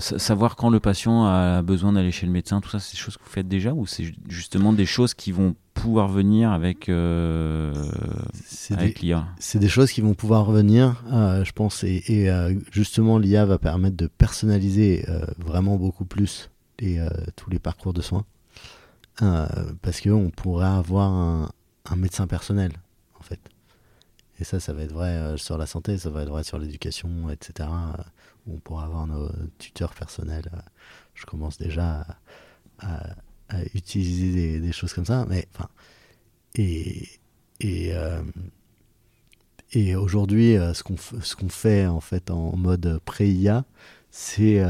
savoir 0.00 0.56
quand 0.56 0.70
le 0.70 0.80
patient 0.80 1.26
a 1.26 1.62
besoin 1.62 1.92
d'aller 1.92 2.12
chez 2.12 2.26
le 2.26 2.32
médecin, 2.32 2.60
tout 2.60 2.70
ça, 2.70 2.78
c'est 2.78 2.92
des 2.92 2.98
choses 2.98 3.16
que 3.16 3.22
vous 3.22 3.30
faites 3.30 3.48
déjà 3.48 3.72
ou 3.72 3.86
c'est 3.86 4.12
justement 4.28 4.72
des 4.72 4.86
choses 4.86 5.14
qui 5.14 5.32
vont 5.32 5.56
pouvoir 5.86 6.08
venir 6.08 6.50
avec, 6.50 6.88
avec 8.70 9.00
l'IA 9.00 9.26
C'est 9.38 9.58
des 9.58 9.68
choses 9.68 9.90
qui 9.90 10.00
vont 10.00 10.14
pouvoir 10.14 10.50
venir, 10.50 11.02
je 11.10 11.52
pense, 11.52 11.84
et, 11.84 12.02
et 12.08 12.30
justement 12.70 13.18
l'IA 13.18 13.44
va 13.44 13.58
permettre 13.58 13.96
de 13.96 14.06
personnaliser 14.06 15.06
vraiment 15.38 15.76
beaucoup 15.76 16.04
plus 16.04 16.50
les, 16.78 17.04
tous 17.36 17.50
les 17.50 17.58
parcours 17.58 17.92
de 17.92 18.02
soins. 18.02 18.24
parce 19.18 20.00
qu'on 20.00 20.30
pourrait 20.30 20.66
avoir 20.66 21.10
un, 21.12 21.50
un 21.90 21.96
médecin 21.96 22.26
personnel, 22.26 22.72
en 23.18 23.22
fait. 23.22 23.40
Et 24.38 24.44
ça, 24.44 24.60
ça 24.60 24.72
va 24.72 24.82
être 24.82 24.92
vrai 24.92 25.10
euh, 25.10 25.36
sur 25.36 25.56
la 25.56 25.66
santé, 25.66 25.96
ça 25.98 26.10
va 26.10 26.22
être 26.22 26.28
vrai 26.28 26.44
sur 26.44 26.58
l'éducation, 26.58 27.30
etc. 27.30 27.68
où 28.46 28.54
on 28.54 28.58
pourra 28.58 28.84
avoir 28.84 29.06
nos 29.06 29.30
tuteurs 29.58 29.94
personnels. 29.94 30.50
Euh, 30.52 30.58
je 31.14 31.24
commence 31.24 31.58
déjà 31.58 32.06
à, 32.80 33.14
utiliser 33.74 34.60
des, 34.60 34.72
choses 34.72 34.92
comme 34.92 35.04
ça. 35.04 35.26
Mais, 35.28 35.46
enfin, 35.54 35.68
et, 36.54 37.08
et, 37.60 37.94
euh, 37.94 38.22
et 39.72 39.94
aujourd'hui, 39.96 40.56
ce 40.74 40.82
qu'on 40.82 40.96
ce 40.96 41.36
qu'on 41.36 41.48
fait 41.48 41.86
en 41.86 42.00
fait 42.00 42.30
en 42.30 42.56
mode 42.56 43.00
pré-IA, 43.04 43.64
c'est 44.10 44.62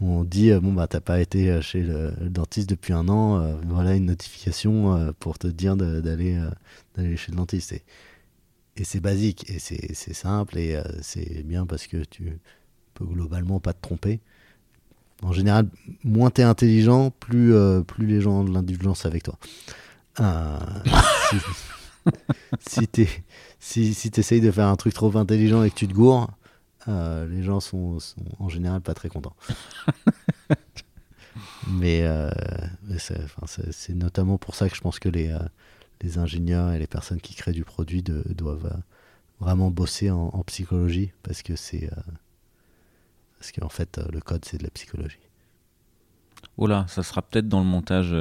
on 0.00 0.24
dit 0.24 0.52
bon 0.52 0.72
bah 0.72 0.86
t'as 0.88 1.00
pas 1.00 1.20
été 1.20 1.60
chez 1.62 1.82
le, 1.82 2.12
dentiste 2.28 2.68
depuis 2.68 2.92
un 2.92 3.08
an, 3.08 3.58
voilà 3.66 3.94
une 3.94 4.06
notification 4.06 5.14
pour 5.20 5.38
te 5.38 5.46
dire 5.46 5.76
d'aller 5.76 6.40
d'aller 6.96 7.16
chez 7.16 7.32
le 7.32 7.36
dentiste. 7.36 7.72
Et, 7.72 7.82
et 8.76 8.84
c'est 8.84 9.00
basique 9.00 9.48
et 9.50 9.58
c'est 9.58 10.14
simple 10.14 10.58
et 10.58 10.76
euh, 10.76 10.82
c'est 11.00 11.42
bien 11.44 11.66
parce 11.66 11.86
que 11.86 12.04
tu 12.04 12.38
peux 12.94 13.06
globalement 13.06 13.58
pas 13.58 13.72
te 13.72 13.80
tromper. 13.80 14.20
En 15.22 15.32
général, 15.32 15.68
moins 16.04 16.30
tu 16.30 16.42
es 16.42 16.44
intelligent, 16.44 17.10
plus, 17.10 17.54
euh, 17.54 17.80
plus 17.80 18.06
les 18.06 18.20
gens 18.20 18.40
ont 18.40 18.44
de 18.44 18.52
l'indulgence 18.52 19.06
avec 19.06 19.22
toi. 19.22 19.38
Euh, 20.20 20.58
si, 22.66 22.86
tu 22.92 23.08
si, 23.58 23.94
si 23.94 24.10
essayes 24.16 24.40
de 24.40 24.50
faire 24.50 24.68
un 24.68 24.76
truc 24.76 24.94
trop 24.94 25.16
intelligent 25.16 25.62
et 25.62 25.70
que 25.70 25.74
tu 25.74 25.88
te 25.88 25.94
gourres, 25.94 26.30
les 26.86 27.42
gens 27.42 27.60
sont, 27.60 27.98
sont, 27.98 28.22
en 28.38 28.48
général 28.48 28.80
pas 28.80 28.94
très 28.94 29.08
contents. 29.08 29.34
mais, 31.68 32.04
mais 32.84 32.98
c'est 32.98 33.94
notamment 33.94 34.38
pour 34.38 34.54
ça 34.54 34.68
que 34.68 34.76
je 34.76 34.80
pense 34.80 34.98
que 34.98 35.08
les, 35.08 35.36
les 36.02 36.18
ingénieurs 36.18 36.72
et 36.72 36.78
les 36.78 36.86
personnes 36.86 37.20
qui 37.20 37.34
créent 37.34 37.52
du 37.52 37.64
produit 37.64 38.02
doivent 38.02 38.66
euh, 38.66 38.80
vraiment 39.40 39.70
bosser 39.70 40.10
en, 40.10 40.42
psychologie 40.44 41.12
parce 41.22 41.42
que 41.42 41.56
c'est 41.56 41.90
euh, 41.92 42.00
parce 43.38 43.52
qu'en 43.52 43.68
fait 43.68 43.98
euh, 43.98 44.04
le 44.12 44.20
code 44.20 44.44
c'est 44.44 44.58
de 44.58 44.64
la 44.64 44.70
psychologie. 44.70 45.18
Oh 46.58 46.66
là, 46.66 46.86
ça 46.88 47.02
sera 47.02 47.20
peut-être 47.20 47.48
dans 47.48 47.60
le 47.60 47.66
montage 47.66 48.14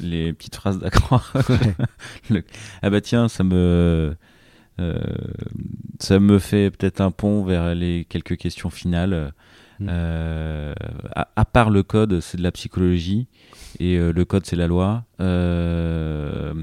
les 0.00 0.32
petites 0.32 0.56
phrases 0.56 0.78
d'accord. 0.78 1.34
ah 2.82 2.90
bah 2.90 3.00
tiens, 3.02 3.28
ça 3.28 3.44
me 3.44 4.16
ça 5.98 6.18
me 6.18 6.38
fait 6.38 6.70
peut-être 6.70 7.02
un 7.02 7.10
pont 7.10 7.44
vers 7.44 7.74
les 7.74 8.06
quelques 8.08 8.38
questions 8.38 8.70
finales. 8.70 9.34
Mm. 9.80 9.88
à, 11.14 11.44
part 11.44 11.68
le 11.68 11.82
code, 11.82 12.20
c'est 12.20 12.38
de 12.38 12.42
la 12.42 12.52
psychologie 12.52 13.28
et 13.78 13.96
euh, 13.96 14.12
le 14.12 14.24
code 14.24 14.46
c'est 14.46 14.56
la 14.56 14.66
loi. 14.66 15.04
Euh, 15.20 16.54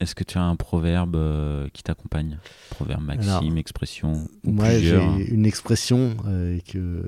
est-ce 0.00 0.14
que 0.14 0.24
tu 0.24 0.38
as 0.38 0.42
un 0.42 0.56
proverbe 0.56 1.16
euh, 1.16 1.68
qui 1.72 1.82
t'accompagne? 1.82 2.38
Proverbe, 2.70 3.04
maxime, 3.04 3.58
expression 3.58 4.28
Moi 4.42 4.78
j'ai 4.78 4.98
une 5.28 5.46
expression 5.46 6.16
que, 6.66 7.06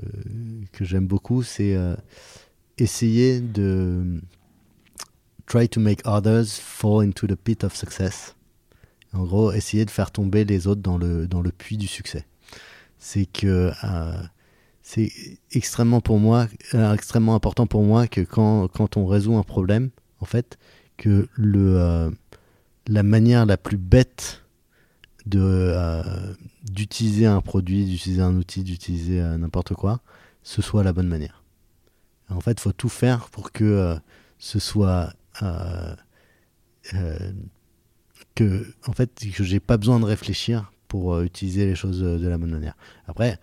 que 0.71 0.85
j'aime 0.85 1.07
beaucoup, 1.07 1.43
c'est 1.43 1.77
essayer 2.77 3.41
de 3.41 4.21
try 5.45 5.67
to 5.67 5.79
make 5.79 6.01
others 6.05 6.59
fall 6.59 7.03
into 7.05 7.27
the 7.27 7.35
pit 7.35 7.63
of 7.63 7.75
success. 7.75 8.35
En 9.13 9.23
gros, 9.23 9.51
essayer 9.53 9.85
de 9.85 9.89
faire 9.89 10.11
tomber 10.11 10.43
les 10.43 10.67
autres 10.67 10.81
dans 10.81 10.97
le, 10.97 11.27
dans 11.27 11.41
le 11.41 11.51
puits 11.51 11.77
du 11.77 11.87
succès. 11.87 12.25
C'est 12.99 13.25
que 13.25 13.71
c'est 14.87 15.11
extrêmement 15.51 15.99
pour 15.99 16.17
moi, 16.17 16.47
euh, 16.73 16.93
extrêmement 16.93 17.35
important 17.35 17.67
pour 17.67 17.83
moi 17.83 18.07
que 18.07 18.21
quand, 18.21 18.69
quand, 18.69 18.95
on 18.95 19.05
résout 19.05 19.35
un 19.35 19.43
problème, 19.43 19.89
en 20.21 20.25
fait, 20.25 20.57
que 20.95 21.27
le, 21.35 21.77
euh, 21.77 22.09
la 22.87 23.03
manière 23.03 23.45
la 23.45 23.57
plus 23.57 23.75
bête 23.75 24.45
de 25.25 25.41
euh, 25.41 26.33
d'utiliser 26.63 27.25
un 27.25 27.41
produit, 27.41 27.83
d'utiliser 27.83 28.21
un 28.21 28.37
outil, 28.37 28.63
d'utiliser 28.63 29.19
n'importe 29.37 29.73
quoi, 29.73 29.99
ce 30.41 30.61
soit 30.61 30.85
la 30.85 30.93
bonne 30.93 31.09
manière. 31.09 31.43
En 32.29 32.39
fait, 32.39 32.57
faut 32.57 32.71
tout 32.71 32.87
faire 32.87 33.27
pour 33.29 33.51
que 33.51 33.97
ce 34.39 34.57
soit 34.57 35.11
que 38.35 38.65
en 38.87 38.93
fait 38.93 39.11
que 39.35 39.43
j'ai 39.43 39.59
pas 39.59 39.75
besoin 39.75 39.99
de 39.99 40.05
réfléchir 40.05 40.71
pour 40.87 41.19
utiliser 41.19 41.65
les 41.65 41.75
choses 41.75 41.99
de 41.99 42.27
la 42.27 42.37
bonne 42.37 42.51
manière. 42.51 42.77
Après, 43.05 43.37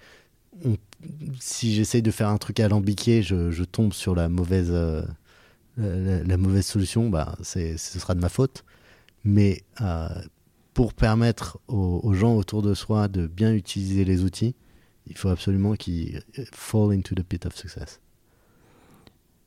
si 1.40 1.74
j'essaye 1.74 2.02
de 2.02 2.10
faire 2.10 2.28
un 2.28 2.39
truc 2.39 2.60
alambiqué, 2.60 3.22
je, 3.22 3.51
je 3.51 3.64
tombe 3.64 3.93
sur 3.93 4.14
la 4.14 4.28
mauvaise, 4.28 4.70
euh, 4.72 5.02
la, 5.76 6.36
mauvaise 6.36 6.66
solution, 6.66 7.09
bah, 7.09 7.36
ce 7.43 7.76
sera 7.76 8.14
de 8.14 8.20
ma 8.20 8.28
faute. 8.28 8.64
Mais 9.24 9.62
euh, 9.81 10.09
pour 10.74 10.94
permettre 10.94 11.59
aux, 11.68 12.12
gens 12.14 12.35
autour 12.36 12.62
de 12.62 12.74
soi 12.74 13.09
de 13.09 13.26
bien 13.26 13.55
utiliser 13.55 14.05
les 14.05 14.22
outils, 14.22 14.55
il 15.06 15.16
faut 15.16 15.28
absolument 15.28 15.74
qu'ils 15.74 16.22
fall 16.52 16.93
into 16.93 17.14
the 17.14 17.22
pit 17.22 17.47
of 17.47 17.56
success. 17.56 18.01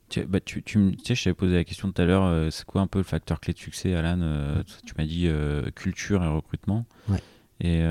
Tu, 0.10 0.24
bah, 0.26 0.40
tu, 0.40 0.64
tu, 0.64 0.98
sais, 1.04 1.16
je 1.16 1.24
t'avais 1.26 1.34
posé 1.34 1.56
la 1.56 1.64
question 1.64 1.92
tout 1.92 2.02
à 2.02 2.06
l'heure, 2.06 2.24
euh, 2.24 2.50
c'est 2.50 2.66
quoi 2.66 2.82
un 2.82 2.88
peu 2.88 3.00
le 3.00 3.04
facteur 3.04 3.40
clé 3.40 3.54
de 3.54 3.60
succès, 3.60 3.94
Alan 3.94 4.64
Tu 4.86 4.94
m'as 4.98 5.06
dit 5.06 5.30
culture 5.76 6.24
et 6.24 6.28
recrutement. 6.28 6.86
Ouais. 7.10 7.22
Et 7.60 7.84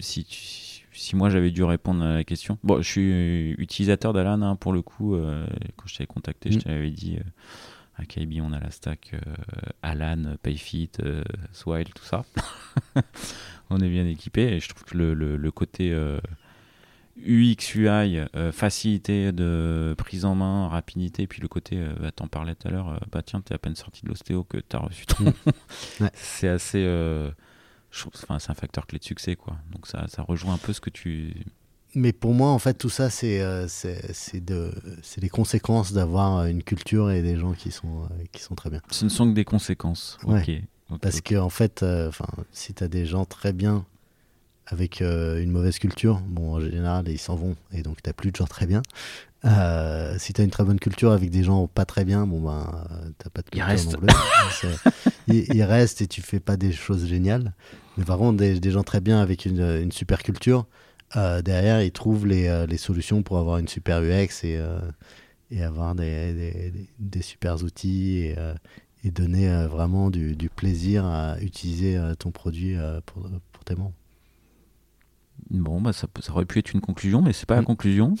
si 0.00 0.24
tu 0.24 0.85
si 0.96 1.16
moi 1.16 1.30
j'avais 1.30 1.50
dû 1.50 1.62
répondre 1.62 2.02
à 2.02 2.14
la 2.14 2.24
question. 2.24 2.58
Bon, 2.64 2.80
je 2.82 2.88
suis 2.88 3.50
utilisateur 3.58 4.12
d'Alan 4.12 4.42
hein, 4.42 4.56
pour 4.56 4.72
le 4.72 4.82
coup. 4.82 5.14
Euh, 5.14 5.46
quand 5.76 5.86
je 5.86 5.94
t'avais 5.96 6.06
contacté, 6.06 6.50
je 6.50 6.58
mm. 6.58 6.62
t'avais 6.62 6.90
dit 6.90 7.16
euh, 7.18 7.22
à 7.96 8.04
KB 8.04 8.40
on 8.42 8.52
a 8.52 8.60
la 8.60 8.70
stack 8.70 9.12
euh, 9.14 9.18
Alan, 9.82 10.36
Payfit, 10.42 10.90
Swile, 11.52 11.92
tout 11.94 12.04
ça. 12.04 12.24
on 13.70 13.80
est 13.80 13.88
bien 13.88 14.06
équipé 14.06 14.42
et 14.42 14.60
je 14.60 14.68
trouve 14.68 14.84
que 14.84 14.96
le, 14.96 15.14
le, 15.14 15.50
côté 15.50 15.94
UX, 17.18 17.74
UI, 17.74 18.20
facilité 18.52 19.32
de 19.32 19.94
prise 19.96 20.24
en 20.24 20.34
main, 20.34 20.68
rapidité, 20.68 21.22
et 21.22 21.26
puis 21.26 21.40
le 21.40 21.48
côté, 21.48 21.82
bah, 22.00 22.12
t'en 22.12 22.28
parlais 22.28 22.54
tout 22.54 22.68
à 22.68 22.70
l'heure, 22.70 23.00
bah 23.10 23.22
tiens, 23.22 23.40
t'es 23.40 23.54
à 23.54 23.58
peine 23.58 23.76
sorti 23.76 24.02
de 24.02 24.08
l'ostéo 24.08 24.44
que 24.44 24.58
t'as 24.58 24.78
reçu 24.78 25.06
ton. 25.06 25.24
Mm. 25.24 26.08
C'est 26.14 26.48
assez 26.48 26.84
enfin, 28.06 28.38
c'est 28.38 28.50
un 28.50 28.54
facteur 28.54 28.86
clé 28.86 28.98
de 28.98 29.04
succès, 29.04 29.36
quoi. 29.36 29.56
Donc 29.72 29.86
ça, 29.86 30.06
ça 30.08 30.22
rejoint 30.22 30.54
un 30.54 30.58
peu 30.58 30.72
ce 30.72 30.80
que 30.80 30.90
tu. 30.90 31.34
Mais 31.94 32.12
pour 32.12 32.34
moi, 32.34 32.50
en 32.50 32.58
fait, 32.58 32.74
tout 32.74 32.90
ça, 32.90 33.08
c'est 33.10 33.40
euh, 33.40 33.66
c'est 33.68 34.44
de, 34.44 34.72
les 35.16 35.28
conséquences 35.28 35.92
d'avoir 35.92 36.44
une 36.46 36.62
culture 36.62 37.10
et 37.10 37.22
des 37.22 37.38
gens 37.38 37.52
qui 37.52 37.70
sont, 37.70 38.02
euh, 38.04 38.24
qui 38.32 38.42
sont 38.42 38.54
très 38.54 38.70
bien. 38.70 38.82
Ce 38.90 39.04
ne 39.04 39.10
sont 39.10 39.28
que 39.28 39.34
des 39.34 39.44
conséquences. 39.44 40.18
Ok. 40.24 40.50
Parce 41.00 41.20
que 41.20 41.34
en 41.34 41.48
fait, 41.48 41.82
euh, 41.82 42.08
enfin, 42.08 42.28
si 42.52 42.72
tu 42.72 42.84
as 42.84 42.88
des 42.88 43.06
gens 43.06 43.24
très 43.24 43.52
bien 43.52 43.84
avec 44.66 45.00
une 45.00 45.50
mauvaise 45.50 45.78
culture, 45.78 46.20
bon, 46.26 46.54
en 46.54 46.60
général, 46.60 47.08
ils 47.08 47.18
s'en 47.18 47.36
vont 47.36 47.54
et 47.72 47.82
donc 47.82 48.02
tu 48.02 48.12
plus 48.12 48.32
de 48.32 48.36
gens 48.36 48.46
très 48.46 48.66
bien. 48.66 48.82
Si 50.18 50.32
tu 50.32 50.40
as 50.40 50.44
une 50.44 50.50
très 50.50 50.64
bonne 50.64 50.80
culture 50.80 51.12
avec 51.12 51.30
des 51.30 51.44
gens 51.44 51.66
pas 51.66 51.84
très 51.84 52.04
bien, 52.04 52.26
bon 52.26 52.40
ben, 52.40 52.84
t'as 53.18 53.30
pas 53.30 53.42
de 53.42 53.50
culture 53.50 54.00
il 55.28 55.62
reste. 55.62 56.00
et 56.02 56.06
tu 56.06 56.22
fais 56.22 56.40
pas 56.40 56.56
des 56.56 56.72
choses 56.72 57.06
géniales. 57.06 57.52
Mais 57.96 58.04
par 58.04 58.18
contre, 58.18 58.36
des, 58.38 58.70
gens 58.70 58.82
très 58.82 59.00
bien 59.00 59.20
avec 59.20 59.46
une, 59.46 59.90
super 59.90 60.22
culture, 60.22 60.66
euh, 61.16 61.42
derrière, 61.42 61.82
ils 61.82 61.92
trouvent 61.92 62.26
les, 62.26 62.46
euh, 62.46 62.66
les, 62.66 62.76
solutions 62.76 63.22
pour 63.22 63.38
avoir 63.38 63.58
une 63.58 63.68
super 63.68 64.02
UX 64.02 64.44
et, 64.44 64.56
euh, 64.56 64.78
et 65.50 65.62
avoir 65.62 65.94
des, 65.94 66.34
des, 66.34 66.88
des, 66.98 67.22
super 67.22 67.62
outils 67.62 68.18
et, 68.18 68.36
et 69.04 69.10
donner 69.10 69.48
vraiment 69.66 70.10
du, 70.10 70.36
du, 70.36 70.50
plaisir 70.50 71.06
à 71.06 71.38
utiliser 71.40 71.98
ton 72.18 72.30
produit 72.30 72.76
pour, 73.06 73.28
pour, 73.52 73.64
tes 73.64 73.76
membres. 73.76 73.94
Bon, 75.50 75.80
bah 75.80 75.92
ça, 75.92 76.08
ça, 76.20 76.32
aurait 76.32 76.46
pu 76.46 76.58
être 76.58 76.72
une 76.72 76.80
conclusion, 76.80 77.22
mais 77.22 77.32
c'est 77.32 77.46
pas 77.46 77.54
la 77.54 77.62
mm. 77.62 78.16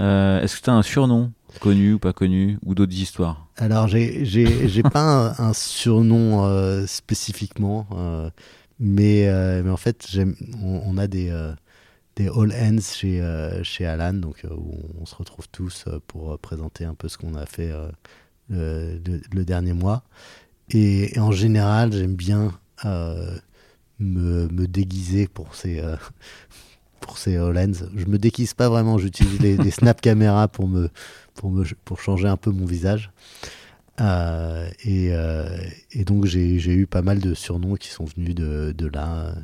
Conclusion. 0.00 0.44
Est-ce 0.44 0.56
que 0.56 0.64
tu 0.64 0.70
as 0.70 0.74
un 0.74 0.82
surnom 0.82 1.32
connu 1.60 1.94
ou 1.94 1.98
pas 1.98 2.12
connu 2.12 2.58
ou 2.64 2.74
d'autres 2.74 2.94
histoires? 2.94 3.46
Alors, 3.56 3.88
j'ai 3.88 4.82
pas 4.82 5.34
un, 5.38 5.52
surnom 5.52 6.86
spécifiquement. 6.86 7.86
Mais, 8.80 9.28
euh, 9.28 9.62
mais 9.62 9.70
en 9.70 9.76
fait, 9.76 10.08
on, 10.62 10.82
on, 10.86 10.96
a 10.96 11.06
des, 11.06 11.28
euh, 11.28 11.52
des 12.16 12.28
all 12.28 12.50
ends 12.52 12.80
chez, 12.80 13.20
euh, 13.20 13.62
chez 13.62 13.84
Alan, 13.84 14.14
donc, 14.14 14.44
où 14.50 14.74
on 14.98 15.04
se 15.04 15.14
retrouve 15.14 15.48
tous 15.50 15.84
pour 16.06 16.38
présenter 16.38 16.86
un 16.86 16.94
peu 16.94 17.08
ce 17.08 17.18
qu'on 17.18 17.34
a 17.34 17.44
fait 17.44 17.70
le, 18.48 19.44
dernier 19.44 19.74
mois. 19.74 20.02
Et, 20.70 21.12
en 21.18 21.30
général, 21.30 21.92
j'aime 21.92 22.16
bien 22.16 22.58
me, 22.84 24.48
me, 24.48 24.66
déguiser 24.66 25.28
pour 25.28 25.54
ces, 25.54 25.82
pour 27.10 27.18
ces 27.18 27.36
HoloLens. 27.36 27.88
Je 27.96 28.06
me 28.06 28.18
déguise 28.18 28.54
pas 28.54 28.68
vraiment, 28.68 28.96
j'utilise 28.96 29.40
les, 29.40 29.70
snap 29.72 30.00
caméras 30.06 30.46
pour 30.46 30.68
me, 30.68 30.90
pour 31.34 31.50
me 31.50 31.64
pour 31.84 32.00
changer 32.00 32.28
un 32.28 32.36
peu 32.36 32.52
mon 32.52 32.66
visage. 32.66 33.10
et, 33.98 35.10
et, 35.90 36.04
donc 36.04 36.26
j'ai 36.26 36.72
eu 36.72 36.86
pas 36.86 37.02
mal 37.02 37.18
de 37.18 37.34
surnoms 37.34 37.74
qui 37.74 37.88
sont 37.88 38.04
venus 38.04 38.36
de, 38.36 38.72
de 38.78 38.86
là. 38.86 39.34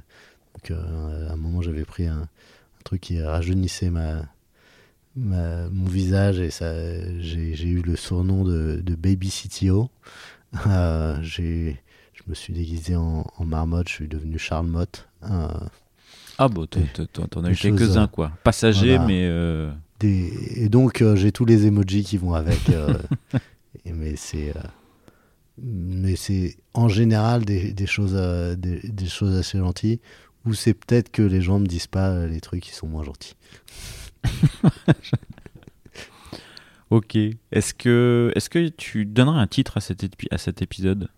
Donc 0.54 0.70
à 0.70 1.32
un 1.32 1.36
moment 1.36 1.60
j'avais 1.60 1.84
pris 1.84 2.06
un, 2.06 2.20
un, 2.20 2.82
truc 2.84 3.00
qui 3.00 3.20
rajeunissait 3.20 3.90
ma, 3.90 4.22
mon 5.16 5.88
visage 5.88 6.38
et 6.38 6.50
ça, 6.50 6.72
j'ai 7.18 7.68
eu 7.68 7.82
le 7.82 7.96
surnom 7.96 8.44
de, 8.44 8.94
Baby 8.96 9.30
CTO. 9.30 9.90
Euh, 10.68 11.20
je 11.22 11.74
me 12.28 12.34
suis 12.34 12.52
déguisé 12.52 12.94
en, 12.96 13.26
marmotte, 13.40 13.88
je 13.88 13.94
suis 13.94 14.08
devenu 14.08 14.38
Charles 14.38 14.68
Mott. 14.68 15.08
Euh, 16.38 16.44
ah 16.44 16.48
bon, 16.48 16.66
t'en 16.66 17.44
as 17.44 17.50
eu 17.50 17.56
quelques-uns 17.56 18.06
quoi. 18.06 18.32
Passagers, 18.44 18.98
mais... 18.98 19.22
Euh, 19.24 19.70
et 20.02 20.68
donc 20.68 21.02
j'ai 21.14 21.32
tous 21.32 21.46
les 21.46 21.66
emojis 21.66 22.04
qui 22.04 22.18
vont 22.18 22.34
avec. 22.34 22.60
mais 23.86 24.16
c'est... 24.16 24.52
mais 25.58 26.16
c'est 26.16 26.56
en 26.74 26.88
général 26.88 27.44
des, 27.44 27.72
des 27.72 27.86
choses, 27.86 28.14
des, 28.58 28.80
des, 28.82 29.06
choses 29.06 29.36
assez 29.36 29.58
gentilles, 29.58 30.00
ou 30.44 30.54
c'est 30.54 30.74
peut-être 30.74 31.10
que 31.10 31.22
les 31.22 31.40
gens 31.40 31.58
me 31.58 31.66
disent 31.66 31.86
pas 31.86 32.26
les 32.26 32.40
trucs 32.40 32.62
qui 32.62 32.74
sont 32.74 32.86
moins 32.86 33.04
gentils. 33.04 33.34
ok. 36.90 37.16
Est-ce 37.52 37.74
que, 37.74 38.32
est 38.34 38.48
que 38.48 38.68
tu 38.68 39.06
donnerais 39.06 39.40
un 39.40 39.46
titre 39.46 39.78
à 39.78 39.80
cet, 39.80 40.04
à 40.30 40.38
cet 40.38 40.62
épisode? 40.62 41.08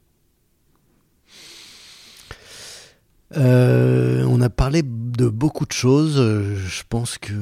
Euh, 3.37 4.25
On 4.25 4.41
a 4.41 4.51
parlé 4.51 4.83
de 4.83 5.29
beaucoup 5.29 5.67
de 5.67 5.73
choses. 5.73 6.17
Je 6.17 6.83
pense 6.89 7.19
que 7.19 7.35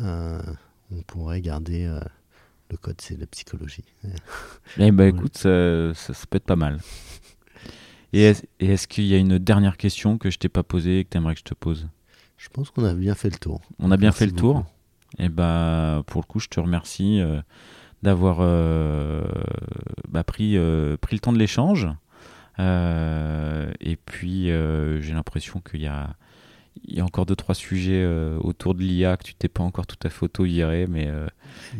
euh, 0.00 0.42
on 0.90 1.02
pourrait 1.02 1.40
garder 1.40 1.84
euh, 1.84 2.00
le 2.70 2.76
code, 2.76 3.00
c'est 3.00 3.18
la 3.18 3.26
psychologie. 3.26 3.84
Eh 4.78 4.90
ben, 4.90 5.14
écoute, 5.14 5.36
ça, 5.36 5.94
ça, 5.94 6.12
peut 6.28 6.36
être 6.36 6.44
pas 6.44 6.56
mal. 6.56 6.78
Et 8.12 8.32
est-ce 8.60 8.88
qu'il 8.88 9.04
y 9.04 9.14
a 9.14 9.18
une 9.18 9.38
dernière 9.38 9.76
question 9.76 10.18
que 10.18 10.30
je 10.30 10.38
t'ai 10.38 10.48
pas 10.48 10.62
posée 10.62 11.00
et 11.00 11.04
que 11.04 11.10
tu 11.10 11.18
aimerais 11.18 11.34
que 11.34 11.40
je 11.40 11.44
te 11.44 11.54
pose? 11.54 11.88
Je 12.38 12.48
pense 12.48 12.70
qu'on 12.70 12.84
a 12.84 12.94
bien 12.94 13.14
fait 13.14 13.30
le 13.30 13.36
tour. 13.36 13.60
On 13.78 13.90
a 13.90 13.96
bien 13.96 14.12
fait 14.12 14.26
le 14.26 14.32
tour. 14.32 14.64
Et 15.18 15.24
eh 15.24 15.28
bah, 15.28 16.02
pour 16.06 16.20
le 16.20 16.26
coup, 16.26 16.38
je 16.38 16.48
te 16.48 16.60
remercie 16.60 17.20
euh, 17.20 17.40
d'avoir 18.02 18.38
euh, 18.40 19.24
bah, 20.08 20.22
pris, 20.22 20.56
euh, 20.56 20.96
pris 20.98 21.16
le 21.16 21.20
temps 21.20 21.32
de 21.32 21.38
l'échange. 21.38 21.88
Et 22.58 23.96
puis, 24.06 24.46
j'ai 24.46 25.12
l'impression 25.12 25.60
qu'il 25.60 25.82
y 25.82 25.86
a, 25.86 26.16
il 26.84 26.96
y 26.96 27.00
a 27.00 27.04
encore 27.04 27.26
deux, 27.26 27.36
trois 27.36 27.54
sujets 27.54 28.06
autour 28.40 28.74
de 28.74 28.80
l'IA 28.80 29.16
que 29.16 29.24
tu 29.24 29.34
t'es 29.34 29.48
pas 29.48 29.62
encore 29.62 29.86
tout 29.86 29.98
à 30.04 30.10
fait 30.10 30.24
auto-viré. 30.24 30.86
Mais 30.88 31.10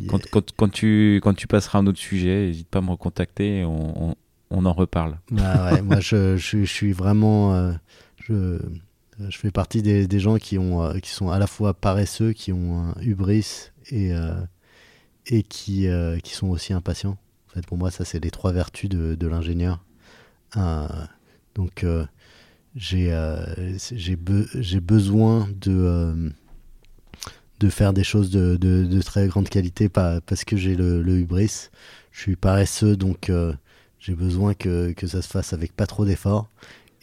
quand, 0.09 0.21
quand, 0.31 0.53
quand, 0.53 0.69
tu, 0.69 1.21
quand 1.23 1.35
tu 1.35 1.47
passeras 1.47 1.79
à 1.79 1.83
un 1.83 1.87
autre 1.87 1.99
sujet, 1.99 2.47
n'hésite 2.47 2.69
pas 2.69 2.79
à 2.79 2.83
me 2.83 2.91
recontacter 2.91 3.59
et 3.59 3.65
on, 3.65 4.17
on, 4.51 4.65
en 4.65 4.73
reparle. 4.73 5.19
Bah 5.31 5.73
ouais, 5.73 5.83
moi, 5.83 6.01
je, 6.01 6.37
je, 6.37 6.65
je, 6.65 6.73
suis 6.73 6.93
vraiment. 6.93 7.73
je 8.23 8.61
euh, 9.21 9.27
je 9.31 9.39
fais 9.39 9.51
partie 9.51 9.83
des, 9.83 10.21
gens 10.21 10.37
qui, 10.37 10.59
ont, 10.59 10.83
euh, 10.83 10.99
qui 10.99 11.11
sont 11.11 11.31
à 11.31 11.39
la 11.39 11.47
fois 11.47 11.75
paresseux, 11.75 12.33
qui 12.33 12.53
ont 12.53 12.79
un 12.79 12.95
hubris 13.01 13.71
et, 13.91 14.13
euh, 14.13 14.41
et 15.27 15.43
qui, 15.43 15.89
qui 16.23 16.35
sont 16.35 16.49
aussi 16.49 16.73
impatients. 16.73 17.19
En 17.49 17.55
fait, 17.55 17.67
pour 17.67 17.79
moi, 17.79 17.91
ça, 17.91 18.05
c'est 18.05 18.23
les 18.23 18.31
trois 18.31 18.53
vertus 18.53 18.89
de, 18.89 19.15
de 19.15 19.27
l'ingénieur. 19.27 19.85
Donc, 21.55 21.85
j'ai 22.75 23.13
j'ai 23.93 24.81
besoin 24.81 25.49
de, 25.61 26.33
de 27.61 27.69
faire 27.69 27.93
des 27.93 28.05
choses 28.05 28.31
de, 28.31 28.57
de, 28.57 29.03
très 29.03 29.27
grande 29.29 29.49
qualité 29.49 29.89
parce 29.89 30.45
que 30.45 30.57
j'ai 30.57 30.77
le, 30.77 31.19
hubris. 31.19 31.71
Je 32.13 32.21
suis 32.21 32.37
paresseux, 32.37 32.97
donc 32.97 33.31
j'ai 33.99 34.15
besoin 34.15 34.55
que, 34.55 34.93
que, 34.93 35.07
ça 35.07 35.23
se 35.23 35.29
fasse 35.29 35.53
avec 35.53 35.75
pas 35.75 35.87
trop 35.87 36.05
d'efforts. 36.05 36.49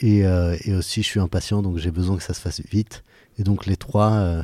Euh, 0.03 0.57
et, 0.63 0.73
aussi, 0.73 1.01
je 1.01 1.07
suis 1.07 1.19
impatient, 1.19 1.61
donc 1.61 1.77
j'ai 1.77 1.91
besoin 1.91 2.17
que 2.17 2.23
ça 2.23 2.33
se 2.33 2.41
fasse 2.41 2.61
vite. 2.69 3.03
Et 3.37 3.43
donc, 3.43 3.65
les 3.65 3.77
trois, 3.77 4.11
euh, 4.13 4.43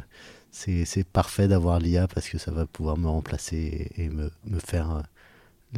c'est 0.51 1.03
parfait 1.05 1.47
d'avoir 1.47 1.79
l'IA 1.79 2.07
parce 2.07 2.29
que 2.29 2.37
ça 2.37 2.51
va 2.51 2.65
pouvoir 2.65 2.97
me 2.97 3.07
remplacer 3.07 3.91
et, 3.95 4.09
me, 4.09 4.31
me, 4.45 4.59
faire 4.59 5.03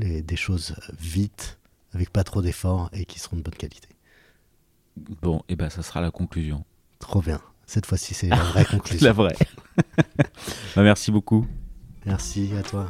euh, 0.02 0.22
des 0.22 0.36
choses 0.36 0.76
vite, 1.00 1.58
avec 1.94 2.10
pas 2.10 2.24
trop 2.24 2.42
d'efforts 2.42 2.90
et 2.94 3.06
qui 3.06 3.20
seront 3.20 3.38
de 3.38 3.42
bonne 3.42 3.56
qualité. 3.56 3.90
Bon, 5.22 5.42
et 5.50 5.56
ben 5.56 5.70
ça 5.70 5.84
sera 5.84 6.02
la 6.02 6.12
conclusion. 6.12 6.66
Trop 7.00 7.22
bien. 7.22 7.42
Cette 7.66 7.86
fois-ci, 7.86 8.14
c'est 8.14 8.28
la 8.28 8.36
vraie 8.38 8.66
conclusion. 8.72 9.08
la 9.08 9.14
vraie. 9.14 9.36
bah, 10.76 10.84
merci 10.84 11.12
beaucoup. 11.12 11.48
Merci 12.06 12.52
à 12.58 12.64
toi. 12.64 12.90